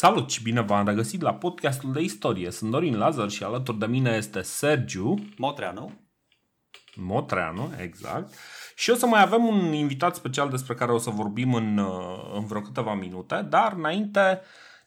Salut 0.00 0.30
și 0.30 0.42
bine 0.42 0.60
v-am 0.60 0.86
regăsit 0.86 1.20
la 1.20 1.34
podcastul 1.34 1.92
de 1.92 2.00
istorie. 2.00 2.50
Sunt 2.50 2.70
Dorin 2.70 2.96
Lazar 2.96 3.30
și 3.30 3.42
alături 3.42 3.78
de 3.78 3.86
mine 3.86 4.10
este 4.10 4.42
Sergiu 4.42 5.14
Motreanu. 5.36 5.92
Motreanu, 6.94 7.72
exact. 7.82 8.34
Și 8.76 8.90
o 8.90 8.94
să 8.94 9.06
mai 9.06 9.22
avem 9.22 9.46
un 9.46 9.72
invitat 9.72 10.14
special 10.14 10.50
despre 10.50 10.74
care 10.74 10.92
o 10.92 10.98
să 10.98 11.10
vorbim 11.10 11.54
în, 11.54 11.78
uh, 11.78 12.30
în 12.34 12.46
vreo 12.46 12.60
câteva 12.60 12.94
minute, 12.94 13.46
dar 13.48 13.72
înainte, 13.76 14.40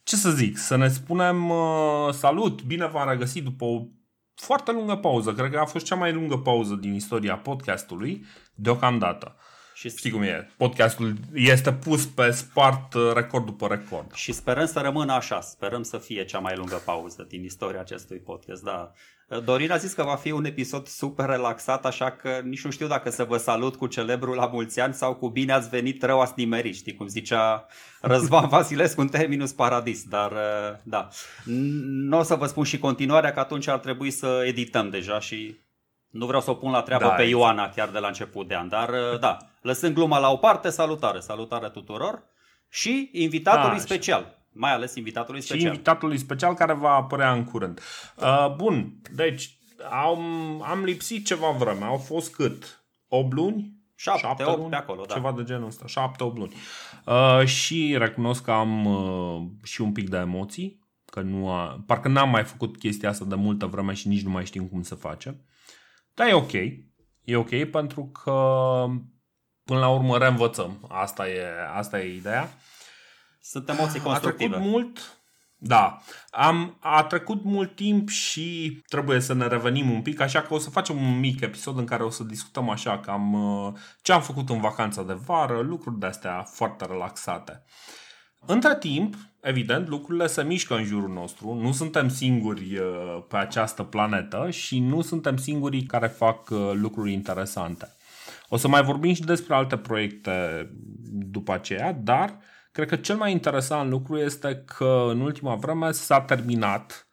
ce 0.04 0.16
să 0.16 0.30
zic, 0.30 0.58
să 0.58 0.76
ne 0.76 0.88
spunem 0.88 1.50
uh, 1.50 2.10
salut, 2.12 2.64
bine 2.64 2.88
v-am 2.88 3.10
regăsit 3.10 3.44
după 3.44 3.66
o 3.66 3.82
foarte 4.36 4.72
lungă 4.72 4.96
pauză. 4.96 5.34
Cred 5.34 5.52
că 5.52 5.60
a 5.60 5.66
fost 5.66 5.86
cea 5.86 5.96
mai 5.96 6.14
lungă 6.14 6.38
pauză 6.38 6.76
din 6.76 6.94
istoria 6.94 7.38
podcastului 7.38 8.26
deocamdată. 8.56 9.36
Și 9.74 9.90
Știi 9.90 10.12
cum 10.12 10.22
e, 10.22 10.50
podcastul 10.58 11.14
este 11.34 11.74
pus 11.74 12.06
pe 12.06 12.32
spart 12.32 12.94
uh, 12.94 13.12
record 13.14 13.46
după 13.46 13.68
record. 13.68 14.14
Și 14.14 14.32
sperăm 14.32 14.66
să 14.66 14.80
rămână 14.80 15.14
așa, 15.14 15.42
sperăm 15.42 15.84
să 15.84 15.98
fie 15.98 16.26
cea 16.26 16.40
mai 16.40 16.56
lungă 16.56 16.82
pauză 16.86 17.26
din 17.30 17.44
istoria 17.44 17.80
acestui 17.80 18.18
podcast, 18.18 18.64
da. 18.64 18.92
Dorin 19.44 19.72
a 19.72 19.78
zis 19.78 19.94
că 19.94 20.04
va 20.04 20.16
fi 20.16 20.32
un 20.32 20.46
episod 20.46 20.88
super 20.88 21.26
relaxat, 21.26 21.86
așa 21.86 22.12
că 22.12 22.42
nici 22.44 22.64
nu 22.64 22.72
știu 22.72 22.88
dacă 22.88 23.10
să 23.10 23.24
vă 23.24 23.38
salut 23.38 23.76
cu 23.76 23.88
celebrul 23.88 24.36
la 24.36 24.46
mulți 24.46 24.80
ani 24.80 24.94
sau 24.94 25.16
cu 25.16 25.30
bine 25.30 25.54
ați 25.54 25.70
venit, 25.70 26.04
rău 26.04 26.22
ați 26.22 26.34
nimerit, 26.36 26.76
știi 26.76 26.96
cum 26.96 27.08
zicea 27.08 27.66
Răzvan 28.02 28.48
Vasilescu 28.54 29.02
în 29.02 29.08
terminus 29.08 29.52
paradis, 29.52 30.04
dar 30.04 30.32
uh, 30.32 30.78
da. 30.84 31.08
Nu 31.86 32.18
o 32.18 32.24
să 32.24 32.36
vă 32.36 32.46
spun 32.46 32.64
și 32.64 32.80
continuarea, 32.80 33.34
că 33.34 33.40
atunci 33.40 33.68
ar 33.68 33.80
trebui 33.80 34.12
să 34.12 34.44
edităm 34.46 34.90
deja 34.90 35.20
și 35.20 35.58
nu 36.10 36.26
vreau 36.26 36.42
să 36.42 36.50
o 36.50 36.56
pun 36.56 36.72
la 36.72 36.82
treabă 36.82 37.04
da, 37.04 37.10
pe 37.10 37.24
Ioana 37.24 37.70
chiar 37.70 37.90
de 37.90 38.00
la 38.00 38.08
început 38.08 38.48
de 38.48 38.56
an, 38.56 38.68
dar 38.68 38.90
uh, 38.90 39.20
da, 39.20 39.38
lăsând 39.64 39.94
gluma 39.96 40.20
la 40.20 40.32
o 40.32 40.38
parte, 40.38 40.70
salutare, 40.70 41.20
salutare 41.20 41.70
tuturor 41.70 42.24
și 42.70 43.10
invitatului 43.14 43.78
da, 43.78 43.84
special, 43.84 44.46
mai 44.52 44.74
ales 44.74 44.96
invitatului 44.96 45.42
special. 45.42 45.60
Și 45.60 45.66
invitatului 45.66 46.18
special 46.18 46.54
care 46.54 46.74
va 46.74 46.94
apărea 46.94 47.32
în 47.32 47.44
curând. 47.44 47.80
Uh, 48.18 48.54
bun, 48.56 49.02
deci 49.12 49.58
am, 49.92 50.22
am 50.62 50.84
lipsit 50.84 51.26
ceva 51.26 51.50
vreme, 51.50 51.84
au 51.84 51.98
fost 51.98 52.36
cât? 52.36 52.86
8 53.08 53.34
luni? 53.34 53.82
7, 53.96 54.20
7 54.20 54.44
8 54.44 54.58
luni? 54.58 54.70
pe 54.70 54.76
acolo, 54.76 55.04
da. 55.08 55.14
Ceva 55.14 55.32
de 55.32 55.44
genul 55.44 55.68
ăsta, 55.68 55.86
7 55.88 56.24
8 56.24 56.38
luni. 56.38 56.54
Uh, 57.06 57.46
și 57.46 57.96
recunosc 57.98 58.44
că 58.44 58.52
am 58.52 58.86
uh, 58.86 59.48
și 59.64 59.82
un 59.82 59.92
pic 59.92 60.10
de 60.10 60.18
emoții, 60.18 60.80
că 61.06 61.22
nu 61.22 61.50
a, 61.50 61.84
parcă 61.86 62.08
n-am 62.08 62.30
mai 62.30 62.44
făcut 62.44 62.78
chestia 62.78 63.10
asta 63.10 63.26
de 63.26 63.36
multă 63.36 63.66
vreme 63.66 63.94
și 63.94 64.08
nici 64.08 64.24
nu 64.24 64.30
mai 64.30 64.46
știm 64.46 64.68
cum 64.68 64.82
să 64.82 64.96
facem. 64.96 65.46
Dar 66.14 66.28
e 66.28 66.34
ok. 66.34 66.54
E 67.24 67.36
ok 67.36 67.64
pentru 67.64 68.06
că 68.24 68.86
până 69.64 69.80
la 69.80 69.90
urmă 69.90 70.18
reînvățăm. 70.18 70.88
Asta 70.90 71.28
e, 71.28 71.44
asta 71.76 72.00
e 72.00 72.16
ideea. 72.16 72.50
Sunt 73.42 73.70
emoții 73.70 74.00
constructive. 74.00 74.56
A 74.56 74.58
trecut 74.58 74.72
mult, 74.72 75.18
da. 75.66 76.02
Am, 76.32 76.78
a 76.80 77.04
trecut 77.04 77.44
mult 77.44 77.76
timp 77.76 78.10
și 78.10 78.80
trebuie 78.88 79.20
să 79.20 79.34
ne 79.34 79.48
revenim 79.48 79.90
un 79.92 80.02
pic, 80.02 80.20
așa 80.20 80.42
că 80.42 80.54
o 80.54 80.58
să 80.58 80.70
facem 80.70 80.98
un 80.98 81.20
mic 81.20 81.42
episod 81.42 81.78
în 81.78 81.86
care 81.86 82.04
o 82.04 82.10
să 82.10 82.24
discutăm 82.24 82.70
așa 82.70 83.00
cam 83.00 83.34
uh, 83.34 83.74
ce 84.02 84.12
am 84.12 84.22
făcut 84.22 84.50
în 84.50 84.60
vacanța 84.60 85.04
de 85.04 85.14
vară, 85.14 85.60
lucruri 85.60 86.00
de 86.00 86.06
astea 86.06 86.44
foarte 86.44 86.86
relaxate. 86.86 87.64
Între 88.46 88.78
timp, 88.78 89.16
evident, 89.42 89.88
lucrurile 89.88 90.28
se 90.28 90.44
mișcă 90.44 90.76
în 90.76 90.84
jurul 90.84 91.10
nostru. 91.10 91.54
Nu 91.54 91.72
suntem 91.72 92.10
singuri 92.10 92.78
uh, 92.78 93.24
pe 93.28 93.38
această 93.38 93.84
planetă 93.84 94.50
și 94.50 94.80
nu 94.80 95.02
suntem 95.02 95.38
singurii 95.38 95.84
care 95.84 96.08
fac 96.08 96.50
uh, 96.50 96.72
lucruri 96.74 97.12
interesante. 97.12 97.96
O 98.50 98.58
să 98.58 98.68
mai 98.68 98.84
vorbim 98.84 99.14
și 99.14 99.22
despre 99.22 99.56
alte 99.56 99.78
proiecte 99.78 100.68
după 101.12 101.54
aceea, 101.54 101.94
dar 101.94 102.40
cred 102.72 102.88
că 102.88 102.96
cel 102.96 103.16
mai 103.16 103.32
interesant 103.32 103.90
lucru 103.90 104.18
este 104.18 104.64
că 104.66 105.06
în 105.10 105.20
ultima 105.20 105.56
vreme 105.56 105.92
s-a 105.92 106.22
terminat 106.22 107.08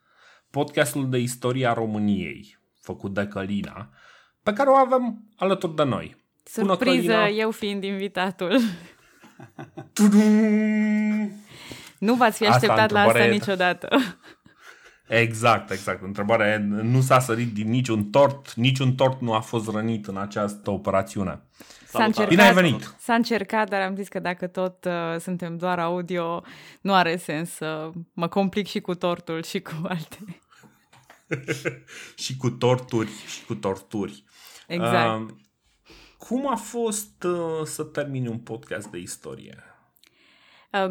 podcastul 0.50 1.10
de 1.10 1.18
istoria 1.18 1.72
României, 1.72 2.58
făcut 2.80 3.14
de 3.14 3.26
Călina, 3.26 3.90
pe 4.42 4.52
care 4.52 4.68
o 4.68 4.74
avem 4.74 5.24
alături 5.36 5.74
de 5.74 5.82
noi. 5.82 6.16
Surpriză, 6.44 7.12
eu 7.12 7.50
fiind 7.50 7.84
invitatul. 7.84 8.60
Nu 11.98 12.14
v-ați 12.14 12.36
fi 12.36 12.46
așteptat 12.46 12.78
asta, 12.78 12.94
la 12.94 13.00
asta 13.00 13.24
e... 13.24 13.30
niciodată. 13.30 13.88
Exact, 15.10 15.70
exact. 15.70 16.02
Întrebarea 16.02 16.52
e, 16.52 16.56
nu 16.82 17.00
s-a 17.00 17.20
sărit 17.20 17.54
din 17.54 17.70
niciun 17.70 18.10
tort, 18.10 18.54
niciun 18.54 18.94
tort 18.94 19.20
nu 19.20 19.32
a 19.32 19.40
fost 19.40 19.70
rănit 19.70 20.06
în 20.06 20.16
această 20.16 20.70
operațiune. 20.70 21.42
S-a 21.86 22.04
încercat, 22.04 22.28
Bine 22.28 22.42
ai 22.42 22.54
venit! 22.54 22.94
S-a 22.98 23.14
încercat, 23.14 23.68
dar 23.68 23.80
am 23.80 23.94
zis 23.94 24.08
că 24.08 24.18
dacă 24.18 24.46
tot 24.46 24.84
uh, 24.84 25.20
suntem 25.20 25.56
doar 25.56 25.78
audio, 25.78 26.42
nu 26.80 26.94
are 26.94 27.16
sens 27.16 27.50
să 27.50 27.90
mă 28.12 28.28
complic 28.28 28.66
și 28.66 28.80
cu 28.80 28.94
tortul 28.94 29.42
și 29.42 29.60
cu 29.60 29.72
alte. 29.82 30.18
și 32.24 32.36
cu 32.36 32.50
torturi 32.50 33.10
și 33.26 33.44
cu 33.44 33.54
torturi. 33.54 34.24
Exact. 34.66 35.20
Uh, 35.20 35.34
cum 36.18 36.50
a 36.50 36.56
fost 36.56 37.22
uh, 37.22 37.64
să 37.64 37.82
termini 37.82 38.28
un 38.28 38.38
podcast 38.38 38.86
de 38.86 38.98
istorie? 38.98 39.69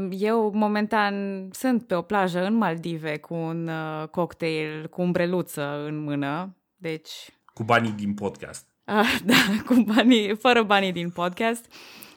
Eu, 0.09 0.51
momentan, 0.53 1.47
sunt 1.51 1.88
pe 1.88 1.95
o 1.95 2.01
plajă 2.01 2.45
în 2.45 2.53
Maldive 2.53 3.17
cu 3.17 3.34
un 3.34 3.67
uh, 3.67 4.07
cocktail 4.07 4.88
cu 4.88 5.01
umbreluță 5.01 5.84
în 5.85 6.03
mână, 6.03 6.56
deci... 6.75 7.09
Cu 7.53 7.63
banii 7.63 7.91
din 7.91 8.13
podcast. 8.13 8.67
Uh, 8.85 9.19
da, 9.25 9.35
cu 9.66 9.73
banii, 9.73 10.35
fără 10.35 10.63
banii 10.63 10.91
din 10.91 11.09
podcast, 11.09 11.73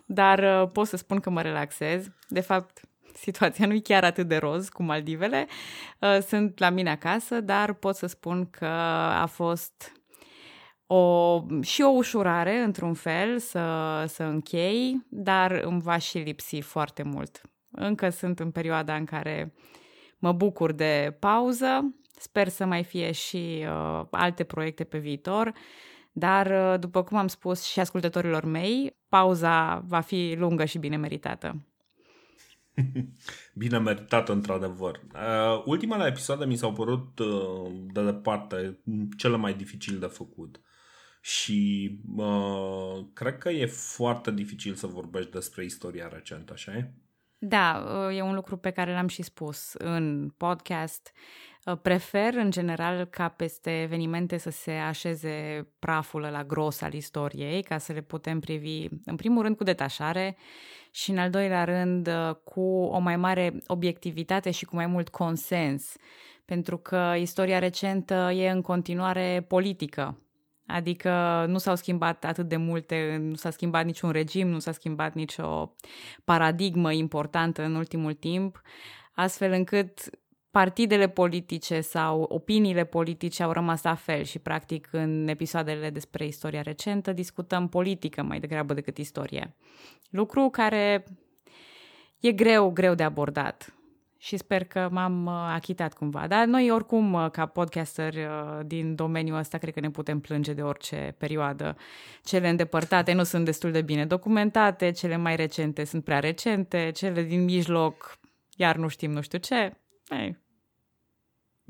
dar 0.07 0.63
uh, 0.63 0.69
pot 0.73 0.87
să 0.87 0.97
spun 0.97 1.21
că 1.21 1.31
mă 1.31 1.43
relaxez. 1.43 2.07
De 2.29 2.41
fapt, 2.41 2.81
situația 3.15 3.67
nu 3.67 3.75
e 3.75 3.81
chiar 3.81 4.05
atât 4.05 4.29
de 4.29 4.37
roz 4.37 4.69
cu 4.69 4.83
Maldivele. 4.83 5.47
Uh, 5.99 6.19
sunt 6.27 6.59
la 6.59 6.71
mine 6.71 6.91
acasă, 6.91 7.41
dar 7.41 7.73
pot 7.73 7.97
să 7.97 8.07
spun 8.07 8.49
că 8.51 8.67
a 9.21 9.27
fost 9.27 9.93
o, 10.87 11.41
și 11.61 11.83
o 11.83 11.89
ușurare, 11.89 12.59
într-un 12.59 12.95
fel, 12.95 13.39
să, 13.39 14.05
să 14.09 14.23
închei, 14.23 15.07
dar 15.09 15.51
îmi 15.51 15.81
va 15.81 15.99
și 15.99 16.19
lipsi 16.19 16.61
foarte 16.61 17.03
mult. 17.03 17.41
Încă 17.73 18.09
sunt 18.09 18.39
în 18.39 18.51
perioada 18.51 18.95
în 18.95 19.05
care 19.05 19.55
mă 20.19 20.33
bucur 20.33 20.73
de 20.73 21.17
pauză, 21.19 21.95
sper 22.19 22.49
să 22.49 22.65
mai 22.65 22.85
fie 22.85 23.13
și 23.13 23.65
uh, 23.67 24.05
alte 24.11 24.45
proiecte 24.45 24.85
pe 24.85 24.99
viitor, 24.99 25.53
dar, 26.13 26.47
uh, 26.47 26.79
după 26.81 27.03
cum 27.03 27.17
am 27.17 27.27
spus 27.27 27.63
și 27.65 27.81
ascultătorilor 27.81 28.45
mei, 28.45 28.97
pauza 29.09 29.85
va 29.87 30.01
fi 30.01 30.35
lungă 30.39 30.65
și 30.65 30.79
bine 30.79 30.97
meritată. 30.97 31.67
Bine 33.55 33.79
meritată, 33.79 34.33
într-adevăr. 34.33 35.01
Uh, 35.15 35.63
ultimele 35.65 36.07
episoade 36.07 36.45
mi 36.45 36.57
s-au 36.57 36.73
părut 36.73 37.19
uh, 37.19 37.73
de 37.93 38.05
departe 38.05 38.81
cele 39.17 39.37
mai 39.37 39.55
dificil 39.55 39.99
de 39.99 40.07
făcut. 40.07 40.61
Și 41.21 41.91
uh, 42.17 43.07
cred 43.13 43.39
că 43.39 43.49
e 43.49 43.67
foarte 43.67 44.31
dificil 44.31 44.75
să 44.75 44.87
vorbești 44.87 45.31
despre 45.31 45.65
istoria 45.65 46.09
recentă, 46.09 46.53
așa 46.53 46.73
e? 46.73 46.95
Da, 47.45 47.85
e 48.13 48.23
un 48.23 48.35
lucru 48.35 48.57
pe 48.57 48.71
care 48.71 48.93
l-am 48.93 49.09
și 49.09 49.23
spus 49.23 49.73
în 49.79 50.33
podcast. 50.37 51.13
Prefer, 51.83 52.35
în 52.35 52.51
general, 52.51 53.05
ca 53.05 53.29
peste 53.29 53.83
evenimente 53.83 54.37
să 54.37 54.51
se 54.51 54.73
așeze 54.73 55.67
praful 55.79 56.21
la 56.21 56.45
gros 56.45 56.81
al 56.81 56.93
istoriei, 56.93 57.63
ca 57.63 57.79
să 57.79 57.93
le 57.93 58.01
putem 58.01 58.41
privi, 58.41 58.87
în 59.05 59.17
primul 59.17 59.43
rând, 59.43 59.57
cu 59.57 59.65
detașare 59.65 60.37
și, 60.91 61.11
în 61.11 61.19
al 61.19 61.31
doilea 61.31 61.65
rând, 61.65 62.09
cu 62.45 62.61
o 62.85 62.99
mai 62.99 63.17
mare 63.17 63.55
obiectivitate 63.67 64.51
și 64.51 64.65
cu 64.65 64.75
mai 64.75 64.87
mult 64.87 65.09
consens, 65.09 65.97
pentru 66.45 66.79
că 66.79 67.15
istoria 67.19 67.59
recentă 67.59 68.31
e 68.35 68.51
în 68.51 68.61
continuare 68.61 69.45
politică 69.49 70.22
Adică 70.67 71.45
nu 71.49 71.59
s-au 71.59 71.75
schimbat 71.75 72.25
atât 72.25 72.49
de 72.49 72.57
multe, 72.57 73.17
nu 73.21 73.35
s-a 73.35 73.51
schimbat 73.51 73.85
niciun 73.85 74.11
regim, 74.11 74.49
nu 74.49 74.59
s-a 74.59 74.73
schimbat 74.73 75.15
nicio 75.15 75.75
paradigmă 76.25 76.93
importantă 76.93 77.63
în 77.63 77.75
ultimul 77.75 78.13
timp, 78.13 78.63
astfel 79.15 79.53
încât 79.53 80.11
partidele 80.51 81.09
politice 81.09 81.81
sau 81.81 82.23
opiniile 82.23 82.85
politice 82.85 83.43
au 83.43 83.53
rămas 83.53 83.83
la 83.83 83.95
fel 83.95 84.23
și, 84.23 84.39
practic, 84.39 84.89
în 84.91 85.29
episoadele 85.29 85.91
despre 85.91 86.27
istoria 86.27 86.63
recentă 86.63 87.13
discutăm 87.13 87.69
politică 87.69 88.23
mai 88.23 88.41
degrabă 88.41 88.75
decât 88.75 88.99
istorie. 88.99 89.57
Lucru 90.11 90.49
care 90.49 91.05
e 92.21 92.33
greu, 92.33 92.71
greu 92.71 92.95
de 92.95 93.03
abordat 93.03 93.75
și 94.23 94.37
sper 94.37 94.65
că 94.65 94.89
m-am 94.91 95.27
uh, 95.27 95.33
achitat 95.33 95.95
cumva. 95.95 96.27
Dar 96.27 96.47
noi 96.47 96.71
oricum, 96.71 97.13
uh, 97.13 97.31
ca 97.31 97.47
podcaster 97.47 98.15
uh, 98.15 98.61
din 98.67 98.95
domeniul 98.95 99.39
ăsta, 99.39 99.59
cred 99.59 99.75
că 99.75 99.81
ne 99.81 99.91
putem 99.91 100.21
plânge 100.21 100.53
de 100.53 100.63
orice 100.63 101.15
perioadă. 101.19 101.77
Cele 102.25 102.49
îndepărtate 102.49 103.13
nu 103.13 103.23
sunt 103.23 103.45
destul 103.45 103.71
de 103.71 103.83
bine 103.83 104.07
documentate, 104.07 104.91
cele 104.91 105.17
mai 105.17 105.37
recente 105.37 105.85
sunt 105.85 106.05
prea 106.05 106.19
recente, 106.19 106.91
cele 106.95 107.23
din 107.23 107.45
mijloc 107.45 108.19
iar 108.57 108.77
nu 108.77 108.89
știm 108.89 109.11
nu 109.11 109.21
știu 109.21 109.39
ce. 109.39 109.73
Ei. 110.09 110.42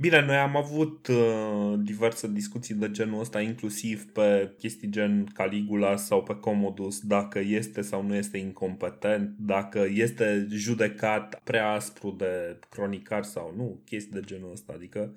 Bine, 0.03 0.25
noi 0.25 0.37
am 0.37 0.57
avut 0.57 1.07
uh, 1.07 1.75
diverse 1.79 2.29
discuții 2.29 2.75
de 2.75 2.91
genul 2.91 3.21
ăsta, 3.21 3.41
inclusiv 3.41 4.13
pe 4.13 4.55
chestii 4.59 4.91
gen 4.91 5.25
Caligula 5.25 5.97
sau 5.97 6.23
pe 6.23 6.35
Commodus, 6.35 7.01
dacă 7.01 7.39
este 7.39 7.83
sau 7.83 8.03
nu 8.03 8.15
este 8.15 8.39
incompetent, 8.39 9.35
dacă 9.39 9.87
este 9.89 10.47
judecat 10.51 11.41
prea 11.45 11.71
aspru 11.71 12.11
de 12.11 12.59
cronicar 12.71 13.23
sau 13.23 13.53
nu, 13.57 13.83
chestii 13.85 14.13
de 14.13 14.21
genul 14.21 14.53
ăsta. 14.53 14.73
Adică 14.77 15.15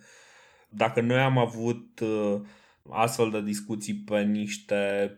dacă 0.70 1.02
noi 1.02 1.20
am 1.20 1.38
avut 1.38 2.00
uh, 2.00 2.42
astfel 2.90 3.30
de 3.30 3.42
discuții 3.42 3.96
pe 3.96 4.22
niște 4.22 5.12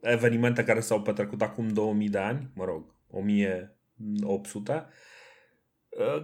evenimente 0.00 0.64
care 0.64 0.80
s-au 0.80 1.02
petrecut 1.02 1.42
acum 1.42 1.68
2000 1.68 2.08
de 2.08 2.18
ani, 2.18 2.50
mă 2.54 2.64
rog, 2.64 2.94
1800, 3.10 4.72
Uh, 4.72 4.82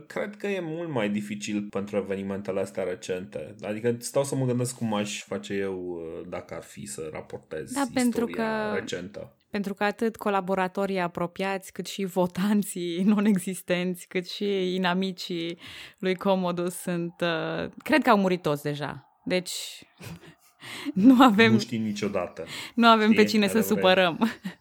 cred 0.06 0.37
că 0.37 0.46
e 0.46 0.61
mult 0.61 0.88
mai 0.88 1.11
dificil 1.11 1.62
pentru 1.62 1.96
evenimentele 1.96 2.61
astea 2.61 2.82
recente. 2.82 3.55
Adică 3.62 3.96
stau 3.99 4.25
să 4.25 4.34
mă 4.34 4.44
gândesc 4.44 4.76
cum 4.76 4.94
aș 4.94 5.22
face 5.22 5.55
eu 5.55 5.75
uh, 5.75 6.28
dacă 6.28 6.55
ar 6.55 6.62
fi 6.62 6.87
să 6.87 7.08
raportez 7.12 7.72
da, 7.72 7.81
istoria 7.81 8.02
pentru 8.02 8.26
că, 8.26 8.72
recentă. 8.75 9.34
Pentru 9.50 9.75
că 9.75 9.84
atât 9.84 10.17
colaboratorii 10.17 10.99
apropiați, 10.99 11.72
cât 11.72 11.87
și 11.87 12.05
votanții 12.05 13.02
non-existenți, 13.14 14.06
cât 14.08 14.28
și 14.28 14.75
inamicii 14.75 15.58
lui 15.99 16.14
Comodus 16.14 16.75
sunt... 16.75 17.14
Uh, 17.20 17.70
cred 17.84 18.02
că 18.02 18.11
au 18.11 18.19
murit 18.19 18.43
toți 18.43 18.62
deja. 18.62 19.20
Deci 19.25 19.52
nu 20.94 21.22
avem... 21.22 21.52
Nu 21.52 21.58
știi 21.58 21.78
niciodată. 21.78 22.44
Nu 22.75 22.87
avem 22.87 23.11
Știi, 23.11 23.22
pe 23.22 23.31
cine 23.31 23.49
să 23.49 23.61
supărăm. 23.61 24.19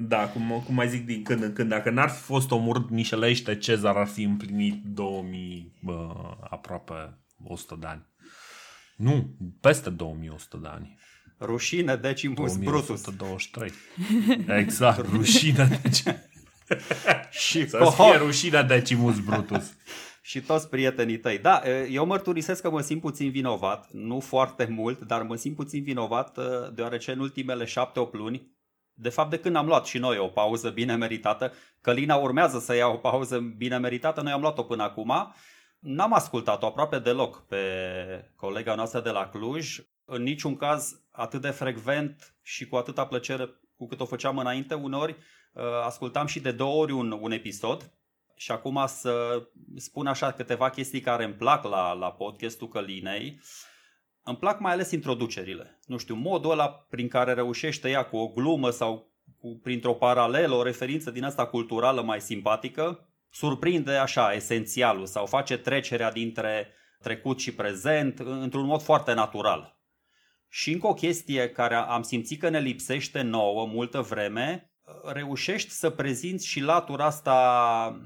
Da, 0.00 0.28
cum, 0.28 0.62
cum 0.66 0.74
mai 0.74 0.88
zic 0.88 1.06
din 1.06 1.22
când 1.22 1.42
în 1.42 1.52
când, 1.52 1.68
dacă 1.68 1.90
n-ar 1.90 2.08
fi 2.08 2.20
fost 2.20 2.50
omorât 2.50 2.90
Mișelește, 2.90 3.56
Cezar 3.56 3.96
ar 3.96 4.06
fi 4.06 4.22
împlinit 4.22 4.84
2000, 4.84 5.72
bă, 5.82 6.14
aproape 6.50 7.18
100 7.44 7.76
de 7.80 7.86
ani. 7.86 8.06
Nu, 8.96 9.36
peste 9.60 9.90
2100 9.90 10.56
de 10.56 10.68
ani. 10.68 10.98
Rușine 11.40 11.96
Decimus 11.96 12.56
Brutus. 12.56 12.88
123. 12.88 13.72
Exact, 14.46 15.08
rușine 15.08 15.80
Decimus. 15.82 16.20
și 17.48 17.68
Să 17.68 17.92
fie 17.94 18.16
rușine 18.16 18.62
Decimus 18.62 19.18
Brutus. 19.20 19.72
și 20.28 20.40
toți 20.40 20.68
prietenii 20.68 21.18
tăi. 21.18 21.38
Da, 21.38 21.62
eu 21.90 22.06
mărturisesc 22.06 22.62
că 22.62 22.70
mă 22.70 22.80
simt 22.80 23.00
puțin 23.00 23.30
vinovat, 23.30 23.90
nu 23.92 24.20
foarte 24.20 24.66
mult, 24.70 25.00
dar 25.00 25.22
mă 25.22 25.34
simt 25.36 25.56
puțin 25.56 25.82
vinovat 25.82 26.38
deoarece 26.74 27.12
în 27.12 27.18
ultimele 27.18 27.64
șapte-opt 27.64 28.14
luni 28.14 28.57
de 29.00 29.08
fapt, 29.08 29.30
de 29.30 29.38
când 29.38 29.56
am 29.56 29.66
luat 29.66 29.86
și 29.86 29.98
noi 29.98 30.18
o 30.18 30.26
pauză 30.26 30.70
bine 30.70 30.96
meritată, 30.96 31.52
Călina 31.80 32.16
urmează 32.16 32.58
să 32.58 32.74
ia 32.74 32.86
o 32.86 32.96
pauză 32.96 33.38
bine 33.38 33.78
meritată, 33.78 34.20
noi 34.20 34.32
am 34.32 34.40
luat-o 34.40 34.62
până 34.62 34.82
acum, 34.82 35.34
n-am 35.78 36.12
ascultat-o 36.12 36.66
aproape 36.66 36.98
deloc 36.98 37.46
pe 37.46 37.62
colega 38.36 38.74
noastră 38.74 39.00
de 39.00 39.10
la 39.10 39.28
Cluj, 39.28 39.78
în 40.04 40.22
niciun 40.22 40.56
caz 40.56 41.02
atât 41.10 41.40
de 41.40 41.50
frecvent 41.50 42.34
și 42.42 42.66
cu 42.66 42.76
atâta 42.76 43.06
plăcere 43.06 43.48
cu 43.76 43.86
cât 43.86 44.00
o 44.00 44.04
făceam 44.04 44.38
înainte, 44.38 44.74
uneori 44.74 45.16
uh, 45.52 45.62
ascultam 45.84 46.26
și 46.26 46.40
de 46.40 46.52
două 46.52 46.82
ori 46.82 46.92
un, 46.92 47.18
un 47.20 47.30
episod. 47.30 47.92
Și 48.36 48.50
acum 48.50 48.84
să 48.86 49.42
spun 49.76 50.06
așa 50.06 50.32
câteva 50.32 50.70
chestii 50.70 51.00
care 51.00 51.24
îmi 51.24 51.34
plac 51.34 51.64
la, 51.64 51.92
la 51.92 52.12
podcastul 52.12 52.68
Călinei. 52.68 53.40
Îmi 54.28 54.36
plac 54.36 54.60
mai 54.60 54.72
ales 54.72 54.90
introducerile. 54.90 55.78
Nu 55.86 55.96
știu, 55.96 56.14
modul 56.14 56.50
ăla 56.50 56.68
prin 56.68 57.08
care 57.08 57.32
reușește 57.32 57.90
ea 57.90 58.04
cu 58.04 58.16
o 58.16 58.28
glumă 58.28 58.70
sau 58.70 59.12
cu, 59.38 59.60
printr-o 59.62 59.94
paralelă, 59.94 60.54
o 60.54 60.62
referință 60.62 61.10
din 61.10 61.24
asta 61.24 61.46
culturală 61.46 62.02
mai 62.02 62.20
simpatică, 62.20 63.08
surprinde 63.30 63.92
așa 63.92 64.32
esențialul 64.32 65.06
sau 65.06 65.26
face 65.26 65.58
trecerea 65.58 66.12
dintre 66.12 66.68
trecut 67.00 67.40
și 67.40 67.54
prezent 67.54 68.18
într-un 68.18 68.66
mod 68.66 68.82
foarte 68.82 69.12
natural. 69.12 69.78
Și 70.48 70.72
încă 70.72 70.86
o 70.86 70.94
chestie 70.94 71.50
care 71.50 71.74
am 71.74 72.02
simțit 72.02 72.40
că 72.40 72.48
ne 72.48 72.60
lipsește 72.60 73.22
nouă 73.22 73.66
multă 73.66 74.00
vreme, 74.00 74.72
reușești 75.12 75.70
să 75.70 75.90
prezinți 75.90 76.46
și 76.46 76.60
latura 76.60 77.04
asta 77.04 78.00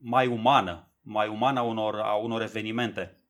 mai 0.00 0.26
umană, 0.26 0.92
mai 1.00 1.28
umană 1.28 1.58
a 1.58 1.62
unor, 1.62 1.94
a 1.94 2.14
unor 2.14 2.42
evenimente. 2.42 3.23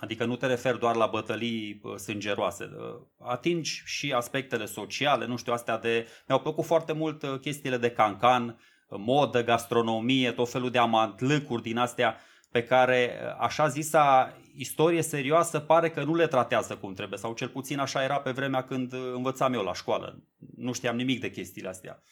Adică 0.00 0.24
nu 0.24 0.36
te 0.36 0.46
referi 0.46 0.78
doar 0.78 0.96
la 0.96 1.06
bătălii 1.06 1.80
sângeroase, 1.96 2.70
atingi 3.18 3.82
și 3.84 4.12
aspectele 4.12 4.64
sociale, 4.64 5.26
nu 5.26 5.36
știu, 5.36 5.52
astea 5.52 5.78
de... 5.78 6.06
Mi-au 6.28 6.40
plăcut 6.40 6.64
foarte 6.64 6.92
mult 6.92 7.22
uh, 7.22 7.38
chestiile 7.40 7.76
de 7.76 7.90
cancan, 7.90 8.58
modă, 8.88 9.44
gastronomie, 9.44 10.32
tot 10.32 10.50
felul 10.50 10.70
de 10.70 10.78
amantlâcuri 10.78 11.62
din 11.62 11.76
astea 11.76 12.16
pe 12.50 12.64
care 12.64 13.20
uh, 13.22 13.36
așa 13.38 13.68
zisa 13.68 14.34
istorie 14.54 15.02
serioasă 15.02 15.60
pare 15.60 15.90
că 15.90 16.04
nu 16.04 16.14
le 16.14 16.26
tratează 16.26 16.76
cum 16.76 16.94
trebuie 16.94 17.18
sau 17.18 17.34
cel 17.34 17.48
puțin 17.48 17.78
așa 17.78 18.02
era 18.02 18.20
pe 18.20 18.30
vremea 18.30 18.62
când 18.62 18.92
uh, 18.92 19.12
învățam 19.14 19.52
eu 19.52 19.62
la 19.62 19.74
școală. 19.74 20.22
Nu 20.56 20.72
știam 20.72 20.96
nimic 20.96 21.20
de 21.20 21.30
chestiile 21.30 21.68
astea. 21.68 22.02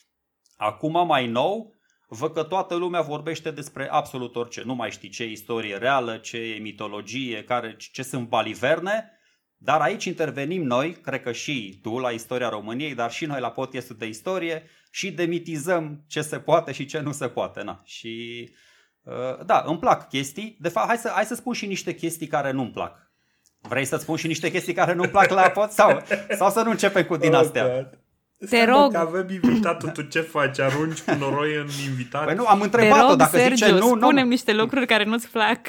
Acum 0.57 1.07
mai 1.07 1.27
nou 1.27 1.75
văd 2.09 2.33
că 2.33 2.43
toată 2.43 2.75
lumea 2.75 3.01
vorbește 3.01 3.51
despre 3.51 3.89
absolut 3.91 4.37
orice. 4.37 4.63
Nu 4.65 4.75
mai 4.75 4.91
știi 4.91 5.09
ce 5.09 5.23
e 5.23 5.31
istorie 5.31 5.77
reală, 5.77 6.17
ce 6.17 6.37
e 6.37 6.59
mitologie, 6.59 7.45
care, 7.45 7.77
ce 7.93 8.03
sunt 8.03 8.29
baliverne, 8.29 9.13
dar 9.57 9.81
aici 9.81 10.05
intervenim 10.05 10.63
noi, 10.63 10.93
cred 10.93 11.23
că 11.23 11.33
și 11.33 11.79
tu 11.83 11.99
la 11.99 12.11
istoria 12.11 12.49
României, 12.49 12.95
dar 12.95 13.11
și 13.11 13.27
noi 13.27 13.41
la 13.41 13.51
podcastul 13.51 13.97
de 13.99 14.07
istorie 14.07 14.63
și 14.91 15.13
demitizăm 15.13 16.05
ce 16.07 16.21
se 16.21 16.39
poate 16.39 16.73
și 16.73 16.87
ce 16.87 17.01
nu 17.01 17.13
se 17.13 17.29
poate. 17.29 17.63
Na. 17.63 17.83
Și 17.85 18.49
uh, 19.03 19.45
da, 19.45 19.65
îmi 19.67 19.79
plac 19.79 20.09
chestii. 20.09 20.57
De 20.61 20.69
fapt, 20.69 20.87
hai 20.87 20.97
să, 20.97 21.11
hai 21.15 21.25
să 21.25 21.35
spun 21.35 21.53
și 21.53 21.67
niște 21.67 21.95
chestii 21.95 22.27
care 22.27 22.51
nu-mi 22.51 22.71
plac. 22.71 23.13
Vrei 23.61 23.85
să-ți 23.85 24.03
spun 24.03 24.17
și 24.17 24.27
niște 24.27 24.51
chestii 24.51 24.73
care 24.73 24.93
nu-mi 24.93 25.09
plac 25.09 25.31
la 25.31 25.49
pod 25.49 25.71
sau, 25.71 26.03
sau 26.39 26.51
să 26.51 26.63
nu 26.63 26.71
începem 26.71 27.05
cu 27.05 27.17
din 27.17 27.33
oh, 27.33 27.39
astea? 27.39 27.77
Oh, 27.79 27.87
te 28.51 28.65
rog. 28.65 28.93
Că 28.93 28.99
avem 28.99 29.29
invitatul, 29.31 29.89
tu 29.89 30.03
ce 30.03 30.21
faci? 30.21 30.61
Arunci 30.61 31.01
cu 31.01 31.15
noroi 31.15 31.55
în 31.55 31.67
invitat? 31.89 32.25
Păi 32.25 32.35
nu, 32.35 32.47
am 32.47 32.61
întrebat-o 32.61 33.17
dacă 33.17 33.37
Sergiu, 33.37 33.55
zice 33.55 33.71
nu, 33.71 33.95
nu. 33.95 34.01
spune 34.01 34.23
niște 34.23 34.53
lucruri 34.53 34.87
care 34.87 35.05
nu-ți 35.05 35.29
plac. 35.29 35.61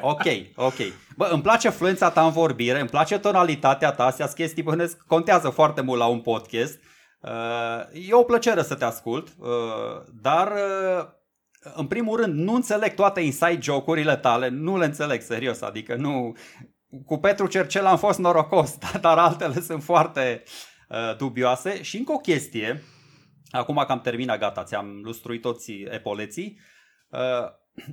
Ok, 0.00 0.24
ok. 0.54 0.74
Bă, 1.16 1.28
îmi 1.32 1.42
place 1.42 1.68
fluența 1.68 2.10
ta 2.10 2.24
în 2.24 2.30
vorbire, 2.30 2.80
îmi 2.80 2.88
place 2.88 3.18
tonalitatea 3.18 3.92
ta, 3.92 4.04
astea 4.04 4.26
chestii 4.26 4.62
bănesc, 4.62 4.98
contează 5.06 5.48
foarte 5.48 5.80
mult 5.80 5.98
la 5.98 6.06
un 6.06 6.20
podcast. 6.20 6.80
Uh, 7.20 8.08
e 8.08 8.12
o 8.12 8.22
plăcere 8.22 8.62
să 8.62 8.74
te 8.74 8.84
ascult, 8.84 9.28
uh, 9.38 9.48
dar 10.22 10.52
uh, 10.52 11.06
în 11.74 11.86
primul 11.86 12.20
rând 12.20 12.34
nu 12.34 12.54
înțeleg 12.54 12.94
toate 12.94 13.20
inside 13.20 13.58
joke-urile 13.60 14.16
tale, 14.16 14.48
nu 14.48 14.78
le 14.78 14.84
înțeleg 14.84 15.22
serios, 15.22 15.60
adică 15.60 15.94
nu... 15.94 16.36
Cu 17.06 17.18
Petru 17.18 17.46
Cercel 17.46 17.86
am 17.86 17.98
fost 17.98 18.18
norocos, 18.18 18.78
dar 19.00 19.18
altele 19.18 19.60
sunt 19.60 19.82
foarte 19.82 20.42
Uh, 20.44 20.67
dubioase. 21.16 21.82
Și 21.82 21.96
încă 21.96 22.12
o 22.12 22.18
chestie, 22.18 22.82
acum 23.50 23.84
că 23.86 23.92
am 23.92 24.00
terminat, 24.00 24.38
gata, 24.38 24.64
ți-am 24.64 25.00
lustruit 25.02 25.40
toți 25.40 25.72
epoleții, 25.72 26.58
uh, 27.08 27.20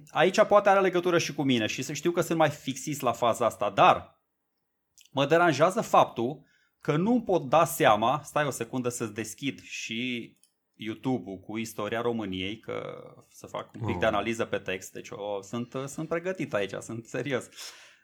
aici 0.09 0.41
poate 0.41 0.69
are 0.69 0.79
legătură 0.81 1.17
și 1.17 1.33
cu 1.33 1.43
mine 1.43 1.65
și 1.65 1.81
să 1.81 1.93
știu 1.93 2.11
că 2.11 2.21
sunt 2.21 2.37
mai 2.37 2.49
fixis 2.49 2.99
la 2.99 3.11
faza 3.11 3.45
asta, 3.45 3.69
dar 3.69 4.21
mă 5.11 5.25
deranjează 5.25 5.81
faptul 5.81 6.43
că 6.81 6.95
nu 6.95 7.21
pot 7.21 7.49
da 7.49 7.65
seama, 7.65 8.21
stai 8.23 8.45
o 8.45 8.49
secundă 8.49 8.89
să-ți 8.89 9.13
deschid 9.13 9.61
și 9.61 10.33
YouTube-ul 10.73 11.39
cu 11.39 11.57
istoria 11.57 12.01
României, 12.01 12.59
că 12.59 13.03
să 13.29 13.47
fac 13.47 13.73
un 13.73 13.85
pic 13.85 13.97
de 13.97 14.05
oh. 14.05 14.11
analiză 14.11 14.45
pe 14.45 14.57
text, 14.57 14.91
deci 14.91 15.09
o, 15.11 15.41
sunt, 15.41 15.73
sunt 15.85 16.07
pregătit 16.07 16.53
aici, 16.53 16.73
sunt 16.79 17.05
serios. 17.05 17.49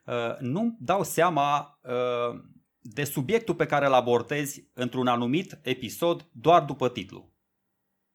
Uh, 0.05 0.37
nu 0.39 0.77
dau 0.79 1.03
seama 1.03 1.79
uh, 1.83 2.39
de 2.81 3.03
subiectul 3.03 3.55
pe 3.55 3.65
care 3.65 3.85
îl 3.85 3.93
abordezi 3.93 4.63
într-un 4.73 5.07
anumit 5.07 5.59
episod 5.61 6.27
doar 6.31 6.63
după 6.63 6.89
titlu. 6.89 7.33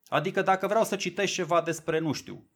Adică 0.09 0.43
dacă 0.43 0.67
vreau 0.67 0.85
să 0.85 0.97
citesc 0.97 1.33
ceva 1.33 1.61
despre, 1.61 1.99
nu 1.99 2.13
știu, 2.13 2.51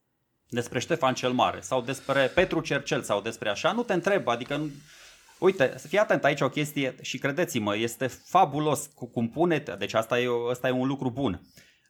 despre 0.49 0.79
Ștefan 0.79 1.15
cel 1.15 1.33
Mare 1.33 1.61
sau 1.61 1.83
despre 1.83 2.27
Petru 2.27 2.61
Cercel 2.61 3.03
sau 3.03 3.21
despre 3.21 3.49
așa, 3.49 3.73
nu 3.73 3.83
te 3.83 3.93
întreb, 3.93 4.29
adică 4.29 4.57
nu... 4.57 4.71
Uite, 5.39 5.75
să 5.77 5.89
fii 5.89 5.99
atent 5.99 6.25
aici 6.25 6.41
o 6.41 6.49
chestie 6.49 6.97
și 7.01 7.19
credeți-mă, 7.19 7.77
este 7.77 8.07
fabulos 8.07 8.91
cum 9.13 9.29
pune, 9.29 9.59
deci 9.79 9.95
asta 9.95 10.21
e, 10.21 10.27
asta 10.51 10.69
e 10.69 10.71
un 10.71 10.87
lucru 10.87 11.11
bun. 11.11 11.41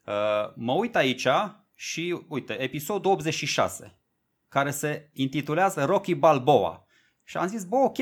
Uh, 0.05 0.53
mă 0.55 0.73
uit 0.73 0.95
aici 0.95 1.27
și, 1.75 2.21
uite, 2.27 2.61
episodul 2.61 3.11
86, 3.11 3.99
care 4.47 4.71
se 4.71 5.09
intitulează 5.13 5.83
Rocky 5.85 6.15
Balboa. 6.15 6.85
Și 7.23 7.37
am 7.37 7.47
zis, 7.47 7.63
bă, 7.63 7.75
ok, 7.75 7.97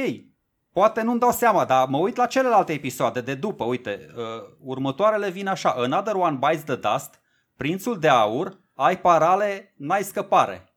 Poate 0.74 1.02
nu-mi 1.02 1.20
dau 1.20 1.32
seama, 1.32 1.66
dar 1.66 1.88
mă 1.88 1.98
uit 1.98 2.16
la 2.16 2.26
celelalte 2.26 2.74
episoade 2.74 3.22
de 3.22 3.34
după. 3.34 3.64
Uite, 3.64 4.08
uh, 4.16 4.24
următoarele 4.64 5.30
vin 5.30 5.48
așa. 5.48 5.70
Another 5.70 6.14
One 6.14 6.40
Bites 6.48 6.64
the 6.64 6.76
Dust, 6.76 7.22
Prințul 7.56 8.00
de 8.00 8.08
Aur, 8.08 8.60
Ai 8.82 9.00
parale, 9.00 9.74
n-ai 9.78 10.04
scăpare. 10.04 10.74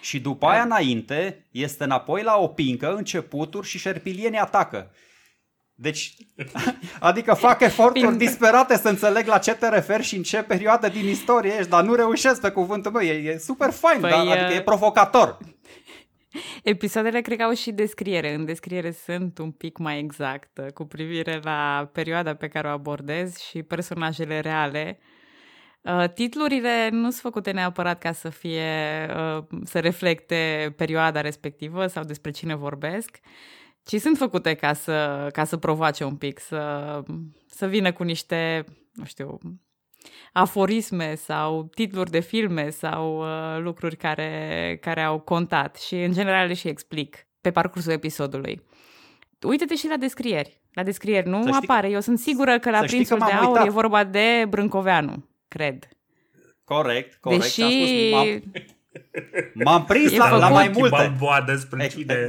Și 0.00 0.20
după 0.20 0.46
aia 0.46 0.62
înainte 0.62 1.46
este 1.50 1.84
înapoi 1.84 2.22
la 2.22 2.36
o 2.36 2.48
pincă, 2.48 2.94
începuturi 2.94 3.66
și 3.66 3.78
șerpilienii 3.78 4.38
atacă. 4.38 4.90
Deci, 5.74 6.16
adică 7.00 7.34
fac 7.34 7.60
eforturi 7.60 8.16
disperate 8.16 8.76
să 8.76 8.88
înțeleg 8.88 9.26
la 9.26 9.38
ce 9.38 9.54
te 9.54 9.68
referi 9.68 10.02
și 10.02 10.16
în 10.16 10.22
ce 10.22 10.42
perioadă 10.42 10.88
din 10.88 11.08
istorie 11.08 11.54
ești, 11.56 11.70
dar 11.70 11.82
nu 11.82 11.94
reușesc 11.94 12.40
pe 12.40 12.50
cuvântul 12.50 12.92
meu. 12.92 13.02
E, 13.02 13.12
e 13.12 13.38
super 13.38 13.70
fain, 13.70 14.00
păi, 14.00 14.10
dar, 14.10 14.26
adică 14.26 14.52
e 14.52 14.62
provocator. 14.62 15.38
Episoadele 16.62 17.20
cred 17.20 17.38
că 17.38 17.44
au 17.44 17.52
și 17.52 17.72
descriere. 17.72 18.34
În 18.34 18.44
descriere 18.44 18.90
sunt 18.90 19.38
un 19.38 19.50
pic 19.50 19.78
mai 19.78 19.98
exactă 19.98 20.70
cu 20.74 20.84
privire 20.84 21.40
la 21.42 21.90
perioada 21.92 22.34
pe 22.34 22.48
care 22.48 22.68
o 22.68 22.70
abordez 22.70 23.38
și 23.38 23.62
personajele 23.62 24.40
reale. 24.40 24.98
Uh, 25.80 26.04
titlurile 26.14 26.88
nu 26.88 27.10
sunt 27.10 27.14
făcute 27.14 27.50
neapărat 27.50 27.98
ca 27.98 28.12
să 28.12 28.28
fie 28.28 28.72
uh, 29.16 29.44
să 29.64 29.80
reflecte 29.80 30.72
perioada 30.76 31.20
respectivă 31.20 31.86
sau 31.86 32.04
despre 32.04 32.30
cine 32.30 32.54
vorbesc, 32.54 33.18
ci 33.82 34.00
sunt 34.00 34.16
făcute 34.16 34.54
ca 34.54 34.72
să, 34.72 35.28
ca 35.32 35.44
să 35.44 35.56
provoace 35.56 36.04
un 36.04 36.16
pic, 36.16 36.38
să, 36.38 37.02
să 37.46 37.66
vină 37.66 37.92
cu 37.92 38.02
niște, 38.02 38.64
nu 38.92 39.04
știu, 39.04 39.38
aforisme 40.32 41.14
sau 41.14 41.70
titluri 41.74 42.10
de 42.10 42.20
filme 42.20 42.70
sau 42.70 43.20
uh, 43.20 43.62
lucruri 43.62 43.96
care, 43.96 44.78
care 44.80 45.02
au 45.02 45.20
contat 45.20 45.76
și 45.76 45.94
în 45.94 46.12
general 46.12 46.46
le 46.46 46.54
și 46.54 46.68
explic 46.68 47.26
pe 47.40 47.50
parcursul 47.50 47.92
episodului. 47.92 48.62
Uite-te 49.42 49.74
și 49.74 49.88
la 49.88 49.96
descrieri. 49.96 50.60
La 50.72 50.82
descrieri 50.82 51.28
nu 51.28 51.42
apare. 51.52 51.88
Eu 51.88 52.00
sunt 52.00 52.18
sigură 52.18 52.58
că 52.58 52.70
la 52.70 52.78
Prințul 52.78 53.18
că 53.18 53.24
de 53.24 53.32
Aur 53.32 53.48
uitat. 53.48 53.66
e 53.66 53.70
vorba 53.70 54.04
de 54.04 54.46
Brâncoveanu, 54.48 55.28
cred. 55.48 55.88
Corect, 56.64 57.18
corect. 57.20 57.42
Deși... 57.42 57.62
Am 57.62 57.70
spus, 57.70 58.10
m-am... 58.10 58.42
M-am 59.64 59.84
prins 59.84 60.16
la, 60.16 60.36
la 60.36 60.48
mai 60.48 60.70
multe. 60.74 60.96
Balboa 60.96 61.42
despre 61.46 61.86
cine... 61.86 62.26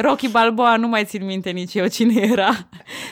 Rocky 0.00 0.28
Balboa 0.28 0.76
nu 0.76 0.88
mai 0.88 1.04
țin 1.04 1.24
minte 1.24 1.50
nici 1.50 1.74
eu 1.74 1.86
cine 1.86 2.20
era. 2.20 2.68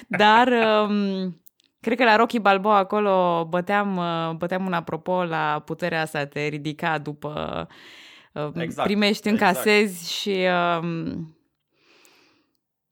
Dar 0.07 0.49
um, 0.89 1.43
Cred 1.89 2.01
că 2.01 2.07
la 2.07 2.17
Rocky 2.17 2.39
Balboa 2.39 2.77
acolo 2.77 3.47
băteam, 3.51 3.97
uh, 3.97 4.37
băteam 4.37 4.67
un 4.67 4.73
apropo 4.73 5.25
la 5.25 5.63
puterea 5.65 6.01
asta 6.01 6.25
de 6.25 6.41
ridica 6.41 6.99
după 6.99 7.67
uh, 8.33 8.51
exact, 8.55 8.89
primești, 8.89 9.29
încasezi 9.29 9.83
exact. 9.83 10.09
și... 10.09 10.47
Um, 10.81 11.37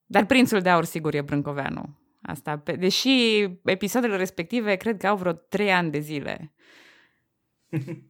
dar 0.06 0.24
prințul 0.24 0.60
de 0.60 0.68
aur 0.68 0.84
sigur 0.84 1.14
e 1.14 1.20
Brâncoveanu. 1.20 1.98
Asta, 2.22 2.62
deși 2.78 3.10
episoadele 3.64 4.16
respective 4.16 4.74
cred 4.74 4.96
că 4.96 5.06
au 5.06 5.16
vreo 5.16 5.32
trei 5.32 5.72
ani 5.72 5.90
de 5.90 5.98
zile. 5.98 6.54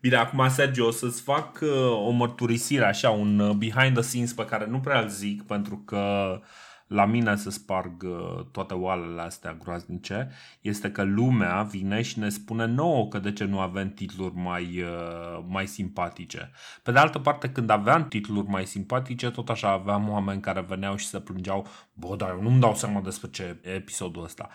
Bine, 0.00 0.16
acum, 0.16 0.48
Sergio, 0.48 0.86
o 0.86 0.90
să-ți 0.90 1.22
fac 1.22 1.58
uh, 1.62 1.90
o 2.06 2.10
mărturisire, 2.10 2.84
așa, 2.84 3.10
un 3.10 3.38
uh, 3.38 3.56
behind 3.56 3.92
the 3.92 4.02
scenes 4.02 4.32
pe 4.32 4.44
care 4.44 4.66
nu 4.66 4.80
prea 4.80 5.00
îl 5.00 5.08
zic, 5.08 5.42
pentru 5.42 5.76
că 5.76 6.32
uh, 6.40 6.46
la 6.90 7.04
mine 7.04 7.36
să 7.36 7.50
sparg 7.50 8.02
uh, 8.02 8.44
toate 8.50 8.74
oalele 8.74 9.20
astea 9.20 9.54
groaznice 9.62 10.30
este 10.60 10.92
că 10.92 11.02
lumea 11.02 11.62
vine 11.62 12.02
și 12.02 12.18
ne 12.18 12.28
spune 12.28 12.66
nouă 12.66 13.08
că 13.08 13.18
de 13.18 13.32
ce 13.32 13.44
nu 13.44 13.60
avem 13.60 13.90
titluri 13.90 14.34
mai, 14.36 14.82
uh, 14.82 15.44
mai 15.46 15.66
simpatice. 15.66 16.50
Pe 16.82 16.92
de 16.92 16.98
altă 16.98 17.18
parte, 17.18 17.50
când 17.50 17.70
aveam 17.70 18.08
titluri 18.08 18.46
mai 18.46 18.66
simpatice, 18.66 19.30
tot 19.30 19.48
așa 19.48 19.70
aveam 19.70 20.08
oameni 20.08 20.40
care 20.40 20.60
veneau 20.60 20.96
și 20.96 21.06
se 21.06 21.20
plângeau, 21.20 21.66
bă, 21.92 22.16
dar 22.16 22.28
eu 22.28 22.42
nu-mi 22.42 22.60
dau 22.60 22.74
seama 22.74 23.00
despre 23.00 23.30
ce 23.30 23.60
e 23.62 23.68
episodul 23.68 24.22
ăsta. 24.22 24.48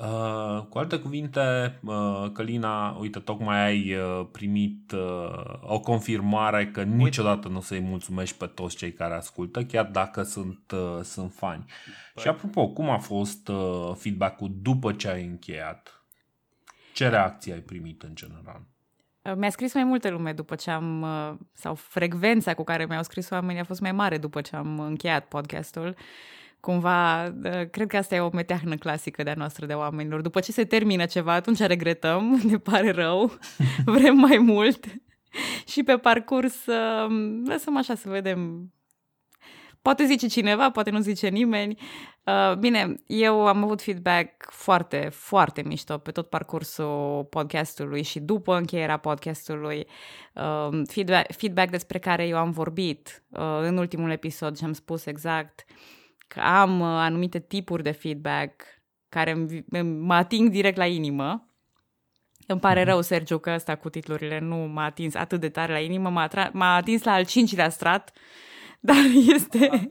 Uh, 0.00 0.62
cu 0.68 0.78
alte 0.78 0.98
cuvinte, 0.98 1.78
uh, 1.84 2.30
Călina, 2.32 2.90
uite, 2.90 3.18
tocmai 3.18 3.64
ai 3.64 3.94
uh, 3.94 4.26
primit 4.32 4.92
uh, 4.92 5.60
o 5.60 5.80
confirmare 5.80 6.66
că 6.66 6.80
uite. 6.80 6.92
niciodată 6.94 7.48
nu 7.48 7.56
o 7.56 7.60
să-i 7.60 7.80
mulțumești 7.80 8.36
pe 8.36 8.46
toți 8.46 8.76
cei 8.76 8.92
care 8.92 9.14
ascultă, 9.14 9.64
chiar 9.64 9.84
dacă 9.84 10.22
sunt, 10.22 10.72
uh, 10.72 11.02
sunt 11.02 11.32
fani. 11.32 11.64
Păi. 12.14 12.22
Și 12.22 12.28
apropo, 12.28 12.68
cum 12.68 12.90
a 12.90 12.98
fost 12.98 13.48
uh, 13.48 13.92
feedback-ul 13.96 14.50
după 14.62 14.92
ce 14.92 15.08
ai 15.08 15.24
încheiat? 15.24 16.04
Ce 16.92 17.08
reacții 17.08 17.52
ai 17.52 17.60
primit 17.60 18.02
în 18.02 18.14
general? 18.14 18.62
Uh, 19.22 19.32
mi-a 19.36 19.50
scris 19.50 19.74
mai 19.74 19.84
multe 19.84 20.10
lume 20.10 20.32
după 20.32 20.54
ce 20.54 20.70
am, 20.70 21.02
uh, 21.02 21.34
sau 21.52 21.74
frecvența 21.74 22.54
cu 22.54 22.64
care 22.64 22.86
mi-au 22.86 23.02
scris 23.02 23.30
oamenii 23.30 23.60
a 23.60 23.64
fost 23.64 23.80
mai 23.80 23.92
mare 23.92 24.18
după 24.18 24.40
ce 24.40 24.56
am 24.56 24.80
încheiat 24.80 25.24
podcastul. 25.24 25.86
Uh, 25.88 25.94
cumva, 26.64 27.32
cred 27.70 27.86
că 27.86 27.96
asta 27.96 28.14
e 28.14 28.20
o 28.20 28.30
meteahnă 28.32 28.76
clasică 28.76 29.22
de-a 29.22 29.34
noastră 29.36 29.66
de 29.66 29.72
oamenilor. 29.72 30.20
După 30.20 30.40
ce 30.40 30.52
se 30.52 30.64
termină 30.64 31.06
ceva, 31.06 31.32
atunci 31.32 31.58
regretăm, 31.58 32.40
ne 32.50 32.56
pare 32.56 32.90
rău, 32.90 33.32
vrem 33.96 34.16
mai 34.16 34.38
mult 34.38 34.84
și 35.66 35.82
pe 35.82 35.96
parcurs 35.96 36.66
lăsăm 37.44 37.76
așa 37.76 37.94
să 37.94 38.08
vedem. 38.08 38.72
Poate 39.82 40.04
zice 40.04 40.26
cineva, 40.26 40.70
poate 40.70 40.90
nu 40.90 41.00
zice 41.00 41.28
nimeni. 41.28 41.78
Uh, 42.24 42.56
bine, 42.56 42.94
eu 43.06 43.46
am 43.46 43.62
avut 43.62 43.82
feedback 43.82 44.50
foarte, 44.50 45.08
foarte 45.12 45.62
mișto 45.62 45.98
pe 45.98 46.10
tot 46.10 46.28
parcursul 46.28 47.26
podcastului 47.30 48.02
și 48.02 48.20
după 48.20 48.56
încheierea 48.56 48.96
podcastului. 48.96 49.86
Uh, 50.34 50.82
feedback, 50.86 51.32
feedback 51.32 51.70
despre 51.70 51.98
care 51.98 52.26
eu 52.26 52.36
am 52.36 52.50
vorbit 52.50 53.22
uh, 53.28 53.40
în 53.60 53.76
ultimul 53.76 54.10
episod 54.10 54.56
și 54.56 54.64
am 54.64 54.72
spus 54.72 55.06
exact 55.06 55.64
uh, 55.68 55.74
că 56.26 56.40
am 56.40 56.80
uh, 56.80 56.86
anumite 56.86 57.40
tipuri 57.40 57.82
de 57.82 57.90
feedback 57.90 58.62
care 59.08 59.46
mă 59.82 60.14
ating 60.14 60.50
direct 60.50 60.76
la 60.76 60.86
inimă. 60.86 61.48
Îmi 62.46 62.60
pare 62.60 62.82
mm-hmm. 62.82 62.86
rău, 62.86 63.00
Sergiu, 63.00 63.38
că 63.38 63.52
ăsta 63.54 63.76
cu 63.76 63.88
titlurile 63.88 64.38
nu 64.38 64.56
m-a 64.56 64.84
atins 64.84 65.14
atât 65.14 65.40
de 65.40 65.48
tare 65.48 65.72
la 65.72 65.78
inimă, 65.78 66.08
m-a, 66.08 66.28
atra- 66.28 66.50
m-a 66.52 66.74
atins 66.74 67.02
la 67.02 67.12
al 67.12 67.24
cincilea 67.24 67.68
strat, 67.68 68.12
dar 68.80 68.96
este... 69.34 69.88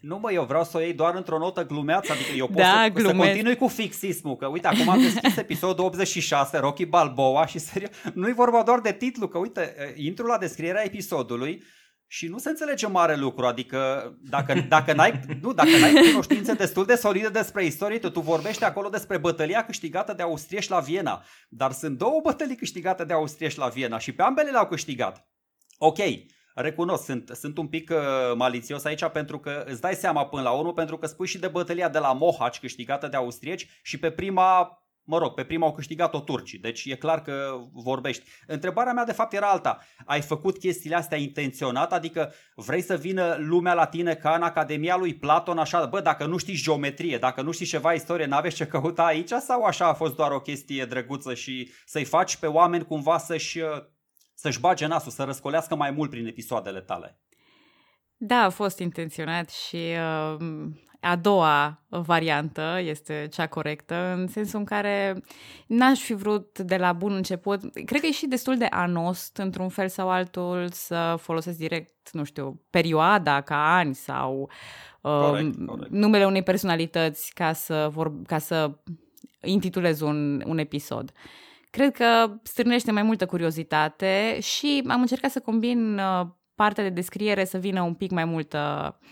Nu 0.00 0.18
mă, 0.18 0.32
eu 0.32 0.44
vreau 0.44 0.64
să 0.64 0.76
o 0.76 0.80
iei 0.80 0.92
doar 0.92 1.14
într-o 1.14 1.38
notă 1.38 1.66
glumeață, 1.66 2.12
adică 2.12 2.32
eu 2.36 2.46
pot 2.46 2.56
da, 2.56 2.88
să, 2.94 3.00
să 3.00 3.14
continui 3.14 3.56
cu 3.56 3.66
fixismul, 3.66 4.36
că 4.36 4.46
uite, 4.46 4.66
acum 4.66 4.88
am 4.88 5.00
deschis 5.00 5.36
episodul 5.36 5.84
86, 5.84 6.58
Rocky 6.58 6.84
Balboa 6.84 7.46
și 7.46 7.58
serios, 7.58 7.90
nu-i 8.14 8.32
vorba 8.32 8.62
doar 8.62 8.80
de 8.80 8.92
titlu, 8.92 9.28
că 9.28 9.38
uite, 9.38 9.74
intru 9.96 10.26
la 10.26 10.38
descrierea 10.38 10.84
episodului 10.84 11.62
și 12.06 12.28
nu 12.28 12.38
se 12.38 12.48
înțelege 12.48 12.86
mare 12.86 13.16
lucru, 13.16 13.46
adică 13.46 14.10
dacă, 14.20 14.54
dacă, 14.68 14.92
n-ai, 14.92 15.20
nu, 15.40 15.52
dacă 15.52 15.76
n-ai 15.80 15.92
cunoștințe 15.92 16.52
destul 16.52 16.84
de 16.84 16.94
solide 16.94 17.28
despre 17.28 17.64
istorie, 17.64 17.98
tu, 17.98 18.10
tu 18.10 18.20
vorbești 18.20 18.64
acolo 18.64 18.88
despre 18.88 19.18
bătălia 19.18 19.64
câștigată 19.64 20.12
de 20.12 20.22
austrieși 20.22 20.70
la 20.70 20.80
Viena, 20.80 21.24
dar 21.48 21.72
sunt 21.72 21.98
două 21.98 22.20
bătălii 22.22 22.56
câștigate 22.56 23.04
de 23.04 23.12
austrieși 23.12 23.58
la 23.58 23.68
Viena 23.68 23.98
și 23.98 24.12
pe 24.12 24.22
ambele 24.22 24.50
le-au 24.50 24.66
câștigat. 24.66 25.28
Ok, 25.78 25.98
recunosc, 26.54 27.04
sunt, 27.04 27.30
sunt 27.34 27.58
un 27.58 27.68
pic 27.68 27.90
uh, 27.90 28.36
malițios 28.36 28.84
aici 28.84 29.04
pentru 29.04 29.38
că 29.38 29.64
îți 29.66 29.80
dai 29.80 29.94
seama 29.94 30.26
până 30.26 30.42
la 30.42 30.50
urmă, 30.50 30.72
pentru 30.72 30.98
că 30.98 31.06
spui 31.06 31.26
și 31.26 31.38
de 31.38 31.48
bătălia 31.48 31.88
de 31.88 31.98
la 31.98 32.12
Mohaci 32.12 32.60
câștigată 32.60 33.06
de 33.06 33.16
austrieci 33.16 33.80
și 33.82 33.98
pe 33.98 34.10
prima 34.10 34.80
Mă 35.08 35.18
rog, 35.18 35.34
pe 35.34 35.44
prima 35.44 35.66
au 35.66 35.72
câștigat-o 35.72 36.20
turcii, 36.20 36.58
deci 36.58 36.84
e 36.84 36.94
clar 36.94 37.22
că 37.22 37.60
vorbești. 37.72 38.24
Întrebarea 38.46 38.92
mea 38.92 39.04
de 39.04 39.12
fapt 39.12 39.32
era 39.32 39.46
alta. 39.50 39.78
Ai 40.04 40.20
făcut 40.20 40.58
chestiile 40.58 40.96
astea 40.96 41.18
intenționat? 41.18 41.92
Adică 41.92 42.32
vrei 42.54 42.82
să 42.82 42.96
vină 42.96 43.36
lumea 43.38 43.74
la 43.74 43.86
tine 43.86 44.14
ca 44.14 44.34
în 44.34 44.42
Academia 44.42 44.96
lui 44.96 45.14
Platon 45.14 45.58
așa, 45.58 45.86
bă, 45.86 46.00
dacă 46.00 46.26
nu 46.26 46.36
știi 46.36 46.62
geometrie, 46.62 47.18
dacă 47.18 47.42
nu 47.42 47.50
știi 47.50 47.66
ceva 47.66 47.92
istorie, 47.92 48.26
n-aveți 48.26 48.56
ce 48.56 48.66
căuta 48.66 49.04
aici 49.04 49.32
sau 49.32 49.62
așa 49.62 49.86
a 49.86 49.94
fost 49.94 50.16
doar 50.16 50.30
o 50.30 50.40
chestie 50.40 50.84
drăguță 50.84 51.34
și 51.34 51.70
să-i 51.84 52.04
faci 52.04 52.36
pe 52.36 52.46
oameni 52.46 52.84
cumva 52.84 53.18
să-și, 53.18 53.60
să-și 54.34 54.60
bage 54.60 54.86
nasul, 54.86 55.10
să 55.10 55.22
răscolească 55.22 55.74
mai 55.74 55.90
mult 55.90 56.10
prin 56.10 56.26
episoadele 56.26 56.80
tale? 56.80 57.20
Da, 58.18 58.36
a 58.36 58.50
fost 58.50 58.78
intenționat 58.78 59.50
și 59.50 59.76
uh, 59.76 60.36
a 61.00 61.16
doua 61.16 61.82
variantă 61.88 62.78
este 62.82 63.28
cea 63.30 63.46
corectă, 63.46 64.14
în 64.16 64.26
sensul 64.26 64.58
în 64.58 64.64
care 64.64 65.22
n-aș 65.66 66.00
fi 66.00 66.14
vrut 66.14 66.58
de 66.58 66.76
la 66.76 66.92
bun 66.92 67.12
început, 67.12 67.60
cred 67.84 68.00
că 68.00 68.06
e 68.06 68.12
și 68.12 68.26
destul 68.26 68.56
de 68.56 68.64
anost, 68.64 69.36
într-un 69.36 69.68
fel 69.68 69.88
sau 69.88 70.10
altul, 70.10 70.68
să 70.70 71.16
folosesc 71.20 71.58
direct, 71.58 72.10
nu 72.12 72.24
știu, 72.24 72.62
perioada 72.70 73.40
ca 73.40 73.76
ani 73.76 73.94
sau 73.94 74.50
uh, 75.00 75.10
corect, 75.10 75.66
corect. 75.66 75.90
numele 75.90 76.24
unei 76.24 76.42
personalități 76.42 77.34
ca 77.34 77.52
să, 77.52 77.88
vor, 77.92 78.22
ca 78.26 78.38
să 78.38 78.70
intitulez 79.42 80.00
un, 80.00 80.42
un 80.46 80.58
episod. 80.58 81.12
Cred 81.70 81.92
că 81.92 82.38
strânește 82.42 82.90
mai 82.92 83.02
multă 83.02 83.26
curiozitate 83.26 84.38
și 84.40 84.84
am 84.88 85.00
încercat 85.00 85.30
să 85.30 85.40
combin 85.40 85.98
uh, 85.98 86.26
partea 86.54 86.84
de 86.84 86.90
descriere 86.90 87.44
să 87.44 87.58
vină 87.58 87.82
un 87.82 87.94
pic 87.94 88.10
mai 88.10 88.24
multă 88.24 88.94
uh, 89.00 89.08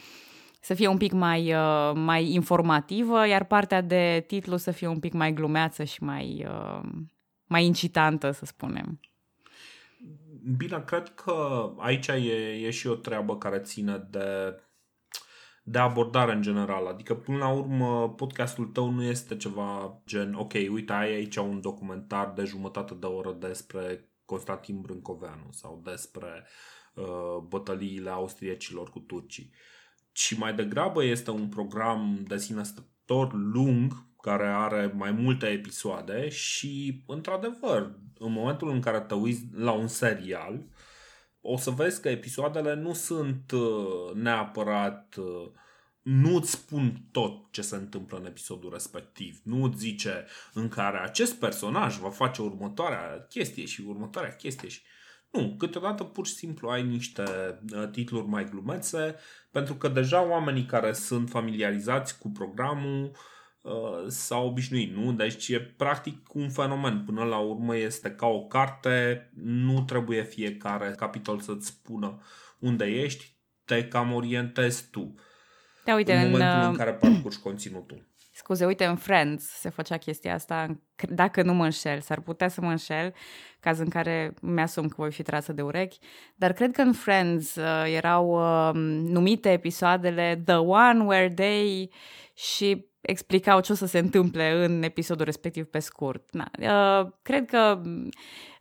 să 0.64 0.75
fie 0.75 0.87
un 0.87 0.97
pic 0.97 1.12
mai, 1.12 1.54
uh, 1.54 1.92
mai 1.94 2.33
informativă, 2.33 3.26
iar 3.26 3.44
partea 3.44 3.80
de 3.80 4.25
titlu 4.26 4.56
să 4.56 4.71
fie 4.71 4.87
un 4.87 4.99
pic 4.99 5.12
mai 5.12 5.33
glumeață 5.33 5.85
și 5.85 6.02
mai, 6.02 6.47
uh, 6.49 6.88
mai 7.44 7.64
incitantă, 7.64 8.30
să 8.30 8.44
spunem. 8.44 9.00
Bine, 10.56 10.83
cred 10.87 11.14
că 11.14 11.71
aici 11.78 12.06
e, 12.06 12.12
e 12.66 12.71
și 12.71 12.87
o 12.87 12.94
treabă 12.94 13.38
care 13.38 13.59
ține 13.59 14.06
de, 14.11 14.61
de 15.62 15.78
abordare 15.78 16.33
în 16.33 16.42
general. 16.42 16.87
Adică, 16.87 17.14
până 17.14 17.37
la 17.37 17.49
urmă, 17.49 18.11
podcastul 18.11 18.66
tău 18.66 18.90
nu 18.90 19.02
este 19.02 19.37
ceva 19.37 20.00
gen, 20.06 20.35
ok, 20.35 20.52
uite, 20.52 20.92
ai 20.92 21.12
aici 21.12 21.37
un 21.37 21.61
documentar 21.61 22.33
de 22.33 22.44
jumătate 22.44 22.94
de 22.94 23.06
oră 23.06 23.33
despre 23.33 24.09
Constantin 24.25 24.80
Brâncoveanu 24.80 25.49
sau 25.50 25.80
despre 25.85 26.47
uh, 26.94 27.37
bătăliile 27.49 28.11
austriecilor 28.11 28.90
cu 28.90 28.99
turcii. 28.99 29.50
Uh, 29.52 29.73
ci 30.14 30.37
mai 30.37 30.54
degrabă 30.54 31.04
este 31.04 31.30
un 31.30 31.49
program 31.49 32.25
de 32.28 32.38
sine 32.38 32.62
stătător 32.62 33.33
lung 33.33 33.92
care 34.23 34.47
are 34.47 34.92
mai 34.97 35.11
multe 35.11 35.47
episoade 35.47 36.28
și, 36.28 37.02
într-adevăr, 37.06 37.99
în 38.18 38.33
momentul 38.33 38.71
în 38.71 38.80
care 38.80 39.00
te 39.00 39.14
uiți 39.14 39.44
la 39.52 39.73
un 39.73 39.87
serial, 39.87 40.66
o 41.40 41.56
să 41.56 41.71
vezi 41.71 42.00
că 42.00 42.09
episoadele 42.09 42.75
nu 42.75 42.92
sunt 42.92 43.50
uh, 43.50 44.14
neapărat 44.14 45.14
uh, 45.16 45.50
nu-ți 46.04 46.50
spun 46.50 47.09
tot 47.12 47.52
ce 47.52 47.62
se 47.62 47.76
întâmplă 47.76 48.18
în 48.18 48.26
episodul 48.26 48.71
respectiv. 48.73 49.40
Nu-ți 49.42 49.78
zice 49.78 50.26
în 50.52 50.68
care 50.68 50.99
acest 50.99 51.35
personaj 51.35 51.97
va 51.97 52.11
face 52.11 52.42
următoarea 52.42 53.26
chestie 53.28 53.64
și 53.64 53.85
următoarea 53.87 54.37
chestie 54.37 54.68
și... 54.68 54.83
Nu, 55.30 55.56
câteodată 55.59 56.04
pur 56.04 56.26
și 56.26 56.35
simplu 56.35 56.68
ai 56.68 56.83
niște 56.83 57.25
uh, 57.73 57.88
titluri 57.90 58.26
mai 58.26 58.44
glumețe, 58.44 59.16
pentru 59.54 59.75
că 59.75 59.88
deja 59.88 60.28
oamenii 60.28 60.64
care 60.64 60.92
sunt 60.92 61.28
familiarizați 61.30 62.18
cu 62.18 62.30
programul 62.30 63.11
uh, 63.61 63.73
s-au 64.06 64.46
obișnuit, 64.46 64.94
nu? 64.96 65.12
Deci 65.12 65.49
e 65.49 65.61
practic 65.61 66.34
un 66.34 66.50
fenomen. 66.50 67.04
Până 67.04 67.25
la 67.25 67.38
urmă 67.38 67.76
este 67.76 68.11
ca 68.11 68.26
o 68.26 68.46
carte, 68.46 69.30
nu 69.42 69.82
trebuie 69.82 70.23
fiecare 70.23 70.94
capitol 70.96 71.40
să-ți 71.40 71.66
spună 71.66 72.20
unde 72.58 72.84
ești, 72.84 73.37
te 73.64 73.88
cam 73.88 74.12
orientezi 74.12 74.90
tu. 74.90 75.14
Da, 75.84 75.94
uite, 75.94 76.12
în, 76.12 76.25
în 76.25 76.30
momentul 76.30 76.62
în 76.62 76.70
uh, 76.70 76.76
care 76.76 76.92
parcurgi 76.92 77.38
conținutul. 77.38 78.08
Scuze, 78.44 78.66
uite, 78.66 78.84
în 78.84 78.96
Friends 78.96 79.44
se 79.44 79.68
făcea 79.68 79.96
chestia 79.96 80.34
asta, 80.34 80.80
dacă 81.08 81.42
nu 81.42 81.54
mă 81.54 81.64
înșel, 81.64 82.00
s-ar 82.00 82.20
putea 82.20 82.48
să 82.48 82.60
mă 82.60 82.70
înșel, 82.70 83.14
caz 83.60 83.78
în 83.78 83.88
care 83.88 84.34
mi-asum 84.40 84.88
că 84.88 84.94
voi 84.98 85.12
fi 85.12 85.22
trasă 85.22 85.52
de 85.52 85.62
urechi, 85.62 85.98
dar 86.34 86.52
cred 86.52 86.72
că 86.72 86.80
în 86.80 86.92
Friends 86.92 87.54
uh, 87.54 87.84
erau 87.94 88.28
uh, 88.28 88.74
numite 89.04 89.52
episoadele 89.52 90.42
The 90.44 90.56
One 90.56 91.04
Where 91.04 91.30
They 91.30 91.90
și 92.34 92.86
explicau 93.06 93.61
ce 93.61 93.73
o 93.73 93.75
să 93.75 93.87
se 93.87 93.99
întâmple 93.99 94.64
în 94.64 94.82
episodul 94.82 95.25
respectiv 95.25 95.64
pe 95.64 95.78
scurt. 95.78 96.25
Na, 96.30 96.50
uh, 96.58 97.11
cred 97.23 97.46
că, 97.46 97.80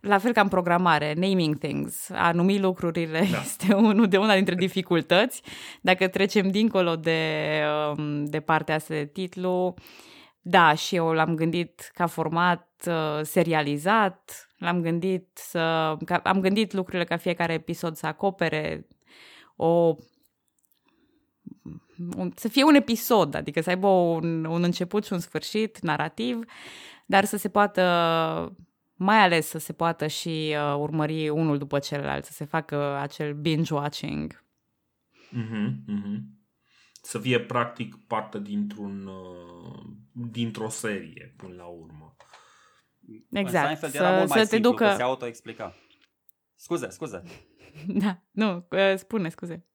la 0.00 0.18
fel 0.18 0.32
ca 0.32 0.40
în 0.40 0.48
programare, 0.48 1.14
naming 1.16 1.58
things, 1.58 2.10
a 2.10 2.32
numi 2.32 2.60
lucrurile 2.60 3.18
da. 3.30 3.40
este 3.44 3.74
unul 3.74 4.08
de 4.08 4.16
una 4.16 4.34
dintre 4.34 4.54
dificultăți. 4.54 5.42
Dacă 5.80 6.08
trecem 6.08 6.50
dincolo 6.50 6.96
de, 6.96 7.62
um, 7.96 8.24
de 8.24 8.40
partea 8.40 8.74
asta 8.74 8.94
de 8.94 9.04
titlu, 9.04 9.74
da, 10.40 10.74
și 10.74 10.96
eu 10.96 11.12
l-am 11.12 11.34
gândit 11.34 11.90
ca 11.94 12.06
format 12.06 12.68
uh, 12.86 13.20
serializat, 13.22 14.48
l-am 14.58 14.80
gândit 14.80 15.28
să... 15.34 15.94
Ca, 16.04 16.16
am 16.24 16.40
gândit 16.40 16.72
lucrurile 16.72 17.04
ca 17.04 17.16
fiecare 17.16 17.52
episod 17.52 17.96
să 17.96 18.06
acopere 18.06 18.86
o 19.56 19.94
un, 22.16 22.32
să 22.36 22.48
fie 22.48 22.64
un 22.64 22.74
episod, 22.74 23.34
adică 23.34 23.60
să 23.60 23.70
aibă 23.70 23.86
un, 23.86 24.44
un 24.44 24.62
început 24.62 25.04
și 25.04 25.12
un 25.12 25.18
sfârșit 25.18 25.78
narrativ, 25.80 26.44
dar 27.06 27.24
să 27.24 27.36
se 27.36 27.48
poată, 27.48 27.82
mai 28.94 29.18
ales 29.18 29.46
să 29.46 29.58
se 29.58 29.72
poată 29.72 30.06
și 30.06 30.56
uh, 30.56 30.76
urmări 30.78 31.28
unul 31.28 31.58
după 31.58 31.78
celălalt, 31.78 32.24
să 32.24 32.32
se 32.32 32.44
facă 32.44 32.96
acel 32.96 33.34
binge-watching. 33.34 34.44
Mm-hmm, 35.32 35.68
mm-hmm. 35.88 36.20
Să 37.02 37.18
fie 37.18 37.40
practic 37.40 37.96
parte 38.06 38.38
dintr-un, 38.38 39.06
uh, 39.06 39.82
dintr-o 40.12 40.68
serie 40.68 41.34
până 41.36 41.54
la 41.54 41.64
urmă. 41.64 42.16
Exact. 43.30 43.78
Să, 43.78 44.24
să 44.26 44.34
te 44.34 44.44
simplu, 44.44 44.70
ducă... 44.70 44.94
se 44.96 45.02
autoexplica. 45.02 45.74
Scuze, 46.54 46.88
scuze. 46.88 47.22
Da, 47.86 48.22
nu, 48.30 48.66
uh, 48.70 48.96
spune, 48.96 49.28
scuze. 49.28 49.66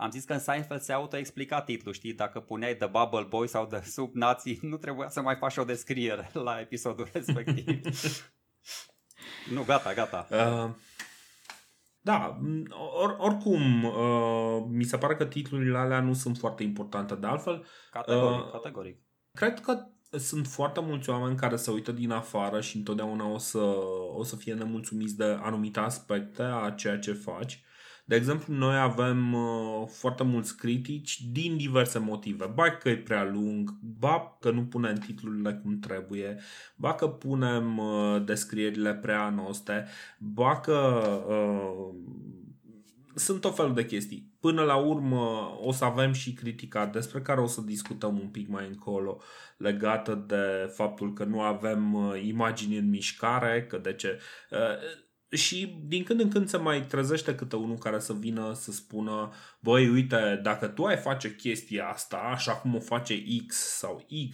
Am 0.00 0.10
zis 0.10 0.24
că 0.24 0.32
în 0.32 0.38
Seinfeld 0.38 0.80
se 0.80 0.92
autoexplica 0.92 1.62
titlul, 1.62 1.94
știi? 1.94 2.12
Dacă 2.12 2.40
puneai 2.40 2.76
The 2.76 2.86
Bubble 2.86 3.26
Boy 3.28 3.48
sau 3.48 3.66
The 3.66 3.82
Sub 3.82 4.14
Nazi, 4.14 4.58
nu 4.70 4.76
trebuia 4.76 5.08
să 5.08 5.20
mai 5.20 5.36
faci 5.36 5.56
o 5.56 5.64
descriere 5.64 6.30
la 6.32 6.60
episodul 6.60 7.08
respectiv. 7.12 7.80
nu, 9.52 9.62
gata, 9.62 9.94
gata. 9.94 10.26
Uh, 10.30 10.74
da, 12.00 12.38
or, 12.94 13.16
oricum, 13.18 13.84
uh, 13.84 14.64
mi 14.68 14.84
se 14.84 14.98
pare 14.98 15.16
că 15.16 15.24
titlurile 15.24 15.78
alea 15.78 16.00
nu 16.00 16.12
sunt 16.12 16.36
foarte 16.36 16.62
importante. 16.62 17.14
De 17.14 17.26
altfel, 17.26 17.66
categoric, 17.90 18.44
uh, 18.44 18.50
categoric. 18.50 19.02
Cred 19.32 19.60
că 19.60 19.86
sunt 20.10 20.46
foarte 20.46 20.80
mulți 20.80 21.10
oameni 21.10 21.36
care 21.36 21.56
se 21.56 21.70
uită 21.70 21.92
din 21.92 22.10
afară 22.10 22.60
și 22.60 22.76
întotdeauna 22.76 23.26
o 23.28 23.38
să, 23.38 23.58
o 24.14 24.24
să 24.24 24.36
fie 24.36 24.54
nemulțumiți 24.54 25.16
de 25.16 25.38
anumite 25.40 25.80
aspecte 25.80 26.42
a 26.42 26.70
ceea 26.70 26.98
ce 26.98 27.12
faci. 27.12 27.62
De 28.08 28.16
exemplu, 28.16 28.54
noi 28.54 28.78
avem 28.78 29.32
uh, 29.32 29.86
foarte 29.86 30.22
mulți 30.22 30.56
critici 30.56 31.22
din 31.32 31.56
diverse 31.56 31.98
motive. 31.98 32.50
Ba 32.54 32.70
că 32.70 32.88
e 32.88 32.96
prea 32.96 33.24
lung, 33.24 33.70
ba 33.80 34.36
că 34.40 34.50
nu 34.50 34.64
punem 34.64 34.94
titlurile 34.94 35.60
cum 35.62 35.78
trebuie, 35.78 36.40
ba 36.76 36.94
că 36.94 37.08
punem 37.08 37.78
uh, 37.78 38.24
descrierile 38.24 38.94
prea 38.94 39.24
anoste, 39.24 39.86
ba 40.18 40.60
că 40.60 40.74
uh, 41.28 41.94
sunt 43.14 43.44
o 43.44 43.50
fel 43.50 43.72
de 43.72 43.84
chestii. 43.84 44.32
Până 44.40 44.62
la 44.62 44.76
urmă 44.76 45.50
o 45.60 45.72
să 45.72 45.84
avem 45.84 46.12
și 46.12 46.32
critica 46.32 46.86
despre 46.86 47.20
care 47.20 47.40
o 47.40 47.46
să 47.46 47.60
discutăm 47.60 48.18
un 48.18 48.28
pic 48.28 48.48
mai 48.48 48.66
încolo 48.66 49.20
legată 49.56 50.24
de 50.26 50.72
faptul 50.74 51.12
că 51.12 51.24
nu 51.24 51.40
avem 51.40 51.94
uh, 51.94 52.22
imagini 52.24 52.76
în 52.76 52.88
mișcare, 52.88 53.66
că 53.68 53.78
de 53.78 53.92
ce... 53.92 54.20
Uh, 54.50 55.06
și 55.30 55.78
din 55.86 56.04
când 56.04 56.20
în 56.20 56.30
când 56.30 56.48
se 56.48 56.56
mai 56.56 56.86
trezește 56.86 57.34
câte 57.34 57.56
unul 57.56 57.78
care 57.78 57.98
să 57.98 58.12
vină 58.12 58.52
să 58.54 58.72
spună 58.72 59.32
băi, 59.60 59.88
uite, 59.88 60.40
dacă 60.42 60.66
tu 60.66 60.84
ai 60.84 60.96
face 60.96 61.34
chestia 61.34 61.88
asta 61.88 62.16
așa 62.16 62.52
cum 62.52 62.74
o 62.74 62.80
face 62.80 63.22
X 63.46 63.56
sau 63.56 64.04
Y, 64.08 64.30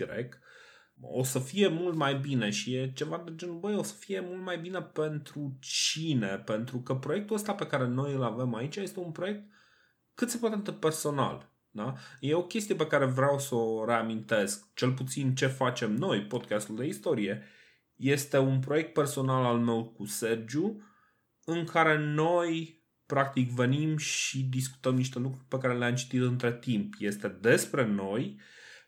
o 1.01 1.23
să 1.23 1.39
fie 1.39 1.69
mult 1.69 1.97
mai 1.97 2.15
bine 2.15 2.51
și 2.51 2.75
e 2.75 2.93
ceva 2.93 3.23
de 3.25 3.33
genul, 3.35 3.59
băi, 3.59 3.75
o 3.75 3.83
să 3.83 3.95
fie 3.95 4.21
mult 4.21 4.43
mai 4.43 4.59
bine 4.59 4.83
pentru 4.83 5.57
cine? 5.61 6.43
Pentru 6.45 6.79
că 6.79 6.95
proiectul 6.95 7.37
ăsta 7.37 7.55
pe 7.55 7.67
care 7.67 7.87
noi 7.87 8.13
îl 8.13 8.23
avem 8.23 8.55
aici 8.55 8.77
este 8.77 9.01
un 9.01 9.13
proiect 9.13 9.45
cât 10.15 10.31
se 10.31 10.39
poate 10.39 10.57
de 10.57 10.73
personal. 10.73 11.53
Da? 11.71 11.95
E 12.21 12.35
o 12.35 12.43
chestie 12.43 12.75
pe 12.75 12.87
care 12.87 13.05
vreau 13.05 13.39
să 13.39 13.55
o 13.55 13.85
reamintesc, 13.85 14.75
cel 14.75 14.93
puțin 14.93 15.35
ce 15.35 15.47
facem 15.47 15.95
noi, 15.95 16.23
podcastul 16.23 16.77
de 16.77 16.87
istorie, 16.87 17.43
este 17.97 18.39
un 18.39 18.61
proiect 18.61 18.93
personal 18.93 19.45
al 19.45 19.59
meu 19.59 19.85
cu 19.85 20.05
Sergiu 20.05 20.83
în 21.45 21.65
care 21.65 21.99
noi 21.99 22.83
practic 23.07 23.51
venim 23.51 23.97
și 23.97 24.43
discutăm 24.43 24.95
niște 24.95 25.19
lucruri 25.19 25.47
pe 25.49 25.59
care 25.59 25.79
le-am 25.79 25.95
citit 25.95 26.21
între 26.21 26.59
timp. 26.59 26.95
Este 26.99 27.29
despre 27.29 27.87
noi 27.87 28.41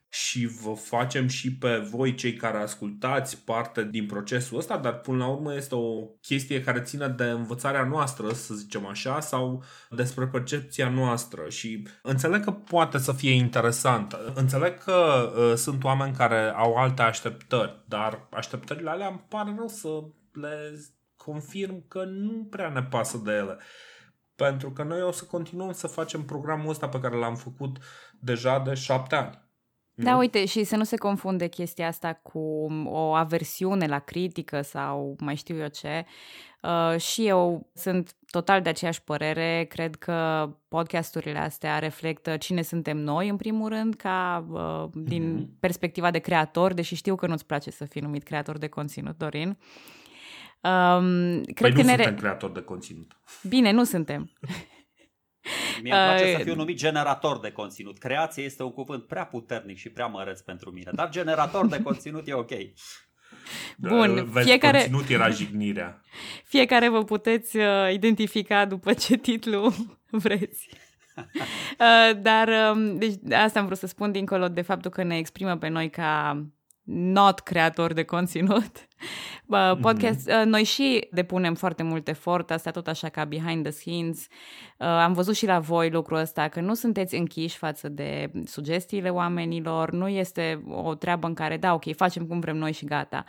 și 0.08 0.46
vă 0.46 0.72
facem 0.72 1.26
și 1.26 1.56
pe 1.56 1.88
voi 1.90 2.14
cei 2.14 2.34
care 2.34 2.58
ascultați 2.58 3.44
parte 3.44 3.84
din 3.84 4.06
procesul 4.06 4.58
ăsta, 4.58 4.76
dar 4.76 5.00
până 5.00 5.16
la 5.16 5.26
urmă 5.26 5.54
este 5.54 5.74
o 5.74 6.04
chestie 6.20 6.62
care 6.62 6.80
ține 6.80 7.08
de 7.08 7.24
învățarea 7.24 7.84
noastră, 7.84 8.32
să 8.32 8.54
zicem 8.54 8.86
așa, 8.86 9.20
sau 9.20 9.64
despre 9.90 10.26
percepția 10.26 10.88
noastră 10.88 11.48
și 11.48 11.88
înțeleg 12.02 12.44
că 12.44 12.50
poate 12.50 12.98
să 12.98 13.12
fie 13.12 13.32
interesantă. 13.32 14.32
Înțeleg 14.34 14.78
că 14.78 15.32
uh, 15.36 15.54
sunt 15.56 15.84
oameni 15.84 16.16
care 16.16 16.52
au 16.56 16.74
alte 16.74 17.02
așteptări, 17.02 17.84
dar 17.88 18.28
așteptările 18.30 18.90
alea 18.90 19.08
îmi 19.08 19.24
pare 19.28 19.54
rău 19.56 19.68
să 19.68 19.88
le 20.32 20.78
confirm 21.16 21.88
că 21.88 22.04
nu 22.04 22.46
prea 22.50 22.68
ne 22.68 22.82
pasă 22.82 23.20
de 23.24 23.32
ele. 23.32 23.58
Pentru 24.34 24.72
că 24.72 24.82
noi 24.82 25.02
o 25.02 25.10
să 25.10 25.24
continuăm 25.24 25.72
să 25.72 25.86
facem 25.86 26.24
programul 26.24 26.70
ăsta 26.70 26.88
pe 26.88 27.00
care 27.00 27.16
l-am 27.16 27.34
făcut 27.34 27.76
deja 28.20 28.58
de 28.58 28.74
șapte 28.74 29.14
ani. 29.14 29.45
Da, 29.98 30.12
nu? 30.12 30.18
uite, 30.18 30.44
și 30.44 30.64
să 30.64 30.76
nu 30.76 30.84
se 30.84 30.96
confunde 30.96 31.46
chestia 31.46 31.86
asta 31.86 32.12
cu 32.12 32.66
o 32.84 33.14
aversiune 33.14 33.86
la 33.86 33.98
critică 33.98 34.60
sau 34.62 35.16
mai 35.18 35.36
știu 35.36 35.56
eu 35.56 35.68
ce. 35.68 36.04
Uh, 36.62 37.00
și 37.00 37.26
eu 37.26 37.70
sunt 37.74 38.14
total 38.30 38.62
de 38.62 38.68
aceeași 38.68 39.02
părere. 39.02 39.66
Cred 39.68 39.94
că 39.94 40.48
podcasturile 40.68 41.38
astea 41.38 41.78
reflectă 41.78 42.36
cine 42.36 42.62
suntem 42.62 42.96
noi, 42.96 43.28
în 43.28 43.36
primul 43.36 43.68
rând, 43.68 43.94
ca 43.94 44.46
uh, 44.50 44.90
din 44.94 45.38
mm-hmm. 45.38 45.60
perspectiva 45.60 46.10
de 46.10 46.18
creator, 46.18 46.72
deși 46.72 46.94
știu 46.94 47.14
că 47.14 47.26
nu-ți 47.26 47.46
place 47.46 47.70
să 47.70 47.84
fii 47.84 48.00
numit 48.00 48.22
creator 48.22 48.58
de 48.58 48.68
conținut, 48.68 49.18
Dorin. 49.18 49.48
Um, 50.60 51.42
cred 51.42 51.54
păi 51.54 51.72
că 51.72 51.76
nu 51.76 51.82
ne 51.82 51.94
suntem 51.94 52.14
re... 52.14 52.14
creator 52.14 52.50
de 52.50 52.60
conținut. 52.60 53.16
Bine, 53.48 53.70
nu 53.70 53.84
suntem. 53.84 54.30
Mie 55.82 55.92
îmi 55.92 56.02
place 56.02 56.24
uh, 56.24 56.36
să 56.36 56.42
fiu 56.42 56.54
numit 56.54 56.76
generator 56.76 57.40
de 57.40 57.50
conținut. 57.50 57.98
Creație 57.98 58.42
este 58.42 58.62
un 58.62 58.72
cuvânt 58.72 59.06
prea 59.06 59.24
puternic 59.24 59.76
și 59.76 59.88
prea 59.88 60.06
măreț 60.06 60.40
pentru 60.40 60.70
mine, 60.70 60.90
dar 60.94 61.08
generator 61.08 61.66
de 61.66 61.82
conținut 61.82 62.28
e 62.28 62.32
ok. 62.32 62.50
Bun, 63.76 64.28
Vezi, 64.30 64.46
fiecare... 64.46 64.78
Conținut 64.78 65.08
era 65.08 65.28
jignirea. 65.28 66.00
Fiecare 66.44 66.88
vă 66.88 67.04
puteți 67.04 67.56
uh, 67.56 67.92
identifica 67.92 68.64
după 68.64 68.92
ce 68.92 69.16
titlu 69.16 69.74
vreți. 70.24 70.68
uh, 71.16 72.20
dar, 72.22 72.48
um, 72.72 72.98
deci, 72.98 73.14
asta 73.32 73.58
am 73.58 73.66
vrut 73.66 73.78
să 73.78 73.86
spun 73.86 74.12
dincolo 74.12 74.48
de 74.48 74.62
faptul 74.62 74.90
că 74.90 75.02
ne 75.02 75.16
exprimă 75.16 75.56
pe 75.56 75.68
noi 75.68 75.90
ca 75.90 76.42
not 76.86 77.40
creator 77.40 77.92
de 77.92 78.02
conținut. 78.02 78.72
Mhm. 79.48 79.80
Podcast, 79.80 80.30
mm-hmm. 80.30 80.44
noi 80.44 80.64
și 80.64 81.08
depunem 81.10 81.54
foarte 81.54 81.82
mult 81.82 82.08
efort, 82.08 82.50
asta 82.50 82.70
tot 82.70 82.86
așa 82.86 83.08
ca 83.08 83.24
behind 83.24 83.62
the 83.62 83.72
scenes. 83.72 84.26
Uh, 84.78 84.86
am 84.86 85.12
văzut 85.12 85.36
și 85.36 85.46
la 85.46 85.58
voi 85.58 85.90
lucrul 85.90 86.18
ăsta, 86.18 86.48
că 86.48 86.60
nu 86.60 86.74
sunteți 86.74 87.14
închiși 87.14 87.56
față 87.56 87.88
de 87.88 88.30
sugestiile 88.44 89.08
oamenilor, 89.08 89.90
nu 89.90 90.08
este 90.08 90.62
o 90.68 90.94
treabă 90.94 91.26
în 91.26 91.34
care, 91.34 91.56
da, 91.56 91.74
ok, 91.74 91.94
facem 91.96 92.26
cum 92.26 92.40
vrem 92.40 92.56
noi 92.56 92.72
și 92.72 92.84
gata. 92.84 93.24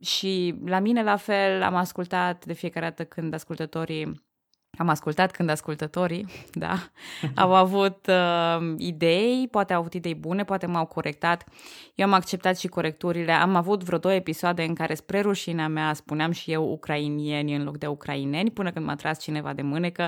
Și 0.00 0.54
la 0.64 0.78
mine 0.78 1.02
la 1.02 1.16
fel 1.16 1.62
am 1.62 1.74
ascultat 1.74 2.44
de 2.44 2.52
fiecare 2.52 2.86
dată 2.86 3.04
când 3.04 3.34
ascultătorii 3.34 4.27
am 4.76 4.88
ascultat 4.88 5.30
când 5.30 5.50
ascultătorii, 5.50 6.26
da, 6.52 6.90
au 7.34 7.54
avut 7.54 8.06
uh, 8.06 8.74
idei, 8.76 9.48
poate 9.50 9.72
au 9.72 9.80
avut 9.80 9.94
idei 9.94 10.14
bune, 10.14 10.44
poate 10.44 10.66
m-au 10.66 10.86
corectat. 10.86 11.44
Eu 11.94 12.06
am 12.06 12.12
acceptat 12.12 12.58
și 12.58 12.68
corecturile. 12.68 13.32
Am 13.32 13.56
avut 13.56 13.84
vreo 13.84 13.98
două 13.98 14.14
episoade 14.14 14.62
în 14.62 14.74
care, 14.74 14.94
spre 14.94 15.20
rușinea 15.20 15.68
mea, 15.68 15.92
spuneam 15.92 16.30
și 16.30 16.52
eu 16.52 16.70
ucrainieni 16.70 17.54
în 17.54 17.64
loc 17.64 17.78
de 17.78 17.86
ucraineni, 17.86 18.50
până 18.50 18.70
când 18.70 18.86
m-a 18.86 18.94
tras 18.94 19.20
cineva 19.20 19.52
de 19.52 19.62
mânecă. 19.62 20.02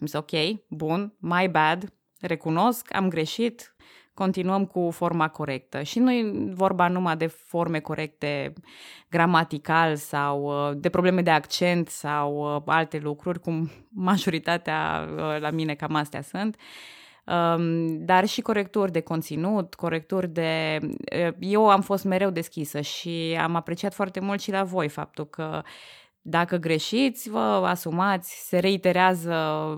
Am 0.00 0.06
zis, 0.06 0.12
ok, 0.12 0.30
bun, 0.68 1.14
my 1.18 1.48
bad, 1.50 1.92
recunosc, 2.20 2.94
am 2.94 3.08
greșit, 3.08 3.73
continuăm 4.14 4.66
cu 4.66 4.90
forma 4.90 5.28
corectă. 5.28 5.82
Și 5.82 5.98
nu 5.98 6.12
e 6.12 6.32
vorba 6.52 6.88
numai 6.88 7.16
de 7.16 7.26
forme 7.26 7.80
corecte 7.80 8.52
gramatical 9.08 9.96
sau 9.96 10.42
uh, 10.42 10.76
de 10.76 10.88
probleme 10.88 11.22
de 11.22 11.30
accent 11.30 11.88
sau 11.88 12.54
uh, 12.56 12.62
alte 12.66 12.98
lucruri, 12.98 13.40
cum 13.40 13.70
majoritatea 14.10 15.08
uh, 15.16 15.40
la 15.40 15.50
mine 15.50 15.74
cam 15.74 15.94
astea 15.94 16.22
sunt, 16.22 16.56
um, 17.26 18.04
dar 18.04 18.26
și 18.26 18.40
corecturi 18.40 18.92
de 18.92 19.00
conținut, 19.00 19.74
corecturi 19.74 20.28
de... 20.28 20.78
Eu 21.38 21.68
am 21.68 21.80
fost 21.80 22.04
mereu 22.04 22.30
deschisă 22.30 22.80
și 22.80 23.38
am 23.40 23.54
apreciat 23.54 23.94
foarte 23.94 24.20
mult 24.20 24.40
și 24.40 24.50
la 24.50 24.64
voi 24.64 24.88
faptul 24.88 25.26
că 25.26 25.62
dacă 26.26 26.56
greșiți, 26.56 27.30
vă 27.30 27.38
asumați, 27.66 28.48
se 28.48 28.58
reiterează 28.58 29.34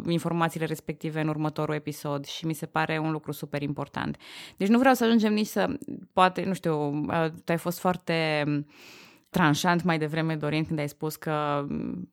informațiile 0.08 0.66
respective 0.66 1.20
în 1.20 1.28
următorul 1.28 1.74
episod 1.74 2.24
și 2.24 2.46
mi 2.46 2.54
se 2.54 2.66
pare 2.66 2.98
un 2.98 3.10
lucru 3.10 3.32
super 3.32 3.62
important. 3.62 4.16
Deci 4.56 4.68
nu 4.68 4.78
vreau 4.78 4.94
să 4.94 5.04
ajungem 5.04 5.32
nici 5.32 5.46
să, 5.46 5.78
poate, 6.12 6.44
nu 6.44 6.54
știu, 6.54 7.04
tu 7.44 7.52
ai 7.52 7.58
fost 7.58 7.78
foarte 7.78 8.44
tranșant 9.30 9.82
mai 9.82 9.98
devreme, 9.98 10.34
Dorin, 10.34 10.64
când 10.64 10.78
ai 10.78 10.88
spus 10.88 11.16
că 11.16 11.66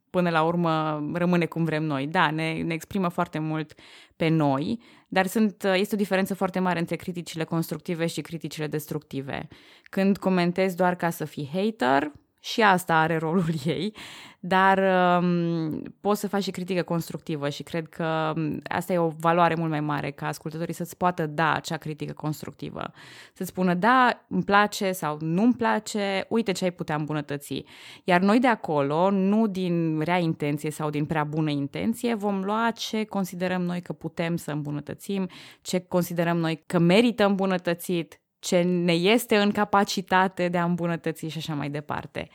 până 0.10 0.30
la 0.30 0.44
urmă 0.44 1.04
rămâne 1.14 1.46
cum 1.46 1.64
vrem 1.64 1.84
noi. 1.84 2.08
Da, 2.08 2.32
ne, 2.32 2.62
ne 2.62 2.74
exprimă 2.74 3.08
foarte 3.08 3.40
mult 3.40 3.74
pe 4.16 4.28
noi, 4.28 4.80
dar 5.08 5.26
sunt, 5.26 5.64
este 5.64 5.96
o 5.96 5.98
diferență 5.98 6.34
foarte 6.34 6.60
mare 6.60 6.80
între 6.80 6.96
criticile 6.96 7.44
constructive 7.44 8.06
și 8.06 8.22
criticile 8.22 8.68
destructive. 8.68 9.48
Când 9.84 10.18
comentezi 10.18 10.76
doar 10.76 10.96
ca 10.96 11.10
să 11.10 11.26
fii 11.26 11.50
hater, 11.54 12.12
și 12.44 12.62
asta 12.62 12.96
are 12.96 13.18
rolul 13.18 13.54
ei, 13.66 13.96
dar 14.40 14.78
um, 15.22 15.82
poți 16.02 16.20
să 16.20 16.28
faci 16.28 16.44
și 16.44 16.52
critică 16.52 16.82
constructivă 16.82 17.50
și 17.50 17.64
cred 17.64 17.88
că 17.88 18.34
um, 18.36 18.60
asta 18.64 18.94
e 18.94 18.98
o 18.98 19.12
valoare 19.20 19.56
mult 19.56 19.70
mai 19.70 19.80
mare 19.80 20.12
ca 20.12 20.28
ascultătorii 20.28 20.74
să-ți 20.74 20.98
poată 20.98 21.26
da 21.26 21.54
acea 21.54 21.78
critică 21.78 22.14
constructivă. 22.14 22.92
Să-ți 23.34 23.50
spună, 23.50 23.74
da, 23.74 24.26
îmi 24.28 24.44
place 24.44 24.92
sau 24.92 25.18
nu-mi 25.22 25.54
place, 25.54 26.26
uite 26.30 26.52
ce 26.52 26.64
ai 26.64 26.72
putea 26.72 26.96
îmbunătăți. 26.96 27.64
Iar 28.04 28.22
noi 28.22 28.40
de 28.40 28.48
acolo, 28.48 29.10
nu 29.10 29.48
din 29.48 30.00
rea 30.00 30.18
intenție 30.18 30.72
sau 30.72 30.90
din 30.90 31.06
prea 31.06 31.24
bună 31.24 31.50
intenție, 31.50 32.14
vom 32.14 32.44
lua 32.44 32.72
ce 32.76 33.04
considerăm 33.04 33.62
noi 33.62 33.82
că 33.82 33.94
putem 33.94 34.36
să 34.36 34.52
îmbunătățim, 34.52 35.30
ce 35.62 35.80
considerăm 35.80 36.38
noi 36.38 36.64
că 36.66 36.80
merită 36.80 37.26
îmbunătățit, 37.26 38.23
ce 38.44 38.62
ne 38.62 38.94
este 38.94 39.38
în 39.38 39.52
capacitate 39.52 40.50
de 40.50 40.58
a 40.58 40.64
îmbunătăți 40.64 41.28
și 41.28 41.38
așa 41.38 41.54
mai 41.54 41.70
departe. 41.70 42.30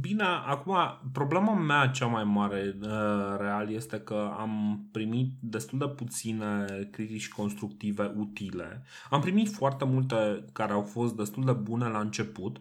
Bine, 0.00 0.24
acum, 0.46 0.76
problema 1.12 1.54
mea 1.54 1.86
cea 1.86 2.06
mai 2.06 2.24
mare 2.24 2.76
uh, 2.80 3.36
real 3.38 3.70
este 3.70 4.00
că 4.00 4.34
am 4.38 4.84
primit 4.92 5.32
destul 5.40 5.78
de 5.78 5.88
puține 5.88 6.64
critici 6.90 7.28
constructive 7.28 8.12
utile. 8.16 8.84
Am 9.10 9.20
primit 9.20 9.48
foarte 9.48 9.84
multe 9.84 10.44
care 10.52 10.72
au 10.72 10.82
fost 10.82 11.16
destul 11.16 11.44
de 11.44 11.52
bune 11.52 11.88
la 11.88 12.00
început, 12.00 12.60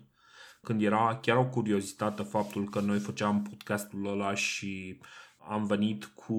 când 0.62 0.82
era 0.82 1.20
chiar 1.22 1.38
o 1.38 1.50
curiozitate 1.50 2.24
faptul 2.24 2.70
că 2.70 2.80
noi 2.80 3.00
făceam 3.00 3.42
podcastul 3.42 4.08
ăla 4.08 4.34
și 4.34 5.00
uh, 5.00 5.08
am 5.50 5.66
venit 5.66 6.06
cu 6.06 6.34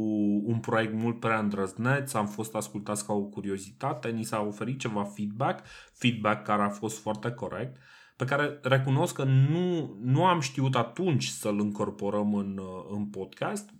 un 0.44 0.58
proiect 0.60 0.94
mult 0.94 1.20
prea 1.20 1.38
îndrăzneț, 1.38 2.14
am 2.14 2.26
fost 2.26 2.54
ascultați 2.54 3.06
ca 3.06 3.12
o 3.12 3.22
curiozitate, 3.22 4.08
ni 4.08 4.24
s-a 4.24 4.40
oferit 4.40 4.78
ceva 4.78 5.04
feedback, 5.04 5.66
feedback 5.92 6.44
care 6.44 6.62
a 6.62 6.68
fost 6.68 6.98
foarte 6.98 7.30
corect, 7.30 7.76
pe 8.16 8.24
care 8.24 8.58
recunosc 8.62 9.14
că 9.14 9.24
nu, 9.24 9.96
nu 10.02 10.24
am 10.24 10.40
știut 10.40 10.74
atunci 10.74 11.26
să-l 11.26 11.58
incorporăm 11.58 12.34
în, 12.34 12.60
în 12.90 13.06
podcast. 13.06 13.70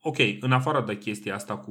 Ok, 0.00 0.16
în 0.40 0.52
afară 0.52 0.84
de 0.86 0.98
chestia 0.98 1.34
asta 1.34 1.56
cu 1.56 1.70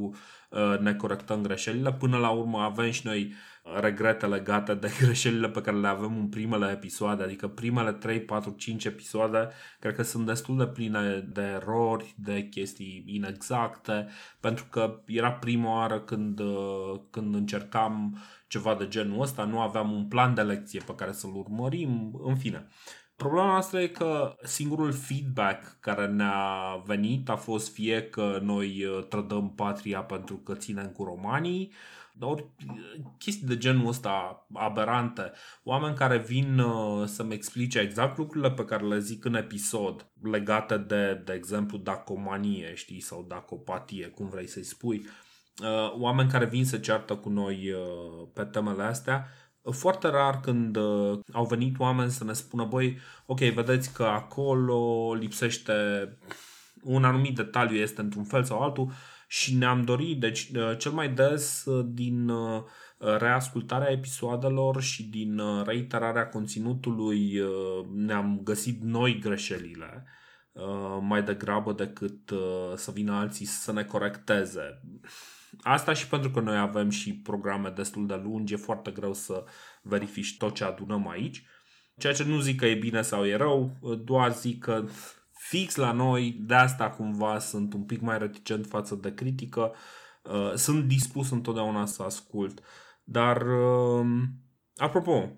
uh, 0.50 0.80
ne 0.80 0.94
corectăm 0.94 1.42
greșelile, 1.42 1.94
până 1.94 2.18
la 2.18 2.30
urmă 2.30 2.60
avem 2.60 2.92
și 2.92 3.06
noi 3.06 3.34
regrete 3.64 4.26
legate 4.26 4.74
de 4.74 4.92
greșelile 5.02 5.50
pe 5.50 5.62
care 5.62 5.78
le 5.78 5.88
avem 5.88 6.18
în 6.18 6.30
primele 6.30 6.72
episoade, 6.72 7.24
adică 7.24 7.48
primele 7.48 7.92
3, 7.92 8.22
4, 8.22 8.52
5 8.52 8.86
episoade, 8.86 9.50
cred 9.80 9.96
că 9.96 10.04
sunt 10.04 10.26
destul 10.26 10.58
de 10.58 10.68
pline 10.68 11.30
de 11.34 11.42
erori, 11.42 12.14
de 12.18 12.48
chestii 12.48 13.04
inexacte, 13.08 14.08
pentru 14.40 14.66
că 14.70 15.02
era 15.06 15.32
prima 15.32 15.76
oară 15.76 16.00
când, 16.00 16.40
uh, 16.40 17.02
când 17.10 17.36
încercam 17.36 18.18
ceva 18.48 18.76
de 18.76 18.88
genul 18.88 19.22
ăsta, 19.22 19.44
nu 19.44 19.60
aveam 19.60 19.92
un 19.92 20.08
plan 20.08 20.34
de 20.34 20.42
lecție 20.42 20.82
pe 20.86 20.96
care 20.96 21.12
să-l 21.12 21.36
urmărim, 21.36 22.22
în 22.24 22.36
fine. 22.36 22.68
Problema 23.16 23.46
noastră 23.46 23.80
e 23.80 23.88
că 23.88 24.36
singurul 24.44 24.92
feedback 24.92 25.78
care 25.80 26.08
ne-a 26.08 26.82
venit 26.86 27.30
a 27.30 27.36
fost 27.36 27.74
fie 27.74 28.04
că 28.04 28.40
noi 28.44 28.84
uh, 28.84 29.06
trădăm 29.08 29.54
patria 29.56 30.04
pentru 30.04 30.36
că 30.36 30.54
ținem 30.54 30.88
cu 30.88 31.04
romanii, 31.04 31.72
ori 32.26 32.46
chestii 33.18 33.48
de 33.48 33.58
genul 33.58 33.88
ăsta 33.88 34.48
aberante, 34.54 35.32
oameni 35.64 35.96
care 35.96 36.18
vin 36.18 36.60
uh, 36.60 37.08
să-mi 37.08 37.34
explice 37.34 37.80
exact 37.80 38.18
lucrurile 38.18 38.52
pe 38.52 38.66
care 38.66 38.86
le 38.86 39.00
zic 39.00 39.26
în 39.26 39.36
episod, 39.36 40.12
legate 40.22 40.78
de, 40.78 41.22
de 41.26 41.34
exemplu, 41.34 41.78
dacomanie, 41.78 42.74
știi, 42.76 43.00
sau 43.00 43.26
dacopatie, 43.28 44.08
cum 44.08 44.30
vrei 44.30 44.48
să-i 44.48 44.64
spui, 44.64 45.06
uh, 45.64 45.94
oameni 46.00 46.30
care 46.30 46.46
vin 46.46 46.66
să 46.66 46.78
ceartă 46.78 47.16
cu 47.16 47.30
noi 47.30 47.72
uh, 47.72 48.28
pe 48.34 48.44
temele 48.44 48.84
astea, 48.84 49.28
foarte 49.72 50.08
rar 50.08 50.40
când 50.40 50.76
uh, 50.76 51.20
au 51.32 51.46
venit 51.46 51.80
oameni 51.80 52.12
să 52.12 52.24
ne 52.24 52.34
spună, 52.34 52.66
băi, 52.66 52.98
ok, 53.26 53.40
vedeți 53.40 53.94
că 53.94 54.04
acolo 54.04 55.14
lipsește 55.14 55.74
un 56.84 57.04
anumit 57.04 57.36
detaliu, 57.36 57.78
este 57.78 58.02
într-un 58.02 58.24
fel 58.24 58.44
sau 58.44 58.60
altul, 58.60 58.92
și 59.32 59.56
ne-am 59.56 59.84
dorit, 59.84 60.20
deci 60.20 60.50
uh, 60.56 60.78
cel 60.78 60.92
mai 60.92 61.10
des 61.10 61.66
uh, 61.66 61.86
din 61.90 62.30
uh, 62.30 62.64
reascultarea 62.98 63.92
episoadelor 63.92 64.82
și 64.82 65.04
din 65.04 65.42
reiterarea 65.66 66.28
conținutului 66.28 67.40
ne-am 67.94 68.40
găsit 68.44 68.82
noi 68.82 69.20
greșelile 69.20 70.06
mai 71.02 71.24
degrabă 71.24 71.74
decât 71.74 72.32
să 72.76 72.92
vină 72.92 73.14
alții 73.14 73.46
să 73.46 73.72
ne 73.72 73.84
corecteze. 73.84 74.82
Asta 75.62 75.94
și 75.94 76.08
pentru 76.08 76.30
că 76.30 76.40
noi 76.40 76.58
avem 76.58 76.90
și 76.90 77.14
programe 77.14 77.70
destul 77.70 78.08
de 78.08 78.20
lungi, 78.24 78.54
e 78.54 78.58
foarte 78.58 78.92
greu 78.92 79.14
să 79.14 79.44
verifici 79.82 80.38
tot 80.38 80.56
ce 80.56 80.64
adunăm 80.64 81.08
aici. 81.08 81.44
Ceea 81.98 82.14
ce 82.14 82.24
nu 82.24 82.40
zic 82.40 82.60
că 82.60 82.66
e 82.66 82.76
bine 82.76 83.02
sau 83.02 83.26
e 83.26 83.36
rău, 83.36 83.78
doar 84.04 84.34
zic 84.34 84.64
că 84.64 84.86
fix 85.42 85.76
la 85.76 85.92
noi, 85.92 86.32
de 86.40 86.54
asta 86.54 86.90
cumva 86.90 87.40
sunt 87.40 87.74
un 87.74 87.84
pic 87.84 88.02
mai 88.02 88.18
reticent 88.18 88.66
față 88.66 88.96
de 88.96 89.14
critică. 89.14 89.74
Uh, 90.24 90.54
sunt 90.56 90.88
dispus 90.88 91.32
întotdeauna 91.32 91.86
să 91.86 92.04
ascult. 92.04 92.64
Dar, 93.04 93.42
uh, 93.42 94.06
apropo, 94.76 95.30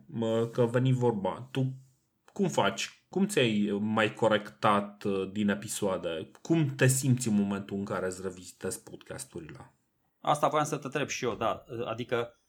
că 0.52 0.66
veni 0.66 0.92
vorba, 0.92 1.48
tu 1.52 1.74
cum 2.34 2.48
faci? 2.48 3.06
Cum 3.10 3.28
ți-ai 3.28 3.78
mai 3.82 4.14
corectat 4.14 5.04
uh, 5.04 5.32
din 5.32 5.50
episoade? 5.50 6.32
Cum 6.42 6.76
te 6.76 6.88
simți 6.88 7.28
în 7.28 7.34
momentul 7.34 7.78
în 7.78 7.86
care 7.86 8.06
îți 8.06 8.22
revizitezi 8.22 8.84
podcasturile? 8.84 9.74
Asta 10.22 10.48
voiam 10.48 10.66
să 10.66 10.78
te 10.78 10.86
întreb 10.86 11.08
și 11.08 11.26
eu, 11.26 11.36
da. 11.36 11.64
Adică 11.86 12.40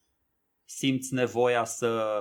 simți 0.64 1.14
nevoia 1.14 1.64
să 1.64 2.20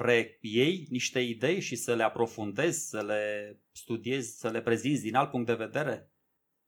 reiei 0.00 0.86
niște 0.90 1.20
idei 1.20 1.60
și 1.60 1.76
să 1.76 1.94
le 1.94 2.02
aprofundezi, 2.02 2.88
să 2.88 3.02
le 3.02 3.54
studiezi, 3.72 4.38
să 4.38 4.48
le 4.48 4.60
prezinți 4.60 5.02
din 5.02 5.14
alt 5.14 5.30
punct 5.30 5.46
de 5.46 5.54
vedere? 5.54 6.08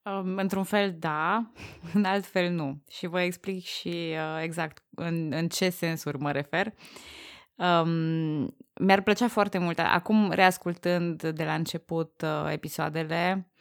Um, 0.01 0.37
într-un 0.37 0.63
fel 0.63 0.95
da, 0.99 1.51
în 1.93 2.03
alt 2.03 2.25
fel 2.25 2.51
nu. 2.51 2.83
Și 2.89 3.07
vă 3.07 3.21
explic 3.21 3.65
și 3.65 3.87
uh, 3.87 4.41
exact 4.41 4.83
în, 4.95 5.31
în 5.31 5.47
ce 5.47 5.69
sensuri 5.69 6.17
mă 6.17 6.31
refer. 6.31 6.73
Um, 7.55 8.55
mi-ar 8.79 9.01
plăcea 9.03 9.27
foarte 9.27 9.57
mult, 9.57 9.79
acum 9.79 10.31
reascultând 10.31 11.23
de 11.23 11.43
la 11.43 11.53
început 11.53 12.21
uh, 12.21 12.51
episoadele, 12.51 13.51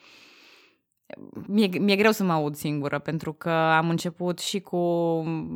mi-e, 1.47 1.79
mi-e 1.79 1.97
greu 1.97 2.11
să 2.11 2.25
mă 2.25 2.33
aud 2.33 2.55
singură, 2.55 2.99
pentru 2.99 3.33
că 3.33 3.51
am 3.51 3.89
început 3.91 4.39
și 4.39 4.61
cu 4.61 4.79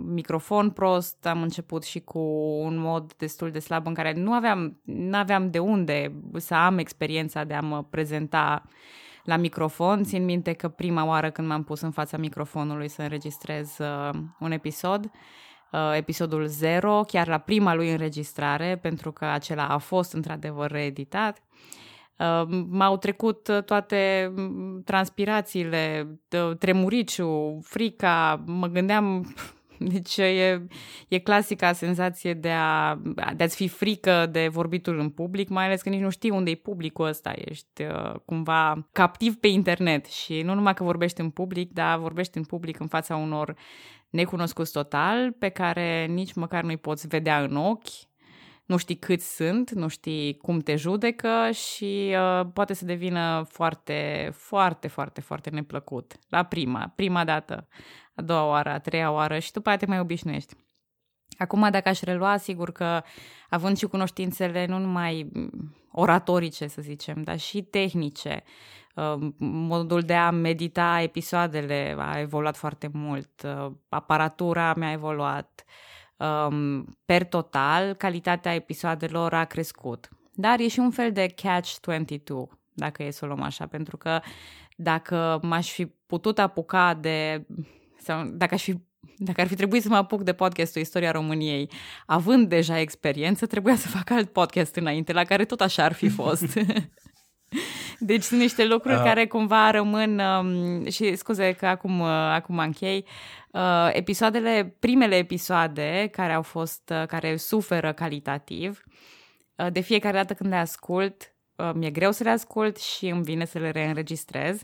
microfon 0.07 0.71
prost, 0.71 1.27
am 1.27 1.43
început 1.43 1.85
și 1.85 2.01
cu 2.01 2.19
un 2.63 2.79
mod 2.79 3.13
destul 3.17 3.51
de 3.51 3.59
slab 3.59 3.87
în 3.87 3.95
care 3.95 4.13
nu 4.13 4.33
aveam, 4.33 4.81
nu 4.85 5.17
aveam 5.17 5.51
de 5.51 5.59
unde 5.59 6.13
să 6.37 6.55
am 6.55 6.79
experiența 6.79 7.45
de 7.45 7.55
a 7.55 7.61
mă 7.61 7.83
prezenta 7.83 8.63
la 9.25 9.37
microfon. 9.37 10.05
Țin 10.05 10.25
minte 10.25 10.53
că 10.53 10.69
prima 10.69 11.07
oară 11.07 11.31
când 11.31 11.49
m-am 11.49 11.65
pus 11.65 11.81
în 11.81 11.91
fața 11.91 12.17
microfonului 12.17 12.89
să 12.89 13.03
înregistrez 13.03 13.79
uh, 13.79 14.19
un 14.41 14.53
episod, 14.53 15.11
uh, 15.73 15.81
episodul 15.97 16.47
0, 16.47 17.03
chiar 17.07 17.29
la 17.29 17.39
prima 17.39 17.75
lui 17.75 17.91
înregistrare, 17.91 18.79
pentru 18.83 19.13
că 19.13 19.25
acela 19.25 19.69
a 19.69 19.79
fost 19.79 20.13
într-adevăr 20.13 20.71
reeditat, 20.71 21.43
Uh, 21.43 21.80
m-au 22.69 22.97
trecut 22.97 23.63
toate 23.67 24.33
transpirațiile, 24.85 26.09
tremuriciu, 26.59 27.59
frica, 27.63 28.45
mă 28.47 28.67
gândeam 28.67 29.35
deci 29.93 30.17
e, 30.17 30.67
e 31.09 31.19
clasica 31.19 31.73
senzație 31.73 32.35
de, 32.35 32.51
a, 32.51 33.01
de 33.37 33.45
a-ți 33.45 33.57
fi 33.57 33.69
frică 33.69 34.27
de 34.31 34.49
vorbitul 34.49 34.99
în 34.99 35.11
public, 35.11 35.49
mai 35.49 35.65
ales 35.65 35.83
că 35.83 35.89
nici 35.89 36.01
nu 36.01 36.11
știi 36.11 36.31
unde 36.31 36.51
e 36.51 36.55
publicul 36.55 37.07
ăsta. 37.07 37.33
Ești 37.35 37.83
uh, 37.83 38.15
cumva 38.25 38.89
captiv 38.93 39.37
pe 39.37 39.49
internet 39.49 40.07
și 40.07 40.43
nu 40.43 40.55
numai 40.55 40.75
că 40.75 40.85
vorbești 40.85 41.21
în 41.21 41.31
public, 41.31 41.73
dar 41.73 41.99
vorbești 41.99 42.37
în 42.37 42.45
public 42.45 42.81
în 42.81 42.87
fața 42.87 43.17
unor 43.17 43.57
necunoscuți 44.11 44.73
total, 44.73 45.33
pe 45.33 45.49
care 45.49 46.07
nici 46.07 46.33
măcar 46.33 46.63
nu-i 46.63 46.77
poți 46.77 47.07
vedea 47.07 47.43
în 47.43 47.57
ochi, 47.57 48.10
nu 48.71 48.77
știi 48.77 48.97
câți 48.97 49.35
sunt, 49.35 49.71
nu 49.71 49.89
știi 49.89 50.37
cum 50.37 50.59
te 50.59 50.77
judecă 50.77 51.51
și 51.51 52.15
uh, 52.15 52.47
poate 52.53 52.75
să 52.75 52.85
devină 52.85 53.47
foarte, 53.49 54.31
foarte, 54.33 54.89
foarte, 54.89 55.21
foarte 55.21 55.51
neplăcut 55.51 56.19
la 56.29 56.43
prima, 56.43 56.93
prima 56.97 57.25
dată 57.25 57.69
a 58.15 58.23
doua 58.23 58.47
oară, 58.47 58.71
a 58.71 58.79
treia 58.79 59.13
oară 59.13 59.39
și 59.39 59.53
după 59.53 59.69
aceea 59.69 59.85
te 59.85 59.87
mai 59.87 60.01
obișnuiești. 60.01 60.55
Acum, 61.39 61.69
dacă 61.71 61.89
aș 61.89 62.01
relua, 62.01 62.37
sigur 62.37 62.73
că 62.73 63.03
având 63.49 63.77
și 63.77 63.87
cunoștințele 63.87 64.67
nu 64.67 64.79
numai 64.79 65.31
oratorice, 65.93 66.67
să 66.67 66.83
zicem, 66.83 67.23
dar 67.23 67.39
și 67.39 67.63
tehnice, 67.63 68.43
uh, 68.95 69.31
modul 69.39 70.01
de 70.01 70.15
a 70.15 70.31
medita 70.31 71.01
episoadele 71.03 71.97
a 71.99 72.21
evoluat 72.21 72.57
foarte 72.57 72.91
mult, 72.93 73.43
uh, 73.45 73.73
aparatura 73.89 74.75
mi-a 74.75 74.93
evoluat, 74.93 75.65
um, 76.21 76.85
per 77.05 77.25
total, 77.25 77.95
calitatea 77.95 78.55
episoadelor 78.55 79.35
a 79.35 79.45
crescut. 79.45 80.09
Dar 80.33 80.61
e 80.61 80.69
și 80.69 80.79
un 80.79 80.91
fel 80.91 81.13
de 81.13 81.27
catch-22, 81.27 82.59
dacă 82.73 83.03
e 83.03 83.11
să 83.11 83.25
o 83.25 83.27
luăm 83.27 83.43
așa, 83.43 83.67
pentru 83.67 83.97
că 83.97 84.21
dacă 84.77 85.41
m-aș 85.43 85.71
fi 85.71 85.87
putut 85.87 86.39
apuca 86.39 86.95
de 86.95 87.47
sau 87.99 88.25
dacă 88.25 88.55
aș 88.55 88.63
fi 88.63 88.89
dacă 89.23 89.41
ar 89.41 89.47
fi 89.47 89.55
trebuit 89.55 89.83
să 89.83 89.89
mă 89.89 89.97
apuc 89.97 90.23
de 90.23 90.33
podcastul 90.33 90.81
Istoria 90.81 91.11
României, 91.11 91.71
având 92.07 92.49
deja 92.49 92.79
experiență, 92.79 93.47
trebuia 93.47 93.77
să 93.77 93.89
fac 93.89 94.11
alt 94.11 94.33
podcast 94.33 94.77
înainte, 94.77 95.13
la 95.13 95.25
care 95.25 95.45
tot 95.45 95.61
așa 95.61 95.85
ar 95.85 95.93
fi 95.93 96.09
fost. 96.09 96.59
deci 98.01 98.23
sunt 98.23 98.41
niște 98.41 98.65
lucruri 98.65 98.97
uh. 98.97 99.03
care 99.03 99.27
cumva 99.27 99.71
rămân 99.71 100.19
um, 100.19 100.89
și 100.89 101.17
scuze 101.17 101.53
că 101.53 101.67
acum, 101.67 102.01
uh, 102.01 102.09
acum 102.09 102.59
închei. 102.59 103.07
Uh, 103.51 103.91
episoadele, 103.93 104.77
primele 104.79 105.17
episoade 105.17 106.09
care 106.13 106.33
au 106.33 106.43
fost, 106.43 106.93
uh, 107.01 107.07
care 107.07 107.37
suferă 107.37 107.93
calitativ, 107.93 108.85
uh, 109.57 109.73
de 109.73 109.81
fiecare 109.81 110.17
dată 110.17 110.35
când 110.35 110.51
le 110.51 110.57
ascult, 110.57 111.35
uh, 111.57 111.71
mi-e 111.75 111.91
greu 111.91 112.13
să 112.13 112.23
le 112.23 112.31
ascult 112.31 112.77
și 112.77 113.07
îmi 113.07 113.23
vine 113.23 113.45
să 113.45 113.59
le 113.59 113.71
reînregistrez 113.71 114.63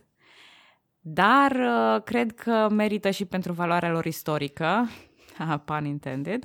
dar 1.08 1.50
uh, 1.50 2.02
cred 2.02 2.34
că 2.34 2.68
merită 2.70 3.10
și 3.10 3.24
pentru 3.24 3.52
valoarea 3.52 3.90
lor 3.90 4.04
istorică, 4.04 4.88
pun 5.64 5.84
intended, 5.84 6.44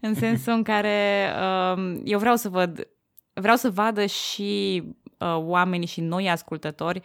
în 0.00 0.14
sensul 0.14 0.52
în 0.52 0.62
care 0.62 1.28
uh, 1.76 2.00
eu 2.04 2.18
vreau 2.18 2.36
să 2.36 2.48
văd, 2.48 2.88
vreau 3.32 3.56
să 3.56 3.70
vadă 3.70 4.06
și 4.06 4.82
uh, 5.20 5.36
oamenii 5.36 5.86
și 5.86 6.00
noi 6.00 6.30
ascultători 6.30 7.02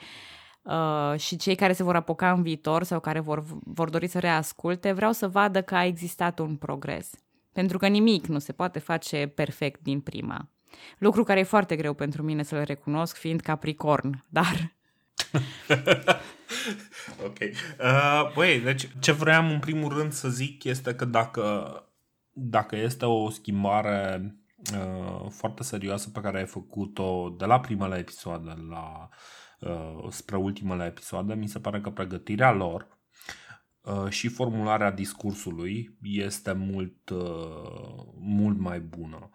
uh, 0.61 1.19
și 1.19 1.35
cei 1.35 1.55
care 1.55 1.73
se 1.73 1.83
vor 1.83 1.95
apuca 1.95 2.31
în 2.31 2.41
viitor 2.41 2.83
sau 2.83 2.99
care 2.99 3.19
vor, 3.19 3.43
vor 3.63 3.89
dori 3.89 4.07
să 4.07 4.19
reasculte, 4.19 4.91
vreau 4.91 5.11
să 5.11 5.27
vadă 5.27 5.61
că 5.61 5.75
a 5.75 5.85
existat 5.85 6.39
un 6.39 6.55
progres. 6.55 7.09
Pentru 7.53 7.77
că 7.77 7.87
nimic 7.87 8.25
nu 8.25 8.39
se 8.39 8.51
poate 8.51 8.79
face 8.79 9.31
perfect 9.35 9.81
din 9.81 9.99
prima. 9.99 10.49
Lucru 10.97 11.23
care 11.23 11.39
e 11.39 11.43
foarte 11.43 11.75
greu 11.75 11.93
pentru 11.93 12.23
mine 12.23 12.43
să-l 12.43 12.63
recunosc, 12.63 13.17
fiind 13.17 13.39
capricorn, 13.39 14.23
dar 14.29 14.75
ok. 17.25 17.37
Uh, 17.79 18.33
băi, 18.33 18.59
deci 18.59 18.87
ce 18.99 19.11
vreau 19.11 19.45
în 19.45 19.59
primul 19.59 19.97
rând 19.97 20.11
să 20.11 20.29
zic 20.29 20.63
este 20.63 20.95
că 20.95 21.05
dacă, 21.05 21.79
dacă 22.31 22.75
este 22.75 23.05
o 23.05 23.29
schimbare 23.29 24.35
uh, 24.73 25.29
foarte 25.29 25.63
serioasă 25.63 26.09
pe 26.09 26.21
care 26.21 26.37
ai 26.37 26.45
făcut-o 26.45 27.35
de 27.37 27.45
la 27.45 27.59
primele 27.59 27.97
episoade 27.97 28.53
la 28.69 29.09
uh, 29.59 30.09
spre 30.09 30.35
ultimele 30.35 30.85
episoade, 30.85 31.33
mi 31.33 31.47
se 31.47 31.59
pare 31.59 31.81
că 31.81 31.89
pregătirea 31.89 32.51
lor 32.51 32.87
uh, 33.81 34.09
și 34.09 34.27
formularea 34.27 34.91
discursului 34.91 35.97
este 36.01 36.51
mult, 36.51 37.09
uh, 37.09 38.05
mult 38.19 38.59
mai 38.59 38.79
bună. 38.79 39.29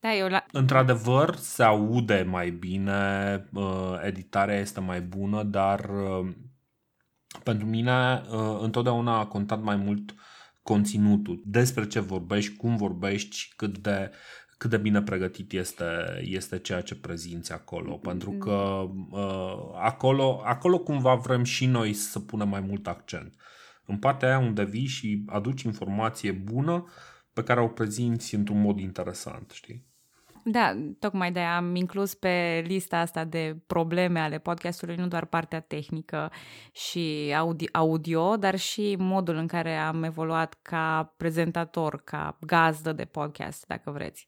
Da, 0.00 0.14
eu 0.14 0.28
la... 0.28 0.44
Într-adevăr, 0.52 1.34
se 1.34 1.62
aude 1.62 2.22
mai 2.28 2.50
bine, 2.50 3.48
uh, 3.52 4.00
editarea 4.02 4.58
este 4.58 4.80
mai 4.80 5.00
bună, 5.00 5.42
dar 5.42 5.90
uh, 5.90 6.32
pentru 7.42 7.66
mine 7.66 8.22
uh, 8.30 8.58
întotdeauna 8.60 9.18
a 9.18 9.26
contat 9.26 9.62
mai 9.62 9.76
mult 9.76 10.14
conținutul, 10.70 11.42
despre 11.44 11.86
ce 11.86 12.00
vorbești, 12.00 12.56
cum 12.56 12.76
vorbești 12.76 13.36
și 13.36 13.52
cât 13.56 13.78
de, 13.78 14.10
cât 14.58 14.70
de 14.70 14.76
bine 14.76 15.02
pregătit 15.02 15.52
este, 15.52 15.84
este 16.22 16.58
ceea 16.58 16.80
ce 16.80 16.94
prezinți 16.94 17.52
acolo. 17.52 17.96
Pentru 17.96 18.30
că 18.30 18.86
acolo, 19.74 20.42
acolo 20.44 20.78
cumva 20.78 21.14
vrem 21.14 21.42
și 21.42 21.66
noi 21.66 21.92
să 21.92 22.20
punem 22.20 22.48
mai 22.48 22.60
mult 22.60 22.86
accent. 22.86 23.34
În 23.86 23.98
partea 23.98 24.28
aia 24.28 24.38
unde 24.38 24.64
vii 24.64 24.86
și 24.86 25.22
aduci 25.26 25.62
informație 25.62 26.32
bună 26.32 26.84
pe 27.32 27.42
care 27.42 27.60
o 27.60 27.68
prezinți 27.68 28.34
într-un 28.34 28.60
mod 28.60 28.78
interesant, 28.78 29.50
știi? 29.50 29.89
Da, 30.44 30.76
tocmai 30.98 31.32
de 31.32 31.40
am 31.40 31.74
inclus 31.74 32.14
pe 32.14 32.64
lista 32.66 32.98
asta 32.98 33.24
de 33.24 33.56
probleme 33.66 34.20
ale 34.20 34.38
podcastului 34.38 34.96
nu 34.96 35.06
doar 35.06 35.24
partea 35.24 35.60
tehnică 35.60 36.32
și 36.72 37.34
audio, 37.72 38.36
dar 38.36 38.58
și 38.58 38.96
modul 38.98 39.36
în 39.36 39.46
care 39.46 39.76
am 39.76 40.02
evoluat 40.02 40.58
ca 40.62 41.14
prezentator, 41.16 42.02
ca 42.04 42.38
gazdă 42.40 42.92
de 42.92 43.04
podcast, 43.04 43.66
dacă 43.66 43.90
vreți. 43.90 44.26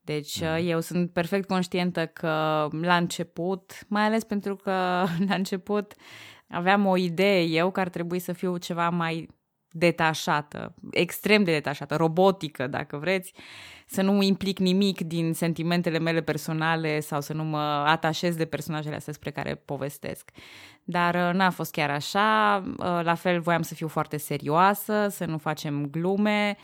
Deci 0.00 0.40
mm. 0.40 0.68
eu 0.68 0.80
sunt 0.80 1.10
perfect 1.12 1.48
conștientă 1.48 2.06
că 2.06 2.68
la 2.80 2.96
început, 2.96 3.72
mai 3.88 4.02
ales 4.02 4.24
pentru 4.24 4.56
că 4.56 4.70
la 5.28 5.34
început 5.34 5.94
aveam 6.48 6.86
o 6.86 6.96
idee 6.96 7.42
eu 7.42 7.70
că 7.70 7.80
ar 7.80 7.88
trebui 7.88 8.18
să 8.18 8.32
fiu 8.32 8.56
ceva 8.56 8.90
mai 8.90 9.28
detașată, 9.70 10.74
extrem 10.90 11.44
de 11.44 11.52
detașată, 11.52 11.96
robotică, 11.96 12.66
dacă 12.66 12.96
vreți, 12.96 13.32
să 13.94 14.02
nu 14.02 14.22
implic 14.22 14.58
nimic 14.58 15.00
din 15.00 15.32
sentimentele 15.32 15.98
mele 15.98 16.20
personale 16.20 17.00
sau 17.00 17.20
să 17.20 17.32
nu 17.32 17.44
mă 17.44 17.84
atașez 17.86 18.36
de 18.36 18.44
personajele 18.44 18.94
astea 18.94 19.12
spre 19.12 19.30
care 19.30 19.54
povestesc. 19.54 20.30
Dar 20.84 21.14
uh, 21.14 21.34
n-a 21.34 21.50
fost 21.50 21.72
chiar 21.72 21.90
așa, 21.90 22.62
uh, 22.66 23.00
la 23.02 23.14
fel 23.14 23.40
voiam 23.40 23.62
să 23.62 23.74
fiu 23.74 23.88
foarte 23.88 24.16
serioasă, 24.16 25.06
să 25.10 25.24
nu 25.24 25.38
facem 25.38 25.86
glume, 25.86 26.56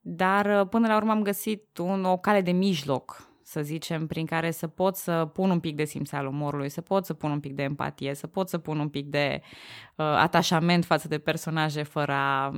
dar 0.00 0.60
uh, 0.60 0.68
până 0.68 0.86
la 0.86 0.96
urmă 0.96 1.10
am 1.10 1.22
găsit 1.22 1.78
un, 1.78 2.04
o 2.04 2.16
cale 2.16 2.40
de 2.40 2.50
mijloc 2.52 3.28
să 3.42 3.62
zicem, 3.62 4.06
prin 4.06 4.26
care 4.26 4.50
să 4.50 4.66
pot 4.66 4.96
să 4.96 5.30
pun 5.32 5.50
un 5.50 5.60
pic 5.60 5.76
de 5.76 5.84
simț 5.84 6.12
al 6.12 6.26
umorului, 6.26 6.68
să 6.68 6.80
pot 6.80 7.04
să 7.04 7.14
pun 7.14 7.30
un 7.30 7.40
pic 7.40 7.54
de 7.54 7.62
empatie, 7.62 8.14
să 8.14 8.26
pot 8.26 8.48
să 8.48 8.58
pun 8.58 8.78
un 8.78 8.88
pic 8.88 9.06
de 9.06 9.40
uh, 9.42 10.06
atașament 10.06 10.84
față 10.84 11.08
de 11.08 11.18
personaje 11.18 11.82
fără 11.82 12.12
a 12.12 12.52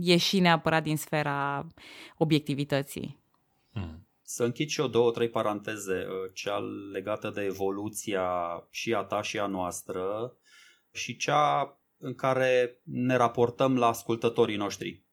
ieși 0.00 0.38
neapărat 0.38 0.82
din 0.82 0.96
sfera 0.96 1.66
obiectivității. 2.16 3.18
Hmm. 3.72 4.06
Să 4.22 4.44
închid 4.44 4.68
și 4.68 4.80
eu 4.80 4.86
două, 4.86 5.10
trei 5.10 5.28
paranteze, 5.28 6.06
uh, 6.08 6.30
cea 6.34 6.58
legată 6.92 7.30
de 7.30 7.42
evoluția 7.42 8.28
și 8.70 8.94
a 8.94 9.02
ta 9.02 9.22
și 9.22 9.38
a 9.38 9.46
noastră 9.46 10.34
și 10.92 11.16
cea 11.16 11.78
în 11.98 12.14
care 12.14 12.80
ne 12.82 13.16
raportăm 13.16 13.78
la 13.78 13.86
ascultătorii 13.86 14.56
noștri. 14.56 15.04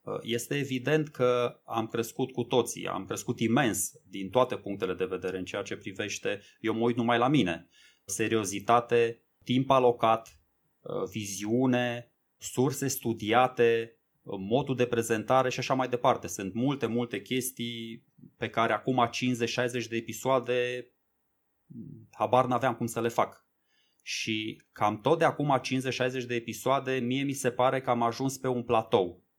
Uh, 0.00 0.18
este 0.22 0.58
evident 0.58 1.08
că 1.08 1.60
am 1.64 1.86
crescut 1.86 2.32
cu 2.32 2.42
toții, 2.42 2.86
am 2.86 3.04
crescut 3.04 3.40
imens 3.40 3.92
din 4.08 4.30
toate 4.30 4.56
punctele 4.56 4.94
de 4.94 5.04
vedere 5.04 5.38
în 5.38 5.44
ceea 5.44 5.62
ce 5.62 5.76
privește, 5.76 6.40
eu 6.60 6.74
mă 6.74 6.84
uit 6.84 6.96
numai 6.96 7.18
la 7.18 7.28
mine, 7.28 7.68
seriozitate, 8.04 9.22
timp 9.44 9.70
alocat, 9.70 10.38
uh, 10.80 11.08
viziune, 11.10 12.09
surse 12.40 12.88
studiate, 12.88 13.98
uh, 14.22 14.38
modul 14.38 14.76
de 14.76 14.86
prezentare 14.86 15.50
și 15.50 15.58
așa 15.58 15.74
mai 15.74 15.88
departe. 15.88 16.26
Sunt 16.26 16.54
multe, 16.54 16.86
multe 16.86 17.20
chestii 17.20 18.04
pe 18.36 18.48
care 18.48 18.72
acum 18.72 19.08
50-60 19.08 19.86
de 19.88 19.96
episoade 19.96 20.90
habar 22.10 22.46
n-aveam 22.46 22.74
cum 22.74 22.86
să 22.86 23.00
le 23.00 23.08
fac. 23.08 23.48
Și 24.02 24.62
cam 24.72 25.00
tot 25.00 25.18
de 25.18 25.24
acum 25.24 25.60
50-60 26.22 26.26
de 26.26 26.34
episoade, 26.34 26.92
mie 26.92 27.22
mi 27.22 27.32
se 27.32 27.50
pare 27.50 27.80
că 27.80 27.90
am 27.90 28.02
ajuns 28.02 28.38
pe 28.38 28.48
un 28.48 28.62
platou 28.62 29.30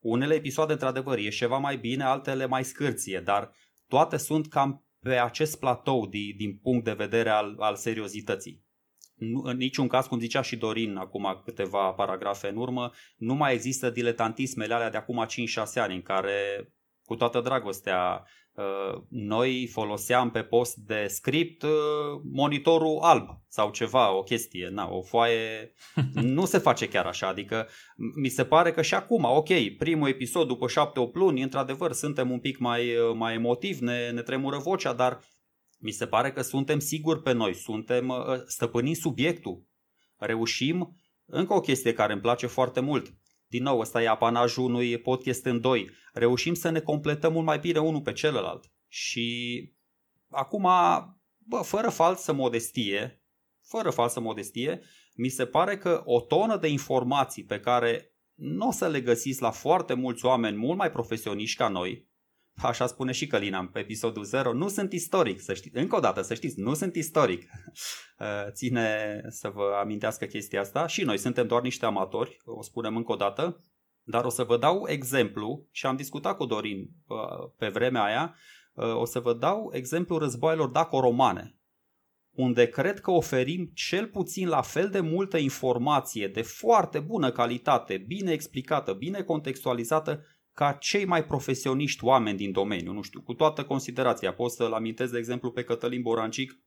unele 0.00 0.34
episoade, 0.34 0.72
într-adevăr, 0.72 1.18
e 1.18 1.28
ceva 1.28 1.58
mai 1.58 1.78
bine, 1.78 2.04
altele 2.04 2.46
mai 2.46 2.64
scârție, 2.64 3.20
dar 3.20 3.50
toate 3.86 4.16
sunt 4.16 4.48
cam 4.48 4.86
pe 4.98 5.18
acest 5.18 5.58
platou 5.58 6.06
din, 6.06 6.36
din 6.36 6.58
punct 6.58 6.84
de 6.84 6.92
vedere 6.92 7.30
al, 7.30 7.56
al 7.58 7.76
seriozității. 7.76 8.66
Nu, 9.18 9.42
în 9.44 9.56
niciun 9.56 9.86
caz, 9.86 10.06
cum 10.06 10.18
zicea 10.18 10.42
și 10.42 10.56
Dorin 10.56 10.96
acum 10.96 11.40
câteva 11.44 11.92
paragrafe 11.92 12.48
în 12.48 12.56
urmă, 12.56 12.90
nu 13.16 13.34
mai 13.34 13.54
există 13.54 13.90
diletantismele 13.90 14.74
alea 14.74 14.90
de 14.90 14.96
acum 14.96 15.26
5-6 15.26 15.74
ani 15.74 15.94
în 15.94 16.02
care 16.02 16.68
cu 17.04 17.16
toată 17.16 17.40
dragostea, 17.40 18.24
uh, 18.52 19.02
noi 19.08 19.68
foloseam 19.72 20.30
pe 20.30 20.42
post 20.42 20.76
de 20.76 21.06
script 21.06 21.62
uh, 21.62 21.70
monitorul 22.32 22.98
alb 23.00 23.28
sau 23.48 23.70
ceva, 23.70 24.16
o 24.16 24.22
chestie, 24.22 24.68
na, 24.68 24.88
o 24.90 25.02
foaie, 25.02 25.72
nu 26.36 26.44
se 26.44 26.58
face 26.58 26.88
chiar 26.88 27.06
așa, 27.06 27.28
adică 27.28 27.68
mi 28.14 28.28
se 28.28 28.44
pare 28.44 28.72
că 28.72 28.82
și 28.82 28.94
acum, 28.94 29.24
ok, 29.24 29.48
primul 29.78 30.08
episod 30.08 30.46
după 30.46 30.68
șapte 30.68 31.00
8 31.00 31.14
luni, 31.14 31.42
într-adevăr, 31.42 31.92
suntem 31.92 32.30
un 32.30 32.38
pic 32.38 32.58
mai, 32.58 32.92
mai 33.14 33.34
emotiv, 33.34 33.78
ne, 33.78 34.10
ne 34.10 34.22
tremură 34.22 34.58
vocea, 34.58 34.92
dar 34.92 35.20
mi 35.78 35.90
se 35.90 36.06
pare 36.06 36.32
că 36.32 36.42
suntem 36.42 36.78
siguri 36.78 37.22
pe 37.22 37.32
noi, 37.32 37.54
suntem 37.54 38.12
stăpânind 38.46 38.96
subiectul, 38.96 39.66
reușim, 40.16 40.96
încă 41.24 41.54
o 41.54 41.60
chestie 41.60 41.92
care 41.92 42.12
îmi 42.12 42.22
place 42.22 42.46
foarte 42.46 42.80
mult, 42.80 43.18
din 43.48 43.62
nou, 43.62 43.78
ăsta 43.78 44.02
e 44.02 44.08
apanajul 44.08 44.64
unui 44.64 44.98
podcast 44.98 45.44
în 45.44 45.60
doi. 45.60 45.90
Reușim 46.12 46.54
să 46.54 46.70
ne 46.70 46.80
completăm 46.80 47.32
mult 47.32 47.44
mai 47.44 47.58
bine 47.58 47.78
unul 47.78 48.00
pe 48.00 48.12
celălalt. 48.12 48.72
Și 48.86 49.72
acum, 50.28 50.62
bă, 51.38 51.60
fără 51.62 51.88
falsă 51.88 52.32
modestie, 52.32 53.22
fără 53.62 53.90
falsă 53.90 54.20
modestie, 54.20 54.80
mi 55.14 55.28
se 55.28 55.46
pare 55.46 55.78
că 55.78 56.02
o 56.04 56.20
tonă 56.20 56.56
de 56.56 56.68
informații 56.68 57.44
pe 57.44 57.60
care 57.60 58.12
nu 58.34 58.66
o 58.66 58.72
să 58.72 58.88
le 58.88 59.00
găsiți 59.00 59.42
la 59.42 59.50
foarte 59.50 59.94
mulți 59.94 60.24
oameni 60.24 60.56
mult 60.56 60.78
mai 60.78 60.90
profesioniști 60.90 61.56
ca 61.56 61.68
noi, 61.68 62.07
așa 62.66 62.86
spune 62.86 63.12
și 63.12 63.26
Călina 63.26 63.68
pe 63.72 63.78
episodul 63.78 64.24
0, 64.24 64.52
nu 64.52 64.68
sunt 64.68 64.92
istoric, 64.92 65.40
să 65.40 65.54
știți, 65.54 65.76
încă 65.76 65.96
o 65.96 66.00
dată 66.00 66.22
să 66.22 66.34
știți, 66.34 66.60
nu 66.60 66.74
sunt 66.74 66.94
istoric. 66.94 67.42
Uh, 68.18 68.26
ține 68.58 69.20
să 69.28 69.48
vă 69.48 69.78
amintească 69.80 70.24
chestia 70.24 70.60
asta 70.60 70.86
și 70.86 71.02
noi 71.02 71.18
suntem 71.18 71.46
doar 71.46 71.62
niște 71.62 71.86
amatori, 71.86 72.36
o 72.44 72.62
spunem 72.62 72.96
încă 72.96 73.12
o 73.12 73.16
dată, 73.16 73.64
dar 74.02 74.24
o 74.24 74.28
să 74.28 74.42
vă 74.42 74.58
dau 74.58 74.84
exemplu 74.88 75.66
și 75.70 75.86
am 75.86 75.96
discutat 75.96 76.36
cu 76.36 76.46
Dorin 76.46 76.88
uh, 77.06 77.50
pe 77.56 77.68
vremea 77.68 78.02
aia, 78.02 78.34
uh, 78.72 78.96
o 78.96 79.04
să 79.04 79.20
vă 79.20 79.34
dau 79.34 79.70
exemplu 79.72 80.18
războaielor 80.18 80.68
daco-romane, 80.68 81.58
unde 82.30 82.68
cred 82.68 83.00
că 83.00 83.10
oferim 83.10 83.70
cel 83.74 84.06
puțin 84.06 84.48
la 84.48 84.62
fel 84.62 84.88
de 84.88 85.00
multă 85.00 85.36
informație 85.38 86.28
de 86.28 86.42
foarte 86.42 87.00
bună 87.00 87.30
calitate, 87.30 87.96
bine 87.96 88.32
explicată, 88.32 88.92
bine 88.92 89.22
contextualizată, 89.22 90.24
ca 90.58 90.72
cei 90.72 91.04
mai 91.04 91.24
profesioniști 91.24 92.04
oameni 92.04 92.36
din 92.36 92.52
domeniu, 92.52 92.92
nu 92.92 93.02
știu, 93.02 93.20
cu 93.20 93.34
toată 93.34 93.64
considerația. 93.64 94.32
Pot 94.32 94.50
să-l 94.50 94.72
amintesc, 94.72 95.12
de 95.12 95.18
exemplu, 95.18 95.50
pe 95.50 95.64
Cătălin 95.64 96.02
Borancic, 96.02 96.58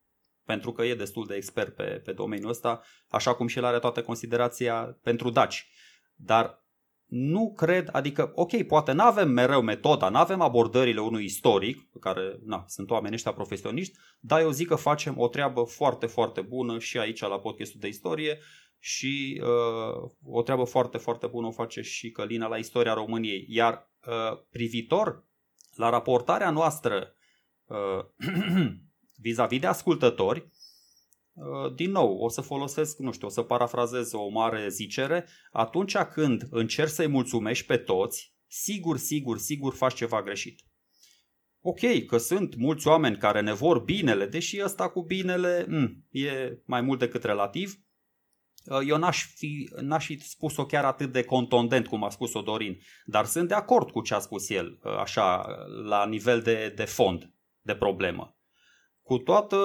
pentru 0.45 0.71
că 0.71 0.83
e 0.83 0.95
destul 0.95 1.25
de 1.25 1.35
expert 1.35 1.75
pe, 1.75 1.83
pe 1.83 2.11
domeniul 2.11 2.49
ăsta, 2.49 2.81
așa 3.09 3.33
cum 3.33 3.47
și 3.47 3.57
el 3.57 3.65
are 3.65 3.79
toată 3.79 4.01
considerația 4.01 4.97
pentru 5.03 5.29
Daci. 5.29 5.69
Dar 6.15 6.65
nu 7.05 7.53
cred, 7.53 7.89
adică, 7.91 8.31
ok, 8.35 8.63
poate 8.63 8.91
nu 8.91 9.03
avem 9.03 9.29
mereu 9.29 9.61
metoda, 9.61 10.09
nu 10.09 10.17
avem 10.17 10.41
abordările 10.41 11.01
unui 11.01 11.23
istoric, 11.23 11.89
pe 11.91 11.97
care 11.99 12.39
na, 12.45 12.63
sunt 12.67 12.89
oameni 12.89 13.13
ăștia 13.13 13.33
profesioniști, 13.33 13.97
dar 14.19 14.41
eu 14.41 14.51
zic 14.51 14.67
că 14.67 14.75
facem 14.75 15.13
o 15.17 15.27
treabă 15.27 15.63
foarte, 15.63 16.05
foarte 16.05 16.41
bună 16.41 16.79
și 16.79 16.97
aici 16.97 17.19
la 17.19 17.39
podcastul 17.39 17.79
de 17.79 17.87
istorie 17.87 18.39
și 18.83 19.41
uh, 19.43 20.11
o 20.23 20.41
treabă 20.41 20.63
foarte, 20.63 20.97
foarte 20.97 21.27
bună 21.27 21.47
o 21.47 21.51
face 21.51 21.81
și 21.81 22.11
Călina 22.11 22.47
la 22.47 22.57
istoria 22.57 22.93
României. 22.93 23.45
Iar 23.49 23.91
uh, 24.07 24.39
privitor 24.51 25.25
la 25.75 25.89
raportarea 25.89 26.49
noastră 26.49 27.15
uh, 27.65 28.27
vis-a-vis 29.23 29.59
de 29.59 29.67
ascultători, 29.67 30.49
uh, 31.33 31.73
din 31.75 31.91
nou, 31.91 32.17
o 32.17 32.29
să 32.29 32.41
folosesc, 32.41 32.97
nu 32.97 33.11
știu, 33.11 33.27
o 33.27 33.29
să 33.29 33.41
parafrazez 33.41 34.13
o 34.13 34.27
mare 34.27 34.69
zicere, 34.69 35.27
atunci 35.51 35.97
când 35.97 36.47
încerci 36.49 36.91
să-i 36.91 37.07
mulțumești 37.07 37.65
pe 37.65 37.77
toți, 37.77 38.35
sigur, 38.47 38.97
sigur, 38.97 39.37
sigur 39.37 39.73
faci 39.73 39.93
ceva 39.93 40.23
greșit. 40.23 40.59
Ok, 41.59 42.05
că 42.07 42.17
sunt 42.17 42.55
mulți 42.55 42.87
oameni 42.87 43.17
care 43.17 43.41
ne 43.41 43.53
vor 43.53 43.79
binele, 43.79 44.25
deși 44.25 44.61
ăsta 44.63 44.89
cu 44.89 45.03
binele 45.03 45.63
m- 45.63 45.67
mm, 45.67 46.05
e 46.09 46.57
mai 46.65 46.81
mult 46.81 46.99
decât 46.99 47.23
relativ, 47.23 47.73
Uh, 47.73 47.90
eu 48.87 48.97
n-aș 48.97 49.25
fi, 49.25 49.69
n-aș 49.81 50.05
fi 50.05 50.19
spus-o 50.19 50.65
chiar 50.65 50.85
atât 50.85 51.11
de 51.11 51.23
contondent 51.23 51.87
cum 51.87 52.03
a 52.03 52.09
spus-o 52.09 52.41
Dorin, 52.41 52.77
dar 53.05 53.25
sunt 53.25 53.47
de 53.47 53.53
acord 53.53 53.91
cu 53.91 54.01
ce 54.01 54.13
a 54.13 54.19
spus 54.19 54.49
el, 54.49 54.79
uh, 54.83 54.97
așa, 54.97 55.45
la 55.83 56.05
nivel 56.05 56.41
de, 56.41 56.73
de 56.75 56.85
fond, 56.85 57.33
de 57.61 57.75
problemă. 57.75 58.37
Cu 59.01 59.17
toată 59.17 59.57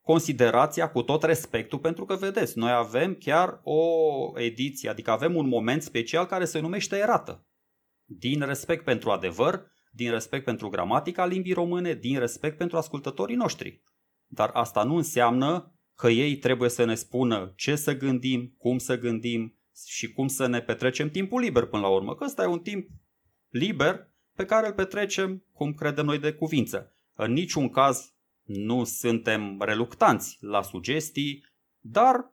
considerația, 0.00 0.90
cu 0.90 1.02
tot 1.02 1.22
respectul, 1.22 1.78
pentru 1.78 2.04
că, 2.04 2.14
vedeți, 2.14 2.58
noi 2.58 2.72
avem 2.72 3.14
chiar 3.14 3.60
o 3.62 3.80
ediție, 4.40 4.88
adică 4.88 5.10
avem 5.10 5.36
un 5.36 5.48
moment 5.48 5.82
special 5.82 6.26
care 6.26 6.44
se 6.44 6.60
numește 6.60 6.96
erată. 6.96 7.46
Din 8.04 8.40
respect 8.40 8.84
pentru 8.84 9.10
adevăr, 9.10 9.72
din 9.90 10.10
respect 10.10 10.44
pentru 10.44 10.68
gramatica 10.68 11.26
limbii 11.26 11.52
române, 11.52 11.92
din 11.94 12.18
respect 12.18 12.56
pentru 12.56 12.76
ascultătorii 12.76 13.36
noștri. 13.36 13.82
Dar 14.26 14.50
asta 14.52 14.82
nu 14.82 14.96
înseamnă 14.96 15.73
că 15.94 16.08
ei 16.08 16.36
trebuie 16.36 16.68
să 16.68 16.84
ne 16.84 16.94
spună 16.94 17.52
ce 17.56 17.76
să 17.76 17.96
gândim, 17.96 18.54
cum 18.58 18.78
să 18.78 18.98
gândim 18.98 19.58
și 19.86 20.12
cum 20.12 20.28
să 20.28 20.46
ne 20.46 20.60
petrecem 20.60 21.10
timpul 21.10 21.40
liber 21.40 21.64
până 21.64 21.82
la 21.82 21.88
urmă. 21.88 22.14
Că 22.14 22.24
ăsta 22.24 22.42
e 22.42 22.46
un 22.46 22.60
timp 22.60 22.88
liber 23.48 24.12
pe 24.34 24.44
care 24.44 24.66
îl 24.66 24.72
petrecem 24.72 25.44
cum 25.52 25.74
credem 25.74 26.04
noi 26.04 26.18
de 26.18 26.32
cuvință. 26.32 26.94
În 27.14 27.32
niciun 27.32 27.68
caz 27.68 28.14
nu 28.42 28.84
suntem 28.84 29.60
reluctanți 29.60 30.36
la 30.40 30.62
sugestii, 30.62 31.44
dar, 31.78 32.32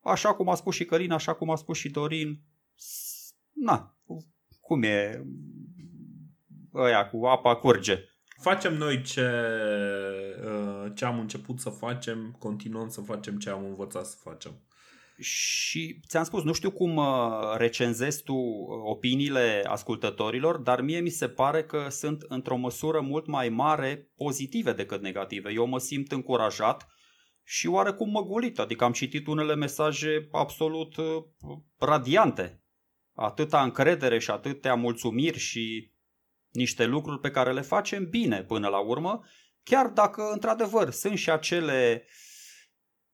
așa 0.00 0.34
cum 0.34 0.48
a 0.48 0.54
spus 0.54 0.74
și 0.74 0.84
Călin, 0.84 1.12
așa 1.12 1.34
cum 1.34 1.50
a 1.50 1.56
spus 1.56 1.78
și 1.78 1.88
Dorin, 1.88 2.42
na, 3.52 3.96
cum 4.60 4.82
e 4.82 5.24
ăia 6.74 7.08
cu 7.08 7.26
apa 7.26 7.56
curge 7.56 8.09
facem 8.40 8.74
noi 8.74 9.02
ce, 9.02 9.30
uh, 10.44 10.92
ce 10.94 11.04
am 11.04 11.18
început 11.18 11.60
să 11.60 11.70
facem, 11.70 12.36
continuăm 12.38 12.88
să 12.88 13.00
facem 13.00 13.38
ce 13.38 13.50
am 13.50 13.64
învățat 13.64 14.06
să 14.06 14.16
facem. 14.22 14.64
Și 15.20 16.00
ți-am 16.06 16.24
spus, 16.24 16.42
nu 16.42 16.52
știu 16.52 16.70
cum 16.70 16.96
uh, 16.96 17.06
recenzezi 17.56 18.22
tu 18.22 18.34
opiniile 18.84 19.62
ascultătorilor, 19.66 20.56
dar 20.56 20.80
mie 20.80 21.00
mi 21.00 21.08
se 21.08 21.28
pare 21.28 21.64
că 21.64 21.86
sunt 21.88 22.22
într-o 22.28 22.56
măsură 22.56 23.00
mult 23.00 23.26
mai 23.26 23.48
mare 23.48 24.10
pozitive 24.16 24.72
decât 24.72 25.02
negative. 25.02 25.50
Eu 25.52 25.66
mă 25.66 25.78
simt 25.78 26.12
încurajat 26.12 26.86
și 27.44 27.66
oarecum 27.66 28.10
măgulit, 28.10 28.58
adică 28.58 28.84
am 28.84 28.92
citit 28.92 29.26
unele 29.26 29.54
mesaje 29.54 30.28
absolut 30.30 30.96
uh, 30.96 31.06
radiante. 31.78 32.62
Atâta 33.14 33.62
încredere 33.62 34.18
și 34.18 34.30
atâtea 34.30 34.74
mulțumiri 34.74 35.38
și 35.38 35.92
niște 36.52 36.84
lucruri 36.84 37.20
pe 37.20 37.30
care 37.30 37.52
le 37.52 37.60
facem 37.60 38.08
bine 38.08 38.42
până 38.42 38.68
la 38.68 38.78
urmă, 38.78 39.20
chiar 39.62 39.86
dacă 39.86 40.30
într-adevăr 40.32 40.90
sunt 40.90 41.18
și 41.18 41.30
acele 41.30 42.04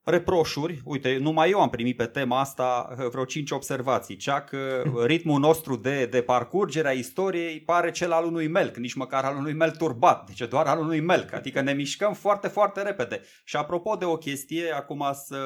reproșuri, 0.02 0.80
uite, 0.84 1.16
numai 1.16 1.50
eu 1.50 1.60
am 1.60 1.70
primit 1.70 1.96
pe 1.96 2.06
tema 2.06 2.40
asta 2.40 2.94
vreo 3.10 3.24
5 3.24 3.50
observații, 3.50 4.16
cea 4.16 4.40
că 4.40 4.82
ritmul 5.06 5.40
nostru 5.40 5.76
de, 5.76 6.06
de 6.06 6.22
parcurgere 6.22 6.88
a 6.88 6.92
istoriei 6.92 7.60
pare 7.60 7.90
cel 7.90 8.12
al 8.12 8.24
unui 8.24 8.48
melc, 8.48 8.76
nici 8.76 8.94
măcar 8.94 9.24
al 9.24 9.36
unui 9.36 9.52
melc 9.52 9.76
turbat, 9.76 10.26
deci 10.26 10.48
doar 10.48 10.66
al 10.66 10.78
unui 10.78 11.00
melc, 11.00 11.32
adică 11.32 11.60
ne 11.60 11.72
mișcăm 11.72 12.12
foarte, 12.14 12.48
foarte 12.48 12.82
repede. 12.82 13.20
Și 13.44 13.56
apropo 13.56 13.94
de 13.94 14.04
o 14.04 14.16
chestie, 14.16 14.70
acum 14.72 15.04
să 15.12 15.36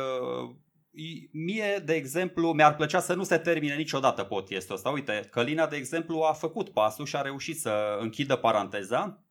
mie, 1.32 1.82
de 1.84 1.94
exemplu, 1.94 2.52
mi-ar 2.52 2.74
plăcea 2.74 3.00
să 3.00 3.14
nu 3.14 3.22
se 3.22 3.38
termine 3.38 3.74
niciodată 3.74 4.22
podcastul 4.22 4.74
ăsta. 4.74 4.88
Uite, 4.88 5.28
Călina, 5.30 5.66
de 5.66 5.76
exemplu, 5.76 6.20
a 6.20 6.32
făcut 6.32 6.68
pasul 6.68 7.06
și 7.06 7.16
a 7.16 7.20
reușit 7.20 7.60
să 7.60 7.98
închidă 8.00 8.36
paranteza. 8.36 9.24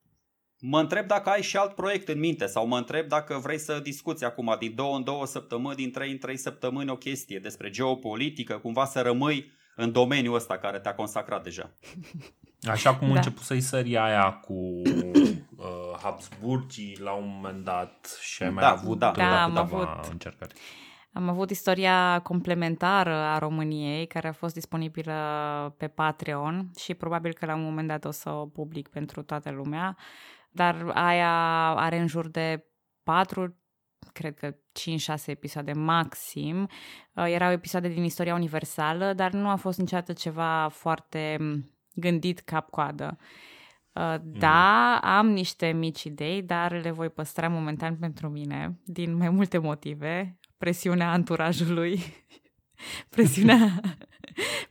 Mă 0.61 0.79
întreb 0.79 1.07
dacă 1.07 1.29
ai 1.29 1.41
și 1.41 1.57
alt 1.57 1.75
proiect 1.75 2.07
în 2.07 2.19
minte 2.19 2.45
sau 2.45 2.67
mă 2.67 2.77
întreb 2.77 3.07
dacă 3.07 3.39
vrei 3.43 3.57
să 3.57 3.79
discuți 3.79 4.23
acum 4.23 4.55
din 4.59 4.75
două 4.75 4.95
în 4.95 5.03
două 5.03 5.25
săptămâni, 5.25 5.75
din 5.75 5.91
trei 5.91 6.11
în 6.11 6.17
trei 6.17 6.37
săptămâni 6.37 6.89
o 6.89 6.97
chestie 6.97 7.39
despre 7.39 7.69
geopolitică, 7.69 8.57
cumva 8.57 8.85
să 8.85 9.01
rămâi 9.01 9.51
în 9.75 9.91
domeniul 9.91 10.35
ăsta 10.35 10.57
care 10.57 10.79
te-a 10.79 10.95
consacrat 10.95 11.43
deja. 11.43 11.71
Așa 12.67 12.95
cum 12.95 13.07
da. 13.07 13.15
început 13.15 13.43
să-i 13.43 13.61
sări 13.61 13.97
aia 13.97 14.31
cu 14.31 14.53
uh, 14.53 15.99
Habsburgii 16.01 16.97
la 16.99 17.11
un 17.11 17.27
moment 17.27 17.63
dat 17.63 18.17
și 18.21 18.43
ai 18.43 18.49
da, 18.49 18.53
mai 18.53 18.69
avut 18.69 18.99
da, 18.99 19.11
da, 19.11 19.43
am 19.43 19.57
avut 19.57 20.05
încercări. 20.11 20.53
Am 21.11 21.29
avut 21.29 21.49
istoria 21.49 22.19
complementară 22.23 23.15
a 23.15 23.37
României, 23.37 24.07
care 24.07 24.27
a 24.27 24.31
fost 24.31 24.53
disponibilă 24.53 25.75
pe 25.77 25.87
Patreon 25.87 26.71
și 26.77 26.93
probabil 26.93 27.33
că 27.33 27.45
la 27.45 27.55
un 27.55 27.63
moment 27.63 27.87
dat 27.87 28.05
o 28.05 28.11
să 28.11 28.29
o 28.29 28.45
public 28.45 28.87
pentru 28.87 29.21
toată 29.23 29.51
lumea, 29.51 29.97
dar 30.51 30.91
aia 30.93 31.69
are 31.69 31.97
în 31.97 32.07
jur 32.07 32.27
de 32.27 32.65
4 33.03 33.59
cred 34.13 34.35
că 34.35 34.51
5-6 34.51 34.55
episoade 35.25 35.73
maxim. 35.73 36.69
Uh, 37.13 37.25
erau 37.27 37.51
episoade 37.51 37.87
din 37.87 38.03
istoria 38.03 38.33
universală, 38.33 39.13
dar 39.13 39.31
nu 39.31 39.49
a 39.49 39.55
fost 39.55 39.79
niciodată 39.79 40.13
ceva 40.13 40.67
foarte 40.67 41.37
gândit 41.93 42.39
cap-coadă. 42.39 43.17
Uh, 43.91 44.15
da, 44.23 44.97
am 44.97 45.27
niște 45.27 45.71
mici 45.71 46.03
idei, 46.03 46.41
dar 46.41 46.71
le 46.71 46.91
voi 46.91 47.09
păstra 47.09 47.47
momentan 47.47 47.95
pentru 47.97 48.29
mine, 48.29 48.79
din 48.85 49.15
mai 49.15 49.29
multe 49.29 49.57
motive 49.57 50.38
presiunea 50.59 51.11
anturajului, 51.11 51.99
presiunea, 53.15 53.79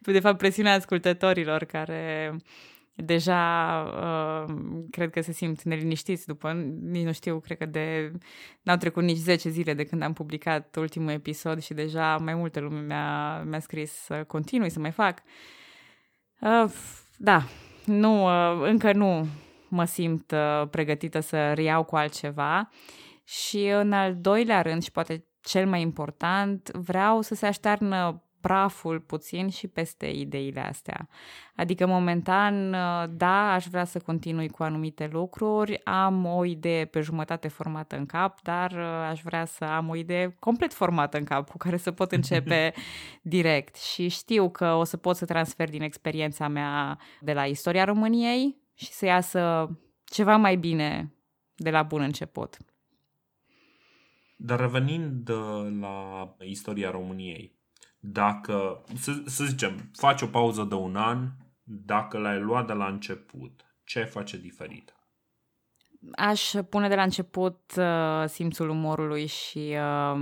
de 0.00 0.20
fapt 0.20 0.38
presiunea 0.38 0.74
ascultătorilor 0.74 1.64
care 1.64 2.36
deja 3.04 3.82
uh, 3.82 4.54
cred 4.90 5.10
că 5.10 5.20
se 5.20 5.32
simt 5.32 5.62
neliniștiți 5.62 6.26
după, 6.26 6.52
nici 6.80 7.04
nu 7.04 7.12
știu, 7.12 7.40
cred 7.40 7.58
că 7.58 7.66
de 7.66 8.12
n-au 8.62 8.76
trecut 8.76 9.02
nici 9.02 9.16
10 9.16 9.48
zile 9.48 9.74
de 9.74 9.84
când 9.84 10.02
am 10.02 10.12
publicat 10.12 10.76
ultimul 10.76 11.10
episod 11.10 11.62
și 11.62 11.74
deja 11.74 12.16
mai 12.16 12.34
multă 12.34 12.60
lume 12.60 12.80
mi-a, 12.80 13.42
mi-a 13.42 13.60
scris 13.60 13.92
să 13.92 14.24
continui 14.24 14.70
să 14.70 14.78
mai 14.78 14.90
fac. 14.90 15.22
Uh, 16.40 16.70
da, 17.16 17.42
nu, 17.84 18.24
uh, 18.24 18.68
încă 18.68 18.92
nu 18.92 19.26
mă 19.68 19.84
simt 19.84 20.30
uh, 20.30 20.68
pregătită 20.70 21.20
să 21.20 21.52
reiau 21.52 21.84
cu 21.84 21.96
altceva 21.96 22.70
și 23.24 23.66
în 23.66 23.92
al 23.92 24.16
doilea 24.20 24.62
rând 24.62 24.82
și 24.82 24.90
poate 24.90 25.27
cel 25.48 25.66
mai 25.66 25.80
important, 25.80 26.70
vreau 26.70 27.20
să 27.20 27.34
se 27.34 27.46
aștearnă 27.46 28.22
praful 28.40 29.00
puțin 29.00 29.48
și 29.48 29.68
peste 29.68 30.06
ideile 30.06 30.60
astea. 30.60 31.08
Adică, 31.56 31.86
momentan, 31.86 32.70
da, 33.16 33.52
aș 33.52 33.66
vrea 33.66 33.84
să 33.84 33.98
continui 33.98 34.48
cu 34.48 34.62
anumite 34.62 35.08
lucruri, 35.12 35.84
am 35.84 36.24
o 36.24 36.44
idee 36.44 36.84
pe 36.84 37.00
jumătate 37.00 37.48
formată 37.48 37.96
în 37.96 38.06
cap, 38.06 38.42
dar 38.42 38.72
uh, 38.72 39.08
aș 39.10 39.20
vrea 39.22 39.44
să 39.44 39.64
am 39.64 39.88
o 39.88 39.96
idee 39.96 40.36
complet 40.38 40.74
formată 40.74 41.18
în 41.18 41.24
cap, 41.24 41.50
cu 41.50 41.56
care 41.56 41.76
să 41.76 41.92
pot 41.92 42.12
începe 42.12 42.72
direct. 43.22 43.76
Și 43.76 44.08
știu 44.08 44.50
că 44.50 44.72
o 44.72 44.84
să 44.84 44.96
pot 44.96 45.16
să 45.16 45.24
transfer 45.24 45.68
din 45.68 45.82
experiența 45.82 46.48
mea 46.48 46.98
de 47.20 47.32
la 47.32 47.44
istoria 47.44 47.84
României 47.84 48.56
și 48.74 48.92
să 48.92 49.04
iasă 49.04 49.70
ceva 50.04 50.36
mai 50.36 50.56
bine 50.56 51.12
de 51.54 51.70
la 51.70 51.82
bun 51.82 52.00
început. 52.00 52.56
Dar 54.40 54.60
revenind 54.60 55.28
uh, 55.28 55.78
la 55.80 56.36
istoria 56.40 56.90
României, 56.90 57.58
dacă, 57.98 58.84
să, 58.94 59.22
să 59.26 59.44
zicem, 59.44 59.90
faci 59.92 60.22
o 60.22 60.26
pauză 60.26 60.64
de 60.64 60.74
un 60.74 60.96
an, 60.96 61.28
dacă 61.62 62.18
l-ai 62.18 62.40
luat 62.40 62.66
de 62.66 62.72
la 62.72 62.86
început, 62.86 63.64
ce 63.84 64.04
face 64.04 64.36
diferit? 64.36 64.92
Aș 66.12 66.52
pune 66.68 66.88
de 66.88 66.94
la 66.94 67.02
început 67.02 67.72
uh, 67.76 68.24
simțul 68.26 68.68
umorului 68.68 69.26
și 69.26 69.76
uh, 69.76 70.20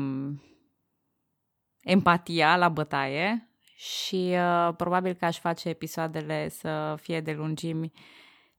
empatia 1.80 2.56
la 2.56 2.68
bătaie 2.68 3.50
și 3.76 4.34
uh, 4.34 4.74
probabil 4.76 5.14
că 5.14 5.24
aș 5.24 5.38
face 5.38 5.68
episoadele 5.68 6.48
să 6.48 6.94
fie 7.00 7.20
de 7.20 7.32
lungimi 7.32 7.92
uh, 7.94 8.00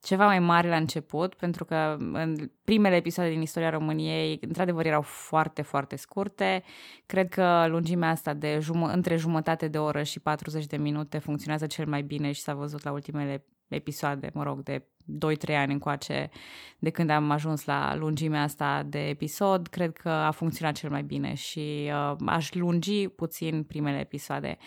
ceva 0.08 0.26
mai 0.26 0.40
mare 0.40 0.70
la 0.70 0.76
început, 0.76 1.34
pentru 1.34 1.66
că 1.66 1.96
în 2.00 2.52
primele 2.64 2.96
episoade 2.96 3.30
din 3.30 3.42
istoria 3.42 3.70
României, 3.70 4.40
într-adevăr, 4.42 4.86
erau 4.86 5.02
foarte, 5.02 5.62
foarte 5.62 5.96
scurte. 5.96 6.64
Cred 7.06 7.30
că 7.30 7.66
lungimea 7.68 8.10
asta 8.10 8.34
de 8.34 8.60
jum- 8.62 8.94
între 8.94 9.16
jumătate 9.16 9.68
de 9.68 9.78
oră 9.78 10.04
și 10.04 10.20
40 10.20 10.66
de 10.66 10.78
minute 10.78 11.18
funcționează 11.18 11.66
cel 11.66 11.88
mai 11.88 12.02
bine 12.02 12.32
și 12.32 12.42
s-a 12.42 12.54
văzut 12.54 12.84
la 12.84 12.92
ultimele 12.92 13.46
episoade, 13.68 14.30
mă 14.34 14.44
rog, 14.44 14.64
de 14.64 14.86
2-3 15.50 15.56
ani 15.56 15.74
încoace 15.74 16.30
de 16.80 16.90
când 16.90 17.10
am 17.10 17.32
ajuns 17.32 17.66
la 17.66 17.96
lungimea 17.96 18.42
asta 18.42 18.84
de 18.84 19.08
episod, 19.08 19.68
cred 19.68 19.94
că 19.94 20.10
a 20.10 20.32
funcționat 20.32 20.76
cel 20.76 20.90
mai 20.90 21.04
bine 21.04 21.34
și 21.34 21.92
uh, 21.92 22.16
aș 22.26 22.54
lungi 22.54 23.08
puțin 23.08 23.64
primele 23.64 24.00
episoade 24.00 24.58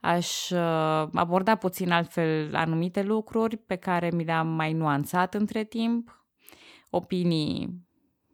aș 0.00 0.50
uh, 0.50 1.08
aborda 1.14 1.56
puțin 1.56 1.90
altfel 1.90 2.54
anumite 2.54 3.02
lucruri 3.02 3.56
pe 3.56 3.76
care 3.76 4.10
mi 4.10 4.24
le-am 4.24 4.48
mai 4.48 4.72
nuanțat 4.72 5.34
între 5.34 5.64
timp, 5.64 6.24
opinii 6.90 7.84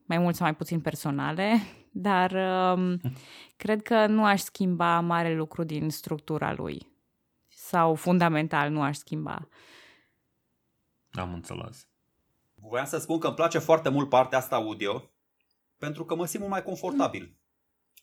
mai 0.06 0.18
mult 0.18 0.34
sau 0.34 0.46
mai 0.46 0.54
puțin 0.54 0.80
personale, 0.80 1.58
dar 2.08 2.32
um, 2.76 3.00
cred 3.62 3.82
că 3.82 4.06
nu 4.06 4.24
aș 4.24 4.40
schimba 4.40 5.00
mare 5.00 5.34
lucru 5.34 5.64
din 5.64 5.90
structura 5.90 6.52
lui 6.52 6.94
sau 7.48 7.94
fundamental 7.94 8.70
nu 8.70 8.82
aș 8.82 8.96
schimba. 8.96 9.48
Am 11.10 11.32
înțeles. 11.32 11.88
Voiam 12.54 12.86
să 12.86 12.98
spun 12.98 13.18
că 13.18 13.26
îmi 13.26 13.36
place 13.36 13.58
foarte 13.58 13.88
mult 13.88 14.08
partea 14.08 14.38
asta 14.38 14.56
audio 14.56 15.10
pentru 15.78 16.04
că 16.04 16.14
mă 16.14 16.26
simt 16.26 16.40
mult 16.40 16.52
mai 16.52 16.62
confortabil. 16.62 17.36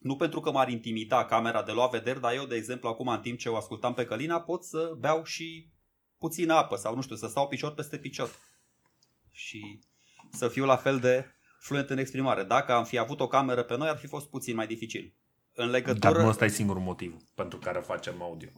Nu 0.03 0.15
pentru 0.15 0.39
că 0.39 0.51
m-ar 0.51 0.69
intimida 0.69 1.25
camera 1.25 1.63
de 1.63 1.71
luat 1.71 1.91
vederi, 1.91 2.19
dar 2.19 2.33
eu, 2.33 2.45
de 2.45 2.55
exemplu, 2.55 2.89
acum 2.89 3.07
în 3.07 3.19
timp 3.19 3.39
ce 3.39 3.49
o 3.49 3.55
ascultam 3.55 3.93
pe 3.93 4.05
Călina, 4.05 4.41
pot 4.41 4.63
să 4.63 4.95
beau 4.99 5.23
și 5.23 5.69
puțină 6.17 6.53
apă 6.53 6.75
sau, 6.75 6.95
nu 6.95 7.01
știu, 7.01 7.15
să 7.15 7.27
stau 7.27 7.47
picior 7.47 7.73
peste 7.73 7.97
picior. 7.97 8.29
Și 9.31 9.79
să 10.31 10.47
fiu 10.47 10.65
la 10.65 10.75
fel 10.75 10.99
de 10.99 11.25
fluent 11.59 11.89
în 11.89 11.97
exprimare. 11.97 12.43
Dacă 12.43 12.73
am 12.73 12.83
fi 12.83 12.97
avut 12.97 13.19
o 13.19 13.27
cameră 13.27 13.63
pe 13.63 13.77
noi, 13.77 13.89
ar 13.89 13.97
fi 13.97 14.07
fost 14.07 14.29
puțin 14.29 14.55
mai 14.55 14.67
dificil. 14.67 15.15
În 15.53 15.69
legătură... 15.69 16.13
Dar 16.13 16.21
nu 16.21 16.27
ăsta 16.27 16.45
e 16.45 16.47
singurul 16.47 16.81
motiv 16.81 17.15
pentru 17.35 17.59
care 17.59 17.79
facem 17.79 18.21
audio. 18.21 18.49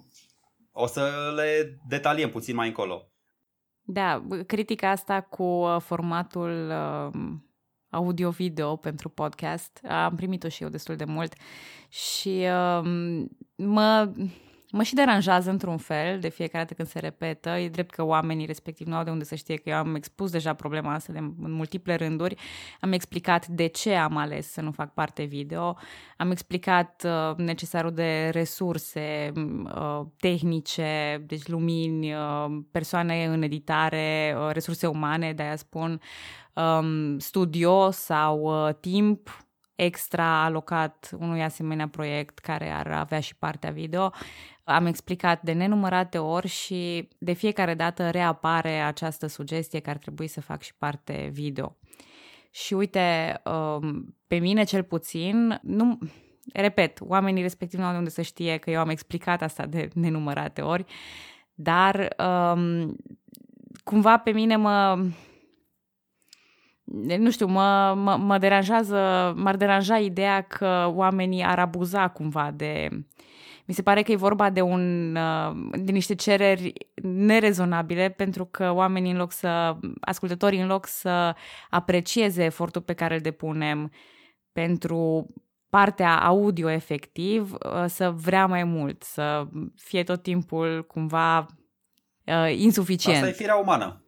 O 0.71 0.87
să 0.87 1.31
le 1.35 1.79
detaliem 1.87 2.29
puțin 2.29 2.55
mai 2.55 2.67
încolo. 2.67 3.09
Da, 3.81 4.25
critica 4.47 4.89
asta 4.89 5.21
cu 5.21 5.77
formatul 5.79 6.69
uh, 6.69 7.21
audio-video 7.95 8.75
pentru 8.75 9.09
podcast. 9.09 9.79
Am 9.89 10.15
primit-o 10.15 10.47
și 10.47 10.63
eu 10.63 10.69
destul 10.69 10.95
de 10.95 11.05
mult 11.05 11.33
și 11.89 12.45
uh, 12.47 12.81
mă, 13.55 14.11
mă 14.75 14.83
și 14.83 14.93
deranjează 14.93 15.49
într-un 15.49 15.77
fel 15.77 16.19
de 16.19 16.29
fiecare 16.29 16.63
dată 16.63 16.73
când 16.73 16.87
se 16.87 16.99
repetă. 16.99 17.49
E 17.49 17.69
drept 17.69 17.91
că 17.93 18.03
oamenii 18.03 18.45
respectiv 18.45 18.87
nu 18.87 18.95
au 18.95 19.03
de 19.03 19.09
unde 19.09 19.23
să 19.23 19.35
știe 19.35 19.55
că 19.55 19.69
eu 19.69 19.75
am 19.75 19.95
expus 19.95 20.31
deja 20.31 20.53
problema 20.53 20.93
asta 20.93 21.13
de, 21.13 21.19
în 21.19 21.51
multiple 21.51 21.95
rânduri. 21.95 22.35
Am 22.79 22.91
explicat 22.91 23.47
de 23.47 23.67
ce 23.67 23.95
am 23.95 24.17
ales 24.17 24.51
să 24.51 24.61
nu 24.61 24.71
fac 24.71 24.93
parte 24.93 25.23
video. 25.23 25.77
Am 26.17 26.31
explicat 26.31 27.05
uh, 27.05 27.35
necesarul 27.37 27.91
de 27.91 28.29
resurse 28.33 29.31
uh, 29.35 30.01
tehnice, 30.19 31.23
deci 31.27 31.47
lumini, 31.47 32.13
uh, 32.13 32.45
persoane 32.71 33.25
în 33.25 33.41
editare, 33.41 34.35
uh, 34.37 34.51
resurse 34.51 34.87
umane, 34.87 35.33
de-aia 35.33 35.55
spun, 35.55 36.01
um, 36.53 37.19
studio 37.19 37.91
sau 37.91 38.41
uh, 38.67 38.73
timp 38.79 39.45
extra 39.75 40.43
alocat 40.43 41.09
unui 41.19 41.43
asemenea 41.43 41.87
proiect 41.87 42.39
care 42.39 42.69
ar 42.69 42.91
avea 42.91 43.19
și 43.19 43.35
partea 43.35 43.71
video. 43.71 44.11
Am 44.67 44.85
explicat 44.85 45.41
de 45.41 45.51
nenumărate 45.51 46.17
ori 46.17 46.47
și 46.47 47.09
de 47.17 47.33
fiecare 47.33 47.73
dată 47.73 48.09
reapare 48.09 48.79
această 48.79 49.27
sugestie 49.27 49.79
că 49.79 49.89
ar 49.89 49.97
trebui 49.97 50.27
să 50.27 50.41
fac 50.41 50.61
și 50.61 50.75
parte 50.75 51.29
video. 51.33 51.77
Și 52.51 52.73
uite, 52.73 53.41
um, 53.43 54.15
pe 54.27 54.37
mine 54.37 54.63
cel 54.63 54.83
puțin, 54.83 55.59
nu, 55.61 55.99
repet, 56.53 56.97
oamenii 57.01 57.41
respectiv 57.41 57.79
nu 57.79 57.85
au 57.85 57.91
de 57.91 57.97
unde 57.97 58.09
să 58.09 58.21
știe 58.21 58.57
că 58.57 58.69
eu 58.69 58.79
am 58.79 58.89
explicat 58.89 59.41
asta 59.41 59.65
de 59.65 59.89
nenumărate 59.93 60.61
ori, 60.61 60.85
dar 61.53 62.15
um, 62.53 62.95
cumva 63.83 64.17
pe 64.17 64.31
mine 64.31 64.55
mă, 64.55 65.05
nu 67.17 67.31
știu, 67.31 67.47
mă, 67.47 67.93
mă, 67.97 68.15
mă 68.15 68.37
deranjează, 68.37 69.33
m-ar 69.37 69.55
deranja 69.55 69.97
ideea 69.97 70.41
că 70.41 70.91
oamenii 70.93 71.43
ar 71.43 71.59
abuza 71.59 72.07
cumva 72.07 72.51
de... 72.51 72.89
Mi 73.65 73.73
se 73.73 73.81
pare 73.81 74.01
că 74.01 74.11
e 74.11 74.15
vorba 74.15 74.49
de, 74.49 74.61
un, 74.61 75.15
uh, 75.15 75.55
de 75.79 75.91
niște 75.91 76.15
cereri 76.15 76.73
nerezonabile 77.01 78.09
pentru 78.09 78.45
că 78.45 78.71
oamenii 78.71 79.11
în 79.11 79.17
loc 79.17 79.31
să, 79.31 79.77
ascultătorii 79.99 80.61
în 80.61 80.67
loc 80.67 80.85
să 80.87 81.35
aprecieze 81.69 82.43
efortul 82.43 82.81
pe 82.81 82.93
care 82.93 83.13
îl 83.13 83.21
depunem 83.21 83.91
pentru 84.51 85.27
partea 85.69 86.19
audio 86.19 86.69
efectiv, 86.69 87.53
uh, 87.53 87.85
să 87.87 88.11
vrea 88.11 88.45
mai 88.45 88.63
mult, 88.63 89.03
să 89.03 89.47
fie 89.75 90.03
tot 90.03 90.21
timpul 90.21 90.85
cumva 90.87 91.45
uh, 92.25 92.55
insuficient. 92.57 93.17
Asta 93.17 93.29
e 93.29 93.31
firea 93.31 93.55
umană. 93.55 94.04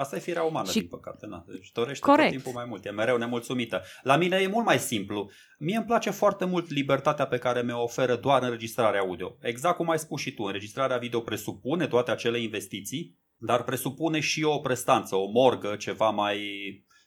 Asta 0.00 0.16
e 0.16 0.18
firea 0.18 0.42
umană, 0.42 0.70
și... 0.70 0.78
din 0.78 0.88
păcate. 0.88 1.26
Na. 1.26 1.44
Deci 1.46 1.70
dorește 1.72 2.04
Corect. 2.04 2.32
tot 2.32 2.42
timpul 2.42 2.60
mai 2.60 2.64
mult, 2.68 2.84
e 2.84 2.90
mereu 2.90 3.16
nemulțumită. 3.16 3.82
La 4.02 4.16
mine 4.16 4.36
e 4.36 4.46
mult 4.46 4.64
mai 4.64 4.78
simplu. 4.78 5.30
Mie 5.58 5.76
îmi 5.76 5.86
place 5.86 6.10
foarte 6.10 6.44
mult 6.44 6.70
libertatea 6.70 7.26
pe 7.26 7.38
care 7.38 7.62
mi-o 7.62 7.82
oferă 7.82 8.16
doar 8.16 8.42
înregistrarea 8.42 9.00
audio. 9.00 9.36
Exact 9.40 9.76
cum 9.76 9.90
ai 9.90 9.98
spus 9.98 10.20
și 10.20 10.34
tu, 10.34 10.42
înregistrarea 10.42 10.96
video 10.96 11.20
presupune 11.20 11.86
toate 11.86 12.10
acele 12.10 12.40
investiții, 12.40 13.18
dar 13.36 13.62
presupune 13.62 14.20
și 14.20 14.42
o 14.42 14.58
prestanță, 14.58 15.16
o 15.16 15.30
morgă, 15.30 15.76
ceva 15.76 16.10
mai, 16.10 16.38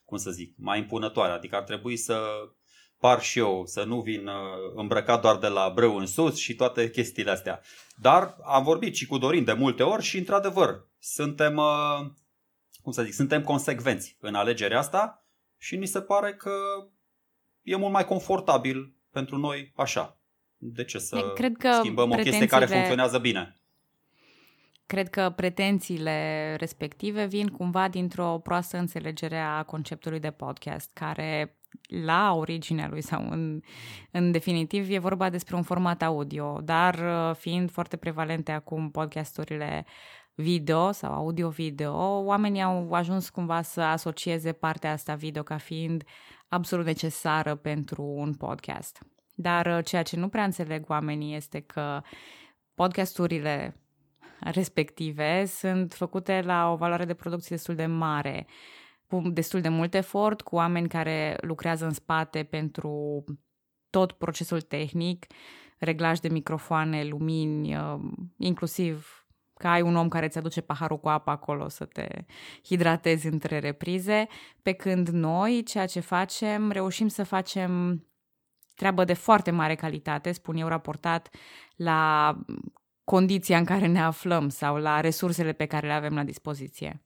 cum 0.05 0.17
să 0.17 0.31
zic, 0.31 0.53
mai 0.57 0.79
impunătoare. 0.79 1.31
Adică 1.31 1.55
ar 1.55 1.63
trebui 1.63 1.97
să 1.97 2.19
par 2.99 3.21
și 3.21 3.39
eu, 3.39 3.65
să 3.65 3.83
nu 3.83 4.01
vin 4.01 4.27
uh, 4.27 4.33
îmbrăcat 4.75 5.21
doar 5.21 5.37
de 5.37 5.47
la 5.47 5.71
brâu 5.75 5.95
în 5.95 6.05
sus 6.05 6.37
și 6.37 6.55
toate 6.55 6.89
chestiile 6.89 7.31
astea. 7.31 7.61
Dar 7.95 8.35
am 8.45 8.63
vorbit 8.63 8.95
și 8.95 9.05
cu 9.05 9.17
Dorin 9.17 9.43
de 9.43 9.53
multe 9.53 9.83
ori 9.83 10.03
și, 10.03 10.17
într-adevăr, 10.17 10.87
suntem 10.99 11.57
uh, 11.57 12.11
cum 12.83 12.91
să 12.91 13.03
zic, 13.03 13.13
suntem 13.13 13.43
consecvenți 13.43 14.17
în 14.19 14.35
alegerea 14.35 14.77
asta 14.77 15.25
și 15.57 15.75
ni 15.75 15.85
se 15.85 16.01
pare 16.01 16.33
că 16.33 16.51
e 17.61 17.75
mult 17.75 17.91
mai 17.91 18.05
confortabil 18.05 18.95
pentru 19.11 19.37
noi 19.37 19.71
așa. 19.75 20.17
De 20.57 20.83
ce 20.83 20.97
să 20.97 21.31
Cred 21.35 21.57
că 21.57 21.71
schimbăm 21.71 22.11
o 22.11 22.15
chestie 22.15 22.45
care 22.45 22.65
funcționează 22.65 23.17
bine? 23.17 23.57
Cred 24.85 25.09
că 25.09 25.33
pretențiile 25.35 26.55
respective 26.59 27.25
vin 27.25 27.47
cumva 27.47 27.87
dintr-o 27.87 28.39
proastă 28.43 28.77
înțelegere 28.77 29.37
a 29.37 29.63
conceptului 29.63 30.19
de 30.19 30.31
podcast, 30.31 30.89
care 30.93 31.57
la 32.05 32.33
originea 32.33 32.87
lui 32.87 33.01
sau 33.01 33.29
în, 33.29 33.61
în 34.11 34.31
definitiv 34.31 34.89
e 34.89 34.97
vorba 34.97 35.29
despre 35.29 35.55
un 35.55 35.63
format 35.63 36.01
audio, 36.01 36.59
dar 36.63 36.95
uh, 36.95 37.35
fiind 37.35 37.71
foarte 37.71 37.97
prevalente 37.97 38.51
acum 38.51 38.91
podcasturile 38.91 39.85
video 40.35 40.91
sau 40.91 41.13
audio-video, 41.13 42.23
oamenii 42.23 42.61
au 42.61 42.93
ajuns 42.93 43.29
cumva 43.29 43.61
să 43.61 43.81
asocieze 43.81 44.51
partea 44.51 44.91
asta 44.91 45.15
video 45.15 45.43
ca 45.43 45.57
fiind 45.57 46.03
absolut 46.47 46.85
necesară 46.85 47.55
pentru 47.55 48.03
un 48.03 48.33
podcast. 48.33 48.99
Dar 49.35 49.65
uh, 49.65 49.85
ceea 49.85 50.03
ce 50.03 50.15
nu 50.17 50.29
prea 50.29 50.43
înțeleg 50.43 50.89
oamenii 50.89 51.35
este 51.35 51.59
că 51.59 52.01
podcasturile 52.73 53.77
respective 54.39 55.45
sunt 55.45 55.93
făcute 55.93 56.41
la 56.41 56.71
o 56.71 56.75
valoare 56.75 57.05
de 57.05 57.13
producție 57.13 57.55
destul 57.55 57.75
de 57.75 57.85
mare, 57.85 58.47
cu 59.07 59.21
destul 59.29 59.61
de 59.61 59.69
mult 59.69 59.93
efort, 59.93 60.41
cu 60.41 60.55
oameni 60.55 60.87
care 60.87 61.37
lucrează 61.41 61.85
în 61.85 61.93
spate 61.93 62.43
pentru 62.43 63.23
tot 63.89 64.11
procesul 64.11 64.61
tehnic, 64.61 65.25
reglaj 65.77 66.19
de 66.19 66.27
microfoane, 66.27 67.03
lumini, 67.03 67.75
uh, 67.75 67.99
inclusiv 68.37 69.22
că 69.63 69.69
ai 69.69 69.81
un 69.81 69.95
om 69.95 70.07
care 70.07 70.25
îți 70.25 70.37
aduce 70.37 70.61
paharul 70.61 70.99
cu 70.99 71.09
apă 71.09 71.29
acolo 71.29 71.69
să 71.69 71.85
te 71.85 72.07
hidratezi 72.63 73.27
între 73.27 73.59
reprize, 73.59 74.27
pe 74.61 74.71
când 74.71 75.07
noi, 75.07 75.63
ceea 75.63 75.85
ce 75.85 75.99
facem, 75.99 76.71
reușim 76.71 77.07
să 77.07 77.23
facem 77.23 78.03
treabă 78.75 79.03
de 79.03 79.13
foarte 79.13 79.51
mare 79.51 79.75
calitate, 79.75 80.31
spun 80.31 80.55
eu, 80.55 80.67
raportat 80.67 81.29
la 81.75 82.35
condiția 83.03 83.57
în 83.57 83.65
care 83.65 83.85
ne 83.85 84.01
aflăm 84.01 84.49
sau 84.49 84.75
la 84.75 84.99
resursele 84.99 85.53
pe 85.53 85.65
care 85.65 85.87
le 85.87 85.93
avem 85.93 86.13
la 86.13 86.23
dispoziție. 86.23 87.03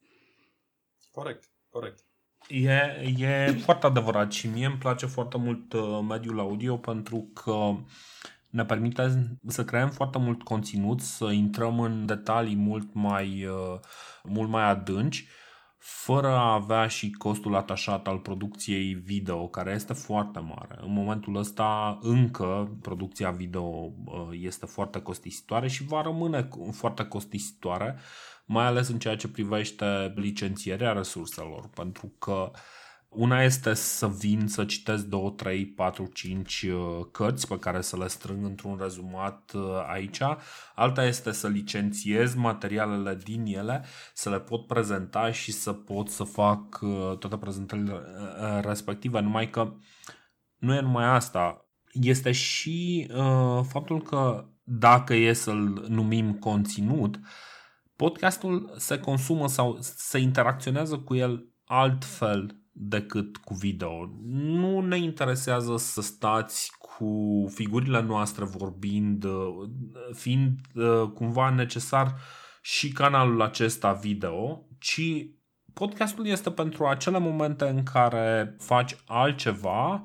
Corect, 1.12 1.43
corect. 1.70 1.99
E, 2.47 2.72
e 3.18 3.51
foarte 3.51 3.86
adevărat 3.86 4.32
și 4.32 4.47
mie 4.47 4.66
îmi 4.66 4.78
place 4.78 5.05
foarte 5.05 5.38
mult 5.38 5.74
uh, 5.74 5.99
mediul 6.08 6.39
audio 6.39 6.78
pentru 6.78 7.30
că 7.34 7.76
ne 8.49 8.65
permite 8.65 9.37
să 9.47 9.65
creăm 9.65 9.89
foarte 9.89 10.17
mult 10.17 10.43
conținut, 10.43 11.01
să 11.01 11.25
intrăm 11.25 11.79
în 11.79 12.05
detalii 12.05 12.55
mult 12.55 12.93
mai, 12.93 13.45
uh, 13.45 13.79
mult 14.23 14.49
mai 14.49 14.63
adânci, 14.63 15.27
fără 15.77 16.27
a 16.27 16.53
avea 16.53 16.87
și 16.87 17.11
costul 17.11 17.55
atașat 17.55 18.07
al 18.07 18.17
producției 18.17 18.93
video, 18.93 19.47
care 19.47 19.71
este 19.71 19.93
foarte 19.93 20.39
mare. 20.39 20.77
În 20.81 20.93
momentul 20.93 21.35
ăsta 21.35 21.97
încă 22.01 22.77
producția 22.81 23.31
video 23.31 23.63
uh, 23.63 24.29
este 24.31 24.65
foarte 24.65 25.01
costisitoare 25.01 25.67
și 25.67 25.83
va 25.83 26.01
rămâne 26.01 26.47
foarte 26.71 27.03
costisitoare, 27.03 27.97
mai 28.45 28.65
ales 28.65 28.87
în 28.87 28.99
ceea 28.99 29.15
ce 29.15 29.27
privește 29.27 30.13
licențierea 30.15 30.91
resurselor, 30.91 31.69
pentru 31.73 32.13
că 32.19 32.51
una 33.10 33.43
este 33.43 33.74
să 33.74 34.08
vin 34.08 34.47
să 34.47 34.66
citesc 34.66 35.05
2, 35.05 35.34
3, 35.36 35.66
4, 35.66 36.05
5 36.14 36.66
cărți 37.12 37.47
pe 37.47 37.60
care 37.60 37.82
să 37.82 37.97
le 37.97 38.08
strâng 38.08 38.45
într-un 38.45 38.78
rezumat 38.82 39.51
uh, 39.55 39.62
aici. 39.88 40.20
Alta 40.76 41.05
este 41.05 41.32
să 41.32 41.47
licențiez 41.47 42.34
materialele 42.34 43.20
din 43.24 43.45
ele, 43.45 43.86
să 44.14 44.30
le 44.30 44.39
pot 44.39 44.68
prezenta 44.68 45.32
și 45.32 45.51
să 45.51 45.74
pot 45.74 46.10
să 46.10 46.24
fac 46.24 46.80
uh, 46.82 47.18
toate 47.18 47.38
prezentările 47.38 47.93
uh, 47.93 48.60
respective. 48.62 49.20
Numai 49.20 49.49
că 49.49 49.74
nu 50.58 50.74
e 50.74 50.80
numai 50.80 51.05
asta. 51.05 51.66
Este 51.91 52.32
și 52.32 53.08
uh, 53.10 53.60
faptul 53.68 54.01
că 54.01 54.45
dacă 54.64 55.14
e 55.14 55.34
să-l 55.34 55.86
numim 55.88 56.34
conținut, 56.34 57.20
podcastul 57.95 58.74
se 58.78 58.99
consumă 58.99 59.47
sau 59.47 59.78
se 59.82 60.18
interacționează 60.18 60.97
cu 60.97 61.16
el 61.16 61.53
altfel 61.64 62.66
decât 62.80 63.38
cu 63.38 63.53
video. 63.53 64.09
Nu 64.23 64.80
ne 64.80 64.97
interesează 64.97 65.78
să 65.78 66.01
stați 66.01 66.71
cu 66.80 67.45
figurile 67.53 68.01
noastre 68.01 68.45
vorbind, 68.45 69.25
fiind 70.13 70.59
uh, 70.75 71.09
cumva 71.13 71.49
necesar 71.49 72.15
și 72.61 72.91
canalul 72.91 73.41
acesta 73.41 73.91
video, 73.91 74.65
ci 74.80 75.28
podcastul 75.73 76.28
este 76.28 76.51
pentru 76.51 76.86
acele 76.86 77.19
momente 77.19 77.67
în 77.67 77.84
care 77.84 78.55
faci 78.59 78.95
altceva, 79.05 80.03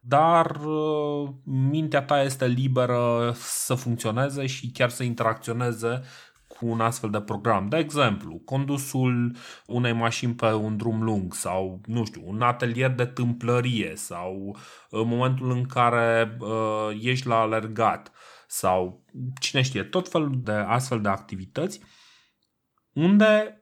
dar 0.00 0.60
uh, 0.64 1.30
mintea 1.44 2.02
ta 2.02 2.22
este 2.22 2.46
liberă 2.46 3.32
să 3.34 3.74
funcționeze 3.74 4.46
și 4.46 4.70
chiar 4.70 4.90
să 4.90 5.02
interacționeze 5.02 6.00
cu 6.62 6.68
un 6.68 6.80
astfel 6.80 7.10
de 7.10 7.20
program. 7.20 7.68
De 7.68 7.76
exemplu, 7.76 8.42
condusul 8.44 9.36
unei 9.66 9.92
mașini 9.92 10.34
pe 10.34 10.52
un 10.52 10.76
drum 10.76 11.02
lung 11.02 11.34
sau, 11.34 11.80
nu 11.86 12.04
știu, 12.04 12.22
un 12.24 12.42
atelier 12.42 12.90
de 12.90 13.04
tâmplărie 13.04 13.92
sau 13.94 14.56
în 14.90 15.08
momentul 15.08 15.50
în 15.50 15.64
care 15.64 16.36
uh, 16.40 16.88
ești 17.00 17.26
la 17.26 17.40
alergat 17.40 18.12
sau 18.46 19.04
cine 19.40 19.62
știe, 19.62 19.82
tot 19.82 20.08
felul 20.08 20.40
de 20.42 20.52
astfel 20.52 21.00
de 21.00 21.08
activități 21.08 21.80
unde 22.92 23.56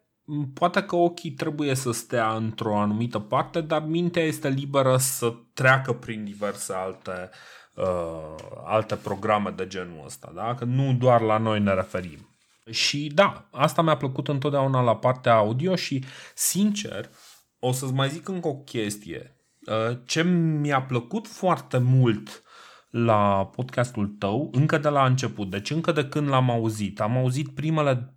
poate 0.55 0.83
că 0.83 0.97
ochii 0.97 1.31
trebuie 1.31 1.75
să 1.75 1.93
stea 1.93 2.35
într-o 2.35 2.79
anumită 2.79 3.19
parte, 3.19 3.61
dar 3.61 3.83
mintea 3.83 4.23
este 4.23 4.49
liberă 4.49 4.97
să 4.97 5.35
treacă 5.55 5.93
prin 5.93 6.25
diverse 6.25 6.73
alte, 6.73 7.31
uh, 7.75 8.35
alte 8.65 8.97
programe 8.97 9.51
de 9.51 9.67
genul 9.67 10.03
ăsta. 10.05 10.33
Da? 10.35 10.55
Că 10.55 10.65
nu 10.65 10.95
doar 10.95 11.21
la 11.21 11.39
noi 11.39 11.61
ne 11.61 11.75
referim. 11.75 12.30
Și 12.71 13.11
da, 13.15 13.49
asta 13.51 13.83
mi-a 13.83 13.97
plăcut 13.97 14.29
întotdeauna 14.29 14.81
la 14.81 14.97
partea 14.97 15.35
audio 15.35 15.77
și, 15.77 16.05
sincer, 16.35 17.11
o 17.59 17.73
să-ți 17.73 17.93
mai 17.93 18.09
zic 18.09 18.29
încă 18.29 18.49
o 18.49 18.57
chestie. 18.57 19.37
Uh, 19.67 19.99
ce 20.05 20.23
mi-a 20.23 20.83
plăcut 20.83 21.27
foarte 21.27 21.79
mult 21.79 22.43
la 22.91 23.47
podcastul 23.47 24.07
tău, 24.07 24.51
încă 24.53 24.79
de 24.79 24.89
la 24.89 25.05
început, 25.05 25.51
deci 25.51 25.71
încă 25.71 25.93
de 25.93 26.05
când 26.05 26.29
l-am 26.29 26.51
auzit, 26.51 27.01
am 27.01 27.17
auzit 27.17 27.55
primele 27.55 28.15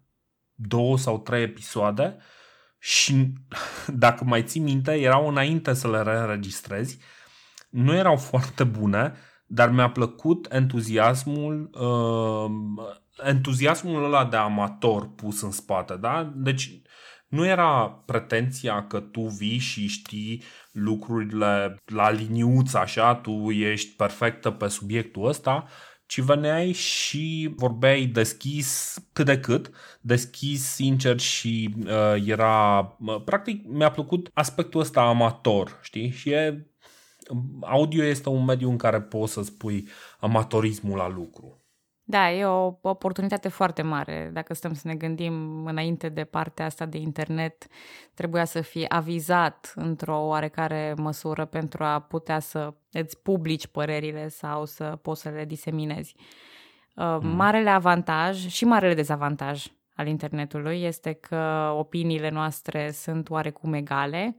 două 0.54 0.97
sau 0.97 1.20
trei 1.20 1.43
episoade 1.43 2.18
și, 2.80 3.34
dacă 3.88 4.24
mai 4.24 4.43
ții 4.43 4.62
minte, 4.62 4.91
erau 4.91 5.28
înainte 5.28 5.74
să 5.74 5.89
le 5.89 6.01
reînregistrezi, 6.01 6.97
nu 7.70 7.95
erau 7.95 8.16
foarte 8.16 8.64
bune, 8.64 9.14
dar 9.45 9.70
mi-a 9.70 9.89
plăcut 9.89 10.47
entuziasmul 10.51 11.70
uh, 11.74 12.51
entuziasmul 13.26 14.03
ăla 14.03 14.26
de 14.26 14.36
amator 14.36 15.14
pus 15.16 15.41
în 15.41 15.51
spate, 15.51 15.95
da? 15.95 16.32
Deci 16.36 16.82
nu 17.28 17.45
era 17.45 18.03
pretenția 18.05 18.88
că 18.88 18.99
tu 18.99 19.22
vii 19.22 19.57
și 19.57 19.88
știi 19.88 20.43
lucrurile 20.72 21.78
la 21.86 22.09
liniuță 22.09 22.78
așa, 22.78 23.16
tu 23.16 23.51
ești 23.51 23.95
perfectă 23.95 24.51
pe 24.51 24.68
subiectul 24.68 25.28
ăsta, 25.28 25.68
ci 26.05 26.20
veneai 26.20 26.72
și 26.72 27.53
vorbeai 27.55 28.05
deschis 28.05 28.97
cât 29.14 29.26
de 29.26 29.39
cât, 29.39 29.70
deschis, 30.01 30.64
sincer 30.64 31.20
și 31.20 31.76
uh, 31.86 32.16
era, 32.26 32.80
uh, 32.99 33.24
practic 33.24 33.68
mi-a 33.68 33.91
plăcut 33.91 34.30
aspectul 34.34 34.80
ăsta 34.80 35.01
amator, 35.01 35.80
știi? 35.82 36.11
Și 36.11 36.30
e, 36.30 36.68
audio 37.61 38.03
este 38.03 38.30
un 38.30 38.43
mediu 38.43 38.70
în 38.70 38.78
care 38.78 39.01
poți 39.01 39.34
să 39.34 39.41
spui 39.41 39.88
amatorismul 40.20 40.97
la 40.97 41.07
lucru. 41.09 41.62
Da, 42.06 42.32
e 42.32 42.45
o 42.45 42.78
oportunitate 42.82 43.47
foarte 43.47 43.82
mare. 43.82 44.30
Dacă 44.34 44.54
stăm 44.54 44.74
să 44.74 44.88
ne 44.88 44.95
gândim 44.95 45.66
înainte 45.66 46.10
de 46.10 46.24
partea 46.24 46.66
asta 46.66 46.86
de 46.86 46.97
internet, 46.97 47.66
trebuia 48.14 48.45
să 48.45 48.62
fie 48.62 48.86
avizat 48.89 49.74
într-o 49.76 50.18
oarecare 50.18 50.93
măsură 50.97 51.45
pentru 51.45 51.84
a 51.84 51.99
putea 51.99 52.39
să 52.39 52.74
îți 52.91 53.22
publici 53.22 53.68
părerile 53.68 54.28
sau 54.28 54.66
să 54.66 54.99
poți 55.01 55.22
să 55.22 55.30
le 55.30 55.45
diseminezi. 55.45 56.16
Uh, 56.95 57.18
mm. 57.22 57.36
Marele 57.36 57.70
avantaj 57.70 58.47
și 58.47 58.66
marele 58.66 58.93
dezavantaj 58.93 59.66
al 59.95 60.08
internetului 60.08 60.82
este 60.84 61.14
că 61.14 61.74
opiniile 61.78 62.30
noastre 62.30 62.91
sunt 62.91 63.30
oarecum 63.30 63.74
egale 63.74 64.36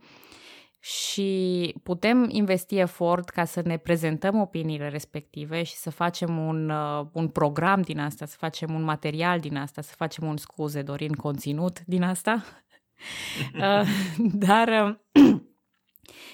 și 0.85 1.75
putem 1.83 2.27
investi 2.29 2.77
efort 2.79 3.29
ca 3.29 3.45
să 3.45 3.61
ne 3.65 3.77
prezentăm 3.77 4.41
opiniile 4.41 4.89
respective 4.89 5.63
și 5.63 5.75
să 5.75 5.91
facem 5.91 6.39
un, 6.39 6.71
uh, 6.71 7.07
un 7.13 7.29
program 7.29 7.81
din 7.81 7.99
asta, 7.99 8.27
să 8.27 8.37
facem 8.39 8.75
un 8.75 8.83
material 8.83 9.41
din 9.41 9.57
asta, 9.57 9.83
să 9.83 9.93
facem 9.97 10.27
un 10.27 10.37
scuze, 10.37 10.83
Dorin, 10.83 11.13
conținut 11.13 11.85
din 11.85 12.03
asta. 12.03 12.45
uh, 13.55 13.87
dar 14.19 14.99
uh, 15.13 15.35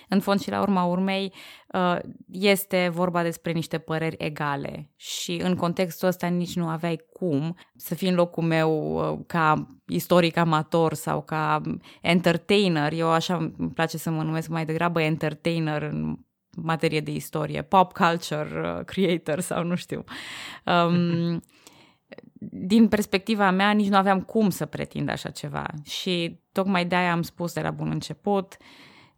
în 0.08 0.20
fond 0.20 0.40
și 0.40 0.50
la 0.50 0.60
urma 0.60 0.84
urmei 0.84 1.32
uh, 1.72 1.98
este 2.30 2.90
vorba 2.92 3.22
despre 3.22 3.52
niște 3.52 3.78
păreri 3.78 4.16
egale 4.18 4.90
și 4.96 5.40
în 5.42 5.54
contextul 5.54 6.08
ăsta 6.08 6.26
nici 6.26 6.56
nu 6.56 6.68
aveai 6.68 7.00
cum 7.12 7.56
să 7.76 7.94
fii 7.94 8.08
în 8.08 8.14
locul 8.14 8.42
meu 8.42 8.94
uh, 8.94 9.18
ca 9.26 9.76
istoric 9.86 10.36
amator 10.36 10.94
sau 10.94 11.22
ca 11.22 11.60
entertainer, 12.00 12.92
eu 12.92 13.08
așa 13.08 13.36
îmi 13.36 13.70
place 13.70 13.98
să 13.98 14.10
mă 14.10 14.22
numesc 14.22 14.48
mai 14.48 14.64
degrabă 14.64 15.00
entertainer 15.00 15.82
în 15.82 16.16
materie 16.56 17.00
de 17.00 17.10
istorie, 17.10 17.62
pop 17.62 17.92
culture 17.92 18.76
uh, 18.78 18.84
creator 18.84 19.40
sau 19.40 19.64
nu 19.64 19.74
știu. 19.74 20.04
Um, 20.64 21.40
din 22.68 22.88
perspectiva 22.88 23.50
mea, 23.50 23.70
nici 23.70 23.88
nu 23.88 23.96
aveam 23.96 24.20
cum 24.20 24.50
să 24.50 24.66
pretind 24.66 25.08
așa 25.08 25.30
ceva 25.30 25.66
și 25.84 26.40
tocmai 26.52 26.86
de-aia 26.86 27.12
am 27.12 27.22
spus 27.22 27.52
de 27.52 27.60
la 27.60 27.70
bun 27.70 27.90
început 27.90 28.56
uh, 28.60 28.66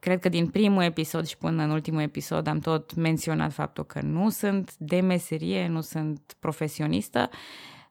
Cred 0.03 0.21
că 0.21 0.29
din 0.29 0.49
primul 0.49 0.83
episod 0.83 1.27
și 1.27 1.37
până 1.37 1.63
în 1.63 1.71
ultimul 1.71 2.01
episod 2.01 2.47
am 2.47 2.59
tot 2.59 2.95
menționat 2.95 3.53
faptul 3.53 3.85
că 3.85 4.01
nu 4.01 4.29
sunt 4.29 4.75
de 4.77 5.01
meserie, 5.01 5.69
nu 5.69 5.81
sunt 5.81 6.37
profesionistă, 6.39 7.31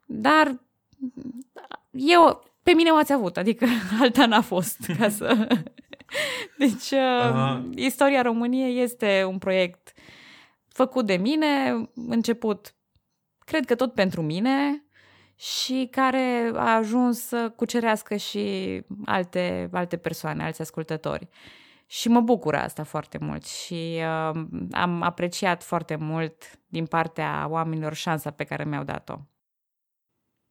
dar 0.05 0.59
eu 1.91 2.43
pe 2.63 2.71
mine 2.71 2.91
m-ați 2.91 3.13
avut, 3.13 3.37
adică 3.37 3.65
alta 4.01 4.25
n-a 4.25 4.41
fost. 4.41 4.77
Ca 4.97 5.09
să... 5.09 5.47
Deci, 6.57 6.91
uh, 6.91 7.63
istoria 7.75 8.21
României 8.21 8.81
este 8.81 9.23
un 9.27 9.37
proiect 9.37 9.93
făcut 10.67 11.05
de 11.05 11.15
mine, 11.15 11.83
început, 11.93 12.75
cred 13.45 13.65
că 13.65 13.75
tot 13.75 13.93
pentru 13.93 14.21
mine, 14.21 14.83
și 15.35 15.87
care 15.91 16.51
a 16.55 16.75
ajuns 16.75 17.19
să 17.19 17.49
cucerească 17.55 18.15
și 18.15 18.81
alte, 19.05 19.69
alte 19.71 19.97
persoane, 19.97 20.43
alți 20.43 20.61
ascultători. 20.61 21.29
Și 21.91 22.07
mă 22.07 22.21
bucură 22.21 22.57
asta 22.57 22.83
foarte 22.83 23.17
mult 23.17 23.45
și 23.45 23.99
uh, 24.33 24.43
am 24.71 25.01
apreciat 25.01 25.63
foarte 25.63 25.95
mult 25.95 26.59
din 26.67 26.85
partea 26.85 27.47
oamenilor 27.49 27.93
șansa 27.93 28.31
pe 28.31 28.43
care 28.43 28.63
mi-au 28.63 28.83
dat-o. 28.83 29.19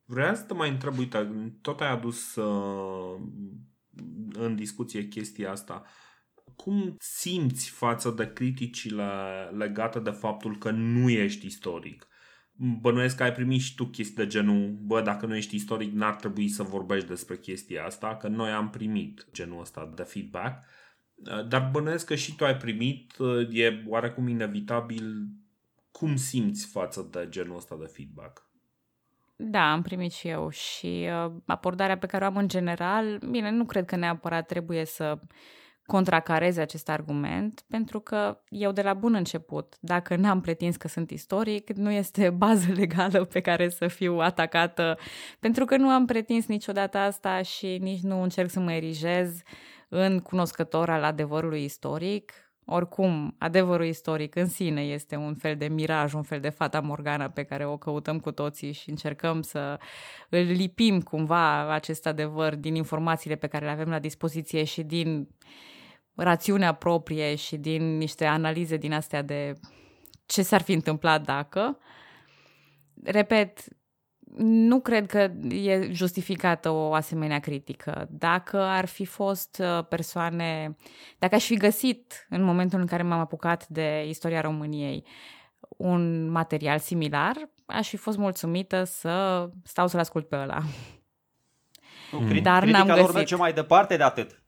Vreau 0.05 0.35
să 0.35 0.43
te 0.43 0.55
mai 0.55 0.69
întreb, 0.69 0.99
uite, 0.99 1.31
tot 1.61 1.81
ai 1.81 1.91
adus 1.91 2.35
uh, 2.35 3.21
în 4.33 4.57
discuție 4.57 5.09
chestia 5.09 5.51
asta. 5.51 5.83
Cum 6.57 6.95
simți 6.99 7.71
față 7.71 8.11
de 8.11 8.33
criticile 8.33 9.05
legate 9.57 9.99
de 9.99 10.11
faptul 10.11 10.59
că 10.59 10.71
nu 10.71 11.11
ești 11.11 11.47
istoric? 11.47 12.07
Bănuiesc 12.53 13.17
că 13.17 13.23
ai 13.23 13.33
primit 13.33 13.61
și 13.61 13.75
tu 13.75 13.85
chestii 13.85 14.17
de 14.17 14.27
genul, 14.27 14.79
bă, 14.81 15.03
dacă 15.03 15.27
nu 15.27 15.37
ești 15.37 15.55
istoric, 15.55 15.93
n-ar 15.93 16.15
trebui 16.15 16.49
să 16.49 16.63
vorbești 16.63 17.09
despre 17.09 17.37
chestia 17.37 17.85
asta, 17.85 18.17
că 18.17 18.29
noi 18.29 18.51
am 18.51 18.71
primit 18.71 19.27
genul 19.33 19.61
ăsta 19.61 19.93
de 19.97 20.03
feedback. 20.03 20.65
Dar 21.49 21.69
bănuiesc 21.73 22.07
că 22.07 22.15
și 22.15 22.37
tu 22.37 22.45
ai 22.45 22.57
primit, 22.57 23.13
e 23.51 23.83
oarecum 23.87 24.29
inevitabil, 24.29 25.27
cum 25.91 26.17
simți 26.17 26.67
față 26.67 27.09
de 27.11 27.27
genul 27.29 27.57
ăsta 27.57 27.77
de 27.81 27.87
feedback? 27.87 28.49
Da, 29.37 29.73
am 29.73 29.83
primit 29.83 30.13
și 30.13 30.29
eu 30.29 30.51
și 30.51 31.09
uh, 31.25 31.33
abordarea 31.47 31.99
pe 31.99 32.07
care 32.07 32.25
o 32.25 32.27
am 32.27 32.37
în 32.37 32.49
general, 32.49 33.19
bine, 33.31 33.51
nu 33.51 33.65
cred 33.65 33.85
că 33.85 33.97
neapărat 33.97 34.47
trebuie 34.47 34.85
să 34.85 35.19
contracareze 35.87 36.61
acest 36.61 36.89
argument, 36.89 37.65
pentru 37.69 38.01
că 38.01 38.41
eu 38.49 38.73
de 38.73 38.83
la 38.83 38.95
bun 38.95 39.15
început, 39.15 39.75
dacă 39.81 40.17
n-am 40.17 40.41
pretins 40.41 40.77
că 40.77 40.89
sunt 40.89 41.11
istoric, 41.11 41.71
nu 41.73 41.91
este 41.91 42.31
bază 42.45 42.73
legală 42.73 43.25
pe 43.25 43.41
care 43.41 43.69
să 43.69 43.87
fiu 43.87 44.19
atacată, 44.19 44.99
pentru 45.41 45.65
că 45.65 45.77
nu 45.77 45.89
am 45.89 46.07
pretins 46.07 46.47
niciodată 46.47 46.99
asta 46.99 47.43
și 47.43 47.79
nici 47.81 48.01
nu 48.01 48.23
încerc 48.23 48.51
să 48.51 48.61
mă 48.61 48.73
erigez 48.73 49.43
în 49.93 50.21
cunoscător 50.21 50.91
al 50.91 51.05
adevărului 51.05 51.65
istoric. 51.65 52.33
Oricum, 52.65 53.35
adevărul 53.39 53.87
istoric 53.87 54.35
în 54.35 54.47
sine 54.47 54.83
este 54.83 55.17
un 55.17 55.35
fel 55.35 55.57
de 55.57 55.69
miraj, 55.69 56.13
un 56.13 56.23
fel 56.23 56.41
de 56.41 56.49
fata 56.49 56.81
morgana 56.81 57.29
pe 57.31 57.43
care 57.43 57.67
o 57.67 57.77
căutăm 57.77 58.21
cu 58.21 58.31
toții 58.33 58.73
și 58.73 58.91
încercăm 58.91 59.43
să 59.43 59.79
îl 60.29 60.41
lipim 60.41 61.01
cumva 61.01 61.73
acest 61.73 62.07
adevăr 62.07 62.55
din 62.55 62.75
informațiile 62.75 63.37
pe 63.37 63.47
care 63.47 63.65
le 63.65 63.71
avem 63.71 63.89
la 63.89 63.99
dispoziție 63.99 64.65
și 64.65 64.83
din 64.83 65.29
rațiunea 66.15 66.73
proprie 66.73 67.35
și 67.35 67.57
din 67.57 67.97
niște 67.97 68.25
analize 68.25 68.77
din 68.77 68.93
astea 68.93 69.23
de 69.23 69.53
ce 70.27 70.43
s-ar 70.43 70.63
fi 70.63 70.73
întâmplat 70.73 71.23
dacă. 71.23 71.79
Repet, 73.03 73.65
nu 74.37 74.81
cred 74.81 75.07
că 75.07 75.19
e 75.49 75.89
justificată 75.93 76.71
o 76.71 76.93
asemenea 76.93 77.39
critică. 77.39 78.09
Dacă 78.11 78.61
ar 78.61 78.87
fi 78.87 79.05
fost 79.05 79.63
uh, 79.63 79.85
persoane, 79.89 80.77
dacă 81.19 81.35
aș 81.35 81.45
fi 81.45 81.57
găsit 81.57 82.27
în 82.29 82.43
momentul 82.43 82.81
în 82.81 82.87
care 82.87 83.03
m-am 83.03 83.21
apucat 83.21 83.69
de 83.69 84.05
istoria 84.09 84.41
României 84.41 85.05
un 85.69 86.31
material 86.31 86.79
similar, 86.79 87.37
aș 87.67 87.89
fi 87.89 87.97
fost 87.97 88.19
mulțumită 88.19 88.85
să 88.85 89.49
stau 89.65 89.87
să-l 89.87 90.01
ascult 90.01 90.29
pe 90.29 90.37
ăla. 90.37 90.63
Nu, 92.13 92.41
Dar 92.41 92.65
n-am 92.65 92.87
găsit. 92.87 93.03
lor 93.03 93.13
merge 93.13 93.37
mai 93.37 93.53
departe 93.53 93.97
de 93.97 94.03
atât. 94.03 94.40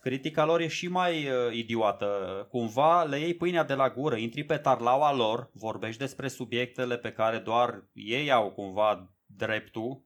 Critica 0.00 0.44
lor 0.44 0.60
e 0.60 0.66
și 0.66 0.88
mai 0.88 1.28
uh, 1.28 1.52
idiotă. 1.52 2.06
Cumva 2.50 3.02
le 3.04 3.18
iei 3.18 3.34
pâinea 3.34 3.64
de 3.64 3.74
la 3.74 3.90
gură, 3.90 4.16
intri 4.16 4.44
pe 4.44 4.56
tarlaua 4.56 5.14
lor, 5.14 5.50
vorbești 5.52 6.00
despre 6.00 6.28
subiectele 6.28 6.98
pe 6.98 7.12
care 7.12 7.38
doar 7.38 7.88
ei 7.92 8.30
au 8.30 8.50
cumva 8.50 9.14
dreptul 9.26 10.04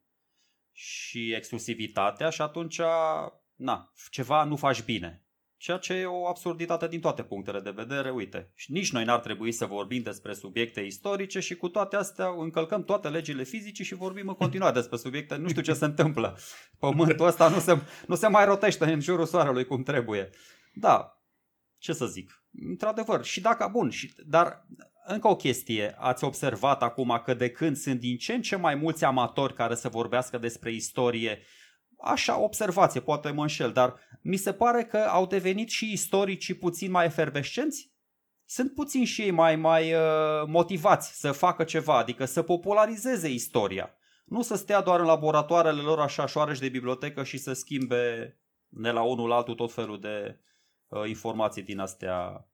și 0.73 1.33
exclusivitatea 1.33 2.31
și 2.31 2.43
atunci, 2.43 2.81
na, 3.55 3.93
ceva 4.11 4.45
nu 4.45 4.57
faci 4.57 4.83
bine. 4.83 5.24
Ceea 5.57 5.77
ce 5.77 5.93
e 5.93 6.07
o 6.07 6.27
absurditate 6.27 6.89
din 6.89 7.01
toate 7.01 7.23
punctele 7.23 7.61
de 7.61 7.71
vedere, 7.71 8.11
uite. 8.11 8.53
Și 8.55 8.73
nici 8.73 8.93
noi 8.93 9.05
n-ar 9.05 9.21
trebui 9.21 9.53
să 9.53 9.67
vorbim 9.67 10.03
despre 10.03 10.33
subiecte 10.33 10.81
istorice 10.81 11.41
și 11.41 11.55
cu 11.55 11.69
toate 11.69 11.97
astea 11.97 12.27
încălcăm 12.39 12.85
toate 12.85 13.09
legile 13.09 13.43
fizice 13.43 13.83
și 13.83 13.95
vorbim 13.95 14.29
în 14.29 14.35
continuare 14.35 14.75
despre 14.75 14.97
subiecte. 14.97 15.37
Nu 15.37 15.49
știu 15.49 15.63
ce 15.63 15.73
se 15.73 15.85
întâmplă. 15.85 16.39
Pământul 16.79 17.27
ăsta 17.27 17.49
nu 17.49 17.59
se, 17.59 17.79
nu 18.07 18.15
se 18.15 18.27
mai 18.27 18.45
rotește 18.45 18.85
în 18.93 19.01
jurul 19.01 19.27
soarelui 19.27 19.65
cum 19.65 19.83
trebuie. 19.83 20.31
Da, 20.75 21.23
ce 21.79 21.93
să 21.93 22.07
zic. 22.07 22.45
Într-adevăr, 22.69 23.25
și 23.25 23.41
dacă, 23.41 23.69
bun, 23.73 23.91
și, 23.91 24.15
dar 24.27 24.67
încă 25.07 25.29
o 25.29 25.37
chestie, 25.37 25.95
ați 25.99 26.25
observat 26.25 26.83
acum 26.83 27.21
că 27.25 27.35
de 27.35 27.51
când 27.51 27.77
sunt 27.77 28.01
din 28.01 28.17
ce 28.17 28.33
în 28.33 28.43
ce 28.43 28.57
mai 28.57 28.75
mulți 28.75 29.05
amatori 29.05 29.55
care 29.55 29.75
să 29.75 29.89
vorbească 29.89 30.39
despre 30.39 30.73
istorie, 30.73 31.43
așa, 31.99 32.39
observație, 32.39 33.01
poate 33.01 33.31
mă 33.31 33.41
înșel, 33.41 33.73
dar 33.73 33.95
mi 34.23 34.37
se 34.37 34.53
pare 34.53 34.85
că 34.85 34.97
au 34.99 35.27
devenit 35.27 35.69
și 35.69 35.93
istoricii 35.93 36.55
puțin 36.55 36.91
mai 36.91 37.05
efervescenți. 37.05 37.93
Sunt 38.45 38.75
puțin 38.75 39.05
și 39.05 39.23
ei 39.23 39.31
mai, 39.31 39.57
mai 39.57 39.95
uh, 39.95 40.47
motivați 40.47 41.21
să 41.21 41.33
facă 41.33 41.65
ceva, 41.65 41.99
adică 41.99 42.25
să 42.25 42.43
popularizeze 42.43 43.29
istoria. 43.29 43.95
Nu 44.25 44.43
să 44.43 44.57
stea 44.57 44.81
doar 44.81 45.01
în 45.01 45.07
laboratoarele 45.07 45.81
lor 45.81 46.01
așa 46.01 46.27
șoareci 46.27 46.59
de 46.59 46.69
bibliotecă 46.69 47.23
și 47.23 47.39
să 47.39 47.53
schimbe 47.53 48.37
de 48.69 48.91
la 48.91 49.03
unul 49.03 49.29
la 49.29 49.35
altul 49.35 49.55
tot 49.55 49.73
felul 49.73 50.01
de 50.01 50.39
uh, 50.89 51.09
informații 51.09 51.63
din 51.63 51.79
astea, 51.79 52.49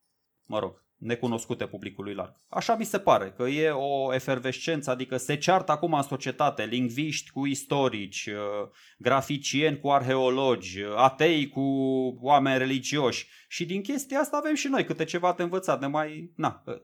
mă 0.44 0.58
rog, 0.58 0.84
necunoscute 1.00 1.66
publicului 1.66 2.14
larg. 2.14 2.34
Așa 2.48 2.76
mi 2.76 2.84
se 2.84 2.98
pare, 2.98 3.32
că 3.36 3.42
e 3.42 3.70
o 3.70 4.14
efervescență, 4.14 4.90
adică 4.90 5.16
se 5.16 5.36
ceartă 5.36 5.72
acum 5.72 5.92
în 5.92 6.02
societate 6.02 6.64
lingviști 6.64 7.30
cu 7.30 7.46
istorici, 7.46 8.26
uh, 8.26 8.68
graficieni 8.98 9.78
cu 9.78 9.88
arheologi, 9.88 10.80
uh, 10.80 10.92
atei 10.96 11.48
cu 11.48 11.60
oameni 12.20 12.58
religioși 12.58 13.28
și 13.48 13.66
din 13.66 13.82
chestia 13.82 14.18
asta 14.18 14.36
avem 14.36 14.54
și 14.54 14.68
noi 14.68 14.84
câte 14.84 15.04
ceva 15.04 15.34
de 15.36 15.42
învățat, 15.42 15.80
de 15.80 15.86
mai, 15.86 16.32
na, 16.36 16.62
uh, 16.66 16.74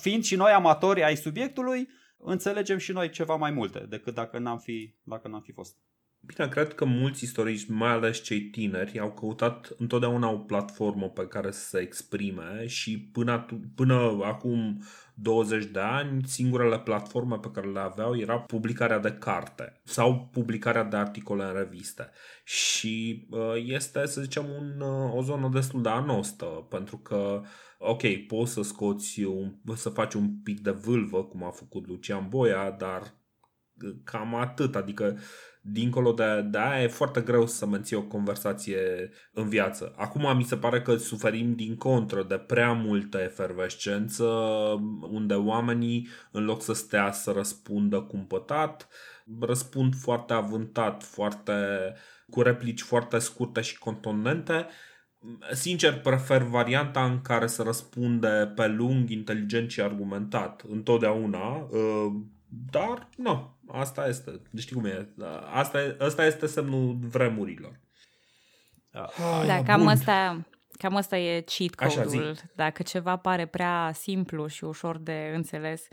fiind 0.00 0.24
și 0.24 0.36
noi 0.36 0.50
amatori 0.50 1.04
ai 1.04 1.16
subiectului, 1.16 1.88
înțelegem 2.16 2.78
și 2.78 2.92
noi 2.92 3.10
ceva 3.10 3.36
mai 3.36 3.50
multe 3.50 3.78
decât 3.78 4.14
dacă 4.14 4.38
n-am 4.38 4.58
fi, 4.58 4.94
dacă 5.02 5.28
n-am 5.28 5.40
fi 5.40 5.52
fost. 5.52 5.76
Bine, 6.20 6.48
cred 6.48 6.74
că 6.74 6.84
mulți 6.84 7.24
istorici, 7.24 7.68
mai 7.68 7.90
ales 7.90 8.22
cei 8.22 8.40
tineri, 8.40 8.98
au 8.98 9.12
căutat 9.12 9.74
întotdeauna 9.78 10.30
o 10.30 10.38
platformă 10.38 11.08
pe 11.08 11.26
care 11.26 11.50
să 11.50 11.68
se 11.68 11.78
exprime 11.78 12.66
și 12.66 12.98
până, 13.12 13.46
până 13.74 14.18
acum 14.22 14.82
20 15.14 15.64
de 15.64 15.80
ani, 15.80 16.22
singurele 16.26 16.78
platforme 16.78 17.36
pe 17.36 17.50
care 17.50 17.66
le 17.66 17.80
aveau 17.80 18.18
era 18.18 18.38
publicarea 18.38 18.98
de 18.98 19.12
carte 19.12 19.80
sau 19.84 20.28
publicarea 20.32 20.84
de 20.84 20.96
articole 20.96 21.44
în 21.44 21.52
reviste. 21.52 22.10
Și 22.44 23.26
uh, 23.30 23.54
este, 23.64 24.06
să 24.06 24.20
zicem, 24.20 24.44
un, 24.48 24.80
uh, 24.80 25.14
o 25.14 25.22
zonă 25.22 25.48
destul 25.52 25.82
de 25.82 25.88
anostă, 25.88 26.44
pentru 26.44 26.98
că 26.98 27.42
ok, 27.78 28.02
poți 28.26 28.52
să 28.52 28.62
scoți, 28.62 29.22
un, 29.22 29.54
să 29.74 29.88
faci 29.88 30.14
un 30.14 30.40
pic 30.42 30.60
de 30.60 30.70
vâlvă, 30.70 31.24
cum 31.24 31.44
a 31.44 31.50
făcut 31.50 31.86
Lucian 31.86 32.28
Boia, 32.28 32.70
dar 32.70 33.02
uh, 33.82 33.94
cam 34.04 34.34
atât, 34.34 34.74
adică 34.74 35.18
dincolo 35.72 36.12
de, 36.12 36.46
de 36.50 36.58
aia 36.58 36.82
e 36.82 36.88
foarte 36.88 37.20
greu 37.20 37.46
să 37.46 37.66
menții 37.66 37.96
o 37.96 38.02
conversație 38.02 39.10
în 39.32 39.48
viață. 39.48 39.94
Acum 39.96 40.36
mi 40.36 40.44
se 40.44 40.56
pare 40.56 40.82
că 40.82 40.96
suferim 40.96 41.54
din 41.54 41.76
contră 41.76 42.22
de 42.22 42.36
prea 42.36 42.72
multă 42.72 43.18
efervescență 43.18 44.24
unde 45.10 45.34
oamenii 45.34 46.08
în 46.30 46.44
loc 46.44 46.62
să 46.62 46.72
stea 46.72 47.12
să 47.12 47.30
răspundă 47.30 48.00
cumpătat, 48.00 48.88
răspund 49.40 49.94
foarte 49.94 50.32
avântat, 50.32 51.02
foarte 51.02 51.52
cu 52.30 52.42
replici 52.42 52.82
foarte 52.82 53.18
scurte 53.18 53.60
și 53.60 53.78
contonente. 53.78 54.66
Sincer, 55.52 56.00
prefer 56.00 56.42
varianta 56.42 57.04
în 57.04 57.20
care 57.20 57.46
să 57.46 57.62
răspunde 57.62 58.52
pe 58.54 58.66
lung, 58.66 59.10
inteligent 59.10 59.70
și 59.70 59.80
argumentat. 59.80 60.62
Întotdeauna. 60.68 61.56
Uh, 61.56 62.12
dar, 62.70 63.08
nu, 63.16 63.58
asta 63.72 64.06
este. 64.08 64.40
Știi 64.56 64.76
cum 64.76 64.84
e. 64.84 65.08
Asta, 65.52 65.96
asta 65.98 66.24
este 66.26 66.46
semnul 66.46 66.98
vremurilor. 67.00 67.80
Ah, 68.92 69.46
da, 69.46 69.62
cam 69.62 69.86
asta, 69.86 70.46
cam 70.78 70.96
asta 70.96 71.18
e 71.18 71.40
cheat 71.40 71.74
code-ul. 71.74 72.36
Dacă 72.54 72.82
ceva 72.82 73.16
pare 73.16 73.46
prea 73.46 73.90
simplu 73.94 74.46
și 74.46 74.64
ușor 74.64 74.98
de 74.98 75.32
înțeles, 75.34 75.88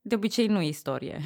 de 0.00 0.14
obicei 0.14 0.46
nu 0.46 0.60
e 0.60 0.68
istorie. 0.68 1.20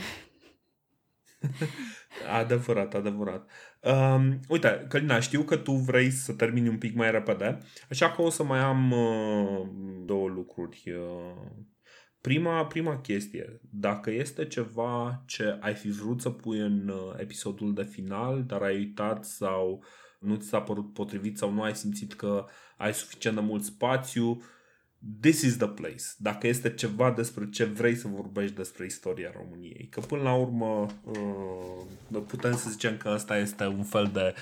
adevărat, 2.40 2.94
adevărat. 2.94 3.50
Um, 3.80 4.40
uite, 4.48 4.86
Călina, 4.88 5.20
știu 5.20 5.42
că 5.42 5.56
tu 5.56 5.72
vrei 5.72 6.10
să 6.10 6.32
termini 6.32 6.68
un 6.68 6.78
pic 6.78 6.94
mai 6.94 7.10
repede, 7.10 7.58
așa 7.90 8.10
că 8.10 8.22
o 8.22 8.30
să 8.30 8.42
mai 8.42 8.58
am 8.58 8.90
uh, 8.90 9.68
două 10.04 10.28
lucruri 10.28 10.82
uh, 10.86 11.46
Prima, 12.26 12.66
prima 12.66 13.00
chestie, 13.00 13.60
dacă 13.70 14.10
este 14.10 14.46
ceva 14.46 15.22
ce 15.26 15.58
ai 15.60 15.74
fi 15.74 15.90
vrut 15.90 16.20
să 16.20 16.30
pui 16.30 16.58
în 16.58 16.88
uh, 16.88 17.14
episodul 17.16 17.74
de 17.74 17.82
final, 17.82 18.44
dar 18.44 18.62
ai 18.62 18.76
uitat 18.76 19.24
sau 19.24 19.84
nu 20.18 20.36
ți 20.36 20.48
s-a 20.48 20.60
părut 20.60 20.92
potrivit 20.92 21.38
sau 21.38 21.52
nu 21.52 21.62
ai 21.62 21.76
simțit 21.76 22.14
că 22.14 22.44
ai 22.76 22.94
suficient 22.94 23.36
de 23.36 23.42
mult 23.42 23.64
spațiu, 23.64 24.42
this 25.20 25.42
is 25.42 25.56
the 25.56 25.68
place. 25.68 26.02
Dacă 26.18 26.46
este 26.46 26.74
ceva 26.74 27.10
despre 27.10 27.48
ce 27.48 27.64
vrei 27.64 27.94
să 27.94 28.08
vorbești 28.08 28.56
despre 28.56 28.84
istoria 28.84 29.32
României. 29.34 29.88
Că 29.90 30.00
până 30.00 30.22
la 30.22 30.34
urmă 30.34 30.86
uh, 31.04 32.22
putem 32.26 32.56
să 32.56 32.70
zicem 32.70 32.96
că 32.96 33.08
ăsta 33.14 33.38
este 33.38 33.66
un 33.66 33.84
fel 33.84 34.10
de 34.12 34.34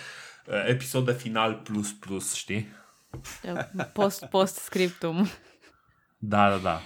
uh, 0.47 0.69
episod 0.69 1.05
de 1.05 1.13
final 1.13 1.55
plus 1.55 1.93
plus, 1.93 2.35
știi? 2.35 2.67
Post, 3.93 4.25
post 4.25 4.57
scriptum. 4.57 5.27
Da, 6.19 6.51
da, 6.51 6.59
da. 6.59 6.81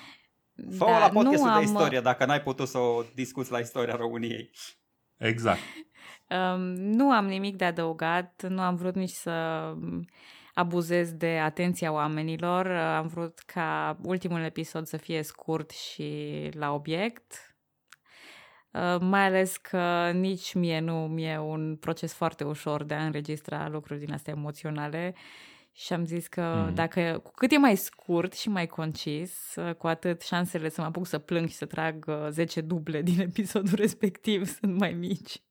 Fă 0.71 0.85
da, 0.85 0.99
la 0.99 1.09
podcastul 1.09 1.49
am... 1.49 1.59
de 1.59 1.65
istorie, 1.65 2.01
dacă 2.01 2.25
n-ai 2.25 2.43
putut 2.43 2.69
să 2.69 2.79
o 2.79 3.03
discuți 3.15 3.51
la 3.51 3.59
istoria 3.59 3.97
României. 3.97 4.51
Exact. 5.17 5.61
Um, 6.29 6.61
nu 6.75 7.11
am 7.11 7.27
nimic 7.27 7.57
de 7.57 7.65
adăugat, 7.65 8.45
nu 8.49 8.61
am 8.61 8.77
vrut 8.77 8.95
nici 8.95 9.11
să 9.11 9.31
abuzez 10.55 11.13
de 11.13 11.39
atenția 11.39 11.93
oamenilor. 11.93 12.67
Am 12.71 13.07
vrut 13.07 13.39
ca 13.39 13.97
ultimul 14.03 14.41
episod 14.41 14.87
să 14.87 14.97
fie 14.97 15.23
scurt 15.23 15.71
și 15.71 16.51
la 16.53 16.73
obiect. 16.73 17.57
Uh, 18.71 18.97
mai 19.01 19.25
ales 19.25 19.57
că 19.57 20.11
nici 20.11 20.55
mie 20.55 20.81
nu 20.81 21.07
mi-e 21.07 21.39
un 21.39 21.77
proces 21.77 22.15
foarte 22.15 22.45
ușor 22.45 22.85
de 22.85 22.95
a 22.95 23.05
înregistra 23.05 23.69
lucruri 23.69 23.99
din 23.99 24.13
astea 24.13 24.35
emoționale 24.37 25.15
și 25.79 25.93
am 25.93 26.05
zis 26.05 26.27
că 26.27 26.65
mm. 26.67 26.75
dacă 26.75 27.21
cu 27.23 27.31
cât 27.35 27.53
e 27.53 27.59
mai 27.59 27.77
scurt 27.77 28.35
și 28.35 28.49
mai 28.49 28.67
concis, 28.67 29.55
uh, 29.57 29.75
cu 29.75 29.87
atât 29.87 30.23
șansele 30.23 30.69
să 30.69 30.81
mă 30.81 30.87
apuc 30.87 31.07
să 31.07 31.19
plâng 31.19 31.49
și 31.49 31.55
să 31.55 31.67
trag 31.67 32.11
10 32.29 32.61
uh, 32.61 32.67
duble 32.67 33.03
din 33.03 33.21
episodul 33.31 33.75
respectiv 33.75 34.47
sunt 34.59 34.79
mai 34.79 34.93
mici. 34.93 35.43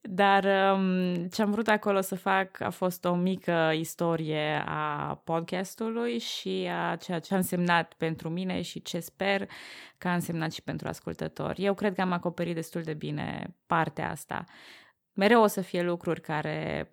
Dar 0.00 0.44
um, 0.74 1.14
ce 1.26 1.42
am 1.42 1.50
vrut 1.50 1.68
acolo 1.68 2.00
să 2.00 2.14
fac 2.14 2.60
a 2.60 2.70
fost 2.70 3.04
o 3.04 3.14
mică 3.14 3.70
istorie 3.74 4.62
a 4.66 5.14
podcastului 5.24 6.18
și 6.18 6.68
a 6.70 6.96
ceea 6.96 7.18
ce 7.18 7.34
a 7.34 7.36
însemnat 7.36 7.94
pentru 7.94 8.28
mine 8.28 8.62
și 8.62 8.82
ce 8.82 9.00
sper 9.00 9.48
că 9.98 10.08
a 10.08 10.14
însemnat 10.14 10.52
și 10.52 10.62
pentru 10.62 10.88
ascultători. 10.88 11.64
Eu 11.64 11.74
cred 11.74 11.94
că 11.94 12.00
am 12.00 12.12
acoperit 12.12 12.54
destul 12.54 12.82
de 12.82 12.94
bine 12.94 13.56
partea 13.66 14.10
asta. 14.10 14.44
Mereu 15.12 15.42
o 15.42 15.46
să 15.46 15.60
fie 15.60 15.82
lucruri 15.82 16.20
care 16.20 16.88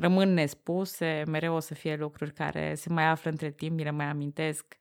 rămân 0.00 0.32
nespuse, 0.32 1.22
mereu 1.26 1.54
o 1.54 1.60
să 1.60 1.74
fie 1.74 1.96
lucruri 1.96 2.32
care 2.32 2.74
se 2.74 2.88
mai 2.88 3.04
află 3.04 3.30
între 3.30 3.50
timp, 3.50 3.76
mi 3.76 3.82
le 3.82 3.90
mai 3.90 4.06
amintesc, 4.06 4.76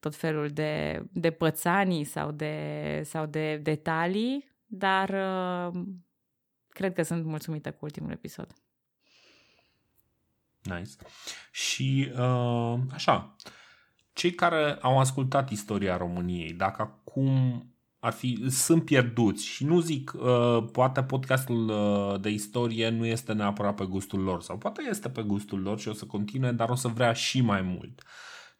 tot 0.00 0.14
felul 0.14 0.48
de, 0.48 1.02
de 1.12 1.30
pățanii 1.30 2.04
sau 2.04 2.30
de, 2.30 3.00
sau 3.04 3.26
de 3.26 3.56
detalii, 3.56 4.50
dar 4.66 5.08
uh, 5.08 5.82
cred 6.68 6.94
că 6.94 7.02
sunt 7.02 7.24
mulțumită 7.24 7.72
cu 7.72 7.78
ultimul 7.80 8.10
episod. 8.10 8.52
Nice. 10.62 10.92
Și 11.50 12.12
uh, 12.18 12.78
așa, 12.92 13.36
cei 14.12 14.34
care 14.34 14.78
au 14.80 14.98
ascultat 14.98 15.50
istoria 15.50 15.96
României, 15.96 16.52
dacă 16.52 16.82
acum 16.82 17.66
ar 18.04 18.12
fi, 18.12 18.44
sunt 18.48 18.84
pierduți 18.84 19.46
și 19.46 19.64
nu 19.64 19.80
zic, 19.80 20.12
uh, 20.14 20.64
poate 20.72 21.02
podcastul 21.02 21.68
uh, 21.68 22.20
de 22.20 22.28
istorie 22.28 22.88
nu 22.88 23.06
este 23.06 23.32
neapărat 23.32 23.74
pe 23.74 23.84
gustul 23.84 24.20
lor 24.20 24.42
sau 24.42 24.58
poate 24.58 24.82
este 24.90 25.08
pe 25.08 25.22
gustul 25.22 25.60
lor 25.60 25.78
și 25.78 25.88
o 25.88 25.92
să 25.92 26.04
continue, 26.04 26.52
dar 26.52 26.68
o 26.68 26.74
să 26.74 26.88
vrea 26.88 27.12
și 27.12 27.40
mai 27.40 27.62
mult. 27.62 28.02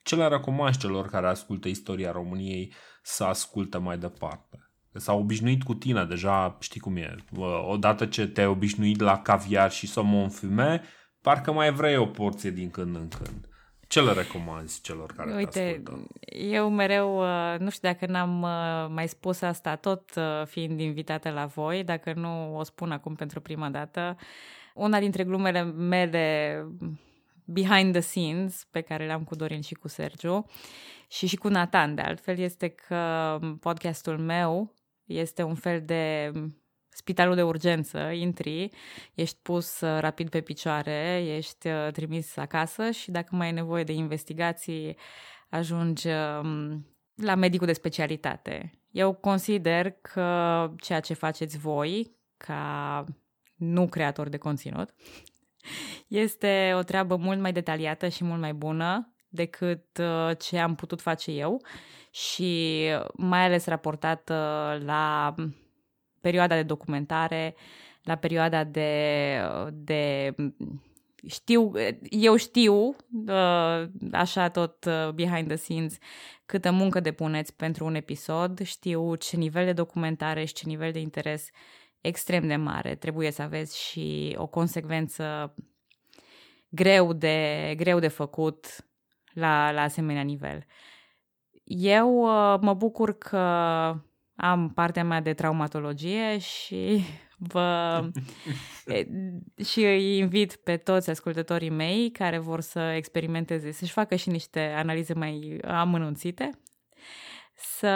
Ce 0.02 0.16
le 0.16 0.28
recomand 0.28 0.76
celor 0.76 1.08
care 1.08 1.26
ascultă 1.26 1.68
istoria 1.68 2.12
României 2.12 2.72
să 3.02 3.24
asculte 3.24 3.78
mai 3.78 3.98
departe? 3.98 4.70
S-au 4.92 5.20
obișnuit 5.20 5.62
cu 5.62 5.74
tine, 5.74 6.04
deja 6.04 6.56
știi 6.60 6.80
cum 6.80 6.96
e. 6.96 7.14
Uh, 7.36 7.66
odată 7.68 8.06
ce 8.06 8.26
te-ai 8.26 8.46
obișnuit 8.46 9.00
la 9.00 9.18
caviar 9.18 9.70
și 9.70 9.86
somon 9.86 10.28
fume, 10.28 10.82
parcă 11.20 11.52
mai 11.52 11.72
vrei 11.72 11.96
o 11.96 12.06
porție 12.06 12.50
din 12.50 12.70
când 12.70 12.96
în 12.96 13.08
când. 13.08 13.48
Ce 13.94 14.02
le 14.02 14.12
recomanzi 14.12 14.80
celor 14.80 15.12
care 15.12 15.34
Uite, 15.34 15.50
te 15.50 15.60
ascultă? 15.60 16.06
eu 16.36 16.70
mereu, 16.70 17.18
uh, 17.18 17.58
nu 17.58 17.70
știu 17.70 17.88
dacă 17.88 18.06
n-am 18.06 18.42
uh, 18.42 18.86
mai 18.94 19.08
spus 19.08 19.40
asta 19.40 19.76
tot 19.76 20.14
uh, 20.16 20.46
fiind 20.46 20.80
invitată 20.80 21.30
la 21.30 21.46
voi, 21.46 21.84
dacă 21.84 22.12
nu 22.12 22.56
o 22.56 22.62
spun 22.62 22.90
acum 22.90 23.14
pentru 23.14 23.40
prima 23.40 23.68
dată, 23.68 24.16
una 24.74 24.98
dintre 24.98 25.24
glumele 25.24 25.62
mele 25.62 26.66
behind 27.44 27.92
the 27.92 28.00
scenes 28.00 28.66
pe 28.70 28.80
care 28.80 29.06
le-am 29.06 29.24
cu 29.24 29.34
Dorin 29.34 29.60
și 29.60 29.74
cu 29.74 29.88
Sergiu 29.88 30.46
și 31.08 31.26
și 31.26 31.36
cu 31.36 31.48
Nathan 31.48 31.94
de 31.94 32.02
altfel 32.02 32.38
este 32.38 32.68
că 32.68 33.38
podcastul 33.60 34.18
meu 34.18 34.74
este 35.04 35.42
un 35.42 35.54
fel 35.54 35.82
de 35.84 36.32
spitalul 36.94 37.34
de 37.34 37.42
urgență, 37.42 37.98
intri, 37.98 38.70
ești 39.14 39.38
pus 39.42 39.80
uh, 39.80 39.98
rapid 40.00 40.28
pe 40.28 40.40
picioare, 40.40 41.24
ești 41.36 41.68
uh, 41.68 41.88
trimis 41.92 42.36
acasă 42.36 42.90
și 42.90 43.10
dacă 43.10 43.36
mai 43.36 43.46
ai 43.46 43.52
nevoie 43.52 43.84
de 43.84 43.92
investigații, 43.92 44.96
ajungi 45.48 46.08
um, 46.08 46.86
la 47.14 47.34
medicul 47.34 47.66
de 47.66 47.72
specialitate. 47.72 48.70
Eu 48.90 49.12
consider 49.12 49.90
că 49.90 50.70
ceea 50.76 51.00
ce 51.00 51.14
faceți 51.14 51.58
voi, 51.58 52.16
ca 52.36 53.04
nu 53.54 53.88
creator 53.88 54.28
de 54.28 54.36
conținut, 54.36 54.94
este 56.08 56.72
o 56.76 56.82
treabă 56.82 57.16
mult 57.16 57.40
mai 57.40 57.52
detaliată 57.52 58.08
și 58.08 58.24
mult 58.24 58.40
mai 58.40 58.52
bună 58.52 59.14
decât 59.28 59.98
uh, 59.98 60.30
ce 60.38 60.58
am 60.58 60.74
putut 60.74 61.00
face 61.00 61.30
eu 61.30 61.62
și 62.10 62.84
mai 63.14 63.44
ales 63.44 63.66
raportată 63.66 64.34
la 64.84 65.34
perioada 66.24 66.54
de 66.54 66.62
documentare, 66.62 67.54
la 68.02 68.14
perioada 68.14 68.64
de, 68.64 68.90
de 69.72 70.34
știu, 71.26 71.72
eu 72.10 72.36
știu, 72.36 72.74
uh, 73.26 73.84
așa 74.12 74.48
tot 74.48 74.84
uh, 74.84 75.08
behind 75.14 75.46
the 75.46 75.56
scenes, 75.56 75.98
câtă 76.46 76.70
muncă 76.70 77.00
depuneți 77.00 77.54
pentru 77.56 77.84
un 77.84 77.94
episod, 77.94 78.60
știu 78.62 79.14
ce 79.14 79.36
nivel 79.36 79.64
de 79.64 79.72
documentare 79.72 80.44
și 80.44 80.54
ce 80.54 80.66
nivel 80.66 80.92
de 80.92 80.98
interes 80.98 81.48
extrem 82.00 82.46
de 82.46 82.56
mare 82.56 82.94
trebuie 82.94 83.30
să 83.30 83.42
aveți 83.42 83.80
și 83.80 84.34
o 84.38 84.46
consecvență 84.46 85.54
greu 86.68 87.12
de, 87.12 87.74
greu 87.76 87.98
de 87.98 88.08
făcut 88.08 88.66
la, 89.32 89.70
la 89.70 89.82
asemenea 89.82 90.22
nivel. 90.22 90.64
Eu 91.64 92.08
uh, 92.18 92.58
mă 92.60 92.74
bucur 92.74 93.18
că 93.18 93.40
am 94.36 94.70
partea 94.70 95.04
mea 95.04 95.20
de 95.20 95.34
traumatologie 95.34 96.38
și 96.38 97.04
vă 97.52 98.00
și 99.70 99.84
îi 99.84 100.18
invit 100.18 100.56
pe 100.56 100.76
toți 100.76 101.10
ascultătorii 101.10 101.70
mei 101.70 102.10
care 102.10 102.38
vor 102.38 102.60
să 102.60 102.80
experimenteze, 102.80 103.70
să-și 103.70 103.92
facă 103.92 104.16
și 104.16 104.28
niște 104.28 104.60
analize 104.60 105.14
mai 105.14 105.60
amănunțite, 105.64 106.50
să 107.54 107.88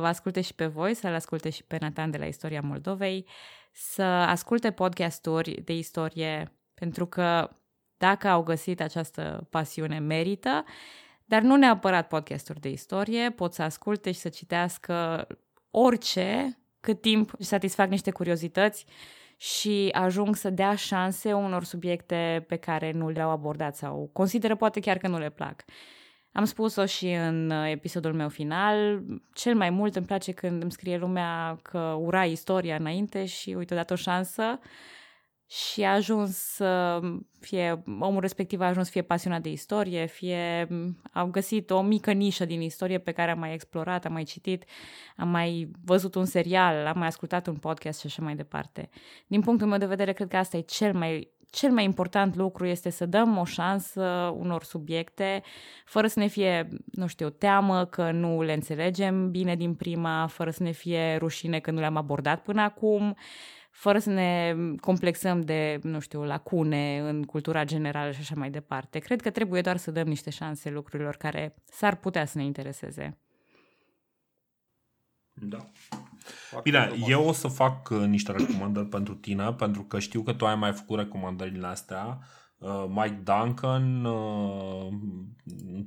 vă 0.00 0.06
asculte 0.06 0.40
și 0.40 0.54
pe 0.54 0.66
voi, 0.66 0.94
să-l 0.94 1.14
asculte 1.14 1.50
și 1.50 1.64
pe 1.64 1.76
Nathan 1.80 2.10
de 2.10 2.18
la 2.18 2.26
Istoria 2.26 2.60
Moldovei, 2.60 3.26
să 3.72 4.02
asculte 4.02 4.70
podcasturi 4.70 5.62
de 5.64 5.72
istorie, 5.76 6.52
pentru 6.74 7.06
că 7.06 7.50
dacă 7.96 8.28
au 8.28 8.42
găsit 8.42 8.80
această 8.80 9.46
pasiune, 9.50 9.98
merită, 9.98 10.64
dar 11.24 11.42
nu 11.42 11.56
neapărat 11.56 12.08
podcasturi 12.08 12.60
de 12.60 12.68
istorie, 12.68 13.30
pot 13.30 13.54
să 13.54 13.62
asculte 13.62 14.12
și 14.12 14.18
să 14.18 14.28
citească 14.28 15.26
orice, 15.78 16.58
cât 16.80 17.00
timp 17.00 17.32
satisfac 17.38 17.88
niște 17.88 18.10
curiozități 18.10 18.86
și 19.36 19.88
ajung 19.92 20.36
să 20.36 20.50
dea 20.50 20.74
șanse 20.74 21.32
unor 21.32 21.64
subiecte 21.64 22.44
pe 22.48 22.56
care 22.56 22.92
nu 22.92 23.08
le-au 23.08 23.30
abordat 23.30 23.76
sau 23.76 24.10
consideră 24.12 24.56
poate 24.56 24.80
chiar 24.80 24.98
că 24.98 25.08
nu 25.08 25.18
le 25.18 25.30
plac. 25.30 25.64
Am 26.32 26.44
spus-o 26.44 26.86
și 26.86 27.10
în 27.10 27.50
episodul 27.50 28.12
meu 28.12 28.28
final, 28.28 29.02
cel 29.32 29.54
mai 29.54 29.70
mult 29.70 29.96
îmi 29.96 30.06
place 30.06 30.32
când 30.32 30.62
îmi 30.62 30.72
scrie 30.72 30.96
lumea 30.96 31.58
că 31.62 31.78
ura 31.78 32.24
istoria 32.24 32.76
înainte 32.76 33.24
și 33.24 33.50
uite, 33.50 33.74
o 33.74 33.76
dat 33.76 33.90
o 33.90 33.94
șansă 33.94 34.58
și 35.48 35.82
a 35.82 35.92
ajuns 35.92 36.36
să 36.36 37.00
fie, 37.40 37.82
omul 38.00 38.20
respectiv 38.20 38.60
a 38.60 38.66
ajuns 38.66 38.90
fie 38.90 39.02
pasionat 39.02 39.42
de 39.42 39.50
istorie, 39.50 40.06
fie 40.06 40.68
au 41.12 41.26
găsit 41.26 41.70
o 41.70 41.82
mică 41.82 42.12
nișă 42.12 42.44
din 42.44 42.60
istorie 42.60 42.98
pe 42.98 43.12
care 43.12 43.30
am 43.30 43.38
mai 43.38 43.52
explorat, 43.54 44.04
am 44.04 44.12
mai 44.12 44.24
citit, 44.24 44.64
am 45.16 45.28
mai 45.28 45.70
văzut 45.84 46.14
un 46.14 46.24
serial, 46.24 46.86
am 46.86 46.98
mai 46.98 47.06
ascultat 47.06 47.46
un 47.46 47.56
podcast 47.56 48.00
și 48.00 48.06
așa 48.06 48.22
mai 48.22 48.34
departe. 48.34 48.88
Din 49.26 49.40
punctul 49.40 49.66
meu 49.66 49.78
de 49.78 49.86
vedere, 49.86 50.12
cred 50.12 50.28
că 50.28 50.36
asta 50.36 50.56
e 50.56 50.60
cel 50.60 50.94
mai 50.94 51.34
cel 51.50 51.70
mai 51.70 51.84
important 51.84 52.36
lucru 52.36 52.66
este 52.66 52.90
să 52.90 53.06
dăm 53.06 53.36
o 53.36 53.44
șansă 53.44 54.34
unor 54.38 54.62
subiecte 54.62 55.42
fără 55.84 56.06
să 56.06 56.18
ne 56.18 56.26
fie, 56.26 56.68
nu 56.92 57.06
știu, 57.06 57.30
teamă 57.30 57.84
că 57.84 58.10
nu 58.10 58.42
le 58.42 58.52
înțelegem 58.52 59.30
bine 59.30 59.56
din 59.56 59.74
prima, 59.74 60.26
fără 60.26 60.50
să 60.50 60.62
ne 60.62 60.70
fie 60.70 61.16
rușine 61.16 61.58
că 61.58 61.70
nu 61.70 61.80
le-am 61.80 61.96
abordat 61.96 62.42
până 62.42 62.62
acum 62.62 63.16
fără 63.76 63.98
să 63.98 64.10
ne 64.10 64.54
complexăm 64.80 65.40
de, 65.40 65.78
nu 65.82 66.00
știu, 66.00 66.24
lacune 66.24 66.98
în 66.98 67.22
cultura 67.22 67.64
generală 67.64 68.10
și 68.10 68.20
așa 68.20 68.34
mai 68.36 68.50
departe. 68.50 68.98
Cred 68.98 69.20
că 69.20 69.30
trebuie 69.30 69.60
doar 69.60 69.76
să 69.76 69.90
dăm 69.90 70.06
niște 70.06 70.30
șanse 70.30 70.70
lucrurilor 70.70 71.16
care 71.16 71.54
s-ar 71.64 71.96
putea 71.96 72.24
să 72.24 72.38
ne 72.38 72.44
intereseze. 72.44 73.18
Da. 75.32 75.70
Bine, 76.62 76.90
eu 77.08 77.24
o 77.24 77.32
să 77.32 77.48
fac 77.48 77.88
uh, 77.90 77.98
niște 77.98 78.32
recomandări 78.32 78.86
pentru 78.88 79.14
tine, 79.14 79.52
pentru 79.52 79.82
că 79.82 79.98
știu 79.98 80.22
că 80.22 80.32
tu 80.32 80.46
ai 80.46 80.56
mai 80.56 80.72
făcut 80.72 80.98
recomandările 80.98 81.66
astea. 81.66 82.18
Uh, 82.58 82.84
Mike 82.88 83.20
Duncan, 83.24 84.04
uh, 84.04 84.88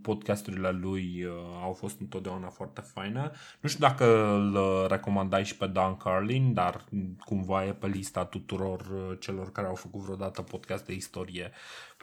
podcasturile 0.02 0.72
lui 0.72 1.28
au 1.64 1.74
fost 1.74 2.00
întotdeauna 2.00 2.50
foarte 2.50 2.82
faine. 2.82 3.32
Nu 3.60 3.70
știu 3.70 3.88
dacă 3.88 4.34
îl 4.34 4.58
recomandai 4.88 5.46
și 5.46 5.58
pe 5.58 5.68
Dan 5.68 5.98
Carlin, 5.98 6.54
dar 6.54 6.86
cumva 7.26 7.66
e 7.66 7.74
pe 7.74 7.88
lista 7.88 8.26
tuturor 8.26 8.82
celor 9.20 9.52
care 9.52 9.68
au 9.68 9.76
făcut 9.76 10.02
vreodată 10.02 10.42
podcast 10.42 10.86
de 10.86 10.94
istorie. 10.94 11.52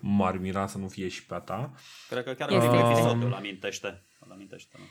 M-ar 0.01 0.37
mira 0.39 0.67
să 0.67 0.79
nu 0.79 0.89
fie 0.89 1.09
și 1.09 1.27
pe 1.27 1.35
a 1.35 1.39
ta. 1.39 1.73
Cred 2.09 2.25
că 2.25 2.33
chiar 2.33 2.51
este 2.51 2.77
episodul 2.77 3.35
amintește. 3.35 4.03
Îl 4.21 4.33
amintește, 4.33 4.77
nu? 4.79 4.85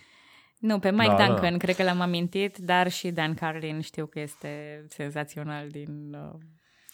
Nu, 0.60 0.80
pe 0.80 0.92
Mike 0.92 1.16
da, 1.18 1.26
Duncan 1.26 1.52
da. 1.52 1.58
cred 1.58 1.76
că 1.76 1.84
l-am 1.84 2.02
amintit, 2.02 2.58
dar 2.58 2.92
și 2.92 3.12
Dan 3.12 3.34
Carlin 3.34 3.82
știu 3.82 4.06
că 4.06 4.20
este 4.20 4.86
senzațional 4.90 5.70
din, 5.70 6.14
uh, 6.14 6.40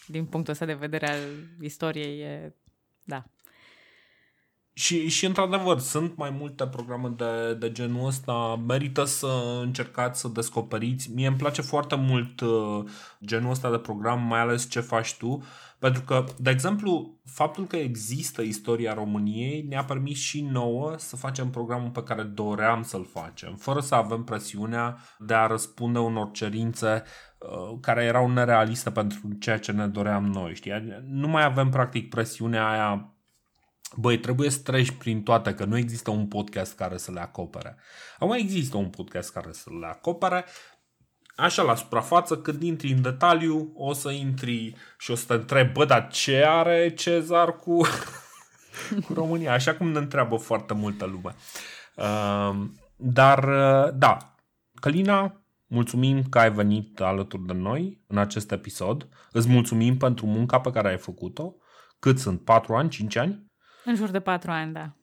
din 0.06 0.24
punctul 0.24 0.52
ăsta 0.52 0.64
de 0.64 0.74
vedere 0.74 1.08
al 1.08 1.20
istoriei. 1.60 2.20
E, 2.20 2.54
da. 3.04 3.24
Și, 4.74 5.08
și 5.08 5.26
într-adevăr, 5.26 5.78
sunt 5.78 6.16
mai 6.16 6.30
multe 6.30 6.66
programe 6.66 7.08
de, 7.08 7.54
de 7.54 7.72
genul 7.72 8.06
ăsta. 8.06 8.62
Merită 8.66 9.04
să 9.04 9.60
încercați 9.62 10.20
să 10.20 10.28
descoperiți. 10.28 11.12
Mie 11.12 11.26
îmi 11.26 11.36
place 11.36 11.62
foarte 11.62 11.94
mult 11.94 12.40
uh, 12.40 12.84
genul 13.24 13.50
ăsta 13.50 13.70
de 13.70 13.78
program, 13.78 14.20
mai 14.20 14.40
ales 14.40 14.70
ce 14.70 14.80
faci 14.80 15.14
tu. 15.14 15.44
Pentru 15.82 16.02
că, 16.02 16.24
de 16.38 16.50
exemplu, 16.50 17.20
faptul 17.24 17.66
că 17.66 17.76
există 17.76 18.42
istoria 18.42 18.94
României 18.94 19.62
ne-a 19.62 19.84
permis 19.84 20.18
și 20.18 20.40
nouă 20.40 20.94
să 20.98 21.16
facem 21.16 21.50
programul 21.50 21.90
pe 21.90 22.02
care 22.02 22.22
doream 22.22 22.82
să-l 22.82 23.04
facem, 23.04 23.54
fără 23.56 23.80
să 23.80 23.94
avem 23.94 24.24
presiunea 24.24 24.98
de 25.18 25.34
a 25.34 25.46
răspunde 25.46 25.98
unor 25.98 26.30
cerințe 26.30 27.02
uh, 27.38 27.78
care 27.80 28.04
erau 28.04 28.30
nerealiste 28.30 28.90
pentru 28.90 29.20
ceea 29.40 29.58
ce 29.58 29.72
ne 29.72 29.86
doream 29.86 30.24
noi. 30.24 30.54
Știi? 30.54 31.02
Nu 31.04 31.28
mai 31.28 31.44
avem 31.44 31.68
practic 31.68 32.08
presiunea 32.08 32.68
aia 32.68 33.12
Băi, 33.96 34.18
trebuie 34.18 34.50
să 34.50 34.58
treci 34.58 34.90
prin 34.90 35.22
toate, 35.22 35.54
că 35.54 35.64
nu 35.64 35.76
există 35.76 36.10
un 36.10 36.26
podcast 36.26 36.74
care 36.74 36.96
să 36.96 37.12
le 37.12 37.20
acopere. 37.20 37.76
Acum 38.18 38.32
există 38.32 38.76
un 38.76 38.88
podcast 38.88 39.32
care 39.32 39.52
să 39.52 39.70
le 39.80 39.86
acopere, 39.86 40.44
așa 41.42 41.62
la 41.62 41.74
suprafață, 41.74 42.36
când 42.38 42.62
intri 42.62 42.92
în 42.92 43.02
detaliu, 43.02 43.72
o 43.74 43.92
să 43.92 44.10
intri 44.10 44.74
și 44.98 45.10
o 45.10 45.14
să 45.14 45.24
te 45.26 45.32
întrebi, 45.32 45.72
bă, 45.72 45.84
dar 45.84 46.08
ce 46.08 46.44
are 46.46 46.94
Cezar 46.94 47.56
cu, 47.56 47.80
cu 49.06 49.14
România? 49.14 49.52
Așa 49.52 49.74
cum 49.74 49.90
ne 49.90 49.98
întreabă 49.98 50.36
foarte 50.36 50.74
multă 50.74 51.04
lume. 51.04 51.34
Uh, 51.96 52.66
dar, 52.96 53.44
uh, 53.44 53.92
da, 53.94 54.34
Călina, 54.80 55.44
mulțumim 55.66 56.22
că 56.22 56.38
ai 56.38 56.52
venit 56.52 57.00
alături 57.00 57.46
de 57.46 57.52
noi 57.52 58.04
în 58.06 58.18
acest 58.18 58.52
episod. 58.52 59.08
Îți 59.32 59.48
mulțumim 59.48 59.96
pentru 59.96 60.26
munca 60.26 60.60
pe 60.60 60.70
care 60.70 60.88
ai 60.88 60.98
făcut-o. 60.98 61.54
Cât 61.98 62.18
sunt? 62.18 62.44
4 62.44 62.74
ani? 62.74 62.88
5 62.88 63.16
ani? 63.16 63.50
În 63.84 63.94
jur 63.94 64.10
de 64.10 64.20
4 64.20 64.50
ani, 64.50 64.72
da. 64.72 64.96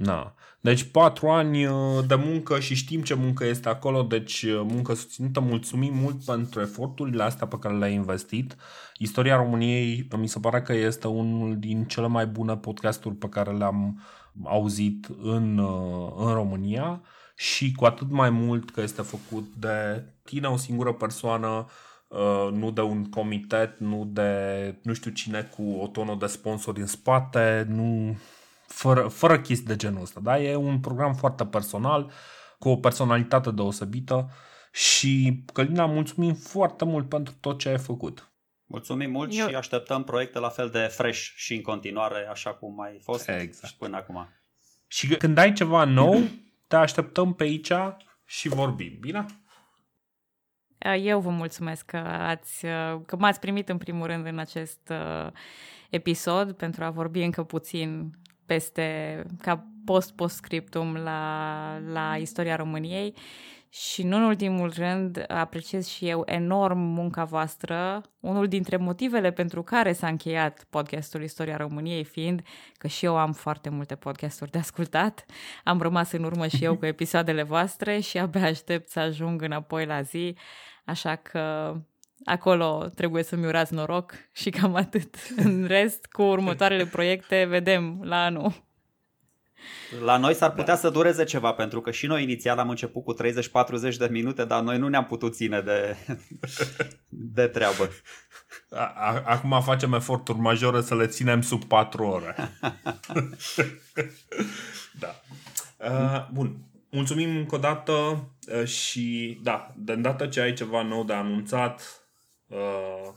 Na. 0.00 0.34
Deci 0.60 0.82
patru 0.82 1.28
ani 1.28 1.66
uh, 1.66 2.04
de 2.06 2.14
muncă 2.14 2.60
și 2.60 2.74
știm 2.74 3.02
ce 3.02 3.14
muncă 3.14 3.44
este 3.44 3.68
acolo, 3.68 4.02
deci 4.02 4.42
uh, 4.42 4.60
muncă 4.64 4.94
susținută. 4.94 5.40
Mulțumim 5.40 5.94
mult 5.94 6.24
pentru 6.24 6.60
eforturile 6.60 7.22
astea 7.22 7.46
pe 7.46 7.58
care 7.60 7.76
le-ai 7.76 7.94
investit. 7.94 8.56
Istoria 8.98 9.36
României 9.36 10.08
mi 10.16 10.28
se 10.28 10.38
pare 10.38 10.62
că 10.62 10.72
este 10.72 11.06
unul 11.06 11.58
din 11.58 11.84
cele 11.84 12.06
mai 12.06 12.26
bune 12.26 12.56
podcasturi 12.56 13.14
pe 13.14 13.28
care 13.28 13.50
le-am 13.50 14.02
auzit 14.44 15.08
în, 15.22 15.58
uh, 15.58 16.12
în 16.16 16.32
România 16.32 17.02
și 17.36 17.72
cu 17.72 17.84
atât 17.84 18.10
mai 18.10 18.30
mult 18.30 18.70
că 18.70 18.80
este 18.80 19.02
făcut 19.02 19.52
de 19.58 20.04
tine, 20.24 20.46
o 20.46 20.56
singură 20.56 20.92
persoană, 20.92 21.66
nu 22.52 22.70
de 22.70 22.80
un 22.80 23.04
comitet, 23.04 23.78
nu 23.78 24.04
de 24.12 24.30
nu 24.82 24.92
știu 24.92 25.10
cine 25.10 25.50
cu 25.56 25.62
o 25.62 25.86
tonă 25.86 26.16
de 26.20 26.26
sponsori 26.26 26.80
în 26.80 26.86
spate, 26.86 27.66
nu 27.68 28.16
fără, 28.72 29.08
fără 29.08 29.40
chestii 29.40 29.66
de 29.66 29.76
genul 29.76 30.02
ăsta. 30.02 30.20
Da? 30.20 30.40
E 30.40 30.54
un 30.54 30.80
program 30.80 31.14
foarte 31.14 31.46
personal, 31.46 32.12
cu 32.58 32.68
o 32.68 32.76
personalitate 32.76 33.50
deosebită 33.50 34.30
și 34.72 35.42
Călina, 35.52 35.86
mulțumim 35.86 36.34
foarte 36.34 36.84
mult 36.84 37.08
pentru 37.08 37.34
tot 37.40 37.58
ce 37.58 37.68
ai 37.68 37.78
făcut. 37.78 38.32
Mulțumim 38.66 39.10
mult 39.10 39.30
Eu... 39.34 39.48
și 39.48 39.54
așteptăm 39.54 40.04
proiecte 40.04 40.38
la 40.38 40.48
fel 40.48 40.68
de 40.68 40.78
fresh 40.78 41.20
și 41.36 41.54
în 41.54 41.62
continuare, 41.62 42.28
așa 42.30 42.54
cum 42.54 42.80
ai 42.80 42.98
fost 43.02 43.28
exact. 43.28 43.66
și 43.66 43.76
până 43.76 43.96
acum. 43.96 44.28
Și 44.86 45.16
când 45.16 45.38
ai 45.38 45.52
ceva 45.52 45.84
nou, 45.84 46.22
te 46.66 46.76
așteptăm 46.76 47.34
pe 47.34 47.42
aici 47.42 47.72
și 48.26 48.48
vorbim, 48.48 48.96
bine? 49.00 49.26
Eu 51.00 51.20
vă 51.20 51.30
mulțumesc 51.30 51.86
că, 51.86 51.96
ați, 51.96 52.60
că 53.06 53.16
m-ați 53.18 53.40
primit 53.40 53.68
în 53.68 53.78
primul 53.78 54.06
rând 54.06 54.26
în 54.26 54.38
acest 54.38 54.88
uh, 54.90 55.32
episod 55.90 56.52
pentru 56.52 56.84
a 56.84 56.90
vorbi 56.90 57.22
încă 57.22 57.42
puțin 57.42 58.12
peste, 58.50 59.22
ca 59.42 59.66
post-postscriptum 59.84 60.96
la, 60.96 61.78
la 61.92 62.16
istoria 62.16 62.56
României. 62.56 63.14
Și 63.68 64.02
nu 64.02 64.16
în 64.16 64.22
ultimul 64.22 64.72
rând 64.76 65.24
apreciez 65.28 65.86
și 65.86 66.08
eu 66.08 66.22
enorm 66.26 66.78
munca 66.78 67.24
voastră, 67.24 68.02
unul 68.20 68.48
dintre 68.48 68.76
motivele 68.76 69.30
pentru 69.30 69.62
care 69.62 69.92
s-a 69.92 70.06
încheiat 70.06 70.66
podcastul 70.70 71.22
Istoria 71.22 71.56
României 71.56 72.04
fiind 72.04 72.42
că 72.78 72.86
și 72.86 73.04
eu 73.04 73.16
am 73.16 73.32
foarte 73.32 73.68
multe 73.68 73.94
podcasturi 73.94 74.50
de 74.50 74.58
ascultat, 74.58 75.24
am 75.64 75.80
rămas 75.80 76.12
în 76.12 76.24
urmă 76.24 76.46
și 76.46 76.64
eu 76.64 76.76
cu 76.76 76.86
episoadele 76.94 77.42
voastre 77.42 78.00
și 78.00 78.18
abia 78.18 78.44
aștept 78.44 78.88
să 78.88 79.00
ajung 79.00 79.42
înapoi 79.42 79.86
la 79.86 80.02
zi, 80.02 80.36
așa 80.84 81.16
că 81.16 81.74
acolo 82.24 82.90
trebuie 82.94 83.22
să-mi 83.22 83.46
urați 83.46 83.74
noroc 83.74 84.12
și 84.32 84.50
cam 84.50 84.74
atât. 84.74 85.16
În 85.36 85.64
rest, 85.66 86.06
cu 86.06 86.22
următoarele 86.22 86.86
proiecte, 86.86 87.44
vedem 87.48 88.00
la 88.02 88.24
anul. 88.24 88.68
La 90.04 90.16
noi 90.16 90.34
s-ar 90.34 90.50
putea 90.50 90.74
da. 90.74 90.80
să 90.80 90.90
dureze 90.90 91.24
ceva, 91.24 91.52
pentru 91.52 91.80
că 91.80 91.90
și 91.90 92.06
noi 92.06 92.22
inițial 92.22 92.58
am 92.58 92.68
început 92.68 93.04
cu 93.04 93.14
30-40 93.14 93.96
de 93.98 94.08
minute, 94.10 94.44
dar 94.44 94.62
noi 94.62 94.78
nu 94.78 94.88
ne-am 94.88 95.06
putut 95.06 95.34
ține 95.34 95.60
de, 95.60 95.96
de 97.36 97.46
treabă. 97.46 97.90
Acum 99.24 99.62
facem 99.62 99.92
eforturi 99.92 100.38
majore 100.38 100.80
să 100.80 100.94
le 100.94 101.06
ținem 101.06 101.42
sub 101.42 101.64
4 101.64 102.06
ore. 102.06 102.34
da. 105.00 105.20
Uh, 105.76 106.28
bun. 106.32 106.56
Mulțumim 106.92 107.36
încă 107.36 107.54
o 107.54 107.58
dată 107.58 107.92
uh, 107.92 108.64
și 108.64 109.38
da, 109.42 109.74
de 109.76 109.92
îndată 109.92 110.26
ce 110.26 110.40
ai 110.40 110.52
ceva 110.52 110.82
nou 110.82 111.04
de 111.04 111.12
anunțat, 111.12 111.80
Uh, 111.80 112.09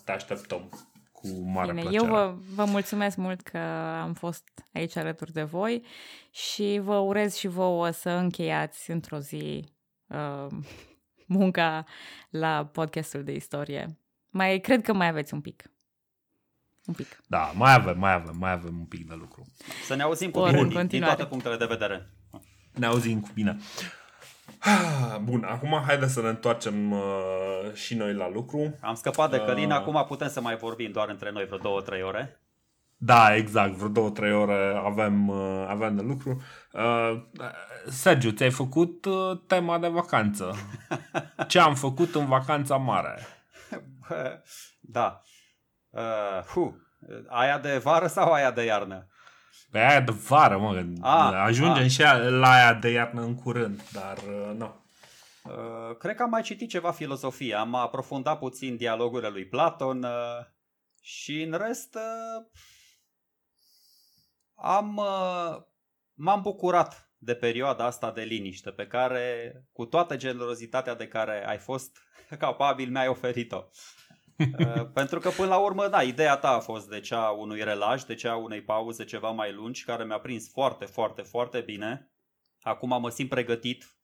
te 0.03 0.11
așteptăm 0.11 0.69
cu 1.11 1.27
mare 1.27 1.71
Bine, 1.71 1.81
plăcere. 1.81 2.03
Eu 2.03 2.11
vă, 2.11 2.35
vă 2.55 2.65
mulțumesc 2.65 3.17
mult 3.17 3.41
că 3.41 3.57
am 4.01 4.13
fost 4.13 4.43
aici 4.73 4.95
alături 4.95 5.31
de 5.31 5.43
voi 5.43 5.85
și 6.31 6.79
vă 6.83 6.95
urez 6.95 7.35
și 7.35 7.47
vouă 7.47 7.89
să 7.89 8.09
încheiați 8.09 8.91
într-o 8.91 9.19
zi 9.19 9.63
uh, 10.07 10.47
munca 11.25 11.85
la 12.29 12.65
podcastul 12.65 13.23
de 13.23 13.31
istorie. 13.31 13.97
Mai 14.29 14.59
cred 14.59 14.81
că 14.81 14.93
mai 14.93 15.07
aveți 15.07 15.33
un 15.33 15.41
pic. 15.41 15.71
Un 16.85 16.93
pic. 16.93 17.23
Da, 17.27 17.51
mai 17.55 17.73
avem, 17.73 17.99
mai 17.99 18.13
avem, 18.13 18.37
mai 18.37 18.51
avem 18.51 18.79
un 18.79 18.85
pic 18.85 19.07
de 19.07 19.15
lucru. 19.17 19.47
Să 19.85 19.95
ne 19.95 20.01
auzim 20.01 20.31
cu 20.31 20.43
bine 20.43 20.63
din, 20.63 20.87
din 20.87 21.01
toate 21.01 21.25
punctele 21.25 21.57
de 21.57 21.65
vedere. 21.65 22.09
Ne 22.73 22.85
auzim 22.85 23.21
cu 23.21 23.29
bine. 23.33 23.57
Bun, 25.23 25.43
acum 25.43 25.81
haide 25.85 26.07
să 26.07 26.21
ne 26.21 26.27
întoarcem 26.27 26.91
uh, 26.91 27.73
și 27.73 27.95
noi 27.95 28.13
la 28.13 28.29
lucru. 28.29 28.77
Am 28.81 28.95
scăpat 28.95 29.31
de 29.31 29.39
Călin, 29.39 29.69
uh, 29.69 29.75
acum 29.75 30.05
putem 30.07 30.27
să 30.29 30.41
mai 30.41 30.55
vorbim 30.55 30.91
doar 30.91 31.09
între 31.09 31.31
noi 31.31 31.45
vreo 31.45 31.57
două, 31.57 31.81
trei 31.81 32.01
ore. 32.01 32.37
Da, 32.97 33.35
exact, 33.35 33.73
vreo 33.73 33.89
două, 33.89 34.09
trei 34.09 34.33
ore 34.33 34.81
avem, 34.83 35.27
uh, 35.27 35.65
avem 35.67 35.95
de 35.95 36.01
lucru. 36.01 36.41
Uh, 36.71 37.23
Sergiu, 37.87 38.31
ți-ai 38.31 38.51
făcut 38.51 39.05
uh, 39.05 39.41
tema 39.47 39.79
de 39.79 39.87
vacanță. 39.87 40.55
Ce 41.47 41.59
am 41.59 41.75
făcut 41.75 42.15
în 42.15 42.25
vacanța 42.25 42.75
mare? 42.75 43.19
da. 44.79 45.21
Uh, 45.89 46.43
hu. 46.53 46.81
Aia 47.27 47.59
de 47.59 47.77
vară 47.77 48.07
sau 48.07 48.31
aia 48.31 48.51
de 48.51 48.63
iarnă? 48.63 49.07
Pe 49.73 49.79
aia 49.79 50.01
de 50.01 50.11
vară, 50.11 50.57
mă, 50.57 50.85
a, 51.01 51.43
ajungem 51.43 51.83
a. 51.83 51.87
și 51.87 52.01
la 52.29 52.51
aia 52.51 52.73
de 52.73 52.89
iarnă 52.89 53.21
în 53.21 53.35
curând, 53.35 53.81
dar 53.91 54.17
uh, 54.17 54.55
nu. 54.57 54.75
Uh, 55.43 55.97
cred 55.97 56.15
că 56.15 56.23
am 56.23 56.29
mai 56.29 56.41
citit 56.41 56.69
ceva 56.69 56.91
filozofie, 56.91 57.55
am 57.55 57.75
aprofundat 57.75 58.39
puțin 58.39 58.77
dialogurile 58.77 59.29
lui 59.29 59.45
Platon 59.45 60.03
uh, 60.03 60.45
și 61.01 61.41
în 61.41 61.57
rest 61.57 61.95
uh, 61.95 62.45
am, 64.55 64.97
uh, 64.97 65.61
m-am 66.13 66.41
bucurat 66.41 67.11
de 67.17 67.35
perioada 67.35 67.85
asta 67.85 68.11
de 68.11 68.21
liniște 68.21 68.71
pe 68.71 68.87
care, 68.87 69.53
cu 69.71 69.85
toată 69.85 70.15
generozitatea 70.15 70.95
de 70.95 71.07
care 71.07 71.47
ai 71.47 71.57
fost 71.57 71.97
capabil, 72.39 72.89
mi-ai 72.89 73.07
oferit-o. 73.07 73.63
Uh, 74.59 74.89
pentru 74.93 75.19
că 75.19 75.29
până 75.29 75.47
la 75.47 75.57
urmă, 75.57 75.87
da, 75.87 76.03
ideea 76.03 76.37
ta 76.37 76.49
a 76.49 76.59
fost 76.59 76.89
de 76.89 76.99
cea 76.99 77.29
unui 77.29 77.63
relaj, 77.63 78.03
de 78.03 78.15
cea 78.15 78.35
unei 78.35 78.61
pauze 78.61 79.05
ceva 79.05 79.29
mai 79.29 79.53
lungi, 79.53 79.83
care 79.83 80.05
mi-a 80.05 80.19
prins 80.19 80.51
foarte, 80.51 80.85
foarte, 80.85 81.21
foarte 81.21 81.61
bine. 81.61 82.11
Acum 82.61 83.01
mă 83.01 83.09
simt 83.09 83.29
pregătit 83.29 83.97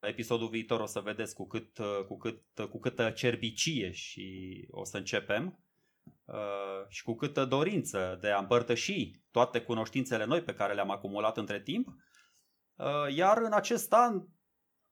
episodul 0.00 0.48
viitor 0.48 0.80
o 0.80 0.86
să 0.86 1.00
vedeți 1.00 1.34
cu 1.34 1.46
cât, 1.46 1.78
cu 2.06 2.16
cât, 2.16 2.42
cu 2.70 2.78
câtă 2.78 3.10
cerbicie 3.10 3.90
și 3.90 4.58
o 4.70 4.84
să 4.84 4.96
începem 4.96 5.64
uh, 6.24 6.88
și 6.88 7.02
cu 7.02 7.14
câtă 7.14 7.44
dorință 7.44 8.18
de 8.20 8.30
a 8.30 8.38
împărtăși 8.38 9.10
toate 9.30 9.60
cunoștințele 9.60 10.24
noi 10.24 10.42
pe 10.42 10.54
care 10.54 10.74
le-am 10.74 10.90
acumulat 10.90 11.36
între 11.36 11.60
timp. 11.60 11.88
Uh, 12.74 13.14
iar 13.14 13.38
în 13.38 13.52
acest 13.52 13.92
an 13.92 14.22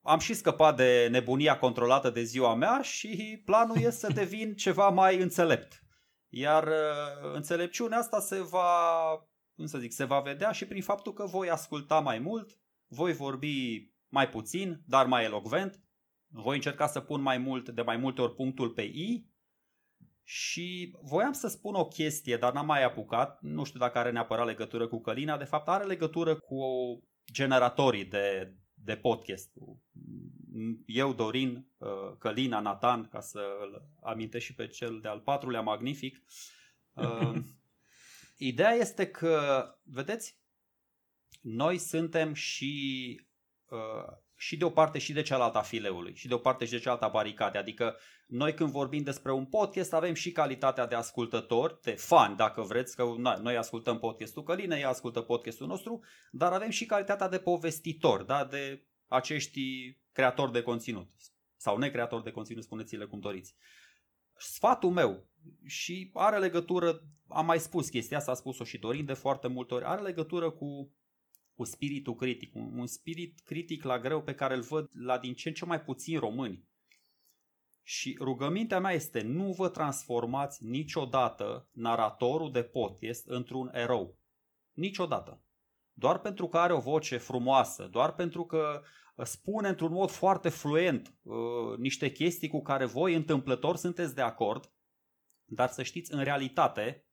am 0.03 0.18
și 0.18 0.34
scăpat 0.34 0.76
de 0.76 1.09
nebunia 1.11 1.59
controlată 1.59 2.11
de 2.11 2.22
ziua 2.22 2.55
mea 2.55 2.80
și 2.82 3.42
planul 3.44 3.76
este 3.76 4.07
să 4.07 4.12
devin 4.12 4.55
ceva 4.64 4.88
mai 4.88 5.20
înțelept. 5.20 5.82
Iar 6.28 6.66
uh, 6.66 7.32
înțelepciunea 7.34 7.98
asta 7.98 8.20
se 8.20 8.42
va, 8.42 8.70
cum 9.55 9.66
să 9.66 9.78
zic, 9.78 9.92
se 9.92 10.05
va 10.05 10.20
vedea 10.20 10.53
și 10.53 10.66
prin 10.66 10.82
faptul 10.82 11.12
că 11.12 11.26
voi 11.26 11.51
asculta 11.51 12.01
mai 12.01 12.18
mult, 12.18 12.59
voi 12.86 13.12
vorbi 13.12 13.88
mai 14.09 14.28
puțin, 14.28 14.82
dar 14.86 15.07
mai 15.07 15.24
elocvent, 15.24 15.80
voi 16.26 16.55
încerca 16.55 16.86
să 16.86 17.01
pun 17.01 17.20
mai 17.20 17.38
mult, 17.38 17.68
de 17.68 17.82
mai 17.82 17.96
multe 17.96 18.20
ori 18.20 18.34
punctul 18.34 18.70
pe 18.70 18.82
I 18.82 19.28
și 20.22 20.96
voiam 21.03 21.32
să 21.32 21.48
spun 21.48 21.74
o 21.74 21.86
chestie, 21.86 22.36
dar 22.36 22.53
n-am 22.53 22.66
mai 22.66 22.84
apucat, 22.84 23.38
nu 23.40 23.64
știu 23.64 23.78
dacă 23.78 23.98
are 23.98 24.11
neapărat 24.11 24.46
legătură 24.46 24.88
cu 24.88 25.01
Călina, 25.01 25.36
de 25.36 25.44
fapt 25.44 25.68
are 25.68 25.84
legătură 25.84 26.34
cu 26.36 26.59
generatorii 27.32 28.05
de, 28.05 28.55
de 28.85 28.97
podcast. 28.97 29.53
Eu, 30.87 31.12
Dorin, 31.12 31.66
uh, 31.78 32.16
Călina, 32.18 32.61
Nathan, 32.61 33.09
ca 33.09 33.20
să 33.20 33.41
îl 33.61 33.89
amintesc 34.03 34.45
și 34.45 34.55
pe 34.55 34.66
cel 34.66 35.01
de-al 35.01 35.20
patrulea 35.20 35.61
magnific. 35.61 36.22
Uh, 36.93 37.35
ideea 38.51 38.72
este 38.72 39.07
că, 39.11 39.64
vedeți, 39.83 40.39
noi 41.41 41.78
suntem 41.78 42.33
și 42.33 43.14
uh, 43.68 44.16
și 44.41 44.57
de 44.57 44.64
o 44.64 44.70
parte 44.70 44.99
și 44.99 45.12
de 45.12 45.22
cealaltă 45.22 45.59
a 45.59 45.62
fileului, 45.62 46.14
și 46.14 46.28
de 46.28 46.34
o 46.34 46.38
parte 46.38 46.64
și 46.64 46.70
de 46.70 46.78
cealaltă 46.78 47.05
a 47.05 47.09
baricade. 47.09 47.59
Adică 47.59 47.97
noi 48.26 48.55
când 48.55 48.70
vorbim 48.70 49.03
despre 49.03 49.32
un 49.32 49.47
podcast 49.47 49.93
avem 49.93 50.14
și 50.14 50.32
calitatea 50.32 50.86
de 50.86 50.95
ascultător, 50.95 51.78
de 51.82 51.91
fan 51.91 52.36
dacă 52.36 52.62
vreți, 52.62 52.97
că 52.97 53.14
na, 53.16 53.34
noi 53.34 53.57
ascultăm 53.57 53.99
podcastul 53.99 54.43
Căline, 54.43 54.78
ea 54.78 54.88
ascultă 54.88 55.20
podcastul 55.20 55.66
nostru, 55.66 56.01
dar 56.30 56.53
avem 56.53 56.70
și 56.70 56.86
calitatea 56.86 57.28
de 57.28 57.38
povestitor, 57.38 58.22
da? 58.22 58.45
de 58.45 58.86
acești 59.07 59.61
creatori 60.12 60.53
de 60.53 60.62
conținut 60.62 61.11
sau 61.57 61.78
necreatori 61.78 62.24
de 62.24 62.30
conținut, 62.30 62.62
spuneți-le 62.62 63.05
cum 63.05 63.20
doriți. 63.20 63.55
Sfatul 64.36 64.91
meu 64.91 65.28
și 65.66 66.11
are 66.14 66.38
legătură, 66.38 67.03
am 67.28 67.47
mai 67.47 67.59
spus 67.59 67.88
chestia 67.88 68.16
asta, 68.16 68.30
a 68.30 68.34
spus-o 68.34 68.64
și 68.64 68.78
Dorin 68.78 69.05
de 69.05 69.12
foarte 69.12 69.49
multe 69.49 69.74
ori, 69.74 69.84
are 69.84 70.03
legătură 70.03 70.51
cu 70.51 70.95
cu 71.61 71.66
spiritul 71.66 72.14
critic, 72.14 72.54
un, 72.54 72.78
un 72.78 72.86
spirit 72.86 73.40
critic 73.44 73.82
la 73.82 73.98
greu 73.98 74.22
pe 74.22 74.34
care 74.34 74.54
îl 74.54 74.61
văd 74.61 74.90
la 74.92 75.18
din 75.18 75.34
ce 75.34 75.48
în 75.48 75.54
ce 75.54 75.64
mai 75.64 75.82
puțin 75.82 76.18
români. 76.18 76.68
Și 77.82 78.16
rugămintea 78.20 78.80
mea 78.80 78.92
este 78.92 79.22
nu 79.22 79.52
vă 79.52 79.68
transformați 79.68 80.64
niciodată 80.64 81.68
naratorul 81.72 82.52
de 82.52 82.62
podcast 82.62 83.26
într-un 83.26 83.70
erou. 83.72 84.18
Niciodată. 84.72 85.42
Doar 85.92 86.20
pentru 86.20 86.48
că 86.48 86.58
are 86.58 86.72
o 86.72 86.80
voce 86.80 87.16
frumoasă, 87.16 87.88
doar 87.90 88.14
pentru 88.14 88.44
că 88.44 88.82
uh, 89.14 89.24
spune 89.24 89.68
într-un 89.68 89.92
mod 89.92 90.11
foarte 90.11 90.48
fluent 90.48 91.18
uh, 91.22 91.78
niște 91.78 92.12
chestii 92.12 92.48
cu 92.48 92.62
care 92.62 92.84
voi 92.84 93.14
întâmplător 93.14 93.76
sunteți 93.76 94.14
de 94.14 94.22
acord, 94.22 94.72
dar 95.44 95.68
să 95.68 95.82
știți, 95.82 96.12
în 96.12 96.22
realitate, 96.22 97.06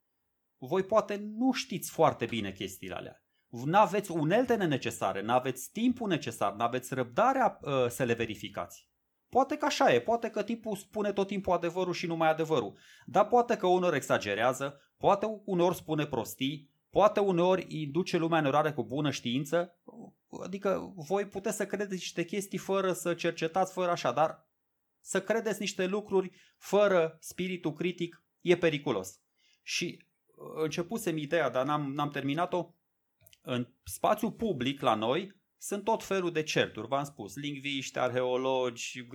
voi 0.57 0.83
poate 0.83 1.15
nu 1.15 1.51
știți 1.51 1.91
foarte 1.91 2.25
bine 2.25 2.51
chestiile 2.51 2.95
alea 2.95 3.21
nu 3.49 3.77
aveți 3.77 4.11
uneltele 4.11 4.65
necesare, 4.65 5.21
nu 5.21 5.33
aveți 5.33 5.71
timpul 5.71 6.07
necesar, 6.07 6.53
nu 6.53 6.63
aveți 6.63 6.93
răbdarea 6.93 7.59
uh, 7.61 7.87
să 7.87 8.03
le 8.03 8.13
verificați. 8.13 8.87
Poate 9.29 9.57
că 9.57 9.65
așa 9.65 9.93
e, 9.93 10.01
poate 10.01 10.29
că 10.29 10.43
tipul 10.43 10.75
spune 10.75 11.13
tot 11.13 11.27
timpul 11.27 11.53
adevărul 11.53 11.93
și 11.93 12.07
numai 12.07 12.29
adevărul, 12.29 12.77
dar 13.05 13.27
poate 13.27 13.57
că 13.57 13.67
unor 13.67 13.93
exagerează, 13.93 14.81
poate 14.97 15.41
unor 15.45 15.73
spune 15.73 16.05
prostii, 16.05 16.69
poate 16.89 17.19
uneori 17.19 17.65
îi 17.69 17.87
duce 17.87 18.17
lumea 18.17 18.39
în 18.39 18.45
eroare 18.45 18.71
cu 18.71 18.83
bună 18.83 19.11
știință, 19.11 19.77
adică 20.43 20.93
voi 20.95 21.25
puteți 21.25 21.55
să 21.55 21.65
credeți 21.65 21.91
niște 21.91 22.25
chestii 22.25 22.57
fără 22.57 22.93
să 22.93 23.13
cercetați, 23.13 23.73
fără 23.73 23.91
așa, 23.91 24.11
dar 24.11 24.47
să 24.99 25.21
credeți 25.21 25.59
niște 25.59 25.85
lucruri 25.85 26.31
fără 26.57 27.17
spiritul 27.19 27.73
critic 27.73 28.23
e 28.41 28.57
periculos. 28.57 29.21
Și 29.63 30.05
uh, 30.25 30.63
începusem 30.63 31.17
ideea, 31.17 31.49
dar 31.49 31.65
n-am, 31.65 31.93
n-am 31.93 32.09
terminat-o, 32.09 32.73
în 33.49 33.67
spațiu 33.83 34.31
public 34.31 34.81
la 34.81 34.95
noi 34.95 35.35
sunt 35.57 35.83
tot 35.83 36.03
felul 36.03 36.31
de 36.31 36.43
certuri, 36.43 36.87
v-am 36.87 37.03
spus, 37.03 37.35
lingviști, 37.35 37.99
arheologi, 37.99 39.07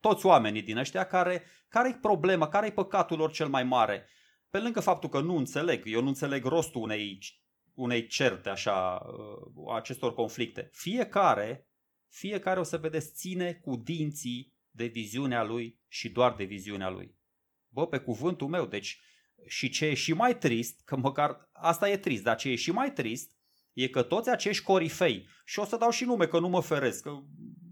toți 0.00 0.26
oamenii 0.26 0.62
din 0.62 0.76
ăștia 0.76 1.04
care, 1.06 1.44
care-i 1.68 1.94
problema, 1.94 2.48
care-i 2.48 2.72
păcatul 2.72 3.18
lor 3.18 3.30
cel 3.32 3.48
mai 3.48 3.64
mare? 3.64 4.08
Pe 4.50 4.58
lângă 4.58 4.80
faptul 4.80 5.08
că 5.08 5.20
nu 5.20 5.36
înțeleg, 5.36 5.82
eu 5.86 6.02
nu 6.02 6.08
înțeleg 6.08 6.44
rostul 6.44 6.82
unei, 6.82 7.18
unei 7.74 8.06
certe 8.06 8.48
așa, 8.48 9.02
uh, 9.06 9.74
acestor 9.74 10.14
conflicte. 10.14 10.68
Fiecare, 10.72 11.68
fiecare 12.08 12.60
o 12.60 12.62
să 12.62 12.76
vedeți 12.76 13.12
ține 13.14 13.52
cu 13.52 13.76
dinții 13.76 14.54
de 14.70 14.86
viziunea 14.86 15.42
lui 15.42 15.80
și 15.88 16.08
doar 16.08 16.34
de 16.34 16.44
viziunea 16.44 16.88
lui. 16.88 17.18
Bă, 17.68 17.86
pe 17.86 17.98
cuvântul 17.98 18.48
meu, 18.48 18.66
deci 18.66 19.00
și 19.46 19.68
ce 19.68 19.86
e 19.86 19.94
și 19.94 20.12
mai 20.12 20.38
trist, 20.38 20.80
că 20.84 20.96
măcar 20.96 21.48
asta 21.52 21.88
e 21.88 21.96
trist, 21.96 22.22
dar 22.22 22.36
ce 22.36 22.48
e 22.48 22.54
și 22.54 22.70
mai 22.70 22.92
trist 22.92 23.38
e 23.72 23.88
că 23.88 24.02
toți 24.02 24.30
acești 24.30 24.64
corifei, 24.64 25.28
și 25.44 25.58
o 25.58 25.64
să 25.64 25.76
dau 25.76 25.90
și 25.90 26.04
nume 26.04 26.26
că 26.26 26.38
nu 26.38 26.48
mă 26.48 26.60
feresc, 26.60 27.02
că 27.02 27.10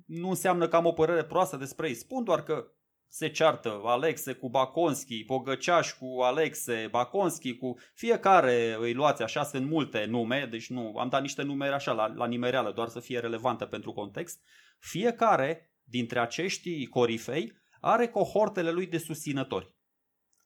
nu 0.07 0.29
înseamnă 0.29 0.69
că 0.69 0.77
am 0.77 0.85
o 0.85 0.93
părere 0.93 1.25
proastă 1.25 1.57
despre 1.57 1.89
ei, 1.89 1.95
spun 1.95 2.25
doar 2.25 2.43
că 2.43 2.65
se 3.11 3.31
ceartă 3.31 3.81
Alexe 3.85 4.33
cu 4.33 4.49
Baconski, 4.49 5.25
Pogăceaș 5.25 5.93
cu 5.93 6.21
Alexe, 6.21 6.89
Baconski 6.91 7.57
cu... 7.57 7.75
Fiecare 7.95 8.77
îi 8.81 8.93
luați 8.93 9.23
așa, 9.23 9.45
sunt 9.45 9.67
multe 9.67 10.05
nume, 10.05 10.49
deci 10.51 10.71
nu, 10.71 10.97
am 10.97 11.09
dat 11.09 11.21
niște 11.21 11.43
numere 11.43 11.75
așa 11.75 11.93
la, 11.93 12.07
la 12.07 12.27
nimereală, 12.27 12.73
doar 12.73 12.89
să 12.89 13.01
fie 13.01 13.19
relevantă 13.19 13.67
pentru 13.67 13.93
context. 13.93 14.43
Fiecare 14.79 15.73
dintre 15.85 16.19
acești 16.19 16.87
corifei 16.87 17.53
are 17.81 18.09
cohortele 18.09 18.71
lui 18.71 18.87
de 18.87 18.99
susținători, 18.99 19.75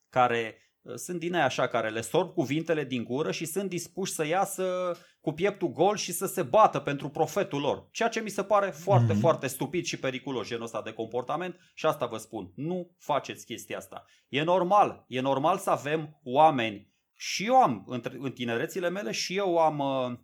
care 0.09 0.57
sunt 0.95 1.19
din 1.19 1.35
aia 1.35 1.45
așa 1.45 1.67
care 1.67 1.89
le 1.89 2.01
sorb 2.01 2.33
cuvintele 2.33 2.83
din 2.83 3.03
gură 3.03 3.31
și 3.31 3.45
sunt 3.45 3.69
dispuși 3.69 4.13
să 4.13 4.25
iasă 4.25 4.97
cu 5.21 5.31
pieptul 5.31 5.67
gol 5.67 5.95
și 5.95 6.11
să 6.11 6.25
se 6.25 6.41
bată 6.41 6.79
pentru 6.79 7.09
profetul 7.09 7.61
lor. 7.61 7.87
Ceea 7.91 8.09
ce 8.09 8.19
mi 8.19 8.29
se 8.29 8.43
pare 8.43 8.69
foarte, 8.69 9.13
mm-hmm. 9.13 9.19
foarte 9.19 9.47
stupid 9.47 9.85
și 9.85 9.99
periculos 9.99 10.47
genul 10.47 10.63
ăsta 10.63 10.81
de 10.81 10.91
comportament 10.91 11.59
și 11.73 11.85
asta 11.85 12.05
vă 12.05 12.17
spun. 12.17 12.51
Nu 12.55 12.95
faceți 12.99 13.45
chestia 13.45 13.77
asta. 13.77 14.05
E 14.27 14.43
normal, 14.43 15.05
e 15.07 15.19
normal 15.19 15.57
să 15.57 15.69
avem 15.69 16.19
oameni 16.23 16.91
și 17.15 17.45
eu 17.45 17.55
am, 17.55 17.83
în 18.19 18.31
tinerețile 18.31 18.89
mele 18.89 19.11
și 19.11 19.37
eu 19.37 19.57
am, 19.57 19.79
uh, 19.79 20.17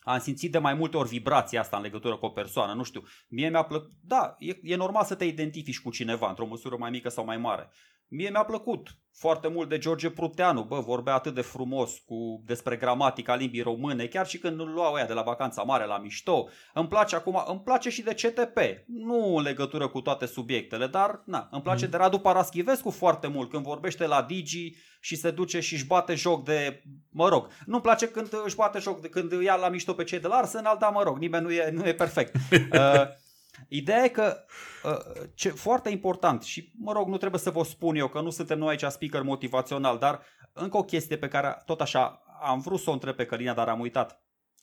am 0.00 0.18
simțit 0.18 0.52
de 0.52 0.58
mai 0.58 0.74
multe 0.74 0.96
ori 0.96 1.08
vibrația 1.08 1.60
asta 1.60 1.76
în 1.76 1.82
legătură 1.82 2.16
cu 2.16 2.26
o 2.26 2.30
persoană, 2.30 2.72
nu 2.72 2.82
știu. 2.82 3.02
Mie 3.28 3.48
mi-a 3.48 3.62
plăcut, 3.62 3.92
da, 4.02 4.34
e, 4.38 4.58
e 4.62 4.76
normal 4.76 5.04
să 5.04 5.14
te 5.14 5.24
identifici 5.24 5.80
cu 5.80 5.90
cineva 5.90 6.28
într-o 6.28 6.46
măsură 6.46 6.76
mai 6.78 6.90
mică 6.90 7.08
sau 7.08 7.24
mai 7.24 7.36
mare. 7.36 7.70
Mie 8.08 8.30
mi-a 8.30 8.44
plăcut 8.44 8.96
foarte 9.18 9.48
mult 9.48 9.68
de 9.68 9.78
George 9.78 10.10
Pruteanu, 10.10 10.62
bă, 10.62 10.80
vorbea 10.80 11.14
atât 11.14 11.34
de 11.34 11.40
frumos 11.40 11.98
cu 11.98 12.42
despre 12.44 12.76
gramatica 12.76 13.34
limbii 13.34 13.62
române, 13.62 14.06
chiar 14.06 14.26
și 14.26 14.38
când 14.38 14.60
îl 14.60 14.72
luau 14.72 14.94
ăia 14.94 15.06
de 15.06 15.12
la 15.12 15.22
vacanța 15.22 15.62
mare 15.62 15.84
la 15.86 15.98
mișto. 15.98 16.48
Îmi 16.74 16.88
place 16.88 17.16
acum, 17.16 17.42
îmi 17.46 17.60
place 17.60 17.90
și 17.90 18.02
de 18.02 18.14
CTP, 18.14 18.58
nu 18.86 19.36
în 19.36 19.42
legătură 19.42 19.88
cu 19.88 20.00
toate 20.00 20.26
subiectele, 20.26 20.86
dar 20.86 21.22
na, 21.24 21.48
îmi 21.50 21.62
place 21.62 21.84
mm. 21.84 21.90
de 21.90 21.96
Radu 21.96 22.18
Paraschivescu 22.18 22.90
foarte 22.90 23.26
mult 23.26 23.50
când 23.50 23.62
vorbește 23.62 24.06
la 24.06 24.22
Digi 24.22 24.74
și 25.00 25.16
se 25.16 25.30
duce 25.30 25.60
și 25.60 25.74
își 25.74 25.86
bate 25.86 26.14
joc 26.14 26.44
de, 26.44 26.82
mă 27.10 27.28
rog, 27.28 27.48
nu-mi 27.66 27.82
place 27.82 28.08
când 28.08 28.28
își 28.44 28.56
bate 28.56 28.78
joc 28.78 29.00
de 29.00 29.08
când 29.08 29.42
ia 29.42 29.54
la 29.54 29.68
mișto 29.68 29.92
pe 29.92 30.04
cei 30.04 30.20
de 30.20 30.26
la 30.26 30.36
Arsenal, 30.36 30.76
dar 30.78 30.90
mă 30.90 31.02
rog, 31.02 31.18
nimeni 31.18 31.44
nu 31.44 31.52
e, 31.52 31.70
nu 31.70 31.86
e 31.86 31.94
perfect. 31.94 32.34
Uh, 32.72 33.02
Ideea 33.68 34.04
e 34.04 34.08
că 34.08 34.44
uh, 34.84 35.28
ce, 35.34 35.48
foarte 35.48 35.90
important 35.90 36.42
și 36.42 36.72
mă 36.78 36.92
rog 36.92 37.08
nu 37.08 37.16
trebuie 37.16 37.40
să 37.40 37.50
vă 37.50 37.62
spun 37.62 37.96
eu 37.96 38.08
că 38.08 38.20
nu 38.20 38.30
suntem 38.30 38.58
noi 38.58 38.68
aici 38.68 38.92
speaker 38.92 39.22
motivațional, 39.22 39.98
dar 39.98 40.22
încă 40.52 40.76
o 40.76 40.84
chestie 40.84 41.16
pe 41.16 41.28
care 41.28 41.62
tot 41.66 41.80
așa 41.80 42.22
am 42.40 42.60
vrut 42.60 42.80
să 42.80 42.90
o 42.90 42.92
întreb 42.92 43.14
pe 43.14 43.26
Călina, 43.26 43.54
dar 43.54 43.68
am 43.68 43.80
uitat. 43.80 44.22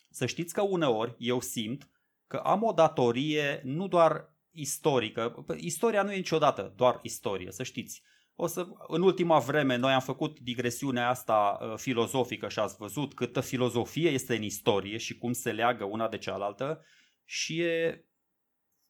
Să 0.09 0.25
știți 0.25 0.53
că 0.53 0.61
uneori 0.61 1.15
eu 1.17 1.39
simt 1.39 1.89
că 2.27 2.37
am 2.37 2.63
o 2.63 2.71
datorie 2.71 3.61
nu 3.63 3.87
doar 3.87 4.31
istorică, 4.51 5.45
istoria 5.57 6.03
nu 6.03 6.11
e 6.11 6.15
niciodată 6.15 6.73
doar 6.75 6.99
istorie, 7.01 7.51
să 7.51 7.63
știți. 7.63 8.03
O 8.35 8.47
să, 8.47 8.67
în 8.87 9.01
ultima 9.01 9.39
vreme 9.39 9.75
noi 9.75 9.93
am 9.93 9.99
făcut 9.99 10.39
digresiunea 10.39 11.09
asta 11.09 11.59
uh, 11.61 11.73
filozofică 11.77 12.49
și 12.49 12.59
ați 12.59 12.75
văzut 12.75 13.13
câtă 13.13 13.41
filozofie 13.41 14.09
este 14.09 14.35
în 14.35 14.41
istorie 14.41 14.97
și 14.97 15.17
cum 15.17 15.31
se 15.31 15.51
leagă 15.51 15.83
una 15.83 16.07
de 16.07 16.17
cealaltă 16.17 16.85
și 17.23 17.61
e 17.61 18.05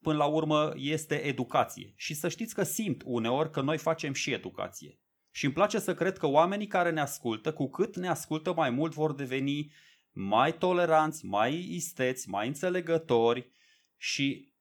până 0.04 0.16
la 0.16 0.24
urmă 0.24 0.72
este 0.76 1.14
educație. 1.14 1.92
Și 1.96 2.14
să 2.14 2.28
știți 2.28 2.54
că 2.54 2.62
simt 2.62 3.02
uneori 3.04 3.50
că 3.50 3.60
noi 3.60 3.78
facem 3.78 4.12
și 4.12 4.32
educație. 4.32 5.00
Și 5.30 5.44
îmi 5.44 5.54
place 5.54 5.78
să 5.78 5.94
cred 5.94 6.18
că 6.18 6.26
oamenii 6.26 6.66
care 6.66 6.90
ne 6.90 7.00
ascultă, 7.00 7.52
cu 7.52 7.70
cât 7.70 7.96
ne 7.96 8.08
ascultă 8.08 8.54
mai 8.54 8.70
mult, 8.70 8.92
vor 8.92 9.14
deveni 9.14 9.72
mai 10.10 10.58
toleranți, 10.58 11.24
mai 11.24 11.66
isteți, 11.70 12.28
mai 12.28 12.46
înțelegători 12.46 13.50
și 13.96 14.52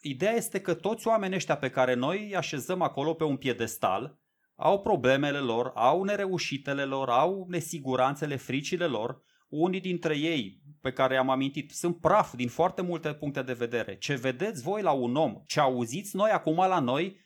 ideea 0.00 0.32
este 0.32 0.60
că 0.60 0.74
toți 0.74 1.06
oamenii 1.06 1.36
ăștia 1.36 1.56
pe 1.56 1.70
care 1.70 1.94
noi 1.94 2.24
îi 2.24 2.36
așezăm 2.36 2.82
acolo 2.82 3.14
pe 3.14 3.24
un 3.24 3.36
piedestal 3.36 4.20
au 4.62 4.80
problemele 4.80 5.38
lor, 5.38 5.72
au 5.74 6.02
nereușitele 6.02 6.84
lor, 6.84 7.08
au 7.08 7.46
nesiguranțele, 7.48 8.36
fricile 8.36 8.86
lor. 8.86 9.22
Unii 9.52 9.80
dintre 9.80 10.18
ei, 10.18 10.62
pe 10.80 10.92
care 10.92 11.16
am 11.16 11.30
amintit, 11.30 11.70
sunt 11.70 12.00
praf 12.00 12.34
din 12.34 12.48
foarte 12.48 12.82
multe 12.82 13.14
puncte 13.14 13.42
de 13.42 13.52
vedere. 13.52 13.96
Ce 13.96 14.14
vedeți 14.14 14.62
voi 14.62 14.82
la 14.82 14.90
un 14.90 15.16
om, 15.16 15.42
ce 15.46 15.60
auziți 15.60 16.16
noi 16.16 16.30
acum 16.30 16.56
la 16.56 16.78
noi, 16.78 17.20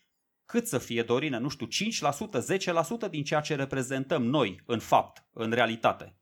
cât 0.45 0.67
să 0.67 0.79
fie, 0.79 1.03
Dorina, 1.03 1.39
nu 1.39 1.49
știu, 1.49 1.67
5%, 1.67 3.07
10% 3.07 3.11
din 3.11 3.25
ceea 3.25 3.41
ce 3.41 3.55
reprezentăm 3.55 4.23
noi, 4.23 4.63
în 4.67 4.79
fapt, 4.79 5.27
în 5.33 5.51
realitate. 5.51 6.17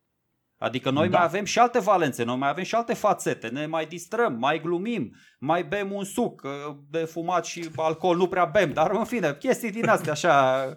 Adică 0.58 0.90
noi 0.90 1.08
da. 1.08 1.16
mai 1.16 1.26
avem 1.26 1.44
și 1.44 1.58
alte 1.58 1.78
valențe, 1.78 2.24
noi 2.24 2.36
mai 2.36 2.48
avem 2.48 2.64
și 2.64 2.74
alte 2.74 2.94
fațete, 2.94 3.48
ne 3.48 3.66
mai 3.66 3.86
distrăm, 3.86 4.36
mai 4.38 4.60
glumim, 4.60 5.14
mai 5.38 5.64
bem 5.64 5.92
un 5.92 6.04
suc 6.04 6.42
uh, 6.42 6.76
de 6.90 7.04
fumat 7.04 7.44
și 7.44 7.68
alcool, 7.76 8.16
nu 8.16 8.28
prea 8.28 8.44
bem, 8.44 8.72
dar 8.72 8.90
în 8.90 9.04
fine, 9.04 9.36
chestii 9.36 9.70
din 9.70 9.88
astea 9.88 10.12
așa, 10.12 10.76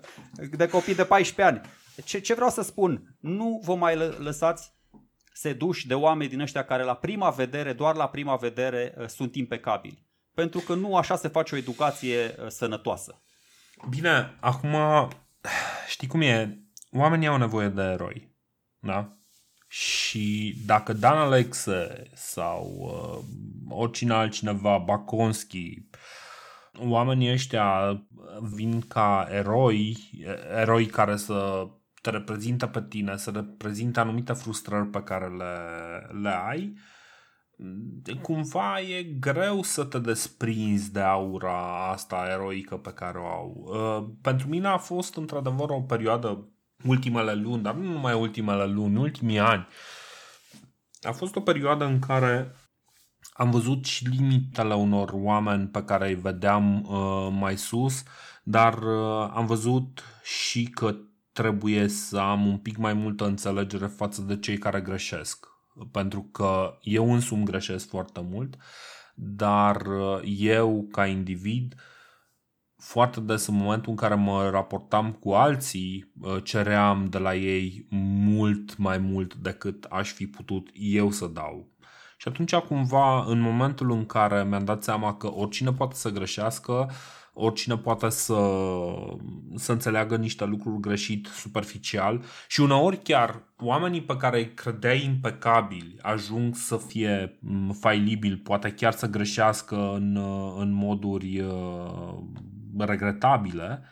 de 0.51 0.67
copii 0.67 0.95
de 0.95 1.05
14 1.05 1.55
ani. 1.55 1.69
Ce, 2.05 2.19
ce 2.19 2.33
vreau 2.33 2.49
să 2.49 2.61
spun, 2.61 3.17
nu 3.19 3.61
vă 3.63 3.75
mai 3.75 3.95
lăsați 4.17 4.75
seduși 5.39 5.87
de 5.87 5.93
oameni 5.93 6.29
din 6.29 6.39
ăștia 6.39 6.65
care 6.65 6.83
la 6.83 6.95
prima 6.95 7.29
vedere, 7.29 7.73
doar 7.73 7.95
la 7.95 8.07
prima 8.09 8.35
vedere, 8.35 8.93
uh, 8.97 9.07
sunt 9.07 9.35
impecabili. 9.35 10.05
Pentru 10.33 10.59
că 10.59 10.73
nu 10.73 10.95
așa 10.95 11.15
se 11.15 11.27
face 11.27 11.55
o 11.55 11.57
educație 11.57 12.25
uh, 12.25 12.47
sănătoasă. 12.47 13.21
Bine, 13.89 14.37
acum 14.39 14.75
știi 15.87 16.07
cum 16.07 16.21
e? 16.21 16.59
Oamenii 16.91 17.27
au 17.27 17.37
nevoie 17.37 17.67
de 17.67 17.81
eroi. 17.81 18.35
Da? 18.79 19.17
Și 19.67 20.55
dacă 20.65 20.93
Dan 20.93 21.17
Alexe 21.17 22.03
sau 22.13 22.75
uh, 22.79 23.23
oricine 23.69 24.13
altcineva, 24.13 24.77
Baconski, 24.77 25.87
oamenii 26.79 27.31
ăștia 27.31 28.01
vin 28.53 28.81
ca 28.81 29.27
eroi, 29.31 29.97
eroi 30.55 30.85
care 30.85 31.15
să 31.15 31.67
te 32.01 32.09
reprezintă 32.09 32.67
pe 32.67 32.83
tine, 32.89 33.17
să 33.17 33.31
reprezintă 33.31 33.99
anumite 33.99 34.33
frustrări 34.33 34.87
pe 34.87 35.03
care 35.03 35.27
le, 35.27 35.55
le 36.21 36.29
ai, 36.47 36.73
cumva 38.21 38.79
e 38.79 39.03
greu 39.03 39.61
să 39.61 39.83
te 39.83 39.99
desprinzi 39.99 40.91
de 40.91 40.99
aura 40.99 41.89
asta 41.91 42.27
eroică 42.29 42.77
pe 42.77 42.93
care 42.93 43.17
o 43.17 43.25
au. 43.25 43.63
Uh, 43.65 44.15
pentru 44.21 44.47
mine 44.47 44.67
a 44.67 44.77
fost 44.77 45.15
într-adevăr 45.15 45.69
o 45.69 45.81
perioadă 45.81 46.49
ultimele 46.85 47.33
luni, 47.33 47.63
dar 47.63 47.73
nu 47.73 47.91
numai 47.91 48.13
ultimele 48.13 48.65
luni, 48.65 48.97
ultimii 48.97 49.39
ani. 49.39 49.67
A 51.01 51.11
fost 51.11 51.35
o 51.35 51.41
perioadă 51.41 51.85
în 51.85 51.99
care 51.99 52.55
am 53.33 53.51
văzut 53.51 53.85
și 53.85 54.07
limitele 54.07 54.75
unor 54.75 55.11
oameni 55.13 55.67
pe 55.67 55.83
care 55.83 56.07
îi 56.07 56.15
vedeam 56.15 56.81
uh, 56.81 57.27
mai 57.31 57.57
sus, 57.57 58.03
dar 58.43 58.73
uh, 58.73 59.29
am 59.33 59.45
văzut 59.45 60.03
și 60.23 60.63
că 60.63 60.95
trebuie 61.43 61.87
să 61.87 62.17
am 62.17 62.47
un 62.47 62.57
pic 62.57 62.77
mai 62.77 62.93
multă 62.93 63.25
înțelegere 63.25 63.85
față 63.85 64.21
de 64.21 64.39
cei 64.39 64.57
care 64.57 64.81
greșesc. 64.81 65.47
Pentru 65.91 66.21
că 66.21 66.77
eu 66.81 67.13
însumi 67.13 67.45
greșesc 67.45 67.89
foarte 67.89 68.25
mult, 68.29 68.55
dar 69.15 69.81
uh, 69.85 70.19
eu, 70.37 70.87
ca 70.91 71.05
individ, 71.05 71.73
uh, 71.73 71.79
foarte 72.77 73.19
des 73.19 73.47
în 73.47 73.55
momentul 73.55 73.91
în 73.91 73.97
care 73.97 74.15
mă 74.15 74.49
raportam 74.49 75.11
cu 75.11 75.31
alții, 75.31 76.11
uh, 76.21 76.43
ceream 76.43 77.05
de 77.05 77.17
la 77.17 77.35
ei 77.35 77.87
mult 77.89 78.77
mai 78.77 78.97
mult 78.97 79.35
decât 79.35 79.83
aș 79.83 80.11
fi 80.11 80.27
putut 80.27 80.69
eu 80.73 81.11
să 81.11 81.27
dau. 81.27 81.71
Și 82.17 82.27
atunci 82.27 82.55
cumva 82.55 83.23
în 83.23 83.39
momentul 83.39 83.91
în 83.91 84.05
care 84.05 84.43
mi-am 84.43 84.65
dat 84.65 84.83
seama 84.83 85.17
că 85.17 85.33
oricine 85.33 85.73
poate 85.73 85.95
să 85.95 86.09
greșească, 86.09 86.91
oricine 87.39 87.77
poate 87.77 88.09
să, 88.09 88.39
să 89.55 89.71
înțeleagă 89.71 90.17
niște 90.17 90.45
lucruri 90.45 90.79
greșit 90.79 91.25
superficial 91.25 92.23
și 92.47 92.61
uneori 92.61 92.97
chiar 92.97 93.43
oamenii 93.59 94.01
pe 94.01 94.17
care 94.17 94.37
îi 94.37 94.53
credeai 94.53 95.03
impecabili 95.03 95.97
ajung 96.01 96.55
să 96.55 96.77
fie 96.77 97.39
failibili, 97.79 98.37
poate 98.37 98.71
chiar 98.71 98.93
să 98.93 99.07
greșească 99.07 99.93
în, 99.93 100.17
în 100.57 100.71
moduri 100.71 101.39
uh, 101.39 102.17
regretabile, 102.77 103.83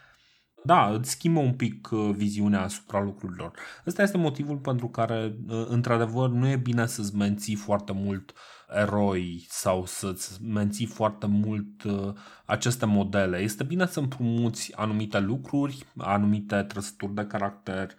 da, 0.64 0.90
îți 0.90 1.10
schimbă 1.10 1.40
un 1.40 1.54
pic 1.54 1.90
uh, 1.92 2.10
viziunea 2.16 2.62
asupra 2.62 3.02
lucrurilor. 3.02 3.52
Ăsta 3.88 4.02
este 4.02 4.18
motivul 4.18 4.58
pentru 4.58 4.88
care, 4.88 5.36
uh, 5.48 5.66
într-adevăr, 5.68 6.30
nu 6.30 6.48
e 6.48 6.56
bine 6.56 6.86
să-ți 6.86 7.16
menții 7.16 7.56
foarte 7.56 7.92
mult 7.92 8.34
eroi 8.76 9.46
sau 9.50 9.86
să-ți 9.86 10.44
menții 10.44 10.86
foarte 10.86 11.26
mult 11.28 11.84
uh, 11.84 12.14
aceste 12.46 12.86
modele. 12.86 13.38
Este 13.38 13.64
bine 13.64 13.86
să 13.86 14.00
împrumuți 14.00 14.76
anumite 14.76 15.20
lucruri, 15.20 15.86
anumite 15.98 16.64
trăsături 16.64 17.14
de 17.14 17.26
caracter, 17.26 17.92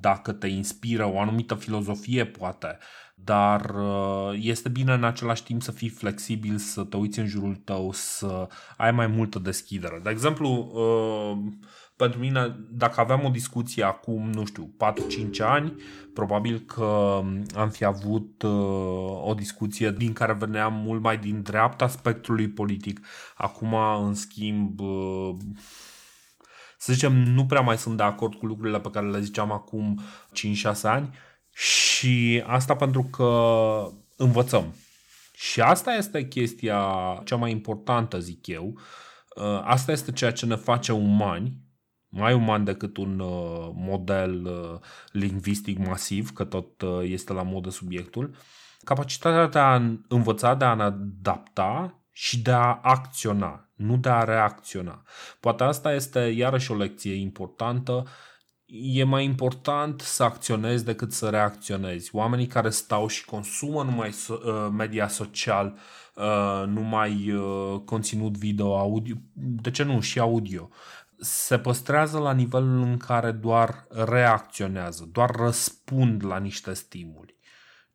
dacă 0.00 0.32
te 0.32 0.46
inspiră 0.46 1.12
o 1.12 1.20
anumită 1.20 1.54
filozofie, 1.54 2.26
poate, 2.26 2.78
dar 3.14 3.70
uh, 3.74 4.38
este 4.40 4.68
bine 4.68 4.92
în 4.92 5.04
același 5.04 5.42
timp 5.42 5.62
să 5.62 5.72
fii 5.72 5.88
flexibil, 5.88 6.56
să 6.56 6.84
te 6.84 6.96
uiți 6.96 7.18
în 7.18 7.26
jurul 7.26 7.54
tău, 7.54 7.90
să 7.92 8.48
ai 8.76 8.92
mai 8.92 9.06
multă 9.06 9.38
deschidere. 9.38 10.00
De 10.02 10.10
exemplu, 10.10 10.48
uh, 10.74 11.52
pentru 11.98 12.18
mine, 12.18 12.56
dacă 12.70 13.00
aveam 13.00 13.24
o 13.24 13.28
discuție 13.28 13.84
acum, 13.84 14.30
nu 14.30 14.44
știu, 14.44 14.74
4-5 15.36 15.38
ani, 15.38 15.74
probabil 16.14 16.58
că 16.58 17.20
am 17.54 17.68
fi 17.70 17.84
avut 17.84 18.42
uh, 18.42 19.22
o 19.22 19.34
discuție 19.36 19.90
din 19.90 20.12
care 20.12 20.32
veneam 20.32 20.72
mult 20.74 21.02
mai 21.02 21.18
din 21.18 21.42
dreapta 21.42 21.88
spectrului 21.88 22.48
politic. 22.48 23.00
Acum, 23.36 23.74
în 24.04 24.14
schimb, 24.14 24.80
să 26.78 26.92
zicem, 26.92 27.12
nu 27.12 27.46
prea 27.46 27.60
mai 27.60 27.78
sunt 27.78 27.96
de 27.96 28.02
acord 28.02 28.34
cu 28.34 28.46
lucrurile 28.46 28.80
pe 28.80 28.90
care 28.90 29.10
le 29.10 29.20
ziceam 29.20 29.52
acum 29.52 30.00
5-6 30.76 30.80
ani 30.82 31.14
și 31.52 32.42
asta 32.46 32.76
pentru 32.76 33.02
că 33.02 33.32
învățăm. 34.16 34.74
Și 35.34 35.60
asta 35.60 35.94
este 35.94 36.28
chestia 36.28 36.80
cea 37.24 37.36
mai 37.36 37.50
importantă, 37.50 38.18
zic 38.18 38.46
eu. 38.46 38.78
Uh, 39.36 39.60
asta 39.64 39.92
este 39.92 40.12
ceea 40.12 40.32
ce 40.32 40.46
ne 40.46 40.56
face 40.56 40.92
umani, 40.92 41.66
mai 42.18 42.34
uman 42.34 42.64
decât 42.64 42.96
un 42.96 43.18
uh, 43.18 43.70
model 43.74 44.44
uh, 44.44 44.78
lingvistic 45.12 45.86
masiv, 45.86 46.32
că 46.32 46.44
tot 46.44 46.82
este 47.02 47.32
la 47.32 47.42
modă 47.42 47.70
subiectul. 47.70 48.34
Capacitatea 48.84 49.46
de 49.46 49.58
a 49.58 49.82
învăța, 50.08 50.54
de 50.54 50.64
a 50.64 50.74
ne 50.74 50.82
adapta 50.82 52.02
și 52.12 52.42
de 52.42 52.50
a 52.50 52.78
acționa, 52.82 53.68
nu 53.74 53.96
de 53.96 54.08
a 54.08 54.24
reacționa. 54.24 55.02
Poate 55.40 55.64
asta 55.64 55.92
este 55.92 56.18
iarăși 56.20 56.70
o 56.70 56.76
lecție 56.76 57.14
importantă 57.14 58.04
e 58.70 59.04
mai 59.04 59.24
important 59.24 60.00
să 60.00 60.22
acționezi 60.22 60.84
decât 60.84 61.12
să 61.12 61.28
reacționezi. 61.28 62.14
Oamenii 62.14 62.46
care 62.46 62.70
stau 62.70 63.06
și 63.06 63.24
consumă 63.24 63.82
numai 63.82 64.14
uh, 64.28 64.68
media 64.72 65.08
social, 65.08 65.78
uh, 66.14 66.66
numai 66.66 67.32
uh, 67.32 67.80
conținut 67.84 68.36
video, 68.36 68.78
audio, 68.78 69.14
de 69.34 69.70
ce 69.70 69.82
nu, 69.82 70.00
și 70.00 70.18
audio, 70.18 70.68
se 71.20 71.58
păstrează 71.58 72.18
la 72.18 72.32
nivelul 72.32 72.82
în 72.82 72.96
care 72.96 73.30
doar 73.30 73.86
reacționează, 73.88 75.08
doar 75.12 75.30
răspund 75.30 76.24
la 76.24 76.38
niște 76.38 76.72
stimuli. 76.72 77.36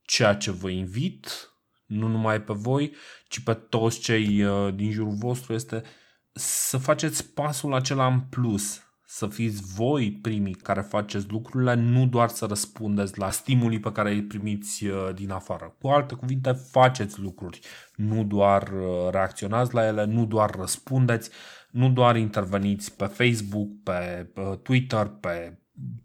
Ceea 0.01 0.35
ce 0.35 0.51
vă 0.51 0.69
invit, 0.69 1.53
nu 1.85 2.07
numai 2.07 2.41
pe 2.41 2.53
voi, 2.53 2.95
ci 3.27 3.39
pe 3.39 3.53
toți 3.53 3.99
cei 3.99 4.45
din 4.73 4.91
jurul 4.91 5.15
vostru, 5.15 5.53
este 5.53 5.83
să 6.31 6.77
faceți 6.77 7.33
pasul 7.33 7.73
acela 7.73 8.07
în 8.07 8.19
plus, 8.19 8.81
să 9.05 9.27
fiți 9.27 9.73
voi 9.75 10.11
primii 10.21 10.53
care 10.53 10.81
faceți 10.81 11.29
lucrurile, 11.29 11.73
nu 11.73 12.07
doar 12.07 12.29
să 12.29 12.45
răspundeți 12.45 13.19
la 13.19 13.29
stimulii 13.29 13.79
pe 13.79 13.91
care 13.91 14.11
îi 14.11 14.23
primiți 14.23 14.85
uh, 14.85 15.09
din 15.13 15.31
afară. 15.31 15.75
Cu 15.81 15.87
alte 15.87 16.15
cuvinte, 16.15 16.51
faceți 16.51 17.19
lucruri, 17.19 17.59
nu 17.95 18.23
doar 18.23 18.61
uh, 18.61 19.09
reacționați 19.11 19.73
la 19.73 19.85
ele, 19.85 20.05
nu 20.05 20.25
doar 20.25 20.55
răspundeți, 20.55 21.29
nu 21.73 21.89
doar 21.89 22.15
interveniți 22.15 22.95
pe 22.95 23.05
Facebook, 23.05 23.69
pe 23.83 24.29
uh, 24.35 24.57
Twitter, 24.63 25.05
pe 25.19 25.57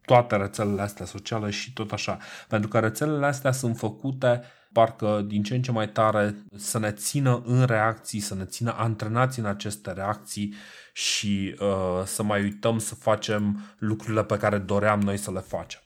toate 0.05 0.37
rețelele 0.37 0.83
astea 0.83 1.07
sociale 1.07 1.51
și 1.51 1.73
tot 1.73 1.93
așa. 1.93 2.19
Pentru 2.49 2.69
că 2.69 2.79
rețelele 2.79 3.27
astea 3.27 3.53
sunt 3.53 3.77
făcute 3.77 4.43
parcă 4.73 5.25
din 5.27 5.43
ce 5.43 5.55
în 5.55 5.63
ce 5.63 5.73
mai 5.73 5.89
tare 5.89 6.35
să 6.57 6.79
ne 6.79 6.91
țină 6.91 7.43
în 7.45 7.65
reacții, 7.65 8.21
să 8.21 8.35
ne 8.35 8.45
țină 8.45 8.75
antrenați 8.77 9.39
în 9.39 9.45
aceste 9.45 9.93
reacții 9.93 10.55
și 10.93 11.57
uh, 11.61 12.03
să 12.05 12.23
mai 12.23 12.43
uităm 12.43 12.79
să 12.79 12.95
facem 12.95 13.75
lucrurile 13.79 14.25
pe 14.25 14.37
care 14.37 14.59
doream 14.59 15.01
noi 15.01 15.17
să 15.17 15.31
le 15.31 15.41
facem. 15.41 15.81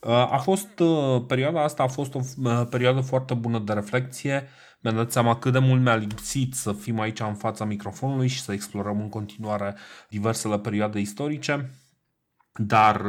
Uh, 0.00 0.10
a 0.10 0.38
fost, 0.42 0.78
uh, 0.78 1.24
perioada 1.26 1.62
asta 1.62 1.82
a 1.82 1.86
fost 1.86 2.14
o 2.14 2.20
uh, 2.42 2.66
perioadă 2.70 3.00
foarte 3.00 3.34
bună 3.34 3.58
de 3.58 3.72
reflexie. 3.72 4.48
Mi-am 4.80 4.94
dat 4.94 5.12
seama 5.12 5.38
cât 5.38 5.52
de 5.52 5.58
mult 5.58 5.82
mi-a 5.82 5.94
lipsit 5.94 6.54
să 6.54 6.72
fim 6.72 7.00
aici 7.00 7.20
în 7.20 7.34
fața 7.34 7.64
microfonului 7.64 8.28
și 8.28 8.40
să 8.40 8.52
explorăm 8.52 9.00
în 9.00 9.08
continuare 9.08 9.76
diversele 10.08 10.58
perioade 10.58 11.00
istorice. 11.00 11.70
Dar, 12.52 13.04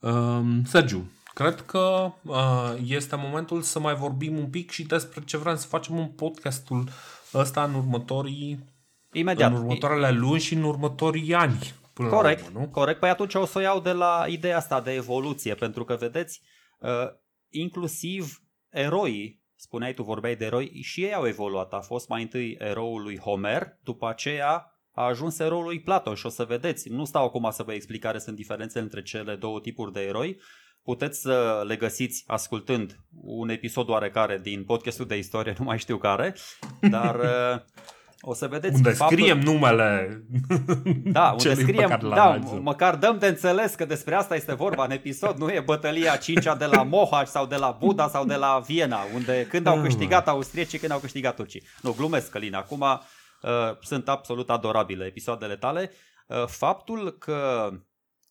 uh, 0.00 0.40
Sergiu, 0.64 1.10
cred 1.34 1.60
că 1.60 2.12
uh, 2.22 2.74
este 2.84 3.16
momentul 3.16 3.62
să 3.62 3.80
mai 3.80 3.94
vorbim 3.94 4.38
un 4.38 4.46
pic 4.46 4.70
și 4.70 4.82
despre 4.82 5.24
ce 5.24 5.36
vrem 5.36 5.56
să 5.56 5.66
facem 5.66 5.98
în 5.98 6.06
podcastul 6.06 6.88
ăsta 7.34 7.64
în 7.64 7.74
următorii 7.74 8.68
Imediat. 9.12 9.50
În 9.50 9.56
următoarele 9.56 10.10
luni 10.10 10.40
și 10.40 10.54
în 10.54 10.62
următorii 10.62 11.34
ani. 11.34 11.74
Până 11.92 12.08
corect, 12.08 12.40
la 12.40 12.46
urmă, 12.46 12.60
nu? 12.60 12.68
corect. 12.68 13.00
Păi 13.00 13.08
atunci 13.08 13.34
o 13.34 13.46
să 13.46 13.58
o 13.58 13.60
iau 13.60 13.80
de 13.80 13.92
la 13.92 14.24
ideea 14.28 14.56
asta 14.56 14.80
de 14.80 14.92
evoluție, 14.92 15.54
pentru 15.54 15.84
că, 15.84 15.94
vedeți, 15.94 16.40
uh, 16.78 17.08
inclusiv 17.48 18.42
eroii, 18.68 19.39
spuneai 19.60 19.94
tu, 19.94 20.02
vorbeai 20.02 20.36
de 20.36 20.44
eroi, 20.44 20.82
și 20.82 21.02
ei 21.02 21.14
au 21.14 21.26
evoluat. 21.26 21.72
A 21.72 21.80
fost 21.80 22.08
mai 22.08 22.22
întâi 22.22 22.56
eroul 22.58 23.02
lui 23.02 23.18
Homer, 23.18 23.78
după 23.82 24.08
aceea 24.08 24.74
a 24.92 25.04
ajuns 25.04 25.38
eroul 25.38 25.64
lui 25.64 25.80
Platon 25.80 26.14
și 26.14 26.26
o 26.26 26.28
să 26.28 26.44
vedeți, 26.44 26.88
nu 26.88 27.04
stau 27.04 27.24
acum 27.24 27.50
să 27.50 27.62
vă 27.62 27.72
explic 27.72 28.00
care 28.00 28.18
sunt 28.18 28.36
diferențele 28.36 28.82
între 28.82 29.02
cele 29.02 29.36
două 29.36 29.60
tipuri 29.60 29.92
de 29.92 30.00
eroi, 30.00 30.40
puteți 30.82 31.20
să 31.20 31.64
le 31.66 31.76
găsiți 31.76 32.24
ascultând 32.26 33.00
un 33.22 33.48
episod 33.48 33.88
oarecare 33.88 34.38
din 34.38 34.64
podcastul 34.64 35.06
de 35.06 35.16
istorie, 35.16 35.54
nu 35.58 35.64
mai 35.64 35.78
știu 35.78 35.96
care, 35.96 36.34
dar 36.80 37.14
uh, 37.18 37.60
o 38.20 38.34
să 38.34 38.48
vedeți 38.48 38.74
Unde 38.74 38.90
faptul... 38.90 39.18
scriem 39.18 39.38
numele 39.38 40.22
Da, 41.04 41.30
unde 41.30 41.42
celui 41.42 41.56
pe 41.56 41.62
scriem, 41.62 41.88
care 41.88 42.02
l-am 42.02 42.14
da, 42.14 42.24
analizat. 42.24 42.60
măcar 42.60 42.96
dăm 42.96 43.18
de 43.18 43.26
înțeles 43.26 43.74
că 43.74 43.84
despre 43.84 44.14
asta 44.14 44.34
este 44.34 44.54
vorba 44.54 44.84
în 44.84 44.90
episod, 44.90 45.36
nu 45.36 45.50
e 45.50 45.60
bătălia 45.60 46.16
cincea 46.16 46.54
de 46.54 46.64
la 46.64 46.82
Mohaci 46.82 47.26
sau 47.26 47.46
de 47.46 47.56
la 47.56 47.70
Buda 47.70 48.08
sau 48.08 48.24
de 48.24 48.34
la 48.34 48.62
Viena, 48.66 49.00
unde 49.14 49.46
când 49.46 49.66
au 49.66 49.82
câștigat 49.82 50.28
austriecii, 50.28 50.78
când 50.78 50.92
au 50.92 50.98
câștigat 50.98 51.36
turcii. 51.36 51.62
Nu, 51.82 51.92
glumesc, 51.92 52.30
Călin, 52.30 52.54
acum 52.54 52.80
uh, 52.80 53.50
sunt 53.80 54.08
absolut 54.08 54.50
adorabile 54.50 55.04
episoadele 55.04 55.56
tale. 55.56 55.90
Uh, 56.26 56.44
faptul 56.46 57.10
că 57.10 57.70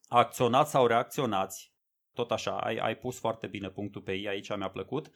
acționați 0.07 0.71
sau 0.71 0.87
reacționați, 0.87 1.73
tot 2.13 2.31
așa, 2.31 2.51
ai, 2.51 2.75
ai 2.75 2.95
pus 2.95 3.19
foarte 3.19 3.47
bine 3.47 3.69
punctul 3.69 4.01
pe 4.01 4.11
ei, 4.11 4.27
aici 4.27 4.55
mi-a 4.55 4.69
plăcut, 4.69 5.11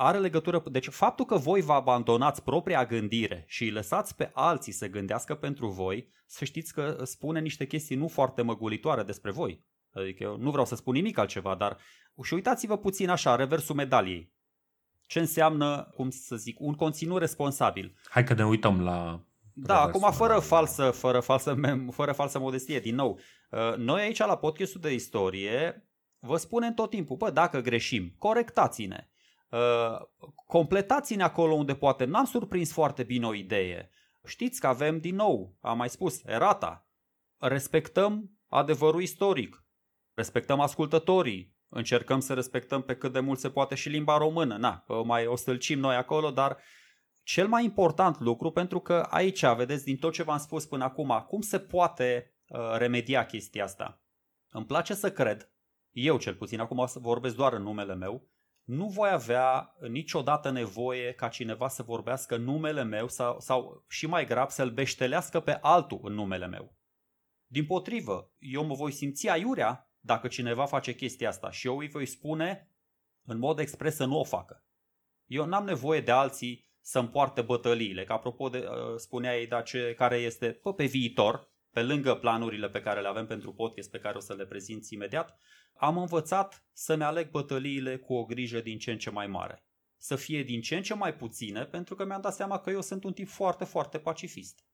are 0.00 0.18
legătură, 0.18 0.62
deci 0.70 0.88
faptul 0.88 1.24
că 1.24 1.36
voi 1.36 1.60
vă 1.60 1.72
abandonați 1.72 2.42
propria 2.42 2.86
gândire 2.86 3.44
și 3.46 3.62
îi 3.62 3.70
lăsați 3.70 4.16
pe 4.16 4.30
alții 4.32 4.72
să 4.72 4.88
gândească 4.88 5.34
pentru 5.34 5.68
voi, 5.68 6.12
să 6.26 6.44
știți 6.44 6.72
că 6.72 7.00
spune 7.04 7.40
niște 7.40 7.66
chestii 7.66 7.96
nu 7.96 8.08
foarte 8.08 8.42
măgulitoare 8.42 9.02
despre 9.02 9.30
voi. 9.30 9.64
Adică 9.92 10.22
eu 10.22 10.36
nu 10.36 10.50
vreau 10.50 10.66
să 10.66 10.74
spun 10.74 10.94
nimic 10.94 11.18
altceva, 11.18 11.54
dar 11.54 11.76
și 12.22 12.34
uitați-vă 12.34 12.78
puțin 12.78 13.08
așa, 13.08 13.36
reversul 13.36 13.74
medaliei. 13.74 14.32
Ce 15.06 15.18
înseamnă, 15.18 15.90
cum 15.94 16.10
să 16.10 16.36
zic, 16.36 16.60
un 16.60 16.74
conținut 16.74 17.18
responsabil. 17.18 17.96
Hai 18.08 18.24
că 18.24 18.34
ne 18.34 18.46
uităm 18.46 18.82
la... 18.82 19.24
Da, 19.52 19.74
reversul 19.74 20.04
acum 20.04 20.16
fără 20.16 20.32
medaliei. 20.32 20.48
falsă, 20.48 20.90
fără 20.90 21.20
falsă, 21.20 21.54
mem- 21.54 21.90
fără 21.90 22.12
falsă 22.12 22.38
modestie, 22.38 22.80
din 22.80 22.94
nou. 22.94 23.18
uh, 23.50 23.76
Noi 23.76 24.00
aici 24.00 24.18
la 24.18 24.36
podcastul 24.36 24.80
de 24.80 24.92
istorie 24.92 25.88
vă 26.18 26.36
spunem 26.36 26.74
tot 26.74 26.90
timpul, 26.90 27.16
bă, 27.16 27.30
dacă 27.30 27.60
greșim, 27.60 28.14
corectați-ne. 28.18 29.08
Uh, 29.48 30.00
completați-ne 30.46 31.22
acolo 31.22 31.54
unde 31.54 31.74
poate 31.74 32.04
n-am 32.04 32.24
surprins 32.24 32.72
foarte 32.72 33.02
bine 33.02 33.26
o 33.26 33.34
idee. 33.34 33.90
Știți 34.24 34.60
că 34.60 34.66
avem 34.66 34.98
din 34.98 35.14
nou, 35.14 35.56
am 35.60 35.76
mai 35.76 35.88
spus, 35.88 36.24
erata. 36.24 36.88
Respectăm 37.36 38.30
adevărul 38.46 39.02
istoric. 39.02 39.64
Respectăm 40.14 40.60
ascultătorii. 40.60 41.56
Încercăm 41.68 42.20
să 42.20 42.34
respectăm 42.34 42.82
pe 42.82 42.96
cât 42.96 43.12
de 43.12 43.20
mult 43.20 43.38
se 43.38 43.50
poate 43.50 43.74
și 43.74 43.88
limba 43.88 44.16
română. 44.16 44.56
Na, 44.56 44.84
o 44.86 45.02
mai 45.02 45.26
o 45.26 45.36
stâlcim 45.36 45.78
noi 45.78 45.96
acolo, 45.96 46.30
dar 46.30 46.58
cel 47.22 47.48
mai 47.48 47.64
important 47.64 48.20
lucru, 48.20 48.50
pentru 48.50 48.80
că 48.80 49.06
aici, 49.10 49.44
vedeți, 49.46 49.84
din 49.84 49.96
tot 49.96 50.12
ce 50.12 50.22
v-am 50.22 50.38
spus 50.38 50.66
până 50.66 50.84
acum, 50.84 51.24
cum 51.28 51.40
se 51.40 51.58
poate 51.58 52.34
uh, 52.48 52.76
remedia 52.76 53.26
chestia 53.26 53.64
asta? 53.64 54.02
Îmi 54.50 54.66
place 54.66 54.94
să 54.94 55.12
cred, 55.12 55.52
eu 55.90 56.18
cel 56.18 56.34
puțin, 56.34 56.60
acum 56.60 56.78
o 56.78 56.86
să 56.86 56.98
vorbesc 56.98 57.36
doar 57.36 57.52
în 57.52 57.62
numele 57.62 57.94
meu, 57.94 58.28
nu 58.68 58.88
voi 58.88 59.10
avea 59.10 59.76
niciodată 59.88 60.50
nevoie 60.50 61.12
ca 61.12 61.28
cineva 61.28 61.68
să 61.68 61.82
vorbească 61.82 62.34
în 62.34 62.42
numele 62.42 62.82
meu 62.82 63.08
sau, 63.08 63.40
sau 63.40 63.84
și 63.88 64.06
mai 64.06 64.26
grav 64.26 64.48
să-l 64.48 64.70
beștelească 64.70 65.40
pe 65.40 65.58
altul 65.60 66.00
în 66.02 66.12
numele 66.12 66.46
meu. 66.46 66.76
Din 67.46 67.66
potrivă, 67.66 68.32
eu 68.38 68.64
mă 68.64 68.74
voi 68.74 68.92
simți 68.92 69.28
aiurea 69.28 69.92
dacă 70.00 70.28
cineva 70.28 70.66
face 70.66 70.94
chestia 70.94 71.28
asta 71.28 71.50
și 71.50 71.66
eu 71.66 71.78
îi 71.78 71.88
voi 71.88 72.06
spune 72.06 72.72
în 73.22 73.38
mod 73.38 73.58
expres 73.58 73.94
să 73.94 74.04
nu 74.04 74.18
o 74.18 74.24
facă. 74.24 74.64
Eu 75.26 75.46
n-am 75.46 75.64
nevoie 75.64 76.00
de 76.00 76.10
alții 76.10 76.66
să-mi 76.80 77.08
poarte 77.08 77.42
bătăliile, 77.42 78.04
că 78.04 78.12
apropo 78.12 78.48
de, 78.48 78.58
uh, 78.58 78.96
spuneai, 78.96 79.46
da, 79.46 79.62
ce, 79.62 79.94
care 79.96 80.16
este 80.16 80.52
pă, 80.52 80.74
pe 80.74 80.84
viitor, 80.84 81.52
pe 81.70 81.82
lângă 81.82 82.14
planurile 82.14 82.68
pe 82.68 82.80
care 82.80 83.00
le 83.00 83.08
avem 83.08 83.26
pentru 83.26 83.52
podcast, 83.52 83.90
pe 83.90 83.98
care 83.98 84.16
o 84.16 84.20
să 84.20 84.34
le 84.34 84.46
prezinți 84.46 84.94
imediat, 84.94 85.38
am 85.74 85.98
învățat 85.98 86.66
să-mi 86.72 87.02
aleg 87.02 87.30
bătăliile 87.30 87.96
cu 87.96 88.14
o 88.14 88.24
grijă 88.24 88.60
din 88.60 88.78
ce 88.78 88.90
în 88.90 88.98
ce 88.98 89.10
mai 89.10 89.26
mare. 89.26 89.64
Să 89.96 90.16
fie 90.16 90.42
din 90.42 90.60
ce 90.60 90.76
în 90.76 90.82
ce 90.82 90.94
mai 90.94 91.14
puține, 91.14 91.64
pentru 91.64 91.94
că 91.94 92.04
mi-am 92.04 92.20
dat 92.20 92.34
seama 92.34 92.58
că 92.58 92.70
eu 92.70 92.80
sunt 92.80 93.04
un 93.04 93.12
tip 93.12 93.28
foarte, 93.28 93.64
foarte 93.64 93.98
pacifist. 93.98 94.64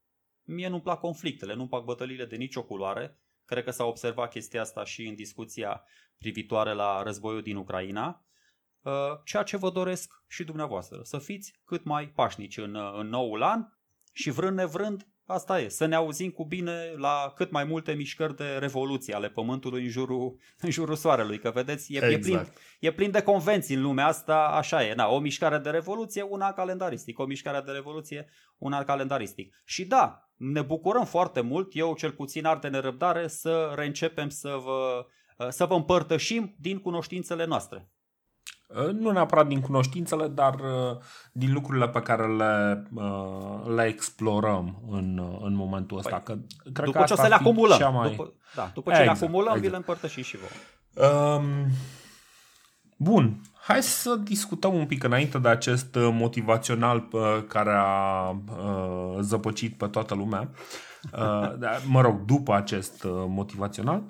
Mie 0.42 0.68
nu-mi 0.68 0.82
plac 0.82 1.00
conflictele, 1.00 1.54
nu-mi 1.54 1.68
plac 1.68 1.84
bătăliile 1.84 2.24
de 2.24 2.36
nicio 2.36 2.64
culoare. 2.64 3.18
Cred 3.44 3.64
că 3.64 3.70
s-a 3.70 3.84
observat 3.84 4.30
chestia 4.30 4.60
asta 4.60 4.84
și 4.84 5.06
în 5.06 5.14
discuția 5.14 5.82
privitoare 6.18 6.72
la 6.72 7.02
războiul 7.02 7.42
din 7.42 7.56
Ucraina. 7.56 8.26
Uh, 8.80 8.92
Ceea 9.24 9.42
ce 9.42 9.56
vă 9.56 9.70
doresc 9.70 10.24
și 10.28 10.44
dumneavoastră, 10.44 11.00
să 11.02 11.18
fiți 11.18 11.60
cât 11.64 11.84
mai 11.84 12.08
pașnici 12.08 12.56
în, 12.56 12.74
uh, 12.74 12.92
în 12.96 13.08
noul 13.08 13.42
an 13.42 13.66
și 14.12 14.30
vrând 14.30 14.56
nevrând, 14.56 15.08
asta 15.26 15.60
e, 15.60 15.68
să 15.68 15.86
ne 15.86 15.94
auzim 15.94 16.30
cu 16.30 16.44
bine 16.44 16.94
la 16.96 17.32
cât 17.36 17.50
mai 17.50 17.64
multe 17.64 17.92
mișcări 17.92 18.36
de 18.36 18.56
revoluție 18.58 19.14
ale 19.14 19.28
pământului 19.28 19.82
în 19.82 19.88
jurul, 19.88 20.36
în 20.64 20.70
jurul 20.70 20.94
soarelui, 20.94 21.38
că 21.38 21.50
vedeți, 21.50 21.92
e, 21.92 21.96
e, 21.96 22.18
plin, 22.18 22.36
Exact. 22.36 22.58
e 22.80 22.92
plin 22.92 23.10
de 23.10 23.22
convenții 23.22 23.74
în 23.74 23.82
lumea 23.82 24.06
asta, 24.06 24.36
așa 24.36 24.84
e, 24.84 24.94
na, 24.94 25.08
o 25.08 25.18
mișcare 25.18 25.58
de 25.58 25.70
revoluție, 25.70 26.22
una 26.22 26.52
calendaristic, 26.52 27.18
o 27.18 27.24
mișcare 27.24 27.60
de 27.60 27.70
revoluție, 27.70 28.28
una 28.58 28.84
calendaristic. 28.84 29.54
Și 29.64 29.84
da, 29.84 30.30
ne 30.36 30.62
bucurăm 30.62 31.04
foarte 31.04 31.40
mult, 31.40 31.76
eu 31.76 31.94
cel 31.94 32.10
puțin 32.10 32.44
ar 32.44 32.58
de 32.58 32.68
nerăbdare 32.68 33.28
să 33.28 33.72
reîncepem 33.76 34.28
să 34.28 34.56
vă, 34.64 35.06
să 35.48 35.66
vă 35.66 35.74
împărtășim 35.74 36.54
din 36.58 36.78
cunoștințele 36.78 37.44
noastre. 37.44 37.88
Uh, 38.66 38.90
Nu 38.92 39.10
neapărat 39.10 39.46
din 39.46 39.60
cunoștințele, 39.60 40.26
dar 40.28 40.54
uh, 40.54 40.96
din 41.32 41.52
lucrurile 41.52 41.88
pe 41.88 42.00
care 42.00 42.26
le, 42.36 42.82
uh, 42.94 43.74
le 43.74 43.84
explorăm 43.84 44.82
în, 44.90 45.18
uh, 45.18 45.38
în 45.42 45.54
momentul 45.54 45.98
ăsta. 45.98 46.20
Că, 46.20 46.32
cred 46.72 46.84
după 46.84 46.90
că 46.90 46.90
ce 46.90 46.98
o 46.98 47.02
asta 47.02 47.14
să 47.14 47.28
le 47.28 47.34
ar 47.34 47.40
fi 47.40 47.46
acumulăm, 47.46 47.78
Cea 47.78 47.88
mai... 47.88 48.10
după, 48.10 48.32
da, 48.54 48.70
după 48.74 48.90
ce 48.90 48.96
le 48.96 49.02
Exact, 49.02 49.22
acumulăm, 49.22 49.52
vi 49.52 49.58
exact. 49.58 49.72
le 49.72 49.76
împărtășim 49.76 50.22
și 50.22 50.36
vouă. 50.36 51.36
Um, 51.36 51.44
bun, 52.96 53.40
hai 53.60 53.82
să 53.82 54.14
discutăm 54.14 54.74
un 54.74 54.86
pic 54.86 55.04
înainte 55.04 55.38
de 55.38 55.48
acest 55.48 55.94
uh, 55.94 56.08
motivațional 56.12 57.08
uh, 57.12 57.22
care 57.48 57.72
a 57.74 58.28
uh, 58.30 59.16
zăpăcit 59.20 59.76
pe 59.76 59.86
toată 59.86 60.14
lumea. 60.14 60.50
Uh, 61.12 61.58
da, 61.58 61.70
mă 61.86 62.00
rog, 62.00 62.24
după 62.24 62.54
acest 62.54 63.04
uh, 63.04 63.10
motivațional. 63.26 64.02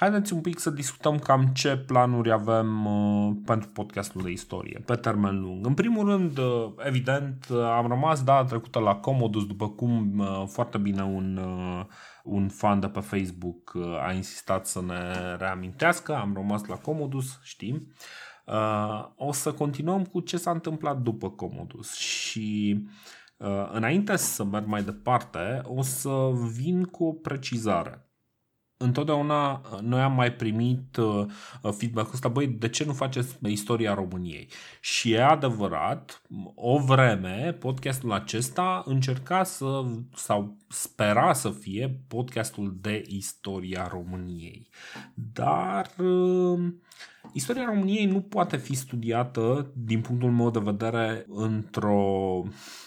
Haideți 0.00 0.32
un 0.32 0.40
pic 0.40 0.58
să 0.58 0.70
discutăm 0.70 1.18
cam 1.18 1.46
ce 1.46 1.76
planuri 1.76 2.32
avem 2.32 2.86
uh, 2.86 3.36
pentru 3.44 3.68
podcastul 3.68 4.22
de 4.22 4.30
istorie, 4.30 4.82
pe 4.86 4.94
termen 4.94 5.40
lung. 5.40 5.66
În 5.66 5.74
primul 5.74 6.06
rând, 6.06 6.38
uh, 6.38 6.72
evident, 6.76 7.46
uh, 7.50 7.58
am 7.58 7.86
rămas 7.86 8.22
data 8.22 8.44
trecută 8.44 8.78
la 8.78 8.94
Commodus, 8.94 9.46
după 9.46 9.68
cum 9.68 10.18
uh, 10.18 10.44
foarte 10.46 10.78
bine 10.78 11.02
un, 11.02 11.36
uh, 11.36 11.84
un 12.24 12.48
fan 12.48 12.80
de 12.80 12.88
pe 12.88 13.00
Facebook 13.00 13.72
uh, 13.74 14.06
a 14.06 14.12
insistat 14.12 14.66
să 14.66 14.82
ne 14.86 15.34
reamintească. 15.38 16.14
Am 16.16 16.34
rămas 16.34 16.64
la 16.64 16.76
Commodus, 16.76 17.38
știm. 17.42 17.92
Uh, 18.44 19.08
o 19.16 19.32
să 19.32 19.52
continuăm 19.52 20.04
cu 20.04 20.20
ce 20.20 20.36
s-a 20.36 20.50
întâmplat 20.50 20.98
după 20.98 21.30
Commodus 21.30 21.94
și 21.94 22.78
uh, 23.36 23.70
înainte 23.72 24.16
să 24.16 24.44
merg 24.44 24.66
mai 24.66 24.82
departe, 24.82 25.60
o 25.64 25.82
să 25.82 26.30
vin 26.56 26.84
cu 26.84 27.04
o 27.04 27.12
precizare 27.12 28.07
întotdeauna 28.78 29.50
uh, 29.52 29.78
noi 29.80 30.00
am 30.00 30.12
mai 30.12 30.32
primit 30.32 30.96
uh, 30.96 31.26
feedback-ul 31.76 32.14
ăsta, 32.14 32.28
băi, 32.28 32.46
de 32.46 32.68
ce 32.68 32.84
nu 32.84 32.92
faceți 32.92 33.38
istoria 33.42 33.94
României? 33.94 34.48
Și 34.80 35.12
e 35.12 35.22
adevărat, 35.22 36.22
o 36.54 36.78
vreme, 36.78 37.56
podcastul 37.58 38.12
acesta 38.12 38.82
încerca 38.86 39.44
să, 39.44 39.84
sau 40.14 40.56
spera 40.68 41.32
să 41.32 41.50
fie 41.50 42.00
podcastul 42.08 42.76
de 42.80 43.04
istoria 43.06 43.88
României. 43.90 44.68
Dar 45.14 45.90
uh, 45.98 46.72
istoria 47.32 47.64
României 47.64 48.06
nu 48.06 48.20
poate 48.20 48.56
fi 48.56 48.74
studiată, 48.74 49.72
din 49.74 50.00
punctul 50.00 50.30
meu 50.30 50.50
de 50.50 50.58
vedere, 50.58 51.26
într-o, 51.28 52.42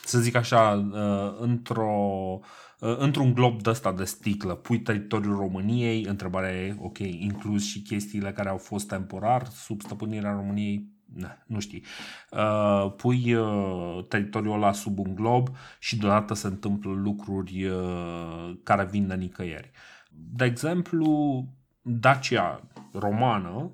să 0.06 0.20
zic 0.20 0.36
așa, 0.36 0.90
uh, 0.94 1.36
într-o 1.40 2.40
uh, 2.40 2.46
într-un 2.84 3.34
glob 3.34 3.62
de 3.62 3.70
ăsta 3.70 3.91
de 3.91 4.03
sticlă, 4.03 4.56
pui 4.56 4.80
teritoriul 4.80 5.36
României, 5.36 6.03
întrebarea 6.03 6.52
e, 6.52 6.76
ok, 6.80 6.98
inclus 6.98 7.66
și 7.66 7.82
chestiile 7.82 8.32
care 8.32 8.49
au 8.49 8.58
fost 8.58 8.88
temporar 8.88 9.48
sub 9.48 9.82
stăpânirea 9.82 10.32
României, 10.32 10.90
ne, 11.14 11.38
nu 11.45 11.60
știi. 11.60 11.84
Uh, 12.32 12.94
pui 12.98 13.34
uh, 13.34 14.06
teritoriul 14.08 14.53
ăla 14.53 14.72
sub 14.72 14.99
un 14.99 15.16
glob 15.16 15.49
și 15.80 15.98
deodată 15.98 16.34
se 16.34 16.48
întâmplă 16.48 16.91
lucruri 16.91 17.66
uh, 17.66 18.58
care 18.64 18.86
vin 18.86 19.08
de 19.08 19.16
nicăieri. 19.16 19.72
De 20.12 20.45
exemplu, 20.45 21.45
Dacia 21.82 22.68
romană 22.94 23.72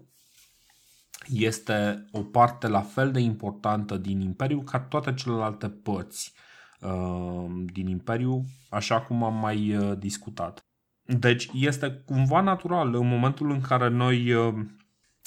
este 1.28 2.06
o 2.12 2.24
parte 2.24 2.68
la 2.68 2.82
fel 2.82 3.12
de 3.12 3.20
importantă 3.20 3.98
din 3.98 4.20
Imperiu 4.20 4.62
ca 4.62 4.80
toate 4.80 5.14
celelalte 5.14 5.70
părți 5.70 6.34
din 7.74 7.88
Imperiu, 7.88 8.46
așa 8.70 9.02
cum 9.02 9.24
am 9.24 9.34
mai 9.34 9.78
discutat. 10.00 10.66
Deci 11.04 11.50
este 11.54 12.04
cumva 12.06 12.42
natural 12.42 12.96
în 12.96 13.08
momentul 13.08 13.52
în 13.52 13.62
care 13.62 13.90
noi 13.90 14.34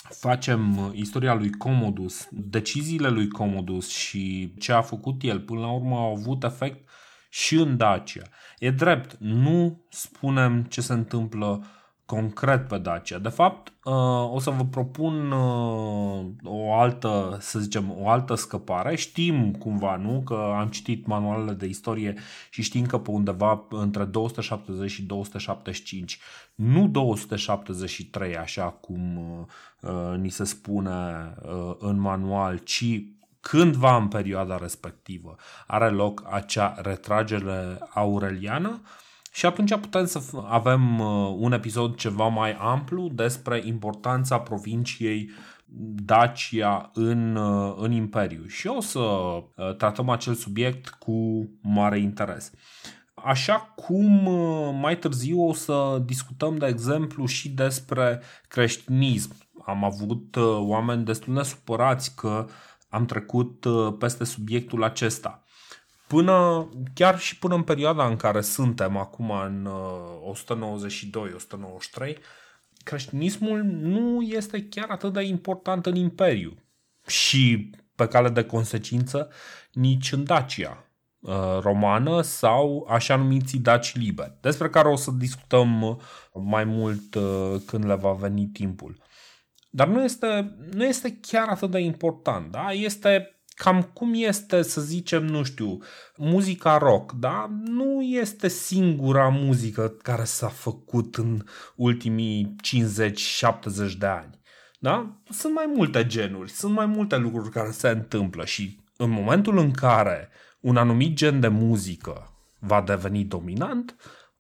facem 0.03 0.93
istoria 0.95 1.35
lui 1.35 1.51
Commodus, 1.51 2.29
deciziile 2.31 3.09
lui 3.09 3.29
Commodus 3.29 3.89
și 3.89 4.55
ce 4.59 4.73
a 4.73 4.81
făcut 4.81 5.23
el 5.23 5.41
până 5.41 5.61
la 5.61 5.73
urmă 5.73 5.97
au 5.97 6.15
avut 6.17 6.43
efect 6.43 6.89
și 7.31 7.55
în 7.55 7.77
Dacia. 7.77 8.23
E 8.59 8.71
drept, 8.71 9.17
nu 9.19 9.85
spunem 9.89 10.63
ce 10.63 10.81
se 10.81 10.93
întâmplă 10.93 11.65
concret 12.11 12.69
pe 12.69 12.79
Dacia. 12.79 13.19
De 13.19 13.29
fapt, 13.29 13.73
uh, 13.85 14.33
o 14.33 14.39
să 14.39 14.51
vă 14.51 14.65
propun 14.65 15.31
uh, 15.31 16.27
o 16.45 16.73
altă, 16.75 17.37
să 17.41 17.59
zicem, 17.59 17.95
o 17.99 18.09
altă 18.09 18.35
scăpare. 18.35 18.97
Știm 18.97 19.53
cumva, 19.53 19.97
nu, 19.97 20.23
că 20.25 20.55
am 20.59 20.69
citit 20.69 21.07
manualele 21.07 21.53
de 21.53 21.67
istorie 21.67 22.15
și 22.51 22.63
știm 22.63 22.87
că 22.87 22.99
pe 22.99 23.11
undeva 23.11 23.67
între 23.71 24.05
270 24.05 24.91
și 24.91 25.03
275, 25.03 26.19
nu 26.55 26.89
273 26.89 28.37
așa 28.37 28.65
cum 28.65 29.17
uh, 29.81 30.17
ni 30.17 30.29
se 30.29 30.45
spune 30.45 31.35
în 31.79 32.01
manual, 32.01 32.57
ci 32.59 33.03
cândva 33.41 33.97
în 33.97 34.09
perioada 34.09 34.57
respectivă 34.57 35.37
are 35.67 35.89
loc 35.89 36.23
acea 36.31 36.75
retragere 36.83 37.79
aureliană 37.95 38.81
și 39.33 39.47
atunci 39.47 39.77
putem 39.77 40.07
să 40.07 40.21
avem 40.49 40.99
uh, 40.99 41.35
un 41.39 41.53
episod 41.53 41.97
ceva 41.97 42.27
mai 42.27 42.53
amplu 42.53 43.09
despre 43.09 43.63
importanța 43.65 44.39
provinciei 44.39 45.31
Dacia 46.05 46.91
în, 46.95 47.37
uh, 47.37 47.75
în 47.77 47.93
Imperiu 47.93 48.47
și 48.47 48.67
o 48.67 48.81
să 48.81 48.99
uh, 48.99 49.77
tratăm 49.77 50.09
acel 50.09 50.35
subiect 50.35 50.89
cu 50.89 51.49
mare 51.63 51.99
interes. 51.99 52.53
Așa 53.15 53.73
cum 53.77 54.31
mai 54.81 54.99
târziu 54.99 55.49
o 55.49 55.53
să 55.53 56.03
discutăm, 56.05 56.57
de 56.57 56.67
exemplu, 56.67 57.27
și 57.27 57.49
despre 57.49 58.21
creștinism. 58.49 59.35
Am 59.67 59.85
avut 59.85 60.37
oameni 60.59 61.05
destul 61.05 61.35
de 61.35 61.43
supărați 61.43 62.15
că 62.15 62.47
am 62.89 63.05
trecut 63.05 63.67
peste 63.99 64.25
subiectul 64.25 64.85
acesta 64.85 65.45
până, 66.11 66.69
chiar 66.95 67.19
și 67.19 67.39
până 67.39 67.55
în 67.55 67.63
perioada 67.63 68.07
în 68.07 68.17
care 68.17 68.41
suntem 68.41 68.97
acum 68.97 69.31
în 69.31 69.69
192-193, 70.35 72.09
uh, 72.09 72.15
creștinismul 72.85 73.63
nu 73.63 74.23
este 74.23 74.69
chiar 74.69 74.91
atât 74.91 75.13
de 75.13 75.23
important 75.23 75.87
în 75.87 75.95
Imperiu 75.95 76.55
și 77.07 77.71
pe 77.95 78.07
cale 78.07 78.29
de 78.29 78.45
consecință 78.45 79.31
nici 79.73 80.13
în 80.13 80.25
Dacia 80.25 80.91
uh, 81.21 81.59
romană 81.61 82.21
sau 82.23 82.87
așa 82.91 83.17
numiții 83.17 83.59
daci 83.59 83.95
liberi, 83.95 84.39
despre 84.41 84.69
care 84.69 84.89
o 84.89 84.97
să 84.97 85.11
discutăm 85.11 85.83
uh, 85.83 85.97
mai 86.33 86.65
mult 86.65 87.17
când 87.67 87.87
le 87.87 87.95
va 87.95 88.13
veni 88.13 88.47
timpul. 88.47 89.03
Dar 89.71 89.87
nu 89.87 90.03
este, 90.03 90.57
nu 90.73 90.85
este 90.85 91.19
chiar 91.21 91.49
atât 91.49 91.71
de 91.71 91.79
important, 91.79 92.51
da? 92.51 92.71
Este 92.71 93.40
cam 93.63 93.83
cum 93.83 94.13
este, 94.15 94.63
să 94.63 94.81
zicem, 94.81 95.25
nu 95.25 95.43
știu, 95.43 95.79
muzica 96.17 96.79
rock, 96.79 97.13
da? 97.13 97.51
Nu 97.65 98.03
este 98.03 98.49
singura 98.49 99.29
muzică 99.29 99.89
care 100.03 100.25
s-a 100.25 100.49
făcut 100.49 101.17
în 101.17 101.45
ultimii 101.77 102.57
50-70 103.93 103.93
de 103.99 104.07
ani. 104.07 104.41
Da? 104.79 105.17
Sunt 105.31 105.55
mai 105.55 105.73
multe 105.75 106.07
genuri, 106.07 106.51
sunt 106.51 106.75
mai 106.75 106.87
multe 106.87 107.17
lucruri 107.17 107.51
care 107.51 107.71
se 107.71 107.89
întâmplă 107.89 108.45
și 108.45 108.79
în 108.97 109.11
momentul 109.11 109.59
în 109.59 109.71
care 109.71 110.29
un 110.61 110.77
anumit 110.77 111.15
gen 111.15 111.41
de 111.41 111.49
muzică 111.49 112.33
va 112.59 112.81
deveni 112.81 113.25
dominant, 113.25 113.97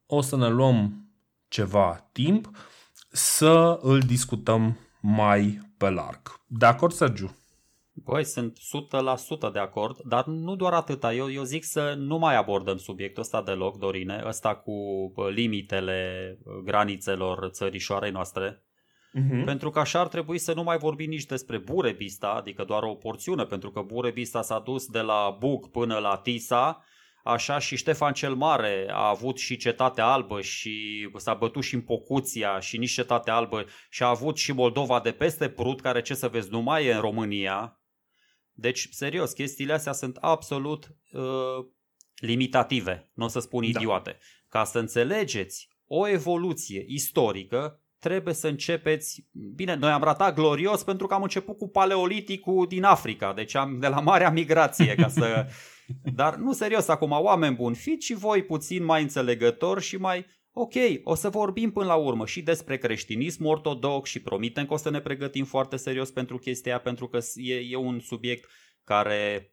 o 0.06 0.20
să 0.20 0.36
ne 0.36 0.48
luăm 0.48 1.08
ceva 1.48 2.08
timp 2.12 2.50
să 3.12 3.78
îl 3.82 3.98
discutăm 3.98 4.78
mai 5.00 5.60
pe 5.76 5.90
larg. 5.90 6.40
De 6.46 6.66
acord, 6.66 6.92
Sergiu? 6.92 7.34
Băi, 8.04 8.24
sunt 8.24 8.58
100% 9.48 9.52
de 9.52 9.58
acord, 9.58 10.00
dar 10.00 10.24
nu 10.24 10.56
doar 10.56 10.72
atâta. 10.72 11.14
Eu, 11.14 11.32
eu 11.32 11.42
zic 11.42 11.64
să 11.64 11.94
nu 11.98 12.18
mai 12.18 12.36
abordăm 12.36 12.76
subiectul 12.76 13.22
ăsta 13.22 13.42
deloc, 13.42 13.78
Dorine, 13.78 14.22
ăsta 14.26 14.54
cu 14.54 14.72
limitele 15.30 16.38
granițelor 16.64 17.48
țărișoarei 17.48 18.10
noastre. 18.10 18.64
Uh-huh. 19.14 19.44
Pentru 19.44 19.70
că 19.70 19.78
așa 19.78 20.00
ar 20.00 20.08
trebui 20.08 20.38
să 20.38 20.54
nu 20.54 20.62
mai 20.62 20.78
vorbim 20.78 21.08
nici 21.08 21.24
despre 21.24 21.58
Burebista, 21.58 22.28
adică 22.28 22.64
doar 22.64 22.82
o 22.82 22.94
porțiune, 22.94 23.44
pentru 23.44 23.70
că 23.70 23.80
Burebista 23.80 24.42
s-a 24.42 24.58
dus 24.58 24.86
de 24.86 25.00
la 25.00 25.36
Buc 25.38 25.70
până 25.70 25.98
la 25.98 26.16
Tisa, 26.16 26.84
așa 27.24 27.58
și 27.58 27.76
Ștefan 27.76 28.12
cel 28.12 28.34
Mare 28.34 28.86
a 28.90 29.08
avut 29.08 29.38
și 29.38 29.56
Cetatea 29.56 30.06
Albă 30.06 30.40
și 30.40 31.08
s-a 31.16 31.34
bătut 31.34 31.62
și 31.62 31.74
în 31.74 31.80
Pocuția 31.80 32.60
și 32.60 32.78
nici 32.78 32.92
Cetatea 32.92 33.34
Albă 33.34 33.64
și 33.90 34.02
a 34.02 34.08
avut 34.08 34.36
și 34.36 34.52
Moldova 34.52 35.00
de 35.00 35.12
peste 35.12 35.48
Prut, 35.48 35.80
care 35.80 36.02
ce 36.02 36.14
să 36.14 36.28
vezi 36.28 36.50
nu 36.50 36.60
mai 36.60 36.84
e 36.84 36.92
în 36.92 37.00
România, 37.00 37.79
deci, 38.60 38.88
serios, 38.90 39.32
chestiile 39.32 39.72
astea 39.72 39.92
sunt 39.92 40.16
absolut 40.16 40.96
uh, 41.12 41.66
limitative, 42.16 43.10
nu 43.14 43.24
o 43.24 43.28
să 43.28 43.40
spun 43.40 43.60
da. 43.60 43.68
idiote. 43.68 44.18
Ca 44.48 44.64
să 44.64 44.78
înțelegeți 44.78 45.68
o 45.86 46.08
evoluție 46.08 46.84
istorică, 46.86 47.80
trebuie 47.98 48.34
să 48.34 48.48
începeți... 48.48 49.28
Bine, 49.54 49.74
noi 49.74 49.90
am 49.90 50.02
ratat 50.02 50.34
glorios 50.34 50.82
pentru 50.82 51.06
că 51.06 51.14
am 51.14 51.22
început 51.22 51.58
cu 51.58 51.68
paleoliticul 51.68 52.66
din 52.66 52.84
Africa, 52.84 53.32
deci 53.32 53.54
am 53.54 53.78
de 53.78 53.88
la 53.88 54.00
Marea 54.00 54.30
Migrație, 54.30 54.94
ca 54.94 55.08
să... 55.08 55.46
Dar 56.14 56.34
nu 56.36 56.52
serios, 56.52 56.88
acum 56.88 57.10
oameni 57.10 57.54
buni, 57.54 57.74
fiți 57.74 58.06
și 58.06 58.14
voi 58.14 58.42
puțin 58.42 58.84
mai 58.84 59.02
înțelegători 59.02 59.82
și 59.82 59.96
mai 59.96 60.26
Ok, 60.52 60.74
o 61.02 61.14
să 61.14 61.28
vorbim 61.28 61.70
până 61.70 61.86
la 61.86 61.94
urmă 61.94 62.26
și 62.26 62.42
despre 62.42 62.78
creștinism 62.78 63.44
ortodox 63.44 64.10
și 64.10 64.22
promitem 64.22 64.66
că 64.66 64.72
o 64.72 64.76
să 64.76 64.90
ne 64.90 65.00
pregătim 65.00 65.44
foarte 65.44 65.76
serios 65.76 66.10
pentru 66.10 66.38
chestia 66.38 66.80
pentru 66.80 67.08
că 67.08 67.18
e, 67.34 67.54
e 67.54 67.76
un 67.76 68.00
subiect 68.00 68.48
care 68.84 69.52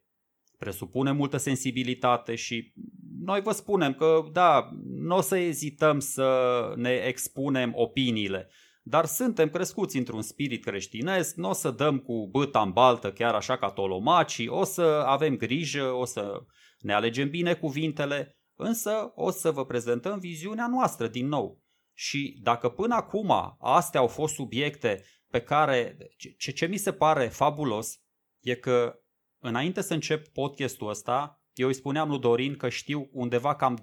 presupune 0.58 1.12
multă 1.12 1.36
sensibilitate 1.36 2.34
și 2.34 2.72
noi 3.20 3.40
vă 3.40 3.52
spunem 3.52 3.94
că 3.94 4.24
da, 4.32 4.68
nu 4.84 5.16
o 5.16 5.20
să 5.20 5.36
ezităm 5.36 5.98
să 5.98 6.60
ne 6.76 6.90
expunem 6.90 7.72
opiniile, 7.74 8.50
dar 8.82 9.04
suntem 9.04 9.48
crescuți 9.48 9.96
într-un 9.96 10.22
spirit 10.22 10.64
creștinesc, 10.64 11.36
nu 11.36 11.48
o 11.48 11.52
să 11.52 11.70
dăm 11.70 11.98
cu 11.98 12.28
băta 12.30 12.60
în 12.60 12.70
baltă 12.70 13.12
chiar 13.12 13.34
așa 13.34 13.56
ca 13.56 13.70
tolomacii, 13.70 14.48
o 14.48 14.64
să 14.64 14.82
avem 15.06 15.36
grijă, 15.36 15.92
o 15.92 16.04
să 16.04 16.42
ne 16.78 16.92
alegem 16.92 17.30
bine 17.30 17.54
cuvintele 17.54 18.37
Însă 18.60 19.12
o 19.14 19.30
să 19.30 19.50
vă 19.50 19.64
prezentăm 19.64 20.18
viziunea 20.18 20.66
noastră 20.66 21.08
din 21.08 21.26
nou. 21.26 21.62
Și 21.94 22.38
dacă 22.42 22.68
până 22.68 22.94
acum 22.94 23.56
astea 23.58 24.00
au 24.00 24.06
fost 24.06 24.34
subiecte 24.34 25.04
pe 25.30 25.40
care, 25.40 25.96
ce, 26.38 26.50
ce 26.50 26.66
mi 26.66 26.76
se 26.76 26.92
pare 26.92 27.28
fabulos, 27.28 28.00
e 28.40 28.54
că 28.54 29.00
înainte 29.38 29.80
să 29.80 29.94
încep 29.94 30.28
podcastul 30.28 30.88
ăsta, 30.88 31.42
eu 31.52 31.66
îi 31.66 31.74
spuneam 31.74 32.08
lui 32.08 32.18
Dorin 32.18 32.56
că 32.56 32.68
știu 32.68 33.08
undeva 33.12 33.56
cam 33.56 33.78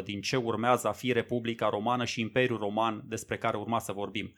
20% 0.00 0.04
din 0.04 0.20
ce 0.20 0.36
urmează 0.36 0.88
a 0.88 0.92
fi 0.92 1.12
Republica 1.12 1.68
Romană 1.68 2.04
și 2.04 2.20
Imperiul 2.20 2.58
Roman 2.58 3.02
despre 3.04 3.38
care 3.38 3.56
urma 3.56 3.78
să 3.78 3.92
vorbim 3.92 4.34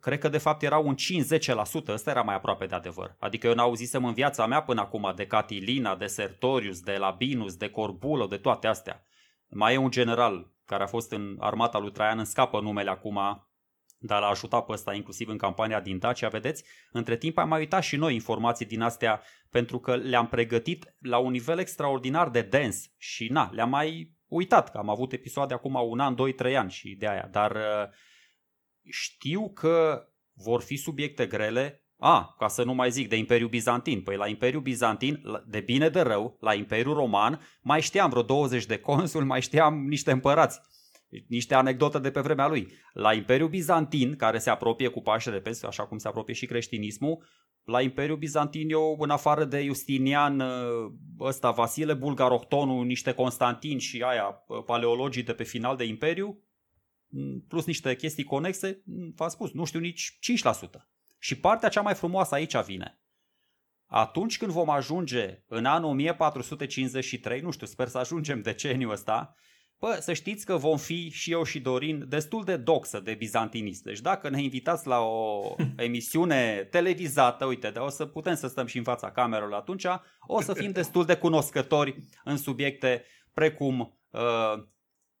cred 0.00 0.18
că 0.18 0.28
de 0.28 0.38
fapt 0.38 0.62
era 0.62 0.78
un 0.78 0.94
5-10%, 0.94 1.88
ăsta 1.88 2.10
era 2.10 2.22
mai 2.22 2.34
aproape 2.34 2.66
de 2.66 2.74
adevăr. 2.74 3.16
Adică 3.18 3.46
eu 3.46 3.54
n-auzisem 3.54 4.04
în 4.04 4.12
viața 4.12 4.46
mea 4.46 4.62
până 4.62 4.80
acum 4.80 5.12
de 5.16 5.26
Catilina, 5.26 5.96
de 5.96 6.06
Sertorius, 6.06 6.80
de 6.80 6.96
Labinus, 6.96 7.56
de 7.56 7.68
Corbulo, 7.68 8.26
de 8.26 8.36
toate 8.36 8.66
astea. 8.66 9.02
Mai 9.48 9.74
e 9.74 9.76
un 9.76 9.90
general 9.90 10.52
care 10.64 10.82
a 10.82 10.86
fost 10.86 11.12
în 11.12 11.36
armata 11.38 11.78
lui 11.78 11.90
Traian, 11.92 12.18
în 12.18 12.24
scapă 12.24 12.60
numele 12.60 12.90
acum, 12.90 13.18
dar 13.98 14.20
l-a 14.20 14.26
ajutat 14.26 14.66
pe 14.66 14.72
ăsta 14.72 14.94
inclusiv 14.94 15.28
în 15.28 15.38
campania 15.38 15.80
din 15.80 15.98
Dacia, 15.98 16.28
vedeți? 16.28 16.64
Între 16.92 17.16
timp 17.16 17.38
am 17.38 17.48
mai 17.48 17.58
uitat 17.58 17.82
și 17.82 17.96
noi 17.96 18.14
informații 18.14 18.66
din 18.66 18.80
astea 18.80 19.22
pentru 19.50 19.78
că 19.78 19.96
le-am 19.96 20.28
pregătit 20.28 20.94
la 21.00 21.18
un 21.18 21.30
nivel 21.30 21.58
extraordinar 21.58 22.28
de 22.28 22.42
dens 22.42 22.90
și 22.98 23.28
na, 23.28 23.50
le-am 23.52 23.68
mai 23.68 24.12
uitat 24.26 24.70
că 24.70 24.78
am 24.78 24.88
avut 24.88 25.12
episoade 25.12 25.54
acum 25.54 25.74
un 25.74 26.00
an, 26.00 26.14
doi, 26.14 26.32
trei 26.32 26.56
ani 26.56 26.70
și 26.70 26.94
de 26.94 27.08
aia, 27.08 27.28
dar 27.30 27.50
uh, 27.50 27.88
știu 28.90 29.52
că 29.52 30.08
vor 30.32 30.62
fi 30.62 30.76
subiecte 30.76 31.26
grele. 31.26 31.78
A, 31.98 32.34
ca 32.38 32.48
să 32.48 32.64
nu 32.64 32.74
mai 32.74 32.90
zic 32.90 33.08
de 33.08 33.16
Imperiul 33.16 33.48
Bizantin. 33.48 34.02
Păi 34.02 34.16
la 34.16 34.28
Imperiul 34.28 34.62
Bizantin, 34.62 35.22
de 35.46 35.60
bine 35.60 35.88
de 35.88 36.00
rău, 36.00 36.36
la 36.40 36.54
Imperiul 36.54 36.94
Roman, 36.94 37.40
mai 37.62 37.80
știam 37.80 38.10
vreo 38.10 38.22
20 38.22 38.66
de 38.66 38.78
consuli, 38.78 39.24
mai 39.24 39.42
știam 39.42 39.86
niște 39.86 40.10
împărați. 40.10 40.60
Niște 41.28 41.54
anecdote 41.54 41.98
de 41.98 42.10
pe 42.10 42.20
vremea 42.20 42.48
lui. 42.48 42.72
La 42.92 43.12
Imperiul 43.12 43.48
Bizantin, 43.48 44.16
care 44.16 44.38
se 44.38 44.50
apropie 44.50 44.88
cu 44.88 45.00
pași 45.00 45.30
repezi, 45.30 45.66
așa 45.66 45.86
cum 45.86 45.98
se 45.98 46.08
apropie 46.08 46.34
și 46.34 46.46
creștinismul, 46.46 47.24
la 47.64 47.80
Imperiul 47.80 48.16
Bizantin 48.16 48.70
eu, 48.70 48.96
în 49.00 49.10
afară 49.10 49.44
de 49.44 49.64
Justinian, 49.64 50.42
ăsta, 51.20 51.50
Vasile 51.50 51.94
Bulgarohtonu, 51.94 52.82
niște 52.82 53.12
Constantin 53.12 53.78
și 53.78 54.02
aia, 54.02 54.44
paleologii 54.66 55.22
de 55.22 55.32
pe 55.32 55.42
final 55.42 55.76
de 55.76 55.84
Imperiu, 55.84 56.42
plus 57.48 57.64
niște 57.64 57.96
chestii 57.96 58.24
conexe, 58.24 58.82
v-am 59.14 59.28
spus, 59.28 59.52
nu 59.52 59.64
știu 59.64 59.80
nici 59.80 60.18
5%. 60.52 60.66
Și 61.18 61.38
partea 61.38 61.68
cea 61.68 61.80
mai 61.80 61.94
frumoasă 61.94 62.34
aici 62.34 62.56
vine. 62.56 62.98
atunci 63.86 64.38
când 64.38 64.50
vom 64.50 64.70
ajunge 64.70 65.42
în 65.46 65.64
anul 65.64 65.90
1453, 65.90 67.40
nu 67.40 67.50
știu, 67.50 67.66
sper 67.66 67.88
să 67.88 67.98
ajungem 67.98 68.42
deceniul 68.42 68.92
ăsta, 68.92 69.34
Bă, 69.84 69.98
să 70.00 70.12
știți 70.12 70.44
că 70.44 70.56
vom 70.56 70.76
fi 70.76 71.10
și 71.10 71.32
eu 71.32 71.42
și 71.42 71.60
Dorin 71.60 72.04
destul 72.08 72.44
de 72.44 72.56
doxă 72.56 73.00
de 73.00 73.14
bizantinist. 73.14 73.82
Deci 73.82 74.00
dacă 74.00 74.28
ne 74.28 74.42
invitați 74.42 74.86
la 74.86 75.00
o 75.00 75.54
emisiune 75.76 76.68
televizată, 76.70 77.44
uite, 77.44 77.68
o 77.68 77.88
să 77.88 78.06
putem 78.06 78.34
să 78.34 78.48
stăm 78.48 78.66
și 78.66 78.78
în 78.78 78.84
fața 78.84 79.10
camerelor 79.10 79.52
atunci, 79.52 79.86
o 80.26 80.40
să 80.40 80.54
fim 80.54 80.70
destul 80.70 81.04
de 81.04 81.16
cunoscători 81.16 81.96
în 82.24 82.36
subiecte 82.36 83.04
precum 83.34 83.98
uh, 84.10 84.64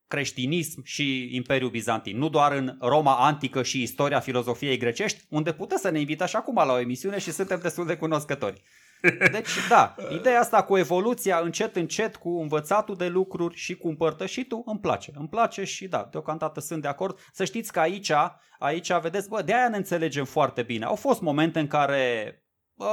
creștinism 0.08 0.82
și 0.84 1.34
Imperiul 1.34 1.70
Bizantin. 1.70 2.18
Nu 2.18 2.28
doar 2.28 2.52
în 2.52 2.76
Roma 2.80 3.16
antică 3.16 3.62
și 3.62 3.82
istoria 3.82 4.20
filozofiei 4.20 4.76
grecești, 4.76 5.24
unde 5.28 5.52
puteți 5.52 5.80
să 5.80 5.90
ne 5.90 6.00
invitați 6.00 6.36
acum 6.36 6.54
la 6.54 6.72
o 6.72 6.78
emisiune 6.78 7.18
și 7.18 7.32
suntem 7.32 7.58
destul 7.62 7.86
de 7.86 7.96
cunoscători. 7.96 8.62
Deci, 9.32 9.68
da, 9.68 9.94
ideea 10.12 10.40
asta 10.40 10.62
cu 10.62 10.76
evoluția 10.76 11.38
încet, 11.38 11.76
încet, 11.76 12.16
cu 12.16 12.28
învățatul 12.40 12.96
de 12.96 13.08
lucruri 13.08 13.56
și 13.56 13.74
cu 13.76 13.88
împărtășitul, 13.88 14.62
îmi 14.64 14.80
place. 14.80 15.12
Îmi 15.14 15.28
place 15.28 15.64
și 15.64 15.88
da, 15.88 16.08
deocamdată 16.10 16.60
sunt 16.60 16.82
de 16.82 16.88
acord. 16.88 17.18
Să 17.32 17.44
știți 17.44 17.72
că 17.72 17.80
aici, 17.80 18.12
aici 18.58 18.92
vedeți, 18.92 19.28
bă, 19.28 19.42
de 19.42 19.54
aia 19.54 19.68
ne 19.68 19.76
înțelegem 19.76 20.24
foarte 20.24 20.62
bine. 20.62 20.84
Au 20.84 20.94
fost 20.94 21.20
momente 21.20 21.58
în 21.58 21.66
care 21.66 22.34
bă, 22.74 22.86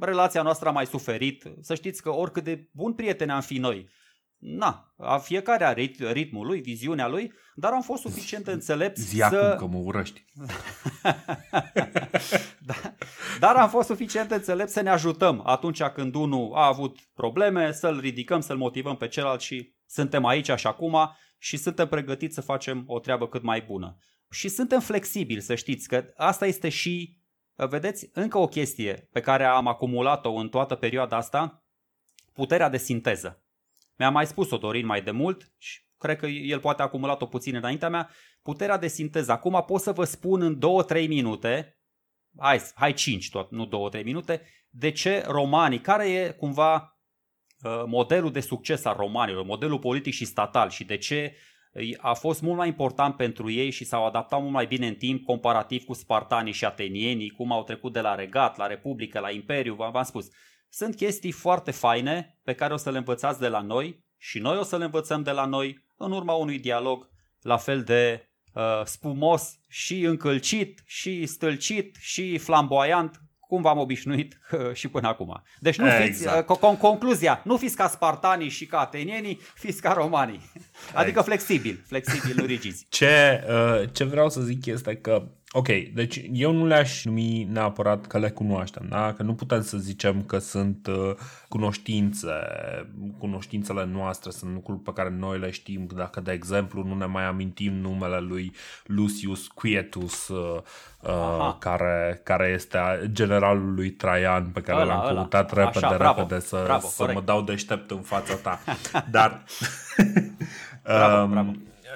relația 0.00 0.42
noastră 0.42 0.68
a 0.68 0.72
mai 0.72 0.86
suferit. 0.86 1.44
Să 1.60 1.74
știți 1.74 2.02
că 2.02 2.10
oricât 2.10 2.44
de 2.44 2.68
bun 2.72 2.94
prieteni 2.94 3.30
am 3.30 3.40
fi 3.40 3.58
noi, 3.58 3.88
na, 4.40 4.94
fiecare 5.22 5.64
are 5.64 5.80
rit- 5.80 6.12
ritmul 6.12 6.46
lui, 6.46 6.60
viziunea 6.60 7.08
lui, 7.08 7.32
dar 7.54 7.72
am 7.72 7.82
fost 7.82 8.02
suficient 8.02 8.44
de 8.44 8.52
înțelepți 8.52 9.02
Zi 9.02 9.22
acum 9.22 9.38
să... 9.38 9.56
că 9.58 9.66
mă 9.66 9.78
urăști. 9.78 10.24
da, 12.68 12.74
dar 13.38 13.56
am 13.56 13.68
fost 13.68 13.88
suficient 13.88 14.28
de 14.28 14.34
înțelepți 14.34 14.72
să 14.72 14.80
ne 14.80 14.90
ajutăm 14.90 15.42
atunci 15.46 15.82
când 15.82 16.14
unul 16.14 16.52
a 16.54 16.66
avut 16.66 16.98
probleme, 17.14 17.72
să-l 17.72 18.00
ridicăm, 18.00 18.40
să-l 18.40 18.56
motivăm 18.56 18.96
pe 18.96 19.08
celălalt 19.08 19.40
și 19.40 19.74
suntem 19.86 20.24
aici 20.24 20.50
și 20.56 20.66
acum 20.66 20.96
și 21.38 21.56
suntem 21.56 21.88
pregătiți 21.88 22.34
să 22.34 22.40
facem 22.40 22.84
o 22.86 22.98
treabă 22.98 23.28
cât 23.28 23.42
mai 23.42 23.62
bună. 23.62 23.96
Și 24.30 24.48
suntem 24.48 24.80
flexibili, 24.80 25.40
să 25.40 25.54
știți 25.54 25.88
că 25.88 26.04
asta 26.16 26.46
este 26.46 26.68
și, 26.68 27.18
vedeți, 27.54 28.10
încă 28.12 28.38
o 28.38 28.46
chestie 28.46 29.08
pe 29.12 29.20
care 29.20 29.44
am 29.44 29.66
acumulat-o 29.66 30.32
în 30.32 30.48
toată 30.48 30.74
perioada 30.74 31.16
asta, 31.16 31.64
puterea 32.32 32.68
de 32.68 32.76
sinteză. 32.76 33.44
Mi-a 34.00 34.10
mai 34.10 34.26
spus-o 34.26 34.56
Dorin 34.56 34.86
mai 34.86 35.02
de 35.02 35.10
mult 35.10 35.52
și 35.58 35.80
cred 35.98 36.18
că 36.18 36.26
el 36.26 36.60
poate 36.60 36.82
a 36.82 36.84
acumulat-o 36.84 37.26
puțin 37.26 37.54
înaintea 37.54 37.88
mea, 37.88 38.10
puterea 38.42 38.78
de 38.78 38.88
sinteză. 38.88 39.32
Acum 39.32 39.64
pot 39.66 39.80
să 39.80 39.92
vă 39.92 40.04
spun 40.04 40.42
în 40.42 40.58
2-3 41.04 41.08
minute, 41.08 41.78
hai, 42.38 42.60
hai 42.74 42.92
5 42.92 43.30
tot, 43.30 43.50
nu 43.50 43.90
2-3 43.98 44.04
minute, 44.04 44.42
de 44.70 44.90
ce 44.90 45.24
romanii, 45.26 45.80
care 45.80 46.10
e 46.10 46.30
cumva 46.30 46.98
uh, 47.62 47.82
modelul 47.86 48.32
de 48.32 48.40
succes 48.40 48.84
al 48.84 48.96
romanilor, 48.96 49.44
modelul 49.44 49.78
politic 49.78 50.12
și 50.12 50.24
statal 50.24 50.70
și 50.70 50.84
de 50.84 50.96
ce 50.96 51.36
a 51.96 52.14
fost 52.14 52.42
mult 52.42 52.56
mai 52.56 52.68
important 52.68 53.16
pentru 53.16 53.50
ei 53.50 53.70
și 53.70 53.84
s-au 53.84 54.06
adaptat 54.06 54.40
mult 54.40 54.52
mai 54.52 54.66
bine 54.66 54.86
în 54.86 54.94
timp 54.94 55.24
comparativ 55.24 55.84
cu 55.84 55.92
spartanii 55.92 56.52
și 56.52 56.64
atenienii, 56.64 57.30
cum 57.30 57.52
au 57.52 57.64
trecut 57.64 57.92
de 57.92 58.00
la 58.00 58.14
regat, 58.14 58.56
la 58.56 58.66
republică, 58.66 59.18
la 59.18 59.30
imperiu, 59.30 59.74
v-am 59.74 60.02
spus. 60.02 60.28
Sunt 60.72 60.96
chestii 60.96 61.32
foarte 61.32 61.70
faine 61.70 62.38
pe 62.42 62.54
care 62.54 62.72
o 62.72 62.76
să 62.76 62.90
le 62.90 62.98
învățați 62.98 63.40
de 63.40 63.48
la 63.48 63.60
noi 63.60 64.04
și 64.16 64.38
noi 64.38 64.56
o 64.56 64.62
să 64.62 64.76
le 64.76 64.84
învățăm 64.84 65.22
de 65.22 65.30
la 65.30 65.44
noi 65.44 65.84
în 65.96 66.12
urma 66.12 66.32
unui 66.32 66.58
dialog 66.58 67.08
la 67.40 67.56
fel 67.56 67.82
de 67.82 68.28
uh, 68.52 68.84
spumos 68.84 69.58
și 69.68 70.00
încălcit 70.00 70.82
și 70.86 71.26
stâlcit 71.26 71.96
și 72.00 72.38
flamboyant 72.38 73.20
cum 73.50 73.62
v-am 73.62 73.78
obișnuit 73.78 74.38
uh, 74.52 74.74
și 74.74 74.88
până 74.88 75.08
acum. 75.08 75.42
Deci 75.58 75.78
nu 75.78 75.90
fiți, 75.90 76.06
exact. 76.06 76.50
uh, 76.50 76.56
con- 76.56 76.78
concluzia, 76.78 77.40
nu 77.44 77.56
fiți 77.56 77.76
ca 77.76 77.88
spartanii 77.88 78.48
și 78.48 78.66
ca 78.66 78.78
atenienii, 78.78 79.40
fiți 79.54 79.80
ca 79.80 79.92
romanii. 79.92 80.40
Adică 80.92 81.08
exact. 81.08 81.26
flexibil, 81.26 81.82
flexibil, 81.86 82.34
nu 82.36 82.44
rigizi. 82.54 82.86
Ce, 82.88 83.44
uh, 83.48 83.88
ce 83.92 84.04
vreau 84.04 84.30
să 84.30 84.40
zic 84.40 84.66
este 84.66 84.96
că 84.96 85.28
Ok, 85.52 85.68
deci 85.94 86.20
eu 86.32 86.52
nu 86.52 86.66
le-aș 86.66 87.04
numi 87.04 87.46
neapărat 87.50 88.06
că 88.06 88.18
le 88.18 88.30
cunoaștem, 88.30 88.86
da? 88.88 89.12
că 89.12 89.22
nu 89.22 89.34
putem 89.34 89.62
să 89.62 89.78
zicem 89.78 90.22
că 90.22 90.38
sunt 90.38 90.86
uh, 90.86 91.14
cunoștințe, 91.48 92.28
cunoștințele 93.18 93.84
noastre 93.84 94.30
sunt 94.30 94.52
lucruri 94.52 94.78
pe 94.78 94.92
care 94.92 95.10
noi 95.18 95.38
le 95.38 95.50
știm, 95.50 95.88
dacă 95.94 96.20
de 96.20 96.32
exemplu 96.32 96.82
nu 96.82 96.94
ne 96.94 97.04
mai 97.04 97.24
amintim 97.24 97.72
numele 97.72 98.18
lui 98.18 98.52
Lucius 98.84 99.46
Quietus, 99.46 100.28
uh, 100.28 100.62
uh, 101.00 101.54
care, 101.58 102.20
care 102.24 102.52
este 102.54 102.78
generalul 103.12 103.74
lui 103.74 103.90
Traian, 103.90 104.46
pe 104.46 104.60
care 104.60 104.80
ăla, 104.80 104.94
l-am 104.94 105.14
căutat 105.14 105.52
ăla. 105.52 105.62
repede, 105.62 105.86
Așa, 105.86 105.96
bravo, 105.96 106.20
repede 106.20 106.40
să, 106.40 106.60
bravo, 106.64 106.86
să 106.86 107.10
mă 107.14 107.20
dau 107.20 107.42
deștept 107.42 107.90
în 107.90 108.00
fața 108.00 108.34
ta. 108.34 108.60
Dar... 109.10 109.44
bravo, 110.82 111.22
um, 111.22 111.30
bravo. 111.30 111.52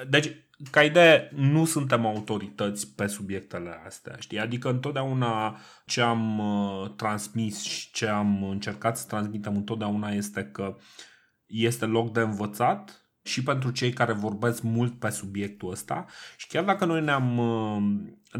Deci, 0.09 0.31
ca 0.71 0.83
idee, 0.83 1.31
nu 1.35 1.65
suntem 1.65 2.05
autorități 2.05 2.95
pe 2.95 3.07
subiectele 3.07 3.81
astea, 3.85 4.15
știi? 4.19 4.39
Adică 4.39 4.69
întotdeauna 4.69 5.57
ce 5.85 6.01
am 6.01 6.39
uh, 6.39 6.89
transmis 6.95 7.61
și 7.61 7.91
ce 7.91 8.07
am 8.07 8.43
încercat 8.43 8.97
să 8.97 9.07
transmitem 9.07 9.55
întotdeauna 9.55 10.09
este 10.09 10.43
că 10.43 10.75
este 11.45 11.85
loc 11.85 12.13
de 12.13 12.19
învățat 12.19 13.09
și 13.23 13.43
pentru 13.43 13.71
cei 13.71 13.93
care 13.93 14.13
vorbesc 14.13 14.61
mult 14.61 14.99
pe 14.99 15.09
subiectul 15.09 15.71
ăsta 15.71 16.05
și 16.37 16.47
chiar 16.47 16.63
dacă 16.63 16.85
noi 16.85 17.01
ne-am 17.01 17.37
uh, 17.37 17.83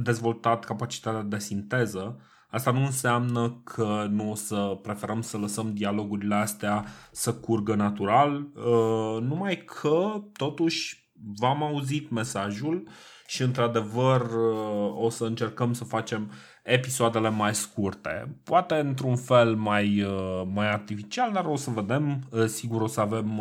dezvoltat 0.01 0.63
capacitatea 0.63 1.21
de 1.21 1.39
sinteză, 1.39 2.19
Asta 2.55 2.71
nu 2.71 2.83
înseamnă 2.83 3.61
că 3.63 4.07
nu 4.09 4.31
o 4.31 4.35
să 4.35 4.79
preferăm 4.81 5.21
să 5.21 5.37
lăsăm 5.37 5.73
dialogurile 5.73 6.35
astea 6.35 6.85
să 7.11 7.33
curgă 7.33 7.75
natural, 7.75 8.35
uh, 8.35 9.21
numai 9.21 9.63
că 9.65 10.23
totuși 10.33 11.04
v-am 11.35 11.63
auzit 11.63 12.09
mesajul 12.09 12.87
și 13.27 13.41
într-adevăr 13.41 14.21
uh, 14.21 15.03
o 15.03 15.09
să 15.09 15.25
încercăm 15.25 15.73
să 15.73 15.83
facem 15.83 16.31
episoadele 16.63 17.29
mai 17.29 17.55
scurte. 17.55 18.39
Poate 18.43 18.75
într-un 18.75 19.15
fel 19.15 19.55
mai, 19.55 20.01
uh, 20.01 20.41
mai 20.53 20.71
artificial, 20.71 21.31
dar 21.31 21.45
o 21.45 21.55
să 21.55 21.69
vedem, 21.69 22.27
uh, 22.29 22.45
sigur 22.45 22.81
o 22.81 22.87
să 22.87 23.01
avem 23.01 23.39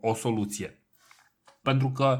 o 0.00 0.14
soluție. 0.14 0.84
Pentru 1.62 1.90
că 1.90 2.18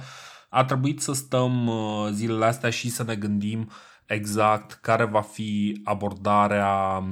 a 0.49 0.65
trebuit 0.65 1.01
să 1.01 1.12
stăm 1.12 1.71
zilele 2.12 2.45
astea 2.45 2.71
și 2.71 2.91
să 2.91 3.03
ne 3.03 3.15
gândim 3.15 3.71
exact 4.07 4.73
care 4.73 5.05
va 5.05 5.21
fi 5.21 5.81
abordarea 5.85 7.03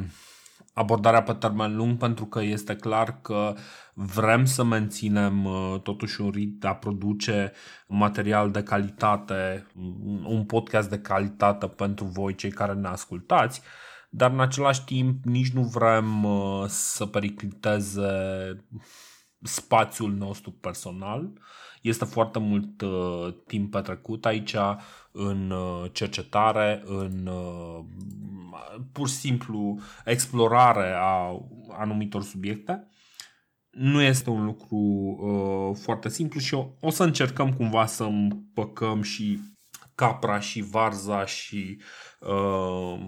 abordarea 0.79 1.23
pe 1.23 1.33
termen 1.33 1.77
lung 1.77 1.97
pentru 1.97 2.25
că 2.25 2.43
este 2.43 2.77
clar 2.77 3.21
că 3.21 3.55
vrem 4.01 4.45
să 4.45 4.65
menținem 4.65 5.45
uh, 5.45 5.81
totuși 5.83 6.21
un 6.21 6.31
rit 6.31 6.61
de 6.61 6.67
a 6.67 6.75
produce 6.75 7.53
material 7.87 8.51
de 8.51 8.63
calitate, 8.63 9.67
un 10.25 10.45
podcast 10.45 10.91
de 10.91 10.99
calitate 10.99 11.67
pentru 11.67 12.05
voi 12.05 12.35
cei 12.35 12.51
care 12.51 12.73
ne 12.73 12.89
ascultați, 12.89 13.61
dar 14.11 14.31
în 14.31 14.41
același 14.41 14.85
timp 14.85 15.25
nici 15.25 15.51
nu 15.51 15.63
vrem 15.63 16.25
uh, 16.25 16.65
să 16.67 17.07
pericliteze 17.07 18.11
spațiul 19.43 20.13
nostru 20.13 20.51
personal. 20.51 21.33
Este 21.83 22.05
foarte 22.05 22.39
mult 22.39 22.81
uh, 22.81 23.35
timp 23.47 23.71
petrecut 23.71 24.27
aici 24.27 24.55
în 25.13 25.51
uh, 25.51 25.91
cercetare, 25.93 26.83
în 26.85 27.27
uh, 27.27 27.85
pur 28.93 29.09
și 29.09 29.15
simplu 29.15 29.79
explorare 30.05 30.95
a 30.97 31.41
anumitor 31.79 32.23
subiecte. 32.23 32.89
Nu 33.71 34.01
este 34.03 34.31
un 34.31 34.45
lucru 34.45 34.77
uh, 34.77 35.77
foarte 35.83 36.09
simplu 36.09 36.41
și 36.41 36.55
o, 36.55 36.67
o 36.81 36.91
să 36.91 37.03
încercăm 37.03 37.53
cumva 37.53 37.87
să 37.87 38.05
împăcăm 38.05 39.03
și 39.03 39.41
capra 39.95 40.41
și 40.41 40.63
varza 40.63 41.25
și 41.25 41.81
uh, 42.21 42.99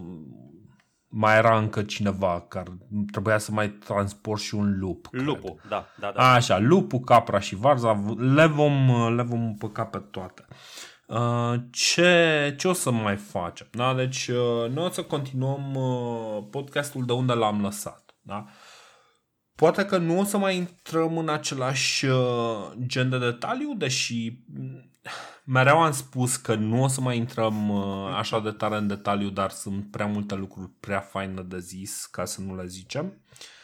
mai 1.08 1.36
era 1.36 1.58
încă 1.58 1.82
cineva 1.82 2.40
care 2.48 2.78
trebuia 3.12 3.38
să 3.38 3.52
mai 3.52 3.68
transport 3.68 4.40
și 4.40 4.54
un 4.54 4.78
lup. 4.78 5.08
Lupul, 5.10 5.54
cred. 5.54 5.70
da, 5.70 5.86
da, 6.00 6.12
da. 6.16 6.32
Așa, 6.32 6.58
lupul, 6.58 6.98
capra 6.98 7.38
și 7.38 7.54
varza, 7.54 8.04
le 8.18 8.46
vom, 8.46 8.90
le 9.14 9.22
vom 9.22 9.44
împăca 9.44 9.84
pe 9.84 9.98
toate. 9.98 10.44
Uh, 11.06 11.54
ce, 11.70 12.54
ce 12.58 12.68
o 12.68 12.72
să 12.72 12.90
mai 12.90 13.16
facem? 13.16 13.66
Da? 13.70 13.94
Deci 13.94 14.28
uh, 14.28 14.70
noi 14.70 14.84
o 14.84 14.90
să 14.90 15.02
continuăm 15.02 15.74
uh, 15.74 16.44
podcastul 16.50 17.04
de 17.04 17.12
unde 17.12 17.32
l-am 17.32 17.62
lăsat. 17.62 18.14
Da? 18.22 18.46
Poate 19.60 19.84
că 19.84 19.98
nu 19.98 20.18
o 20.18 20.24
să 20.24 20.38
mai 20.38 20.56
intrăm 20.56 21.18
în 21.18 21.28
același 21.28 22.06
gen 22.86 23.10
de 23.10 23.18
detaliu, 23.18 23.74
deși 23.76 24.32
mereu 25.44 25.82
am 25.82 25.92
spus 25.92 26.36
că 26.36 26.54
nu 26.54 26.82
o 26.82 26.88
să 26.88 27.00
mai 27.00 27.16
intrăm 27.16 27.70
așa 28.16 28.40
de 28.40 28.50
tare 28.50 28.76
în 28.76 28.86
detaliu, 28.86 29.28
dar 29.28 29.50
sunt 29.50 29.90
prea 29.90 30.06
multe 30.06 30.34
lucruri 30.34 30.70
prea 30.80 31.00
faine 31.00 31.42
de 31.42 31.58
zis 31.58 32.06
ca 32.10 32.24
să 32.24 32.40
nu 32.40 32.56
le 32.56 32.66
zicem. 32.66 33.20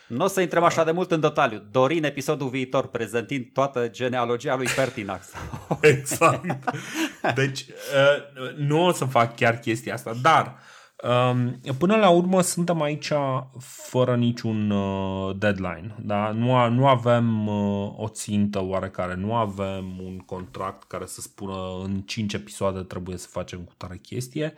Nu 0.09 0.25
o 0.25 0.29
să 0.29 0.41
intrăm 0.41 0.63
așa 0.63 0.85
de 0.85 0.91
mult 0.91 1.11
în 1.11 1.21
detaliu. 1.21 1.63
Dorin 1.71 2.05
episodul 2.05 2.49
viitor 2.49 2.87
prezentind 2.87 3.47
toată 3.53 3.89
genealogia 3.89 4.57
lui 4.57 4.69
Pertinax. 4.77 5.27
exact. 5.81 6.59
Deci 7.35 7.61
uh, 7.61 8.57
nu 8.57 8.85
o 8.85 8.93
să 8.93 9.05
fac 9.05 9.37
chiar 9.37 9.59
chestia 9.59 9.95
asta, 9.95 10.15
dar 10.23 10.55
Um, 10.55 10.75
până 11.79 11.97
la 11.97 12.09
urmă 12.09 12.41
suntem 12.41 12.83
aici 12.83 13.13
fără 13.59 14.17
niciun 14.17 14.71
uh, 14.71 15.37
deadline. 15.39 15.95
Da? 16.01 16.31
Nu, 16.31 16.69
nu 16.69 16.87
avem 16.87 17.47
uh, 17.47 17.93
o 17.97 18.09
țintă 18.09 18.63
oarecare, 18.63 19.15
nu 19.15 19.35
avem 19.35 20.01
un 20.05 20.19
contract 20.19 20.83
care 20.83 21.07
să 21.07 21.21
spună 21.21 21.55
în 21.85 22.01
5 22.01 22.33
episoade 22.33 22.81
trebuie 22.81 23.17
să 23.17 23.29
facem 23.31 23.59
cu 23.59 23.73
tare 23.77 23.97
chestie. 23.97 24.55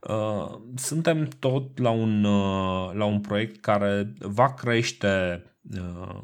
Uh, 0.00 0.58
suntem 0.74 1.28
tot 1.38 1.78
la 1.78 1.90
un, 1.90 2.22
la 2.92 3.04
un 3.04 3.20
proiect 3.20 3.60
care 3.60 4.12
va 4.18 4.54
crește 4.54 5.44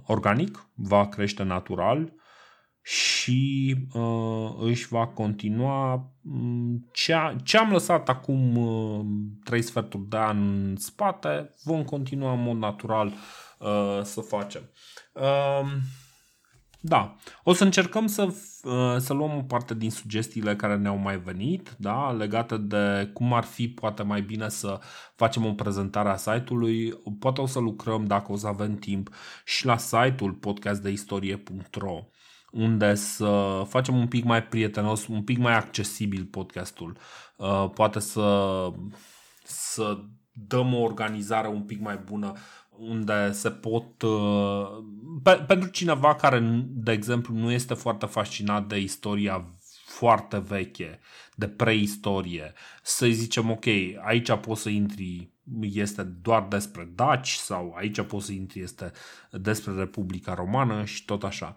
organic, 0.06 0.66
va 0.74 1.08
crește 1.08 1.42
natural 1.42 2.12
și 2.88 3.76
uh, 3.92 4.50
își 4.60 4.88
va 4.88 5.06
continua 5.06 6.10
mm, 6.20 6.88
ce, 6.92 7.14
ce 7.44 7.58
am 7.58 7.70
lăsat 7.70 8.08
acum 8.08 8.56
uh, 8.56 9.04
trei 9.44 9.62
sferturi 9.62 10.08
de 10.08 10.16
an 10.16 10.66
în 10.68 10.76
spate, 10.76 11.54
vom 11.64 11.84
continua 11.84 12.32
în 12.32 12.42
mod 12.42 12.56
natural 12.56 13.06
uh, 13.58 14.00
să 14.02 14.20
facem. 14.20 14.62
Uh, 15.12 15.72
da, 16.80 17.16
o 17.42 17.52
să 17.52 17.64
încercăm 17.64 18.06
să, 18.06 18.22
uh, 18.22 18.96
să 18.98 19.12
luăm 19.12 19.36
o 19.36 19.42
parte 19.42 19.74
din 19.74 19.90
sugestiile 19.90 20.56
care 20.56 20.76
ne-au 20.76 20.96
mai 20.96 21.18
venit, 21.18 21.74
da, 21.78 22.10
legate 22.10 22.56
de 22.56 23.10
cum 23.12 23.32
ar 23.32 23.44
fi 23.44 23.68
poate 23.68 24.02
mai 24.02 24.20
bine 24.20 24.48
să 24.48 24.80
facem 25.14 25.44
o 25.44 25.52
prezentare 25.52 26.08
a 26.08 26.16
site-ului. 26.16 26.92
Poate 27.18 27.40
o 27.40 27.46
să 27.46 27.58
lucrăm, 27.58 28.04
dacă 28.04 28.32
o 28.32 28.36
să 28.36 28.46
avem 28.46 28.74
timp, 28.74 29.10
și 29.44 29.66
la 29.66 29.76
site-ul 29.76 30.32
podcastdeistorie.ro 30.32 32.08
unde 32.50 32.94
să 32.94 33.62
facem 33.68 33.96
un 33.96 34.06
pic 34.06 34.24
mai 34.24 34.42
prietenos, 34.44 35.06
un 35.06 35.22
pic 35.22 35.38
mai 35.38 35.54
accesibil 35.54 36.24
podcastul. 36.24 36.96
Uh, 37.36 37.70
poate 37.74 37.98
să, 37.98 38.68
să 39.44 39.98
dăm 40.32 40.74
o 40.74 40.80
organizare 40.80 41.48
un 41.48 41.62
pic 41.62 41.80
mai 41.80 41.96
bună 42.04 42.32
unde 42.78 43.32
se 43.32 43.50
pot 43.50 44.02
uh, 44.02 44.84
pe, 45.22 45.44
pentru 45.46 45.68
cineva 45.68 46.14
care 46.14 46.64
de 46.66 46.92
exemplu 46.92 47.34
nu 47.34 47.50
este 47.50 47.74
foarte 47.74 48.06
fascinat 48.06 48.66
de 48.66 48.78
istoria 48.78 49.52
foarte 49.84 50.38
veche, 50.38 51.00
de 51.34 51.48
preistorie, 51.48 52.52
să-i 52.82 53.12
zicem 53.12 53.50
ok, 53.50 53.64
aici 54.04 54.32
poți 54.32 54.62
să 54.62 54.68
intri 54.68 55.30
este 55.60 56.02
doar 56.02 56.46
despre 56.48 56.90
daci 56.94 57.32
sau 57.32 57.74
aici 57.76 58.00
poți 58.02 58.26
să 58.26 58.32
intri 58.32 58.60
este 58.60 58.92
despre 59.30 59.72
Republica 59.72 60.34
Romană 60.34 60.84
și 60.84 61.04
tot 61.04 61.24
așa. 61.24 61.56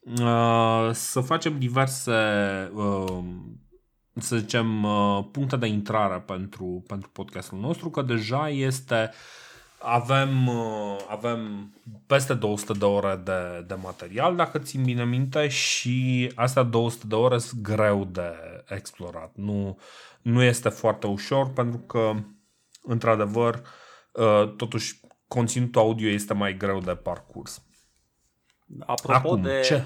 Uh, 0.00 0.90
să 0.92 1.20
facem 1.20 1.58
diverse, 1.58 2.12
uh, 2.74 3.18
să 4.14 4.36
zicem, 4.36 4.82
uh, 4.82 5.24
puncte 5.32 5.56
de 5.56 5.66
intrare 5.66 6.18
pentru, 6.18 6.84
pentru 6.86 7.08
podcastul 7.08 7.58
nostru, 7.58 7.90
că 7.90 8.02
deja 8.02 8.48
este 8.48 9.10
avem, 9.82 10.48
avem 11.08 11.72
peste 12.06 12.34
200 12.34 12.72
de 12.72 12.84
ore 12.84 13.20
de, 13.24 13.64
de 13.66 13.74
material, 13.74 14.36
dacă 14.36 14.58
țin 14.58 14.82
bine 14.82 15.04
minte, 15.04 15.48
și 15.48 16.32
astea 16.34 16.62
200 16.62 17.06
de 17.06 17.14
ore 17.14 17.38
sunt 17.38 17.60
greu 17.60 18.04
de 18.04 18.32
explorat. 18.68 19.32
Nu, 19.34 19.78
nu 20.22 20.42
este 20.42 20.68
foarte 20.68 21.06
ușor 21.06 21.52
pentru 21.52 21.78
că, 21.78 22.12
într-adevăr, 22.82 23.62
totuși 24.56 25.00
conținutul 25.28 25.80
audio 25.80 26.08
este 26.08 26.34
mai 26.34 26.56
greu 26.56 26.80
de 26.80 26.94
parcurs. 26.94 27.62
Apropo 28.78 29.28
Acum, 29.28 29.42
de 29.42 29.60
ce? 29.64 29.82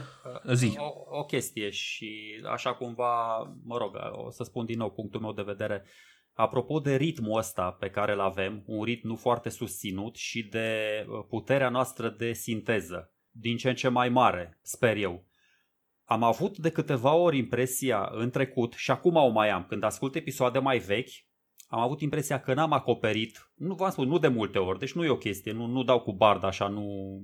Zi. 0.53 0.75
O, 0.77 1.19
o 1.19 1.25
chestie 1.25 1.71
și 1.71 2.41
așa 2.51 2.75
cumva, 2.75 3.39
mă 3.65 3.77
rog, 3.77 3.97
o 4.13 4.31
să 4.31 4.43
spun 4.43 4.65
din 4.65 4.79
nou 4.79 4.91
punctul 4.91 5.21
meu 5.21 5.33
de 5.33 5.43
vedere. 5.43 5.85
Apropo 6.33 6.79
de 6.79 6.97
ritmul 6.97 7.39
ăsta 7.39 7.71
pe 7.71 7.91
care 7.91 8.13
îl 8.13 8.21
avem, 8.21 8.63
un 8.67 8.83
ritm 8.83 9.07
nu 9.07 9.17
foarte 9.17 9.49
susținut 9.49 10.17
și 10.17 10.43
de 10.43 10.79
uh, 11.09 11.25
puterea 11.29 11.69
noastră 11.69 12.09
de 12.19 12.33
sinteză, 12.33 13.13
din 13.31 13.57
ce 13.57 13.69
în 13.69 13.75
ce 13.75 13.89
mai 13.89 14.09
mare, 14.09 14.59
sper 14.63 14.97
eu. 14.97 15.25
Am 16.05 16.23
avut 16.23 16.59
de 16.59 16.71
câteva 16.71 17.15
ori 17.15 17.39
impresia 17.39 18.09
în 18.13 18.31
trecut 18.31 18.73
și 18.73 18.91
acum 18.91 19.17
o 19.17 19.29
mai 19.29 19.51
am, 19.51 19.65
când 19.69 19.83
ascult 19.83 20.15
episoade 20.15 20.59
mai 20.59 20.79
vechi, 20.79 21.11
am 21.67 21.81
avut 21.81 22.01
impresia 22.01 22.41
că 22.41 22.55
n-am 22.55 22.73
acoperit, 22.73 23.53
nu 23.55 23.75
v-am 23.75 23.91
spus, 23.91 24.07
nu 24.07 24.19
de 24.19 24.29
multe 24.29 24.59
ori, 24.59 24.79
deci 24.79 24.93
nu 24.93 25.05
e 25.05 25.09
o 25.09 25.17
chestie, 25.17 25.53
nu, 25.53 25.67
nu 25.67 25.83
dau 25.83 26.01
cu 26.01 26.13
bard 26.13 26.45
așa, 26.45 26.69
nu, 26.69 27.19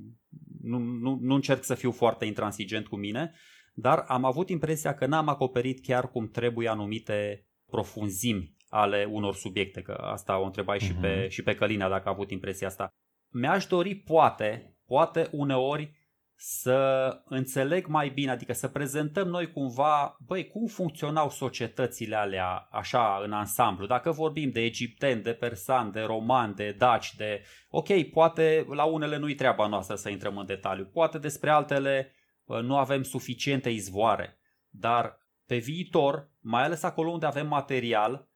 nu, 0.63 0.79
nu, 0.79 1.19
nu 1.21 1.35
încerc 1.35 1.65
să 1.65 1.75
fiu 1.75 1.91
foarte 1.93 2.25
intransigent 2.25 2.87
cu 2.87 2.97
mine, 2.97 3.33
dar 3.75 4.05
am 4.09 4.25
avut 4.25 4.49
impresia 4.49 4.95
că 4.95 5.07
n-am 5.07 5.29
acoperit 5.29 5.83
chiar 5.83 6.11
cum 6.11 6.29
trebuie 6.29 6.69
anumite 6.69 7.47
profunzimi 7.67 8.55
ale 8.69 9.09
unor 9.11 9.35
subiecte, 9.35 9.83
că 9.83 9.93
asta 9.93 10.39
o 10.39 10.45
întrebai 10.45 10.79
uh-huh. 10.79 10.87
și, 10.87 10.95
pe, 10.95 11.19
mhm. 11.21 11.29
și 11.29 11.43
pe 11.43 11.55
Călina 11.55 11.89
dacă 11.89 12.09
a 12.09 12.13
avut 12.13 12.31
impresia 12.31 12.67
asta. 12.67 12.89
Mi-aș 13.33 13.67
dori, 13.67 13.95
poate, 13.95 14.77
poate 14.87 15.29
uneori 15.33 16.00
să 16.43 17.11
înțeleg 17.25 17.87
mai 17.87 18.09
bine, 18.09 18.31
adică 18.31 18.53
să 18.53 18.69
prezentăm 18.69 19.29
noi 19.29 19.53
cumva, 19.53 20.17
băi, 20.27 20.47
cum 20.47 20.67
funcționau 20.67 21.31
societățile 21.31 22.17
alea 22.17 22.69
așa 22.71 23.21
în 23.25 23.33
ansamblu. 23.33 23.87
Dacă 23.87 24.11
vorbim 24.11 24.51
de 24.51 24.61
egipteni, 24.61 25.23
de 25.23 25.33
persani, 25.33 25.93
de 25.93 26.01
romani, 26.01 26.55
de 26.55 26.75
daci, 26.79 27.15
de... 27.15 27.43
Ok, 27.69 28.03
poate 28.13 28.67
la 28.69 28.85
unele 28.85 29.17
nu-i 29.17 29.35
treaba 29.35 29.67
noastră 29.67 29.95
să 29.95 30.09
intrăm 30.09 30.39
în 30.39 30.47
detaliu, 30.47 30.85
poate 30.85 31.19
despre 31.19 31.51
altele 31.51 32.15
nu 32.45 32.77
avem 32.77 33.03
suficiente 33.03 33.71
izvoare, 33.71 34.39
dar 34.69 35.19
pe 35.47 35.57
viitor, 35.57 36.31
mai 36.39 36.63
ales 36.63 36.83
acolo 36.83 37.11
unde 37.11 37.27
avem 37.27 37.47
material, 37.47 38.29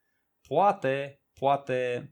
poate, 0.47 1.21
poate 1.39 2.09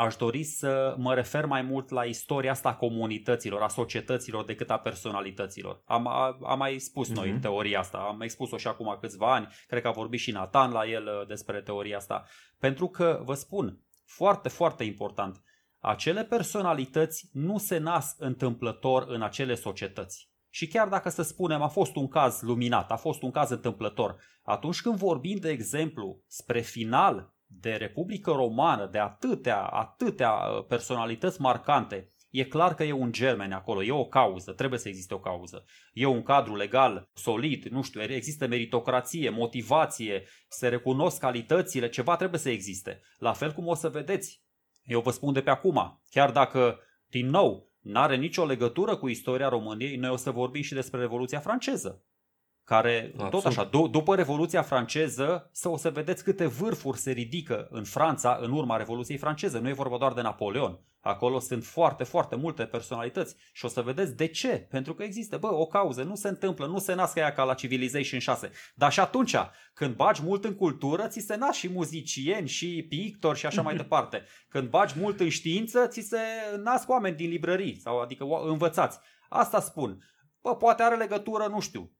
aș 0.00 0.16
dori 0.16 0.44
să 0.44 0.94
mă 0.98 1.14
refer 1.14 1.46
mai 1.46 1.62
mult 1.62 1.90
la 1.90 2.04
istoria 2.04 2.50
asta 2.50 2.68
a 2.68 2.74
comunităților, 2.76 3.62
a 3.62 3.68
societăților 3.68 4.44
decât 4.44 4.70
a 4.70 4.78
personalităților. 4.78 5.82
Am, 5.84 6.06
am 6.46 6.58
mai 6.58 6.78
spus 6.78 7.08
noi 7.08 7.34
uh-huh. 7.36 7.40
teoria 7.40 7.78
asta, 7.78 7.98
am 7.98 8.20
expus-o 8.20 8.56
și 8.56 8.66
acum 8.66 8.96
câțiva 9.00 9.34
ani, 9.34 9.48
cred 9.66 9.82
că 9.82 9.88
a 9.88 9.92
vorbit 9.92 10.20
și 10.20 10.30
Nathan 10.30 10.70
la 10.70 10.86
el 10.86 11.04
uh, 11.04 11.26
despre 11.26 11.60
teoria 11.60 11.96
asta. 11.96 12.24
Pentru 12.58 12.88
că, 12.88 13.20
vă 13.24 13.34
spun, 13.34 13.78
foarte, 14.04 14.48
foarte 14.48 14.84
important, 14.84 15.42
acele 15.78 16.24
personalități 16.24 17.28
nu 17.32 17.58
se 17.58 17.78
nasc 17.78 18.16
întâmplător 18.18 19.04
în 19.08 19.22
acele 19.22 19.54
societăți. 19.54 20.30
Și 20.50 20.66
chiar 20.66 20.88
dacă 20.88 21.08
să 21.08 21.22
spunem 21.22 21.62
a 21.62 21.68
fost 21.68 21.96
un 21.96 22.08
caz 22.08 22.40
luminat, 22.40 22.90
a 22.90 22.96
fost 22.96 23.22
un 23.22 23.30
caz 23.30 23.50
întâmplător, 23.50 24.16
atunci 24.42 24.80
când 24.80 24.96
vorbim, 24.96 25.38
de 25.38 25.50
exemplu, 25.50 26.22
spre 26.26 26.60
final 26.60 27.34
de 27.52 27.70
Republică 27.70 28.30
Romană, 28.30 28.86
de 28.86 28.98
atâtea, 28.98 29.62
atâtea 29.62 30.32
uh, 30.32 30.64
personalități 30.64 31.40
marcante, 31.40 32.12
e 32.30 32.44
clar 32.44 32.74
că 32.74 32.84
e 32.84 32.92
un 32.92 33.12
germen 33.12 33.52
acolo, 33.52 33.82
e 33.82 33.92
o 33.92 34.04
cauză, 34.04 34.52
trebuie 34.52 34.78
să 34.78 34.88
existe 34.88 35.14
o 35.14 35.18
cauză. 35.18 35.64
E 35.92 36.06
un 36.06 36.22
cadru 36.22 36.56
legal 36.56 37.10
solid, 37.14 37.64
nu 37.64 37.82
știu, 37.82 38.02
există 38.02 38.46
meritocrație, 38.46 39.30
motivație, 39.30 40.22
se 40.48 40.68
recunosc 40.68 41.18
calitățile, 41.18 41.88
ceva 41.88 42.16
trebuie 42.16 42.40
să 42.40 42.50
existe. 42.50 43.00
La 43.18 43.32
fel 43.32 43.52
cum 43.52 43.66
o 43.66 43.74
să 43.74 43.88
vedeți, 43.88 44.42
eu 44.82 45.00
vă 45.00 45.10
spun 45.10 45.32
de 45.32 45.42
pe 45.42 45.50
acum, 45.50 46.02
chiar 46.10 46.30
dacă, 46.30 46.78
din 47.06 47.26
nou, 47.26 47.68
n-are 47.80 48.16
nicio 48.16 48.44
legătură 48.44 48.96
cu 48.96 49.08
istoria 49.08 49.48
României, 49.48 49.96
noi 49.96 50.10
o 50.10 50.16
să 50.16 50.30
vorbim 50.30 50.62
și 50.62 50.74
despre 50.74 51.00
Revoluția 51.00 51.40
franceză 51.40 52.04
care 52.70 53.10
Absolut. 53.12 53.30
tot 53.30 53.44
așa, 53.44 53.68
d- 53.68 53.90
după 53.90 54.14
Revoluția 54.14 54.62
franceză, 54.62 55.48
să 55.52 55.68
o 55.68 55.76
să 55.76 55.90
vedeți 55.90 56.24
câte 56.24 56.46
vârfuri 56.46 56.98
se 56.98 57.10
ridică 57.10 57.68
în 57.70 57.84
Franța 57.84 58.38
în 58.40 58.52
urma 58.52 58.76
Revoluției 58.76 59.18
franceze. 59.18 59.58
Nu 59.58 59.68
e 59.68 59.72
vorba 59.72 59.98
doar 59.98 60.12
de 60.12 60.22
Napoleon. 60.22 60.80
Acolo 61.00 61.38
sunt 61.38 61.64
foarte, 61.64 62.04
foarte 62.04 62.36
multe 62.36 62.64
personalități 62.64 63.36
și 63.52 63.64
o 63.64 63.68
să 63.68 63.80
vedeți 63.82 64.16
de 64.16 64.26
ce. 64.26 64.48
Pentru 64.48 64.94
că 64.94 65.02
există, 65.02 65.36
bă, 65.38 65.54
o 65.54 65.66
cauză, 65.66 66.02
nu 66.02 66.14
se 66.14 66.28
întâmplă, 66.28 66.66
nu 66.66 66.78
se 66.78 66.94
nască 66.94 67.18
ea 67.18 67.32
ca 67.32 67.42
la 67.44 67.54
Civilization 67.54 68.20
6. 68.20 68.50
Dar 68.74 68.92
și 68.92 69.00
atunci, 69.00 69.34
când 69.74 69.94
bagi 69.94 70.22
mult 70.24 70.44
în 70.44 70.54
cultură, 70.54 71.06
ți 71.06 71.20
se 71.20 71.36
nasc 71.36 71.58
și 71.58 71.68
muzicieni 71.68 72.48
și 72.48 72.86
pictori 72.88 73.38
și 73.38 73.46
așa 73.46 73.62
mai 73.62 73.76
departe. 73.82 74.22
Când 74.48 74.68
bagi 74.68 74.94
mult 74.98 75.20
în 75.20 75.28
știință, 75.28 75.86
ți 75.86 76.00
se 76.00 76.18
nasc 76.62 76.88
oameni 76.88 77.16
din 77.16 77.30
librării, 77.30 77.80
sau 77.80 78.00
adică 78.00 78.24
învățați. 78.46 78.98
Asta 79.28 79.60
spun. 79.60 80.04
Bă, 80.42 80.56
poate 80.56 80.82
are 80.82 80.96
legătură, 80.96 81.46
nu 81.46 81.60
știu, 81.60 81.92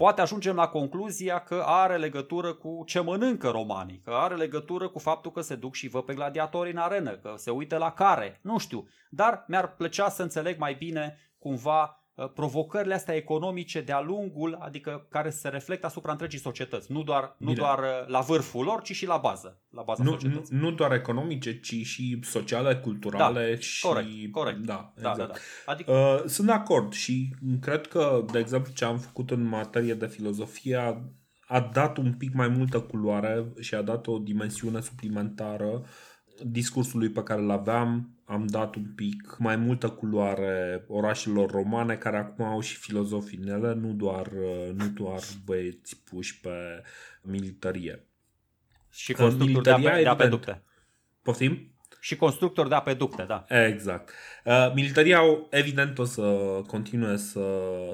poate 0.00 0.20
ajungem 0.20 0.54
la 0.54 0.68
concluzia 0.68 1.38
că 1.38 1.62
are 1.66 1.96
legătură 1.96 2.54
cu 2.54 2.82
ce 2.86 3.00
mănâncă 3.00 3.48
romanii, 3.48 4.00
că 4.04 4.10
are 4.10 4.34
legătură 4.34 4.88
cu 4.88 4.98
faptul 4.98 5.30
că 5.30 5.40
se 5.40 5.54
duc 5.54 5.74
și 5.74 5.88
văd 5.88 6.02
pe 6.02 6.14
gladiatori 6.14 6.70
în 6.70 6.76
arenă, 6.76 7.16
că 7.16 7.34
se 7.36 7.50
uită 7.50 7.76
la 7.76 7.92
care, 7.92 8.38
nu 8.42 8.58
știu. 8.58 8.88
Dar 9.10 9.44
mi-ar 9.48 9.74
plăcea 9.74 10.08
să 10.08 10.22
înțeleg 10.22 10.58
mai 10.58 10.74
bine 10.74 11.18
cumva 11.38 11.82
Uh, 11.84 11.99
provocările 12.26 12.94
astea 12.94 13.14
economice 13.14 13.80
de-a 13.80 14.00
lungul, 14.00 14.58
adică 14.60 15.06
care 15.08 15.30
se 15.30 15.48
reflectă 15.48 15.86
asupra 15.86 16.12
întregii 16.12 16.38
societăți, 16.38 16.92
nu 16.92 17.02
doar, 17.02 17.34
nu 17.38 17.52
doar 17.52 17.78
uh, 17.78 18.06
la 18.06 18.20
vârful 18.20 18.64
lor, 18.64 18.82
ci 18.82 18.92
și 18.92 19.06
la 19.06 19.16
bază, 19.16 19.60
la 19.70 19.82
baza 19.82 20.02
nu, 20.02 20.10
societății. 20.10 20.56
Nu, 20.56 20.68
nu 20.68 20.74
doar 20.74 20.92
economice, 20.92 21.60
ci 21.60 21.74
și 21.74 22.18
sociale, 22.22 22.76
culturale 22.76 23.50
da, 23.54 23.60
și... 23.60 23.86
Corect, 23.86 24.32
corect. 24.32 24.58
Da, 24.58 24.92
da, 25.00 25.10
exact. 25.10 25.18
da, 25.18 25.34
da. 25.34 25.72
Adică... 25.72 25.92
Uh, 25.92 26.22
sunt 26.26 26.46
de 26.46 26.52
acord 26.52 26.92
și 26.92 27.34
cred 27.60 27.86
că, 27.86 28.24
de 28.32 28.38
exemplu, 28.38 28.72
ce 28.72 28.84
am 28.84 28.98
făcut 28.98 29.30
în 29.30 29.42
materie 29.42 29.94
de 29.94 30.06
filozofie 30.06 30.76
a, 30.76 30.96
a 31.46 31.60
dat 31.72 31.96
un 31.96 32.14
pic 32.14 32.34
mai 32.34 32.48
multă 32.48 32.80
culoare 32.80 33.52
și 33.60 33.74
a 33.74 33.82
dat 33.82 34.06
o 34.06 34.18
dimensiune 34.18 34.80
suplimentară 34.80 35.82
discursului 36.44 37.08
pe 37.08 37.22
care 37.22 37.40
îl 37.40 37.50
aveam, 37.50 38.19
am 38.30 38.46
dat 38.46 38.74
un 38.74 38.84
pic 38.94 39.36
mai 39.38 39.56
multă 39.56 39.88
culoare 39.88 40.84
orașelor 40.88 41.50
romane 41.50 41.94
care 41.94 42.16
acum 42.16 42.44
au 42.44 42.60
și 42.60 42.76
filozofii 42.76 43.38
în 43.42 43.48
ele, 43.48 43.74
nu 43.74 43.92
doar, 43.92 44.28
nu 44.74 44.86
doar 44.86 45.20
băieți 45.44 46.02
puși 46.04 46.40
pe 46.40 46.82
militarie. 47.22 48.04
Și 48.90 49.12
constructori 49.12 49.64
de, 49.64 49.70
ape, 49.70 50.02
de 50.02 50.08
apeducte. 50.08 50.62
Poftim? 51.22 51.70
Și 52.00 52.16
constructori 52.16 52.68
de 52.68 52.74
apeducte, 52.74 53.22
da. 53.22 53.44
Exact. 53.48 54.10
Uh, 54.44 54.72
militaria, 54.74 55.20
evident, 55.50 55.98
o 55.98 56.04
să 56.04 56.22
continue 56.66 57.16
să, 57.16 57.42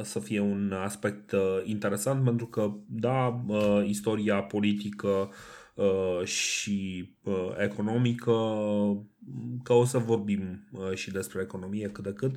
să 0.02 0.18
fie 0.18 0.40
un 0.40 0.72
aspect 0.72 1.32
uh, 1.32 1.40
interesant 1.64 2.24
pentru 2.24 2.46
că, 2.46 2.72
da, 2.86 3.42
uh, 3.46 3.82
istoria 3.86 4.42
politică 4.42 5.32
uh, 5.76 6.24
și 6.24 7.10
uh, 7.22 7.50
economică, 7.58 8.32
că 9.62 9.72
o 9.72 9.84
să 9.84 9.98
vorbim 9.98 10.68
uh, 10.72 10.94
și 10.94 11.10
despre 11.10 11.42
economie 11.42 11.88
cât 11.88 12.04
de 12.04 12.12
cât, 12.12 12.36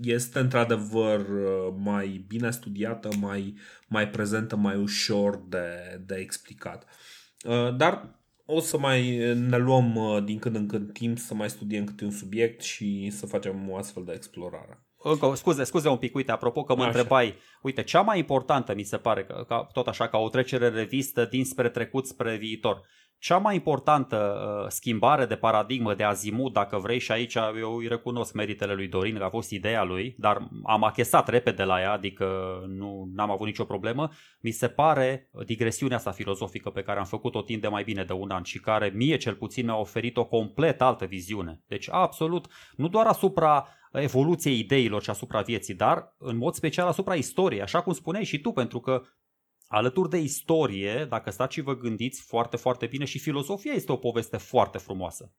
este 0.00 0.38
într-adevăr 0.38 1.20
uh, 1.20 1.74
mai 1.78 2.24
bine 2.28 2.50
studiată, 2.50 3.08
mai, 3.20 3.54
mai 3.88 4.08
prezentă, 4.08 4.56
mai 4.56 4.76
ușor 4.76 5.42
de, 5.48 6.00
de 6.06 6.14
explicat. 6.14 6.86
Uh, 7.44 7.76
dar 7.76 8.20
o 8.44 8.60
să 8.60 8.78
mai 8.78 9.16
ne 9.34 9.56
luăm 9.56 9.94
uh, 9.94 10.24
din 10.24 10.38
când 10.38 10.56
în 10.56 10.66
când 10.66 10.92
timp 10.92 11.18
să 11.18 11.34
mai 11.34 11.50
studiem 11.50 11.84
câte 11.84 12.04
un 12.04 12.10
subiect 12.10 12.60
și 12.60 13.10
să 13.10 13.26
facem 13.26 13.70
o 13.70 13.76
astfel 13.76 14.04
de 14.04 14.12
explorare. 14.12 14.85
Încă, 15.10 15.34
scuze, 15.34 15.64
scuze 15.64 15.88
un 15.88 15.96
pic, 15.96 16.14
uite, 16.14 16.32
apropo 16.32 16.62
că 16.62 16.74
mă 16.74 16.82
așa. 16.82 16.88
întrebai, 16.88 17.34
uite, 17.62 17.82
cea 17.82 18.00
mai 18.00 18.18
importantă 18.18 18.74
mi 18.74 18.82
se 18.82 18.96
pare, 18.96 19.24
că, 19.24 19.44
ca, 19.48 19.68
tot 19.72 19.86
așa, 19.86 20.08
ca 20.08 20.18
o 20.18 20.28
trecere 20.28 20.68
revistă 20.68 21.24
dinspre 21.24 21.68
trecut 21.68 22.06
spre 22.06 22.36
viitor. 22.36 22.80
Cea 23.18 23.38
mai 23.38 23.54
importantă 23.54 24.16
uh, 24.16 24.68
schimbare 24.68 25.26
de 25.26 25.36
paradigmă, 25.36 25.94
de 25.94 26.04
azimut, 26.04 26.52
dacă 26.52 26.78
vrei, 26.78 26.98
și 26.98 27.12
aici 27.12 27.34
eu 27.34 27.76
îi 27.76 27.88
recunosc 27.88 28.34
meritele 28.34 28.74
lui 28.74 28.88
Dorin, 28.88 29.16
că 29.16 29.24
a 29.24 29.28
fost 29.28 29.50
ideea 29.50 29.84
lui, 29.84 30.14
dar 30.18 30.48
am 30.64 30.84
achesat 30.84 31.28
repede 31.28 31.62
la 31.62 31.80
ea, 31.80 31.92
adică 31.92 32.26
nu 32.66 33.08
am 33.16 33.30
avut 33.30 33.46
nicio 33.46 33.64
problemă, 33.64 34.10
mi 34.40 34.50
se 34.50 34.68
pare 34.68 35.30
digresiunea 35.44 35.96
asta 35.96 36.10
filozofică 36.10 36.70
pe 36.70 36.82
care 36.82 36.98
am 36.98 37.04
făcut-o 37.04 37.42
timp 37.42 37.62
de 37.62 37.68
mai 37.68 37.84
bine 37.84 38.04
de 38.04 38.12
un 38.12 38.30
an 38.30 38.42
și 38.42 38.60
care 38.60 38.92
mie 38.94 39.16
cel 39.16 39.34
puțin 39.34 39.64
mi-a 39.64 39.76
oferit 39.76 40.16
o 40.16 40.24
complet 40.24 40.82
altă 40.82 41.04
viziune. 41.04 41.62
Deci 41.66 41.88
absolut, 41.90 42.46
nu 42.76 42.88
doar 42.88 43.06
asupra 43.06 43.68
evoluției 44.00 44.58
ideilor 44.58 45.02
și 45.02 45.10
asupra 45.10 45.40
vieții, 45.40 45.74
dar 45.74 46.14
în 46.18 46.36
mod 46.36 46.54
special 46.54 46.86
asupra 46.86 47.14
istoriei, 47.14 47.62
așa 47.62 47.82
cum 47.82 47.92
spuneai 47.92 48.24
și 48.24 48.40
tu, 48.40 48.52
pentru 48.52 48.80
că 48.80 49.02
Alături 49.68 50.10
de 50.10 50.18
istorie, 50.18 51.06
dacă 51.08 51.30
stați 51.30 51.54
și 51.54 51.60
vă 51.60 51.76
gândiți 51.76 52.22
foarte, 52.22 52.56
foarte 52.56 52.86
bine, 52.86 53.04
și 53.04 53.18
filozofia 53.18 53.72
este 53.72 53.92
o 53.92 53.96
poveste 53.96 54.36
foarte 54.36 54.78
frumoasă. 54.78 55.34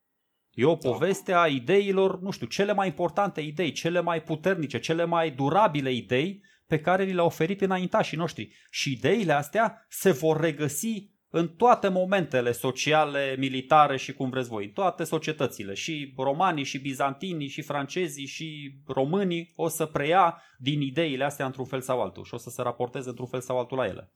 E 0.51 0.65
o 0.65 0.75
da. 0.75 0.89
poveste 0.89 1.33
a 1.33 1.47
ideilor, 1.47 2.21
nu 2.21 2.31
știu, 2.31 2.47
cele 2.47 2.73
mai 2.73 2.87
importante 2.87 3.41
idei, 3.41 3.71
cele 3.71 3.99
mai 3.99 4.23
puternice, 4.23 4.79
cele 4.79 5.05
mai 5.05 5.31
durabile 5.31 5.91
idei 5.91 6.43
pe 6.65 6.79
care 6.79 7.05
ni 7.05 7.13
le-au 7.13 7.25
oferit 7.25 7.61
înaintașii 7.61 8.17
noștri. 8.17 8.55
Și 8.69 8.91
ideile 8.91 9.33
astea 9.33 9.85
se 9.89 10.11
vor 10.11 10.39
regăsi 10.39 11.09
în 11.29 11.47
toate 11.47 11.87
momentele 11.87 12.51
sociale, 12.51 13.35
militare 13.37 13.97
și 13.97 14.13
cum 14.13 14.29
vreți 14.29 14.49
voi, 14.49 14.65
în 14.65 14.71
toate 14.71 15.03
societățile. 15.03 15.73
Și 15.73 16.13
romanii, 16.17 16.63
și 16.63 16.79
bizantinii, 16.79 17.47
și 17.47 17.61
francezii, 17.61 18.25
și 18.25 18.79
românii 18.87 19.53
o 19.55 19.67
să 19.67 19.85
preia 19.85 20.41
din 20.57 20.81
ideile 20.81 21.23
astea 21.23 21.45
într-un 21.45 21.65
fel 21.65 21.81
sau 21.81 22.01
altul 22.01 22.23
și 22.23 22.33
o 22.33 22.37
să 22.37 22.49
se 22.49 22.61
raporteze 22.61 23.09
într-un 23.09 23.27
fel 23.27 23.41
sau 23.41 23.59
altul 23.59 23.77
la 23.77 23.85
ele. 23.85 24.11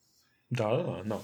Da, 0.47 0.83
da, 0.85 1.01
da. 1.05 1.19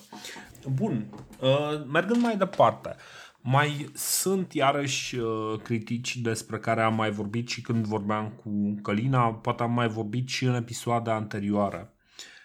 Bun. 0.74 1.06
Uh, 1.42 1.86
mergând 1.92 2.22
mai 2.22 2.38
departe, 2.38 2.96
mai 3.42 3.90
sunt 3.94 4.54
iarăși 4.54 5.16
uh, 5.16 5.60
critici 5.64 6.18
despre 6.18 6.60
care 6.60 6.82
am 6.82 6.96
mai 6.96 7.12
vorbit 7.12 7.48
și 7.48 7.62
când 7.62 7.86
vorbeam 7.86 8.30
cu 8.44 8.80
Călina, 8.82 9.34
poate 9.34 9.64
am 9.64 9.72
mai 9.72 9.88
vorbit 9.88 10.28
și 10.28 10.46
în 10.46 10.56
episoade 10.56 11.10
anterioare, 11.10 11.94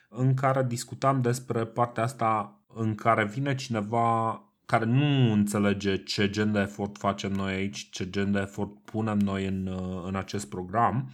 în 0.08 0.34
care 0.34 0.64
discutam 0.68 1.20
despre 1.20 1.66
partea 1.66 2.02
asta 2.02 2.61
în 2.74 2.94
care 2.94 3.24
vine 3.24 3.54
cineva 3.54 4.42
care 4.66 4.84
nu 4.84 5.32
înțelege 5.32 5.96
ce 6.02 6.30
gen 6.30 6.52
de 6.52 6.58
efort 6.58 6.98
facem 6.98 7.32
noi 7.32 7.52
aici, 7.52 7.88
ce 7.90 8.10
gen 8.10 8.32
de 8.32 8.38
efort 8.38 8.84
punem 8.84 9.18
noi 9.18 9.46
în, 9.46 9.66
uh, 9.66 10.02
în 10.06 10.14
acest 10.14 10.48
program 10.48 11.10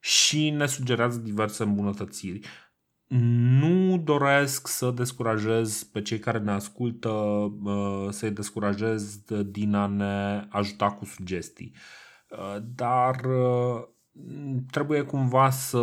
și 0.00 0.50
ne 0.50 0.66
sugerează 0.66 1.18
diverse 1.18 1.62
îmbunătățiri. 1.62 2.40
Nu 3.58 3.98
doresc 3.98 4.68
să 4.68 4.90
descurajez 4.90 5.82
pe 5.82 6.02
cei 6.02 6.18
care 6.18 6.38
ne 6.38 6.50
ascultă, 6.50 7.08
uh, 7.08 8.06
să-i 8.10 8.30
descurajez 8.30 9.20
din 9.46 9.74
a 9.74 9.86
ne 9.86 10.46
ajuta 10.48 10.90
cu 10.90 11.04
sugestii. 11.04 11.72
Uh, 12.30 12.62
dar 12.74 13.20
trebuie 14.70 15.02
cumva 15.02 15.50
să 15.50 15.80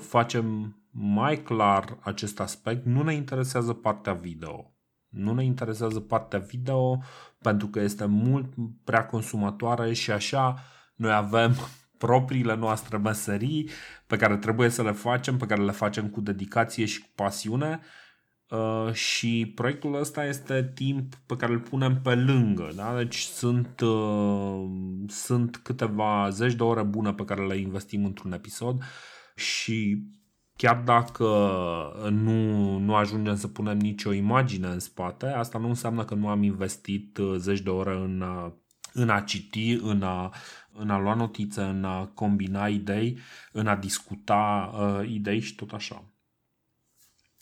facem 0.00 0.77
mai 0.90 1.42
clar 1.42 1.98
acest 2.00 2.40
aspect, 2.40 2.86
nu 2.86 3.02
ne 3.02 3.14
interesează 3.14 3.72
partea 3.72 4.12
video. 4.12 4.72
Nu 5.08 5.34
ne 5.34 5.44
interesează 5.44 6.00
partea 6.00 6.38
video 6.38 7.02
pentru 7.38 7.66
că 7.66 7.80
este 7.80 8.04
mult 8.04 8.54
prea 8.84 9.06
consumatoare 9.06 9.92
și 9.92 10.10
așa 10.10 10.58
noi 10.94 11.12
avem 11.12 11.54
propriile 11.98 12.54
noastre 12.54 12.96
meserii 12.96 13.68
pe 14.06 14.16
care 14.16 14.36
trebuie 14.36 14.68
să 14.68 14.82
le 14.82 14.92
facem, 14.92 15.36
pe 15.36 15.46
care 15.46 15.62
le 15.62 15.72
facem 15.72 16.08
cu 16.08 16.20
dedicație 16.20 16.84
și 16.84 17.00
cu 17.00 17.08
pasiune 17.14 17.80
uh, 18.48 18.92
și 18.92 19.52
proiectul 19.54 19.94
ăsta 19.94 20.24
este 20.24 20.70
timp 20.74 21.14
pe 21.14 21.36
care 21.36 21.52
îl 21.52 21.60
punem 21.60 22.00
pe 22.02 22.14
lângă. 22.14 22.70
Da? 22.76 22.96
Deci 22.96 23.18
sunt, 23.18 23.80
uh, 23.80 24.64
sunt 25.06 25.56
câteva 25.56 26.28
zeci 26.30 26.54
de 26.54 26.62
ore 26.62 26.82
bune 26.82 27.12
pe 27.12 27.24
care 27.24 27.46
le 27.46 27.56
investim 27.56 28.04
într-un 28.04 28.32
episod 28.32 28.82
și 29.34 30.02
chiar 30.58 30.82
dacă 30.84 31.24
nu, 32.10 32.78
nu 32.78 32.94
ajungem 32.94 33.36
să 33.36 33.48
punem 33.48 33.78
nicio 33.78 34.12
imagine 34.12 34.66
în 34.66 34.78
spate, 34.78 35.26
asta 35.26 35.58
nu 35.58 35.68
înseamnă 35.68 36.04
că 36.04 36.14
nu 36.14 36.28
am 36.28 36.42
investit 36.42 37.18
uh, 37.18 37.34
zeci 37.36 37.60
de 37.60 37.70
ore 37.70 37.94
în 37.94 38.22
a, 38.22 38.52
în 38.92 39.08
a 39.08 39.20
citi, 39.20 39.72
în 39.72 40.02
a, 40.02 40.32
în 40.72 40.90
a 40.90 40.98
lua 40.98 41.14
notițe, 41.14 41.62
în 41.62 41.84
a 41.84 42.06
combina 42.06 42.68
idei, 42.68 43.18
în 43.52 43.66
a 43.66 43.76
discuta 43.76 44.70
uh, 44.74 45.08
idei 45.08 45.40
și 45.40 45.54
tot 45.54 45.72
așa. 45.72 46.04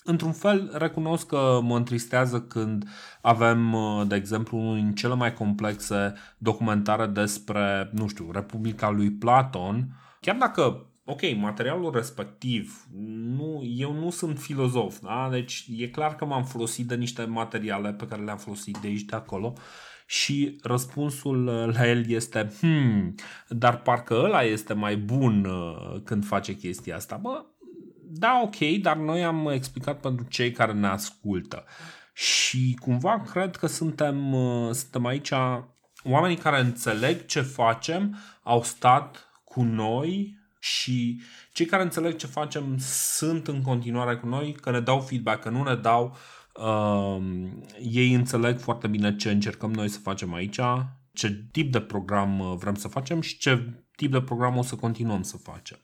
Într-un 0.04 0.32
fel, 0.32 0.70
recunosc 0.74 1.26
că 1.26 1.60
mă 1.62 1.76
întristează 1.76 2.42
când 2.42 2.88
avem, 3.20 3.72
uh, 3.72 4.06
de 4.06 4.14
exemplu, 4.14 4.58
unul 4.58 4.74
din 4.74 4.94
cele 4.94 5.14
mai 5.14 5.32
complexe 5.32 6.14
documentare 6.38 7.06
despre, 7.06 7.90
nu 7.92 8.08
știu, 8.08 8.30
Republica 8.32 8.90
lui 8.90 9.10
Platon, 9.10 9.88
chiar 10.20 10.36
dacă 10.36 10.90
ok, 11.08 11.20
materialul 11.36 11.92
respectiv, 11.92 12.86
nu, 13.36 13.62
eu 13.76 13.92
nu 13.92 14.10
sunt 14.10 14.38
filozof, 14.38 14.98
da? 15.00 15.28
deci 15.30 15.66
e 15.76 15.88
clar 15.88 16.16
că 16.16 16.24
m-am 16.24 16.44
folosit 16.44 16.86
de 16.86 16.94
niște 16.94 17.24
materiale 17.24 17.92
pe 17.92 18.06
care 18.06 18.22
le-am 18.22 18.36
folosit 18.36 18.76
de 18.76 18.86
aici 18.86 19.00
de 19.00 19.16
acolo 19.16 19.52
și 20.06 20.58
răspunsul 20.62 21.44
la 21.74 21.88
el 21.88 22.10
este 22.10 22.52
hmm, 22.58 23.14
dar 23.48 23.82
parcă 23.82 24.14
ăla 24.14 24.42
este 24.42 24.72
mai 24.72 24.96
bun 24.96 25.44
uh, 25.44 26.00
când 26.04 26.26
face 26.26 26.56
chestia 26.56 26.96
asta. 26.96 27.16
Bă, 27.16 27.44
da, 28.02 28.40
ok, 28.44 28.80
dar 28.80 28.96
noi 28.96 29.24
am 29.24 29.48
explicat 29.48 30.00
pentru 30.00 30.26
cei 30.28 30.50
care 30.50 30.72
ne 30.72 30.86
ascultă 30.86 31.64
și 32.12 32.76
cumva 32.80 33.20
cred 33.20 33.56
că 33.56 33.66
suntem, 33.66 34.32
uh, 34.32 34.70
suntem 34.72 35.06
aici 35.06 35.30
oamenii 36.04 36.36
care 36.36 36.60
înțeleg 36.60 37.26
ce 37.26 37.40
facem, 37.40 38.16
au 38.42 38.62
stat 38.62 39.30
cu 39.44 39.62
noi 39.62 40.38
și 40.66 41.20
cei 41.52 41.66
care 41.66 41.82
înțeleg 41.82 42.16
ce 42.16 42.26
facem 42.26 42.76
sunt 42.78 43.48
în 43.48 43.62
continuare 43.62 44.16
cu 44.16 44.26
noi, 44.26 44.52
că 44.52 44.70
ne 44.70 44.80
dau 44.80 45.00
feedback, 45.00 45.42
că 45.42 45.50
nu 45.50 45.62
ne 45.62 45.74
dau, 45.74 46.16
uh, 46.54 47.24
ei 47.80 48.12
înțeleg 48.12 48.58
foarte 48.58 48.86
bine 48.86 49.16
ce 49.16 49.30
încercăm 49.30 49.72
noi 49.72 49.88
să 49.88 49.98
facem 49.98 50.34
aici, 50.34 50.60
ce 51.12 51.46
tip 51.52 51.72
de 51.72 51.80
program 51.80 52.38
uh, 52.40 52.54
vrem 52.58 52.74
să 52.74 52.88
facem 52.88 53.20
și 53.20 53.38
ce 53.38 53.84
tip 53.96 54.12
de 54.12 54.20
program 54.20 54.56
o 54.56 54.62
să 54.62 54.76
continuăm 54.76 55.22
să 55.22 55.36
facem. 55.36 55.78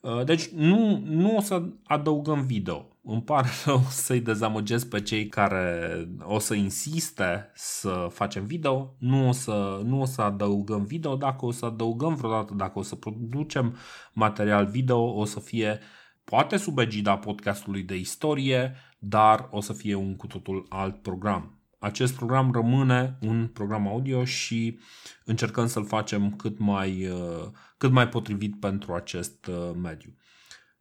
Uh, 0.00 0.24
deci 0.24 0.48
nu, 0.48 1.02
nu 1.04 1.36
o 1.36 1.40
să 1.40 1.62
adăugăm 1.84 2.46
video. 2.46 2.93
Îmi 3.06 3.22
pare 3.22 3.48
rău 3.64 3.80
să-i 3.88 4.20
dezamăgesc 4.20 4.88
pe 4.88 5.02
cei 5.02 5.28
care 5.28 6.08
o 6.22 6.38
să 6.38 6.54
insiste 6.54 7.50
să 7.54 8.08
facem 8.10 8.44
video. 8.44 8.96
Nu 8.98 9.28
o 9.28 9.32
să, 9.32 9.80
nu 9.84 10.00
o 10.00 10.04
să 10.04 10.22
adăugăm 10.22 10.84
video. 10.84 11.16
Dacă 11.16 11.46
o 11.46 11.50
să 11.50 11.64
adăugăm 11.64 12.14
vreodată, 12.14 12.54
dacă 12.54 12.78
o 12.78 12.82
să 12.82 12.94
producem 12.94 13.76
material 14.12 14.66
video, 14.66 15.14
o 15.14 15.24
să 15.24 15.40
fie 15.40 15.80
poate 16.24 16.56
sub 16.56 16.78
egida 16.78 17.18
podcastului 17.18 17.82
de 17.82 17.96
istorie, 17.96 18.74
dar 18.98 19.48
o 19.50 19.60
să 19.60 19.72
fie 19.72 19.94
un 19.94 20.16
cu 20.16 20.26
totul 20.26 20.66
alt 20.68 21.02
program. 21.02 21.58
Acest 21.78 22.14
program 22.14 22.52
rămâne 22.52 23.18
un 23.20 23.46
program 23.46 23.88
audio 23.88 24.24
și 24.24 24.78
încercăm 25.24 25.66
să-l 25.66 25.86
facem 25.86 26.36
cât 26.36 26.58
mai, 26.58 27.06
uh, 27.06 27.50
cât 27.76 27.90
mai 27.90 28.08
potrivit 28.08 28.60
pentru 28.60 28.92
acest 28.92 29.46
uh, 29.46 29.70
mediu. 29.82 30.14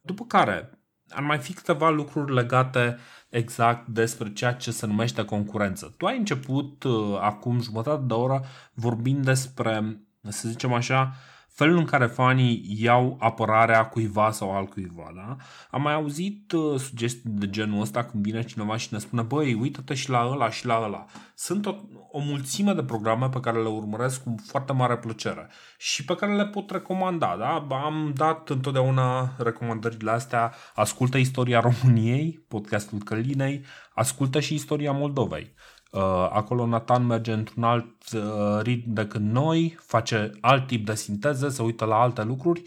După 0.02 0.26
care, 0.26 0.83
ar 1.14 1.24
mai 1.24 1.38
fi 1.38 1.54
câteva 1.54 1.90
lucruri 1.90 2.34
legate 2.34 2.98
exact 3.30 3.88
despre 3.88 4.34
ceea 4.34 4.54
ce 4.54 4.72
se 4.72 4.86
numește 4.86 5.26
concurență. 5.26 5.94
Tu 5.98 6.06
ai 6.06 6.18
început 6.18 6.84
uh, 6.84 7.18
acum 7.20 7.62
jumătate 7.62 8.04
de 8.06 8.14
oră 8.14 8.46
vorbind 8.74 9.26
despre, 9.26 10.00
să 10.22 10.50
zicem 10.50 10.74
așa, 10.74 11.16
felul 11.54 11.78
în 11.78 11.86
care 11.86 12.06
fanii 12.06 12.76
iau 12.80 13.18
apărarea 13.20 13.86
cuiva 13.86 14.32
sau 14.32 14.56
al 14.56 14.66
cuiva. 14.66 15.12
Da? 15.16 15.36
Am 15.72 15.82
mai 15.82 15.94
auzit 15.94 16.52
uh, 16.52 16.80
sugestii 16.80 17.30
de 17.30 17.50
genul 17.50 17.82
ăsta 17.82 18.04
când 18.04 18.24
vine 18.24 18.44
cineva 18.44 18.78
și 18.78 18.88
ne 18.92 19.00
spune 19.00 19.22
băi, 19.22 19.54
uită-te 19.54 19.94
și 19.94 20.10
la 20.10 20.30
ăla 20.32 20.50
și 20.50 20.66
la 20.66 20.82
ăla. 20.84 21.06
Sunt 21.36 21.66
o, 21.66 21.76
o 22.12 22.20
mulțime 22.20 22.74
de 22.74 22.84
programe 22.84 23.30
pe 23.30 23.40
care 23.40 23.62
le 23.62 23.68
urmăresc 23.68 24.24
cu 24.24 24.36
foarte 24.46 24.74
mare 24.74 24.98
plăcere 24.98 25.50
și 25.78 26.06
pe 26.06 26.16
care 26.16 26.36
le 26.36 26.46
pot 26.46 26.70
recomanda. 26.70 27.36
Da? 27.40 27.76
Am 27.76 28.12
dat 28.16 28.50
întotdeauna 28.50 29.34
recomandările 29.38 30.12
astea. 30.12 30.54
Ascultă 30.76 31.18
istoria 31.18 31.60
României, 31.60 32.46
podcastul 32.48 32.98
Călinei, 32.98 33.66
ascultă 33.94 34.40
și 34.40 34.54
istoria 34.54 34.92
Moldovei. 34.92 35.54
Uh, 35.94 36.02
acolo 36.30 36.66
Nathan 36.66 37.06
merge 37.06 37.34
într-un 37.34 37.64
alt 37.64 38.12
uh, 38.14 38.62
ritm 38.62 38.94
decât 38.94 39.22
noi, 39.22 39.78
face 39.80 40.32
alt 40.42 40.68
tip 40.68 40.86
de 40.86 40.96
sinteză, 40.96 41.50
se 41.50 41.62
uită 41.62 41.86
la 41.86 41.96
alte 41.96 42.24
lucruri. 42.24 42.62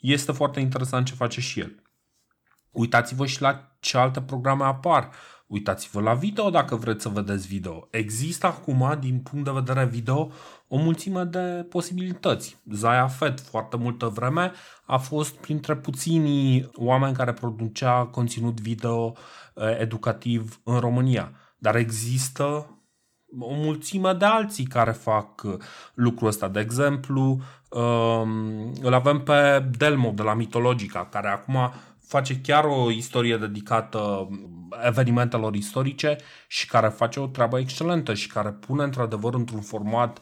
Este 0.00 0.32
foarte 0.32 0.60
interesant 0.60 1.06
ce 1.06 1.14
face 1.14 1.40
și 1.40 1.60
el. 1.60 1.82
Uitați-vă 2.70 3.26
și 3.26 3.40
la 3.40 3.76
ce 3.80 3.96
alte 3.96 4.22
programe 4.22 4.64
apar. 4.64 5.10
Uitați-vă 5.46 6.00
la 6.00 6.14
video 6.14 6.50
dacă 6.50 6.76
vreți 6.76 7.02
să 7.02 7.08
vedeți 7.08 7.46
video. 7.46 7.88
Există 7.90 8.46
acum, 8.46 8.96
din 9.00 9.20
punct 9.20 9.44
de 9.44 9.50
vedere 9.50 9.86
video, 9.86 10.30
o 10.68 10.76
mulțime 10.76 11.24
de 11.24 11.66
posibilități. 11.68 12.56
Zaya 12.70 13.06
Fed, 13.06 13.40
foarte 13.40 13.76
multă 13.76 14.06
vreme, 14.06 14.52
a 14.84 14.96
fost 14.96 15.34
printre 15.34 15.76
puținii 15.76 16.70
oameni 16.74 17.14
care 17.16 17.32
producea 17.32 18.04
conținut 18.04 18.60
video 18.60 19.12
uh, 19.54 19.78
educativ 19.78 20.60
în 20.64 20.78
România 20.78 21.32
dar 21.64 21.76
există 21.76 22.44
o 23.38 23.54
mulțime 23.54 24.12
de 24.12 24.24
alții 24.24 24.64
care 24.64 24.90
fac 24.90 25.42
uh, 25.42 25.54
lucrul 25.94 26.28
ăsta. 26.28 26.48
De 26.48 26.60
exemplu, 26.60 27.40
um, 27.70 28.72
îl 28.80 28.94
avem 28.94 29.22
pe 29.22 29.68
Delmo 29.78 30.12
de 30.14 30.22
la 30.22 30.34
Mitologica, 30.34 31.06
care 31.06 31.28
acum 31.28 31.72
face 32.06 32.40
chiar 32.40 32.64
o 32.64 32.90
istorie 32.90 33.36
dedicată 33.36 34.28
evenimentelor 34.86 35.54
istorice 35.54 36.16
și 36.48 36.66
care 36.66 36.88
face 36.88 37.20
o 37.20 37.26
treabă 37.26 37.58
excelentă 37.58 38.14
și 38.14 38.28
care 38.28 38.50
pune 38.50 38.82
într-adevăr 38.82 39.34
într-un 39.34 39.60
format 39.60 40.20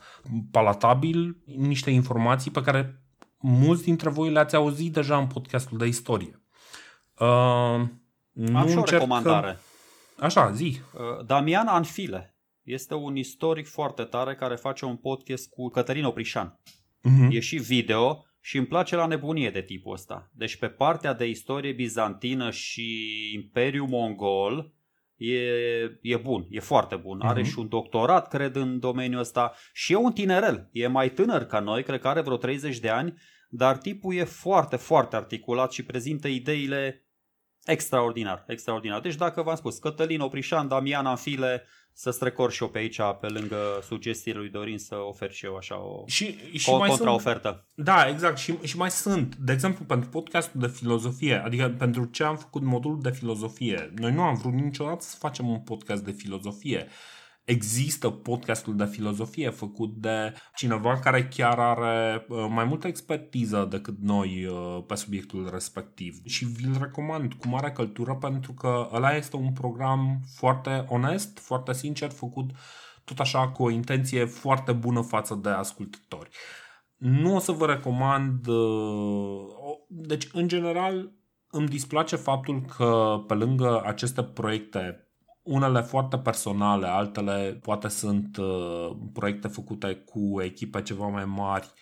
palatabil 0.51 1.37
niște 1.57 1.91
informații 1.91 2.51
pe 2.51 2.63
care 2.63 3.03
mulți 3.39 3.83
dintre 3.83 4.11
voi 4.11 4.31
le-ați 4.31 4.55
auzit 4.55 4.93
deja 4.93 5.17
în 5.17 5.27
podcastul 5.27 5.79
de 5.79 5.87
istorie. 5.87 6.43
Uh, 7.19 7.81
nu 8.33 8.59
Am 8.59 8.69
și 8.69 8.77
o 8.77 8.85
recomandare. 8.85 9.59
Așa, 10.23 10.53
zi. 10.53 10.81
Uh, 10.93 11.25
Damian 11.27 11.67
Anfile 11.67 12.37
este 12.63 12.95
un 12.95 13.17
istoric 13.17 13.67
foarte 13.67 14.03
tare 14.03 14.35
care 14.35 14.55
face 14.55 14.85
un 14.85 14.97
podcast 14.97 15.49
cu 15.51 15.69
Cătălin 15.69 16.05
Oprișan. 16.05 16.61
Uh-huh. 16.61 17.31
E 17.31 17.41
și 17.41 17.57
video 17.57 18.27
și 18.41 18.57
îmi 18.57 18.67
place 18.67 18.97
la 18.97 19.07
nebunie 19.07 19.51
de 19.51 19.63
tipul 19.63 19.93
ăsta. 19.93 20.31
Deci 20.35 20.57
pe 20.57 20.69
partea 20.69 21.13
de 21.13 21.29
istorie 21.29 21.73
bizantină 21.73 22.51
și 22.51 22.99
Imperiul 23.35 23.87
Mongol 23.89 24.73
e, 25.17 25.39
e 26.03 26.17
bun, 26.17 26.47
e 26.51 26.61
foarte 26.61 26.97
bun. 26.97 27.19
Uh-huh. 27.19 27.29
Are 27.29 27.41
mhm. 27.41 27.51
și 27.51 27.59
un 27.59 27.69
doctorat, 27.69 28.29
cred, 28.29 28.57
în 28.57 28.79
domeniul 28.79 29.21
ăsta 29.21 29.55
și 29.73 29.93
e 29.93 29.97
un 29.97 30.13
tinerel. 30.13 30.69
E 30.73 30.87
mai 30.87 31.11
tânăr 31.11 31.45
ca 31.45 31.61
noi, 31.61 31.83
cred 31.83 32.01
că 32.01 32.09
are 32.09 32.21
vreo 32.21 32.37
30 32.37 32.79
de 32.79 32.89
ani, 32.89 33.15
dar 33.49 33.77
tipul 33.77 34.15
e 34.15 34.25
foarte, 34.25 34.77
foarte 34.77 35.17
articulat 35.17 35.73
și 35.73 35.85
prezintă 35.85 36.29
ideile 36.29 37.02
Extraordinar, 37.65 38.45
extraordinar. 38.47 39.01
Deci 39.01 39.15
dacă 39.15 39.43
v-am 39.43 39.57
spus, 39.57 39.79
Cătălin 39.79 40.21
Oprișan, 40.21 40.69
Damian 40.69 41.07
Anfile, 41.07 41.67
să 41.93 42.11
strecor 42.11 42.53
și 42.53 42.63
eu 42.63 42.69
pe 42.69 42.79
aici, 42.79 43.01
pe 43.21 43.27
lângă 43.27 43.57
sugestiile 43.83 44.39
lui 44.39 44.49
Dorin, 44.49 44.79
să 44.79 44.95
ofer 44.95 45.33
și 45.33 45.45
eu 45.45 45.57
așa 45.57 45.79
o 45.83 46.05
și, 46.07 46.37
și 46.59 46.71
co- 46.71 46.79
mai 46.79 46.89
contraofertă. 46.89 47.67
Sunt, 47.75 47.87
da, 47.87 48.09
exact. 48.09 48.39
Și, 48.39 48.55
și 48.63 48.77
mai 48.77 48.91
sunt, 48.91 49.37
de 49.37 49.53
exemplu, 49.53 49.85
pentru 49.85 50.09
podcastul 50.09 50.61
de 50.61 50.69
filozofie, 50.69 51.43
adică 51.45 51.75
pentru 51.79 52.05
ce 52.05 52.25
am 52.25 52.37
făcut 52.37 52.63
modulul 52.63 53.01
de 53.01 53.11
filozofie. 53.11 53.93
Noi 53.97 54.13
nu 54.13 54.23
am 54.23 54.35
vrut 54.35 54.53
niciodată 54.53 55.01
să 55.05 55.17
facem 55.19 55.49
un 55.49 55.61
podcast 55.61 56.05
de 56.05 56.11
filozofie. 56.11 56.87
Există 57.45 58.11
podcastul 58.11 58.77
de 58.77 58.85
filozofie 58.85 59.51
făcut 59.51 59.95
de 59.95 60.35
cineva 60.55 60.99
care 60.99 61.29
chiar 61.29 61.59
are 61.59 62.27
uh, 62.29 62.47
mai 62.49 62.65
multă 62.65 62.87
expertiză 62.87 63.67
decât 63.71 63.99
noi 63.99 64.47
uh, 64.47 64.85
pe 64.87 64.95
subiectul 64.95 65.49
respectiv 65.53 66.15
și 66.25 66.45
vi-l 66.45 66.77
recomand 66.81 67.33
cu 67.33 67.49
mare 67.49 67.73
căldură 67.73 68.15
pentru 68.15 68.53
că 68.53 68.89
ăla 68.93 69.17
este 69.17 69.37
un 69.37 69.53
program 69.53 70.21
foarte 70.37 70.85
onest, 70.89 71.39
foarte 71.39 71.73
sincer, 71.73 72.11
făcut 72.11 72.51
tot 73.05 73.19
așa 73.19 73.49
cu 73.49 73.63
o 73.63 73.71
intenție 73.71 74.25
foarte 74.25 74.73
bună 74.73 75.01
față 75.01 75.39
de 75.43 75.49
ascultători. 75.49 76.31
Nu 76.97 77.35
o 77.35 77.39
să 77.39 77.53
vă 77.53 77.67
recomand, 77.67 78.47
uh, 78.47 79.47
deci 79.89 80.29
în 80.33 80.49
general 80.49 81.13
îmi 81.51 81.69
displace 81.69 82.17
faptul 82.17 82.61
că 82.77 83.23
pe 83.27 83.35
lângă 83.35 83.83
aceste 83.85 84.23
proiecte 84.23 85.12
unele 85.43 85.81
foarte 85.81 86.19
personale, 86.19 86.87
altele 86.87 87.59
poate 87.63 87.89
sunt 87.89 88.37
uh, 88.37 88.91
proiecte 89.13 89.49
făcute 89.49 89.95
cu 89.95 90.43
echipe 90.43 90.83
ceva 90.83 91.07
mai 91.07 91.25
mari, 91.25 91.73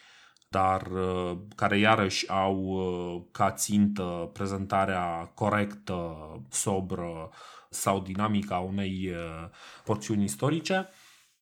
dar 0.49 0.87
uh, 0.87 1.39
care 1.57 1.79
iarăși 1.79 2.31
au 2.31 2.57
uh, 2.57 3.23
ca 3.31 3.51
țintă 3.51 4.31
prezentarea 4.33 5.31
corectă, 5.35 6.17
sobră 6.51 7.31
sau 7.71 8.01
dinamica 8.01 8.57
unei 8.57 9.11
uh, 9.11 9.49
porțiuni 9.85 10.25
istorice. 10.25 10.89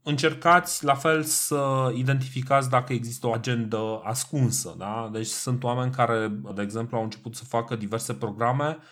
Încercați 0.03 0.85
la 0.85 0.95
fel 0.95 1.23
să 1.23 1.93
identificați 1.95 2.71
dacă 2.71 2.93
există 2.93 3.27
o 3.27 3.33
agendă 3.33 4.01
ascunsă. 4.05 4.75
Da? 4.79 5.09
Deci 5.13 5.27
sunt 5.27 5.65
oameni 5.65 5.93
care, 5.93 6.29
de 6.55 6.63
exemplu, 6.63 6.97
au 6.97 7.03
început 7.03 7.35
să 7.35 7.45
facă 7.45 7.77
diverse 7.77 8.15
programe 8.15 8.79
Uh, 8.79 8.85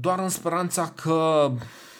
doar 0.00 0.18
în 0.18 0.28
speranța 0.28 0.92
că 0.94 1.50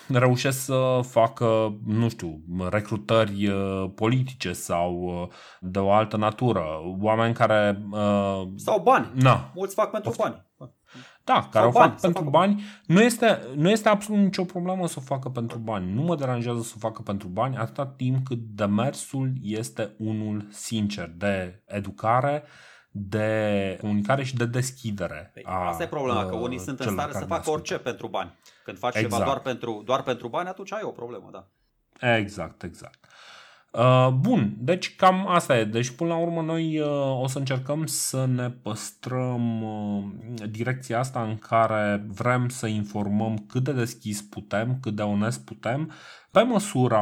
reușesc 0.08 0.64
să 0.64 1.00
facă, 1.02 1.78
nu 1.86 2.08
știu, 2.08 2.40
recrutări 2.70 3.46
uh, 3.46 3.90
politice 3.94 4.52
sau 4.52 4.92
uh, 4.92 5.28
de 5.60 5.78
o 5.78 5.92
altă 5.92 6.16
natură. 6.16 6.64
Oameni 7.00 7.34
care... 7.34 7.82
Sau 8.56 8.80
bani. 8.82 9.10
Na. 9.14 9.50
Mulți 9.54 9.74
fac 9.74 9.90
pentru 9.90 10.14
bani. 10.18 10.44
Da, 11.24 11.48
care 11.50 11.66
o 11.66 11.70
fac 11.70 11.86
bani, 11.86 11.98
pentru 12.00 12.24
bani. 12.24 12.62
Nu 12.86 13.02
este, 13.02 13.40
nu 13.54 13.70
este 13.70 13.88
absolut 13.88 14.22
nicio 14.22 14.44
problemă 14.44 14.86
să 14.86 14.96
o 14.98 15.02
facă 15.02 15.28
pentru 15.28 15.58
bani. 15.58 15.92
Nu 15.92 16.02
mă 16.02 16.16
deranjează 16.16 16.60
să 16.60 16.72
o 16.76 16.78
facă 16.78 17.02
pentru 17.02 17.28
bani 17.28 17.56
atâta 17.56 17.86
timp 17.86 18.26
cât 18.26 18.38
demersul 18.38 19.32
este 19.42 19.94
unul 19.98 20.46
sincer 20.50 21.12
de 21.16 21.62
educare, 21.66 22.42
de 22.96 23.76
comunicare 23.80 24.22
și 24.24 24.36
de 24.36 24.46
deschidere. 24.46 25.30
Păi, 25.32 25.42
a, 25.46 25.68
asta 25.68 25.82
e 25.82 25.86
problema, 25.86 26.26
că 26.26 26.34
unii 26.34 26.58
sunt 26.58 26.80
în 26.80 26.92
stare 26.92 27.12
să 27.12 27.24
facă 27.24 27.50
orice 27.50 27.78
pentru 27.78 28.08
bani. 28.08 28.38
Când 28.64 28.78
faci 28.78 28.94
exact. 28.94 29.12
ceva 29.12 29.24
doar 29.24 29.40
pentru, 29.40 29.82
doar 29.84 30.02
pentru 30.02 30.28
bani, 30.28 30.48
atunci 30.48 30.72
ai 30.72 30.82
o 30.82 30.90
problemă, 30.90 31.28
da. 31.32 31.46
Exact, 32.16 32.62
exact. 32.62 32.98
Uh, 33.72 34.08
bun, 34.08 34.54
deci 34.58 34.96
cam 34.96 35.26
asta 35.28 35.58
e. 35.58 35.64
Deci 35.64 35.90
până 35.90 36.10
la 36.10 36.16
urmă 36.16 36.42
noi 36.42 36.80
uh, 36.80 37.20
o 37.22 37.26
să 37.26 37.38
încercăm 37.38 37.86
să 37.86 38.26
ne 38.26 38.50
păstrăm 38.50 39.62
uh, 39.62 40.04
direcția 40.50 40.98
asta 40.98 41.22
în 41.22 41.38
care 41.38 42.04
vrem 42.08 42.48
să 42.48 42.66
informăm 42.66 43.38
cât 43.38 43.62
de 43.62 43.72
deschis 43.72 44.22
putem, 44.22 44.78
cât 44.80 44.94
de 44.94 45.02
onest 45.02 45.44
putem, 45.44 45.92
pe 46.30 46.42
măsura 46.42 47.00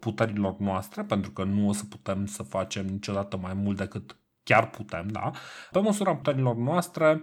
puterilor 0.00 0.56
noastre, 0.58 1.02
pentru 1.02 1.30
că 1.30 1.44
nu 1.44 1.68
o 1.68 1.72
să 1.72 1.84
putem 1.84 2.26
să 2.26 2.42
facem 2.42 2.86
niciodată 2.86 3.36
mai 3.36 3.54
mult 3.54 3.76
decât 3.76 4.16
chiar 4.44 4.70
putem, 4.70 5.08
da, 5.08 5.30
pe 5.70 5.78
măsura 5.78 6.16
puterilor 6.16 6.56
noastre 6.56 7.22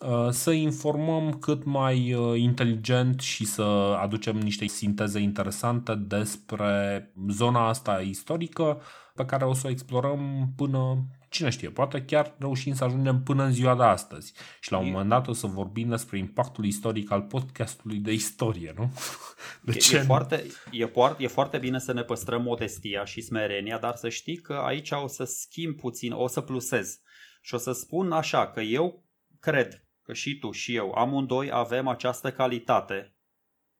uh, 0.00 0.28
să 0.30 0.50
informăm 0.50 1.32
cât 1.32 1.64
mai 1.64 2.12
uh, 2.12 2.40
inteligent 2.40 3.20
și 3.20 3.44
să 3.44 3.62
aducem 4.00 4.36
niște 4.36 4.66
sinteze 4.66 5.18
interesante 5.18 5.94
despre 5.94 7.12
zona 7.28 7.68
asta 7.68 8.00
istorică 8.00 8.80
pe 9.14 9.24
care 9.24 9.44
o 9.44 9.52
să 9.52 9.66
o 9.66 9.70
explorăm 9.70 10.52
până 10.56 11.06
Cine 11.30 11.50
știe, 11.50 11.70
poate 11.70 12.04
chiar 12.04 12.34
reușim 12.38 12.74
să 12.74 12.84
ajungem 12.84 13.22
până 13.22 13.44
în 13.44 13.52
ziua 13.52 13.76
de 13.76 13.82
astăzi. 13.82 14.32
Și 14.60 14.72
la 14.72 14.78
un 14.78 14.90
moment 14.90 15.08
dat 15.08 15.28
o 15.28 15.32
să 15.32 15.46
vorbim 15.46 15.88
despre 15.88 16.18
impactul 16.18 16.64
istoric 16.64 17.10
al 17.10 17.22
podcastului 17.22 17.98
de 17.98 18.12
istorie, 18.12 18.72
nu? 18.76 18.92
De 19.64 19.72
ce? 19.72 19.96
E, 19.96 20.00
foarte, 20.00 20.46
e, 20.70 20.86
foarte, 20.86 21.22
e 21.22 21.26
foarte 21.26 21.58
bine 21.58 21.78
să 21.78 21.92
ne 21.92 22.02
păstrăm 22.02 22.42
modestia 22.42 23.04
și 23.04 23.20
smerenia, 23.20 23.78
dar 23.78 23.94
să 23.94 24.08
știi 24.08 24.36
că 24.36 24.52
aici 24.52 24.90
o 24.90 25.06
să 25.06 25.24
schimb 25.24 25.76
puțin, 25.76 26.12
o 26.12 26.26
să 26.26 26.40
plusez. 26.40 27.00
Și 27.42 27.54
o 27.54 27.58
să 27.58 27.72
spun 27.72 28.12
așa, 28.12 28.50
că 28.50 28.60
eu 28.60 29.04
cred 29.40 29.88
că 30.02 30.12
și 30.12 30.38
tu 30.38 30.50
și 30.50 30.74
eu, 30.74 30.92
amândoi 30.92 31.50
avem 31.52 31.88
această 31.88 32.32
calitate, 32.32 33.14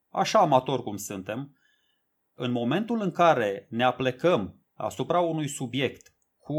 așa 0.09 0.39
amator 0.39 0.83
cum 0.83 0.97
suntem, 0.97 1.57
în 2.35 2.51
momentul 2.51 3.01
în 3.01 3.11
care 3.11 3.67
ne 3.71 3.85
aplecăm 3.85 4.65
asupra 4.75 5.21
unui 5.21 5.49
subiect 5.49 6.15
cu 6.37 6.55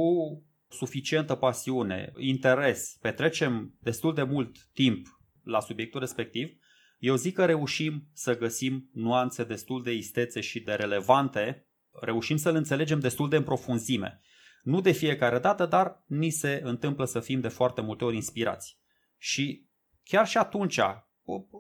suficientă 0.72 1.36
pasiune, 1.36 2.12
interes, 2.18 2.98
petrecem 3.02 3.78
destul 3.80 4.14
de 4.14 4.24
mult 4.24 4.58
timp 4.74 5.08
la 5.44 5.60
subiectul 5.60 6.00
respectiv, 6.00 6.56
eu 7.00 7.16
zic 7.16 7.36
că 7.36 7.46
reușim 7.46 8.08
să 8.14 8.38
găsim 8.38 8.90
nuanțe 8.94 9.44
destul 9.44 9.84
de 9.84 9.94
istețe 9.94 10.42
și 10.42 10.60
de 10.60 10.74
relevante, 10.74 11.68
reușim 12.02 12.38
să-l 12.38 12.56
înțelegem 12.56 13.00
destul 13.00 13.30
de 13.30 13.36
în 13.36 13.44
profunzime. 13.44 14.22
Nu 14.64 14.82
de 14.82 14.92
fiecare 14.92 15.40
dată, 15.40 15.66
dar 15.66 16.04
ni 16.08 16.30
se 16.30 16.62
întâmplă 16.64 17.06
să 17.06 17.20
fim 17.20 17.40
de 17.40 17.48
foarte 17.48 17.82
multe 17.82 18.04
ori 18.04 18.16
inspirați. 18.16 18.80
Și 19.18 19.70
chiar 20.04 20.28
și 20.28 20.38
atunci, 20.38 20.80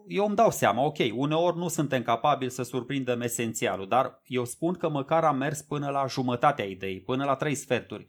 eu 0.08 0.26
îmi 0.26 0.36
dau 0.36 0.52
seama, 0.52 0.82
ok, 0.84 0.98
uneori 1.14 1.58
nu 1.58 1.68
suntem 1.68 2.04
capabili 2.04 2.52
să 2.52 2.64
surprindem 2.64 3.22
esențialul, 3.22 3.88
dar 3.88 4.22
eu 4.26 4.46
spun 4.46 4.74
că 4.74 4.90
măcar 4.90 5.24
am 5.24 5.38
mers 5.38 5.62
până 5.62 5.90
la 5.90 6.06
jumătatea 6.06 6.66
ideii, 6.66 7.02
până 7.02 7.26
la 7.26 7.36
trei 7.36 7.56
sferturi. 7.56 8.08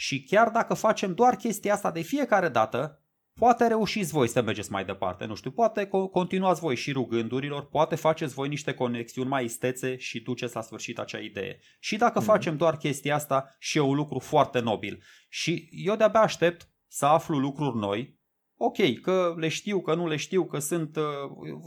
Și 0.00 0.22
chiar 0.22 0.48
dacă 0.48 0.74
facem 0.74 1.14
doar 1.14 1.36
chestia 1.36 1.72
asta 1.72 1.90
de 1.90 2.00
fiecare 2.00 2.48
dată, 2.48 3.02
poate 3.38 3.66
reușiți 3.66 4.12
voi 4.12 4.28
să 4.28 4.42
mergeți 4.42 4.72
mai 4.72 4.84
departe, 4.84 5.24
nu 5.24 5.34
știu, 5.34 5.50
poate 5.50 5.90
continuați 6.12 6.60
voi 6.60 6.76
și 6.76 6.92
rugândurilor, 6.92 7.68
poate 7.68 7.94
faceți 7.94 8.34
voi 8.34 8.48
niște 8.48 8.74
conexiuni 8.74 9.28
mai 9.28 9.44
istețe 9.44 9.96
și 9.96 10.20
duceți 10.20 10.54
la 10.54 10.60
sfârșit 10.60 10.98
acea 10.98 11.18
idee. 11.18 11.58
Și 11.78 11.96
dacă 11.96 12.20
mm-hmm. 12.20 12.24
facem 12.24 12.56
doar 12.56 12.76
chestia 12.76 13.14
asta, 13.14 13.56
și 13.58 13.76
e 13.76 13.80
un 13.80 13.94
lucru 13.94 14.18
foarte 14.18 14.60
nobil. 14.60 15.02
Și 15.28 15.68
eu 15.70 15.96
de-abia 15.96 16.20
aștept 16.20 16.68
să 16.86 17.06
aflu 17.06 17.38
lucruri 17.38 17.78
noi, 17.78 18.18
ok, 18.56 19.00
că 19.02 19.34
le 19.36 19.48
știu, 19.48 19.80
că 19.80 19.94
nu 19.94 20.08
le 20.08 20.16
știu, 20.16 20.46
că 20.46 20.58
sunt... 20.58 20.96
Uh, 20.96 21.04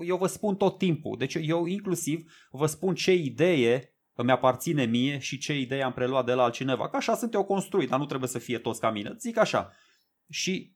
eu 0.07 0.17
vă 0.17 0.27
spun 0.27 0.55
tot 0.55 0.77
timpul. 0.77 1.17
Deci 1.17 1.37
eu 1.41 1.65
inclusiv 1.65 2.31
vă 2.51 2.65
spun 2.65 2.95
ce 2.95 3.13
idee 3.13 3.92
îmi 4.15 4.31
aparține 4.31 4.85
mie 4.85 5.19
și 5.19 5.37
ce 5.37 5.59
idee 5.59 5.83
am 5.83 5.93
preluat 5.93 6.25
de 6.25 6.33
la 6.33 6.43
altcineva. 6.43 6.89
Că 6.89 6.95
așa 6.95 7.15
sunt 7.15 7.33
eu 7.33 7.43
construit, 7.43 7.89
dar 7.89 7.99
nu 7.99 8.05
trebuie 8.05 8.29
să 8.29 8.39
fie 8.39 8.57
toți 8.57 8.79
ca 8.79 8.91
mine. 8.91 9.15
Zic 9.17 9.37
așa. 9.37 9.73
Și 10.29 10.75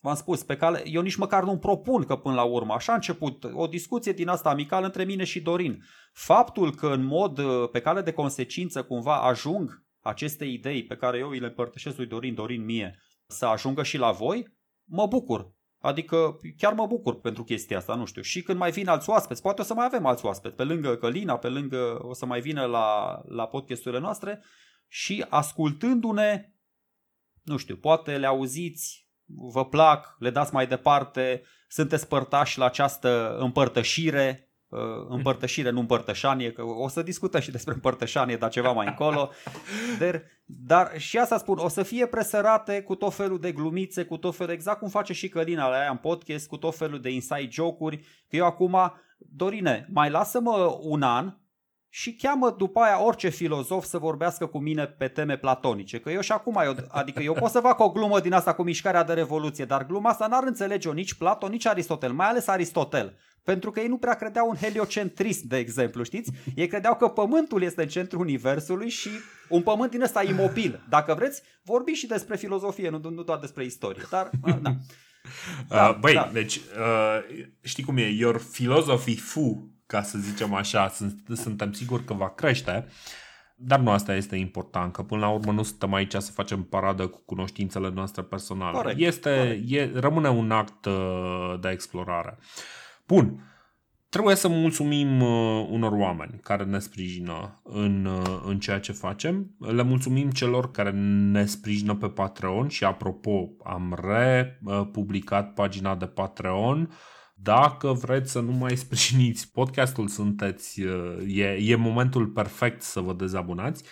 v-am 0.00 0.14
spus, 0.14 0.42
pe 0.42 0.56
cale, 0.56 0.82
eu 0.84 1.02
nici 1.02 1.16
măcar 1.16 1.44
nu-mi 1.44 1.58
propun 1.58 2.04
că 2.04 2.16
până 2.16 2.34
la 2.34 2.42
urmă, 2.42 2.72
așa 2.72 2.92
a 2.92 2.94
început 2.94 3.44
o 3.52 3.66
discuție 3.66 4.12
din 4.12 4.28
asta 4.28 4.50
amicală 4.50 4.86
între 4.86 5.04
mine 5.04 5.24
și 5.24 5.40
Dorin. 5.40 5.82
Faptul 6.12 6.74
că 6.74 6.86
în 6.86 7.04
mod, 7.04 7.38
uh, 7.38 7.68
pe 7.72 7.80
cale 7.80 8.00
de 8.00 8.12
consecință, 8.12 8.82
cumva 8.82 9.22
ajung 9.22 9.84
aceste 10.00 10.44
idei 10.44 10.84
pe 10.84 10.96
care 10.96 11.18
eu 11.18 11.28
îi 11.28 11.38
le 11.38 11.46
împărtășesc 11.46 11.96
lui 11.96 12.06
Dorin, 12.06 12.34
Dorin 12.34 12.64
mie, 12.64 13.02
să 13.26 13.46
ajungă 13.46 13.82
și 13.82 13.98
la 13.98 14.10
voi, 14.10 14.58
mă 14.84 15.06
bucur. 15.06 15.52
Adică 15.80 16.40
chiar 16.56 16.72
mă 16.72 16.86
bucur 16.86 17.20
pentru 17.20 17.44
chestia 17.44 17.76
asta, 17.76 17.94
nu 17.94 18.04
știu. 18.04 18.22
Și 18.22 18.42
când 18.42 18.58
mai 18.58 18.70
vin 18.70 18.88
alți 18.88 19.10
oaspeți, 19.10 19.42
poate 19.42 19.60
o 19.60 19.64
să 19.64 19.74
mai 19.74 19.84
avem 19.84 20.06
alți 20.06 20.24
oaspeți, 20.24 20.56
pe 20.56 20.64
lângă 20.64 20.96
Călina, 20.96 21.36
pe 21.36 21.48
lângă, 21.48 21.98
o 22.02 22.14
să 22.14 22.26
mai 22.26 22.40
vină 22.40 22.64
la, 22.64 23.20
la 23.28 23.46
podcasturile 23.46 24.00
noastre 24.00 24.42
și 24.88 25.24
ascultându-ne, 25.28 26.54
nu 27.42 27.56
știu, 27.56 27.76
poate 27.76 28.18
le 28.18 28.26
auziți, 28.26 29.08
vă 29.52 29.66
plac, 29.66 30.16
le 30.18 30.30
dați 30.30 30.54
mai 30.54 30.66
departe, 30.66 31.42
sunteți 31.68 32.08
părtași 32.08 32.58
la 32.58 32.64
această 32.64 33.36
împărtășire 33.38 34.44
Uh, 34.44 34.49
împărtășire, 35.08 35.70
nu 35.70 35.80
împărtășanie, 35.80 36.52
că 36.52 36.62
o 36.62 36.88
să 36.88 37.02
discutăm 37.02 37.40
și 37.40 37.50
despre 37.50 37.74
împărtășanie, 37.74 38.36
dar 38.36 38.50
ceva 38.50 38.72
mai 38.72 38.86
încolo. 38.86 39.30
Dar, 39.98 40.22
dar 40.44 41.00
și 41.00 41.18
asta 41.18 41.38
spun, 41.38 41.58
o 41.58 41.68
să 41.68 41.82
fie 41.82 42.06
presărate 42.06 42.82
cu 42.82 42.94
tot 42.94 43.14
felul 43.14 43.40
de 43.40 43.52
glumițe, 43.52 44.04
cu 44.04 44.16
tot 44.16 44.36
felul, 44.36 44.52
exact 44.52 44.78
cum 44.78 44.88
face 44.88 45.12
și 45.12 45.28
Călina 45.28 45.68
la 45.68 45.76
aia 45.76 45.90
în 45.90 45.96
podcast, 45.96 46.48
cu 46.48 46.56
tot 46.56 46.76
felul 46.76 47.00
de 47.00 47.10
inside 47.10 47.48
joke-uri, 47.50 47.96
că 48.28 48.36
eu 48.36 48.44
acum, 48.44 48.92
Dorine, 49.18 49.88
mai 49.92 50.10
lasă-mă 50.10 50.78
un 50.80 51.02
an 51.02 51.34
și 51.92 52.16
cheamă 52.16 52.54
după 52.58 52.80
aia 52.80 53.04
orice 53.04 53.28
filozof 53.28 53.84
să 53.84 53.98
vorbească 53.98 54.46
cu 54.46 54.58
mine 54.58 54.86
pe 54.86 55.08
teme 55.08 55.36
platonice. 55.36 56.00
Că 56.00 56.10
eu 56.10 56.20
și 56.20 56.32
acum, 56.32 56.60
eu, 56.64 56.74
adică 56.88 57.22
eu 57.22 57.32
pot 57.32 57.50
să 57.50 57.60
fac 57.60 57.80
o 57.80 57.90
glumă 57.90 58.20
din 58.20 58.32
asta 58.32 58.54
cu 58.54 58.62
mișcarea 58.62 59.04
de 59.04 59.12
revoluție, 59.12 59.64
dar 59.64 59.86
gluma 59.86 60.10
asta 60.10 60.26
n-ar 60.26 60.42
înțelege-o 60.46 60.92
nici 60.92 61.14
Platon, 61.14 61.50
nici 61.50 61.66
Aristotel, 61.66 62.12
mai 62.12 62.26
ales 62.28 62.46
Aristotel. 62.46 63.16
Pentru 63.44 63.70
că 63.70 63.80
ei 63.80 63.88
nu 63.88 63.96
prea 63.96 64.14
credeau 64.14 64.50
în 64.50 64.56
heliocentrism, 64.56 65.46
de 65.46 65.56
exemplu, 65.56 66.02
știți? 66.02 66.32
Ei 66.54 66.66
credeau 66.66 66.96
că 66.96 67.08
Pământul 67.08 67.62
este 67.62 67.82
în 67.82 67.88
centrul 67.88 68.20
Universului 68.20 68.88
și 68.88 69.10
un 69.48 69.62
pământ 69.62 69.90
din 69.90 70.02
ăsta 70.02 70.22
imobil. 70.22 70.86
Dacă 70.88 71.14
vreți, 71.14 71.42
vorbi 71.62 71.92
și 71.92 72.06
despre 72.06 72.36
filozofie, 72.36 72.88
nu, 72.88 73.10
nu 73.10 73.22
doar 73.22 73.38
despre 73.38 73.64
istorie. 73.64 74.02
Dar, 74.10 74.30
da. 74.62 74.76
Da, 75.68 75.88
uh, 75.88 75.96
băi, 76.00 76.14
da. 76.14 76.30
deci 76.32 76.56
uh, 76.56 77.46
știi 77.62 77.84
cum 77.84 77.96
e, 77.96 78.08
your 78.08 78.42
philosophy 78.52 79.16
fu, 79.16 79.70
ca 79.86 80.02
să 80.02 80.18
zicem 80.18 80.54
așa, 80.54 80.88
sunt, 80.88 81.22
suntem 81.34 81.72
siguri 81.72 82.04
că 82.04 82.14
va 82.14 82.30
crește, 82.30 82.86
dar 83.56 83.78
nu 83.78 83.90
asta 83.90 84.14
este 84.14 84.36
important, 84.36 84.92
că 84.92 85.02
până 85.02 85.20
la 85.20 85.28
urmă 85.28 85.52
nu 85.52 85.62
suntem 85.62 85.94
aici 85.94 86.14
să 86.14 86.32
facem 86.32 86.62
paradă 86.62 87.06
cu 87.06 87.22
cunoștințele 87.24 87.90
noastre 87.90 88.22
personale. 88.22 88.76
Corect, 88.76 89.00
este, 89.00 89.36
corect. 89.36 89.62
E, 89.66 89.90
rămâne 89.94 90.28
un 90.28 90.50
act 90.50 90.84
uh, 90.84 91.54
de 91.60 91.68
explorare. 91.68 92.38
Uh, 92.38 92.44
Bun. 93.10 93.44
Trebuie 94.08 94.34
să 94.34 94.48
mulțumim 94.48 95.20
uh, 95.20 95.66
unor 95.70 95.92
oameni 95.92 96.40
care 96.42 96.64
ne 96.64 96.78
sprijină 96.78 97.60
în, 97.64 98.04
uh, 98.04 98.42
în 98.44 98.58
ceea 98.58 98.80
ce 98.80 98.92
facem. 98.92 99.54
Le 99.58 99.82
mulțumim 99.82 100.30
celor 100.30 100.70
care 100.70 100.90
ne 101.30 101.44
sprijină 101.44 101.94
pe 101.94 102.08
Patreon 102.08 102.68
și 102.68 102.84
apropo, 102.84 103.48
am 103.64 103.98
republicat 104.02 105.54
pagina 105.54 105.94
de 105.94 106.06
Patreon. 106.06 106.90
Dacă 107.34 107.92
vreți 107.92 108.30
să 108.30 108.40
nu 108.40 108.52
mai 108.52 108.76
sprijiniți 108.76 109.52
podcastul, 109.52 110.08
sunteți, 110.08 110.82
uh, 110.82 111.36
e, 111.36 111.58
e 111.60 111.74
momentul 111.74 112.26
perfect 112.26 112.82
să 112.82 113.00
vă 113.00 113.12
dezabonați. 113.12 113.84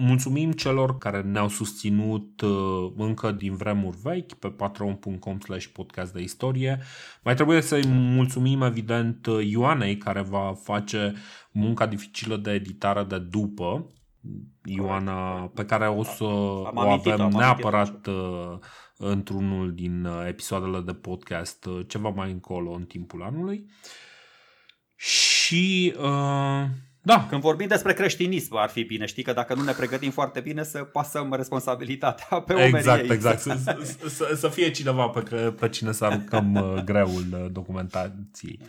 Mulțumim 0.00 0.52
celor 0.52 0.98
care 0.98 1.22
ne-au 1.22 1.48
susținut 1.48 2.40
uh, 2.40 2.92
încă 2.96 3.32
din 3.32 3.56
vremuri 3.56 3.96
vechi 4.02 4.32
pe 4.32 4.48
patreon.com 4.48 5.38
slash 5.40 5.66
podcast 5.66 6.12
de 6.12 6.22
istorie. 6.22 6.80
Mai 7.22 7.34
trebuie 7.34 7.60
să-i 7.60 7.86
mulțumim 7.86 8.62
evident 8.62 9.26
Ioanei 9.40 9.96
care 9.96 10.20
va 10.20 10.54
face 10.62 11.14
munca 11.50 11.86
dificilă 11.86 12.36
de 12.36 12.50
editare 12.50 13.02
de 13.02 13.18
după. 13.18 13.92
Ioana 14.64 15.50
pe 15.54 15.64
care 15.64 15.88
o 15.88 16.02
să 16.02 16.24
am 16.24 16.76
o 16.76 16.80
avem 16.80 17.20
amintit, 17.20 17.38
neapărat 17.38 18.06
uh, 18.06 18.58
într-unul 18.96 19.74
din 19.74 20.04
uh, 20.04 20.26
episoadele 20.26 20.80
de 20.80 20.94
podcast 20.94 21.68
ceva 21.86 22.08
mai 22.08 22.30
încolo 22.30 22.70
în 22.72 22.84
timpul 22.84 23.22
anului. 23.22 23.70
Și 24.96 25.94
uh, 25.98 26.64
da. 27.02 27.26
Când 27.28 27.40
vorbim 27.40 27.66
despre 27.66 27.92
creștinism 27.92 28.56
ar 28.56 28.68
fi 28.68 28.82
bine, 28.82 29.06
știi 29.06 29.22
că 29.22 29.32
dacă 29.32 29.54
nu 29.54 29.62
ne 29.62 29.72
pregătim 29.72 30.10
foarte 30.10 30.40
bine 30.40 30.62
să 30.62 30.78
pasăm 30.78 31.32
responsabilitatea 31.32 32.40
pe 32.40 32.52
umerii 32.52 32.76
Exact, 32.76 33.02
ei. 33.02 33.10
exact. 33.10 33.40
Să, 33.58 33.76
să, 34.08 34.34
să 34.36 34.48
fie 34.48 34.70
cineva 34.70 35.08
pe, 35.08 35.20
pe 35.60 35.68
cine 35.68 35.92
să 35.92 36.04
aruncăm 36.04 36.54
uh, 36.54 36.82
greul 36.84 37.26
uh, 37.32 37.46
documentației. 37.52 38.60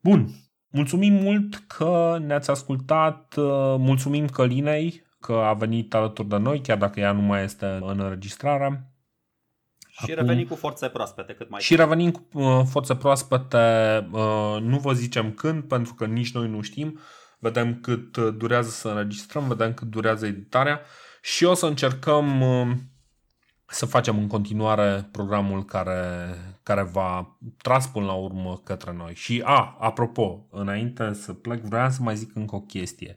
Bun. 0.00 0.28
Mulțumim 0.68 1.12
mult 1.12 1.54
că 1.66 2.18
ne-ați 2.26 2.50
ascultat. 2.50 3.34
Uh, 3.36 3.44
mulțumim 3.78 4.26
Călinei 4.26 5.02
că 5.20 5.32
a 5.32 5.52
venit 5.52 5.94
alături 5.94 6.28
de 6.28 6.36
noi, 6.36 6.60
chiar 6.60 6.78
dacă 6.78 7.00
ea 7.00 7.12
nu 7.12 7.20
mai 7.20 7.44
este 7.44 7.66
în 7.66 8.00
înregistrare. 8.00 8.93
Și 9.96 10.12
Acum, 10.12 10.14
revenim 10.14 10.46
cu 10.46 10.54
forțe 10.54 10.88
proaspete 10.88 11.32
cât 11.32 11.50
mai 11.50 11.60
Și 11.60 11.76
revenim 11.76 12.10
cu 12.10 12.26
uh, 12.32 12.62
forțe 12.70 12.94
proaspete, 12.94 13.58
uh, 14.10 14.56
nu 14.60 14.78
vă 14.78 14.92
zicem 14.92 15.32
când, 15.32 15.62
pentru 15.62 15.94
că 15.94 16.06
nici 16.06 16.32
noi 16.32 16.48
nu 16.48 16.60
știm. 16.60 17.00
Vedem 17.38 17.80
cât 17.80 18.16
uh, 18.16 18.34
durează 18.36 18.68
să 18.68 18.88
înregistrăm, 18.88 19.48
vedem 19.48 19.74
cât 19.74 19.88
durează 19.88 20.26
editarea 20.26 20.80
și 21.22 21.44
o 21.44 21.54
să 21.54 21.66
încercăm 21.66 22.40
uh, 22.40 22.70
să 23.66 23.86
facem 23.86 24.18
în 24.18 24.26
continuare 24.26 25.08
programul 25.12 25.64
care, 25.64 26.34
care 26.62 26.82
va 26.82 27.38
tras 27.62 27.86
până 27.86 28.06
la 28.06 28.12
urmă 28.12 28.60
către 28.64 28.92
noi. 28.92 29.14
Și, 29.14 29.42
a, 29.44 29.76
apropo, 29.80 30.46
înainte 30.50 31.12
să 31.12 31.32
plec, 31.32 31.60
vreau 31.60 31.90
să 31.90 32.02
mai 32.02 32.16
zic 32.16 32.36
încă 32.36 32.54
o 32.54 32.60
chestie. 32.60 33.16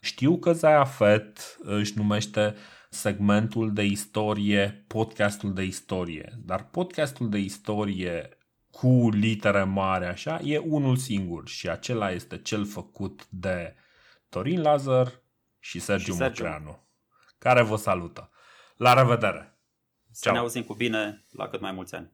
Știu 0.00 0.38
că 0.38 0.52
Zaya 0.52 0.84
Fett 0.84 1.58
își 1.62 1.92
numește 1.96 2.54
segmentul 2.92 3.72
de 3.72 3.84
istorie, 3.84 4.84
podcastul 4.86 5.54
de 5.54 5.62
istorie. 5.62 6.32
Dar 6.44 6.68
podcastul 6.70 7.28
de 7.28 7.38
istorie 7.38 8.38
cu 8.70 9.08
litere 9.10 9.64
mare 9.64 10.06
așa 10.06 10.40
e 10.44 10.58
unul 10.58 10.96
singur 10.96 11.48
și 11.48 11.68
acela 11.68 12.10
este 12.10 12.38
cel 12.38 12.64
făcut 12.64 13.26
de 13.28 13.74
Torin 14.28 14.60
Lazar 14.60 15.22
și 15.58 15.78
Sergiu, 15.78 16.12
și 16.12 16.18
Sergiu. 16.18 16.42
Mocreanu, 16.42 16.88
care 17.38 17.62
vă 17.62 17.76
salută. 17.76 18.30
La 18.76 18.94
revedere! 18.94 19.58
Să 20.10 20.20
Ciao. 20.22 20.32
ne 20.32 20.38
auzim 20.38 20.62
cu 20.62 20.74
bine 20.74 21.24
la 21.30 21.48
cât 21.48 21.60
mai 21.60 21.72
mulți 21.72 21.94
ani! 21.94 22.12